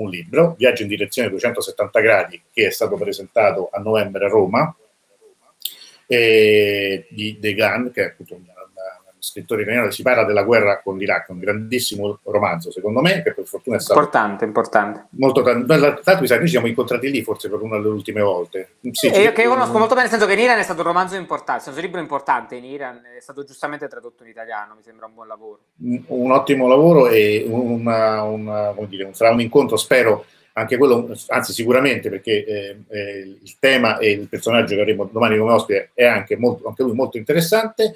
un 0.00 0.10
libro, 0.10 0.54
Viaggio 0.58 0.82
in 0.82 0.88
direzione 0.88 1.28
270 1.28 2.00
gradi, 2.00 2.42
che 2.52 2.66
è 2.66 2.70
stato 2.70 2.96
presentato 2.96 3.68
a 3.72 3.78
novembre 3.78 4.26
a 4.26 4.28
Roma, 4.28 4.74
e 6.06 7.06
di 7.10 7.38
De 7.38 7.54
Gan, 7.54 7.92
che 7.92 8.02
è 8.02 8.06
appunto 8.06 8.34
un, 8.34 8.40
un 8.40 8.59
scrittore 9.20 9.62
italiano, 9.62 9.90
si 9.90 10.02
parla 10.02 10.24
della 10.24 10.42
guerra 10.42 10.80
con 10.82 10.96
l'Iraq, 10.98 11.28
un 11.28 11.38
grandissimo 11.38 12.18
romanzo, 12.24 12.70
secondo 12.70 13.00
me, 13.00 13.22
che 13.22 13.32
per 13.32 13.44
fortuna 13.44 13.76
è 13.76 13.80
stato 13.80 13.98
Importante, 14.00 14.44
importante. 14.44 15.06
molto 15.10 15.42
tanto. 15.42 15.66
Tanto 16.02 16.20
mi 16.20 16.26
sa, 16.26 16.36
noi 16.36 16.44
ci 16.46 16.50
siamo 16.52 16.66
incontrati 16.66 17.10
lì 17.10 17.22
forse 17.22 17.48
per 17.48 17.60
una 17.62 17.76
delle 17.76 17.88
ultime 17.88 18.20
volte. 18.22 18.76
Sì, 18.92 19.06
E 19.08 19.12
ci- 19.12 19.20
io 19.20 19.32
che 19.32 19.44
conosco 19.44 19.72
molto 19.78 19.94
bene, 19.94 20.08
nel 20.08 20.10
senso 20.10 20.26
che 20.26 20.32
in 20.32 20.38
Iran 20.40 20.58
è 20.58 20.62
stato 20.62 20.80
un 20.80 20.86
romanzo 20.86 21.16
importante, 21.16 21.58
è 21.60 21.62
stato 21.62 21.76
un 21.78 21.84
libro 21.84 22.00
importante 22.00 22.56
in 22.56 22.64
Iran, 22.64 23.00
è 23.16 23.20
stato 23.20 23.44
giustamente 23.44 23.86
tradotto 23.88 24.22
in 24.24 24.30
italiano, 24.30 24.74
mi 24.74 24.82
sembra 24.82 25.06
un 25.06 25.14
buon 25.14 25.26
lavoro. 25.28 25.58
un, 25.82 26.02
un 26.06 26.30
ottimo 26.32 26.66
lavoro 26.68 27.08
e 27.08 27.44
una, 27.48 28.22
una- 28.22 28.72
come 28.74 28.88
dire, 28.88 29.08
sarà 29.12 29.30
un 29.32 29.40
incontro, 29.40 29.76
spero, 29.76 30.24
anche 30.54 30.76
quello, 30.76 31.08
anzi 31.28 31.52
sicuramente, 31.52 32.10
perché 32.10 32.44
eh, 32.44 32.76
eh, 32.88 33.38
il 33.42 33.56
tema 33.58 33.98
e 33.98 34.10
il 34.10 34.28
personaggio 34.28 34.74
che 34.74 34.80
avremo 34.80 35.08
domani 35.10 35.38
come 35.38 35.52
ospite 35.52 35.90
è 35.94 36.04
anche, 36.04 36.36
molto, 36.36 36.66
anche 36.68 36.82
lui 36.82 36.92
molto 36.94 37.16
interessante. 37.16 37.94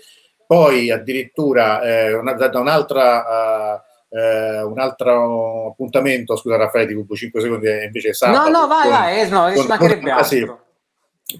Poi 0.55 0.91
addirittura 0.91 1.83
eh, 1.83 2.13
una- 2.15 2.33
da 2.35 2.59
un'altra... 2.61 3.75
eh, 3.81 3.93
eh, 4.17 4.63
un 4.63 4.79
altro 4.79 5.71
appuntamento, 5.73 6.37
scusa 6.37 6.57
Raffaele, 6.57 6.87
ti 6.87 6.93
rubo 6.95 7.17
5 7.17 7.41
secondi, 7.41 7.67
eh, 7.67 7.85
invece 7.87 8.13
sabato. 8.13 8.49
no, 8.49 8.61
no, 8.61 8.67
vai, 8.69 8.83
con- 8.83 8.91
vai, 8.93 9.21
eh, 9.21 9.27
no, 9.27 9.49
ci 9.49 9.55
con- 9.57 9.67
mancherebbe 9.67 10.11
ah, 10.13 10.23
sì, 10.23 10.39
altro. 10.39 10.65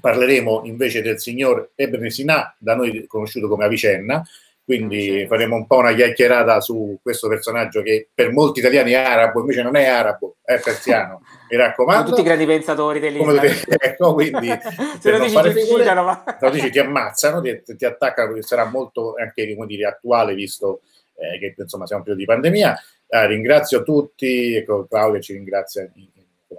parleremo 0.01 0.63
invece 0.65 1.01
del 1.01 1.21
signor 1.21 1.71
Ebene 1.77 2.11
Sinà, 2.11 2.53
da 2.59 2.75
noi 2.75 3.07
conosciuto 3.07 3.47
come 3.47 3.65
Avicenna, 3.65 4.27
quindi 4.65 5.27
faremo 5.29 5.57
un 5.57 5.67
po' 5.67 5.77
una 5.77 5.95
chiacchierata 5.95 6.61
su 6.61 6.99
questo 7.03 7.29
personaggio 7.29 7.83
che 7.83 8.09
per 8.15 8.33
molti 8.33 8.61
italiani 8.61 8.93
è 8.93 8.97
arabo, 8.97 9.41
invece 9.41 9.63
non 9.63 9.77
è 9.77 9.85
arabo, 9.85 10.37
è 10.43 10.59
persiano. 10.59 11.21
Mi 11.51 11.57
raccomando. 11.59 12.05
Come 12.05 12.17
tutti 12.17 12.21
i 12.23 12.25
grandi 12.25 12.47
pensatori 12.47 12.99
dell'Islam. 12.99 13.45
ecco, 13.79 14.15
quindi 14.15 14.49
se 14.99 15.11
lo 15.11 15.19
dici, 15.19 15.41
ti, 15.41 15.51
figure, 15.51 15.95
ma... 15.95 16.25
lo 16.41 16.51
dici 16.51 16.71
ti 16.71 16.79
ammazzano, 16.79 17.43
ti, 17.43 17.63
ti 17.77 17.85
attaccano, 17.85 18.41
sarà 18.41 18.65
molto 18.65 19.15
anche 19.19 19.55
come 19.55 19.67
dire, 19.67 19.87
attuale 19.87 20.35
visto 20.35 20.81
eh, 21.17 21.39
che 21.39 21.55
insomma 21.59 21.87
siamo 21.87 22.03
in 22.03 22.09
periodo 22.09 22.33
di 22.33 22.41
pandemia. 22.41 22.79
Eh, 23.07 23.27
ringrazio 23.27 23.83
tutti, 23.83 24.57
ecco, 24.57 24.87
Claudia 24.87 25.21
ci 25.21 25.35
ringrazia 25.35 25.89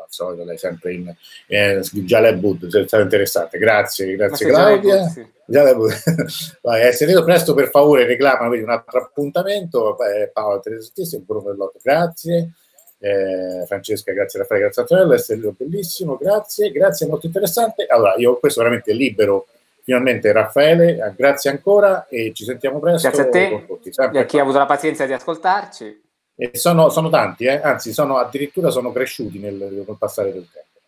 al 0.02 0.08
solito, 0.10 0.44
lei 0.44 0.58
sempre 0.58 0.94
in 0.94 1.16
eh, 1.48 1.80
Jalebud, 1.92 2.66
è 2.66 2.88
stato 2.88 3.04
interessante. 3.04 3.58
Grazie, 3.58 4.16
grazie 4.16 4.48
Claudia. 4.48 5.14
Vai, 6.62 6.82
essere 6.82 7.24
presto 7.24 7.54
per 7.54 7.70
favore, 7.70 8.06
reclamano 8.06 8.54
un 8.54 8.70
altro 8.70 9.00
appuntamento. 9.00 9.98
Eh, 10.04 10.30
Paola 10.34 10.60
Teresitissimo, 10.60 11.24
Bruno 11.26 11.52
Bellotto, 11.52 11.80
grazie. 11.82 12.52
Eh, 12.98 13.66
Francesca, 13.68 14.14
grazie 14.14 14.40
Raffaele, 14.40 14.64
grazie 14.64 14.82
Antonello, 14.82 15.14
essere 15.14 15.54
bellissimo, 15.56 16.18
grazie, 16.18 16.72
grazie, 16.72 17.08
molto 17.08 17.26
interessante. 17.26 17.86
Allora, 17.86 18.16
io 18.18 18.38
questo 18.40 18.62
veramente 18.62 18.94
libero 18.94 19.48
finalmente 19.84 20.32
Raffaele, 20.32 20.98
eh, 20.98 21.14
grazie 21.16 21.52
ancora 21.52 22.08
e 22.08 22.32
ci 22.34 22.44
sentiamo 22.44 22.80
presto. 22.80 23.10
Grazie 23.10 23.24
a 23.24 23.30
te 23.30 23.66
e 24.14 24.20
a 24.20 24.26
chi 24.26 24.40
ha 24.40 24.42
avuto 24.42 24.58
la 24.58 24.66
pazienza 24.66 25.06
di 25.06 25.14
ascoltarci. 25.14 26.05
E 26.36 26.52
sono, 26.54 26.90
sono 26.90 27.10
tanti, 27.10 27.46
eh? 27.46 27.62
anzi 27.62 27.94
sono, 27.94 28.18
addirittura 28.18 28.70
sono 28.70 28.92
cresciuti 28.92 29.40
nel, 29.40 29.56
nel, 29.56 29.96
passare 29.98 30.34
del 30.34 30.48
tempo. 30.52 30.80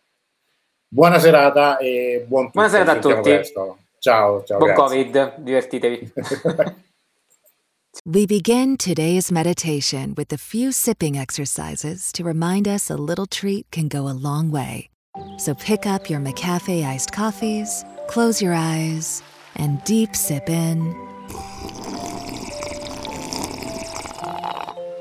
Buona 0.86 1.18
serata 1.18 1.78
e 1.78 2.24
buon 2.26 2.46
tutto. 2.46 2.58
Buona 2.58 2.68
serata 2.68 2.92
a 2.92 2.98
tutti. 2.98 3.30
Presto. 3.30 3.78
Ciao, 3.98 4.44
ciao. 4.44 4.58
Buon 4.58 4.74
grazie. 4.74 5.04
Covid, 5.04 5.36
divertitevi. 5.38 6.12
we 8.04 8.26
begin 8.26 8.76
today's 8.76 9.30
meditation 9.30 10.14
with 10.16 10.32
a 10.32 10.38
few 10.38 10.70
sipping 10.70 11.16
exercises 11.16 12.12
to 12.12 12.24
remind 12.24 12.68
us 12.68 12.90
a 12.90 12.96
little 12.96 13.26
treat 13.26 13.66
can 13.70 13.88
go 13.88 14.06
a 14.08 14.12
long 14.12 14.50
way. 14.50 14.90
So 15.38 15.54
pick 15.54 15.86
up 15.86 16.08
your 16.08 16.20
McCafe 16.20 16.84
iced 16.84 17.12
coffees, 17.12 17.84
close 18.06 18.40
your 18.40 18.54
eyes, 18.54 19.22
and 19.56 19.82
deep 19.84 20.14
sip 20.14 20.48
in. 20.48 20.94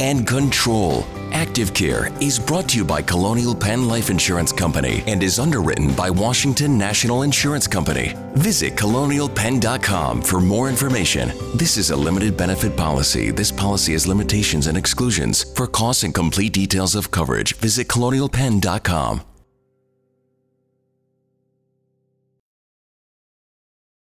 and 0.00 0.26
control. 0.26 1.04
Active 1.32 1.74
Care 1.74 2.10
is 2.20 2.38
brought 2.38 2.68
to 2.70 2.78
you 2.78 2.84
by 2.84 3.02
Colonial 3.02 3.54
Penn 3.54 3.86
Life 3.86 4.10
Insurance 4.10 4.52
Company 4.52 5.02
and 5.06 5.22
is 5.22 5.38
underwritten 5.38 5.94
by 5.94 6.10
Washington 6.10 6.78
National 6.78 7.22
Insurance 7.22 7.66
Company. 7.66 8.14
Visit 8.34 8.74
colonialpenn.com 8.74 10.22
for 10.22 10.40
more 10.40 10.68
information. 10.68 11.30
This 11.54 11.76
is 11.76 11.90
a 11.90 11.96
limited 11.96 12.36
benefit 12.36 12.76
policy. 12.76 13.30
This 13.30 13.52
policy 13.52 13.92
has 13.92 14.06
limitations 14.06 14.66
and 14.66 14.76
exclusions. 14.76 15.44
For 15.54 15.66
costs 15.66 16.02
and 16.02 16.14
complete 16.14 16.52
details 16.52 16.94
of 16.94 17.10
coverage, 17.10 17.54
visit 17.56 17.88
colonialpenn.com. 17.88 19.27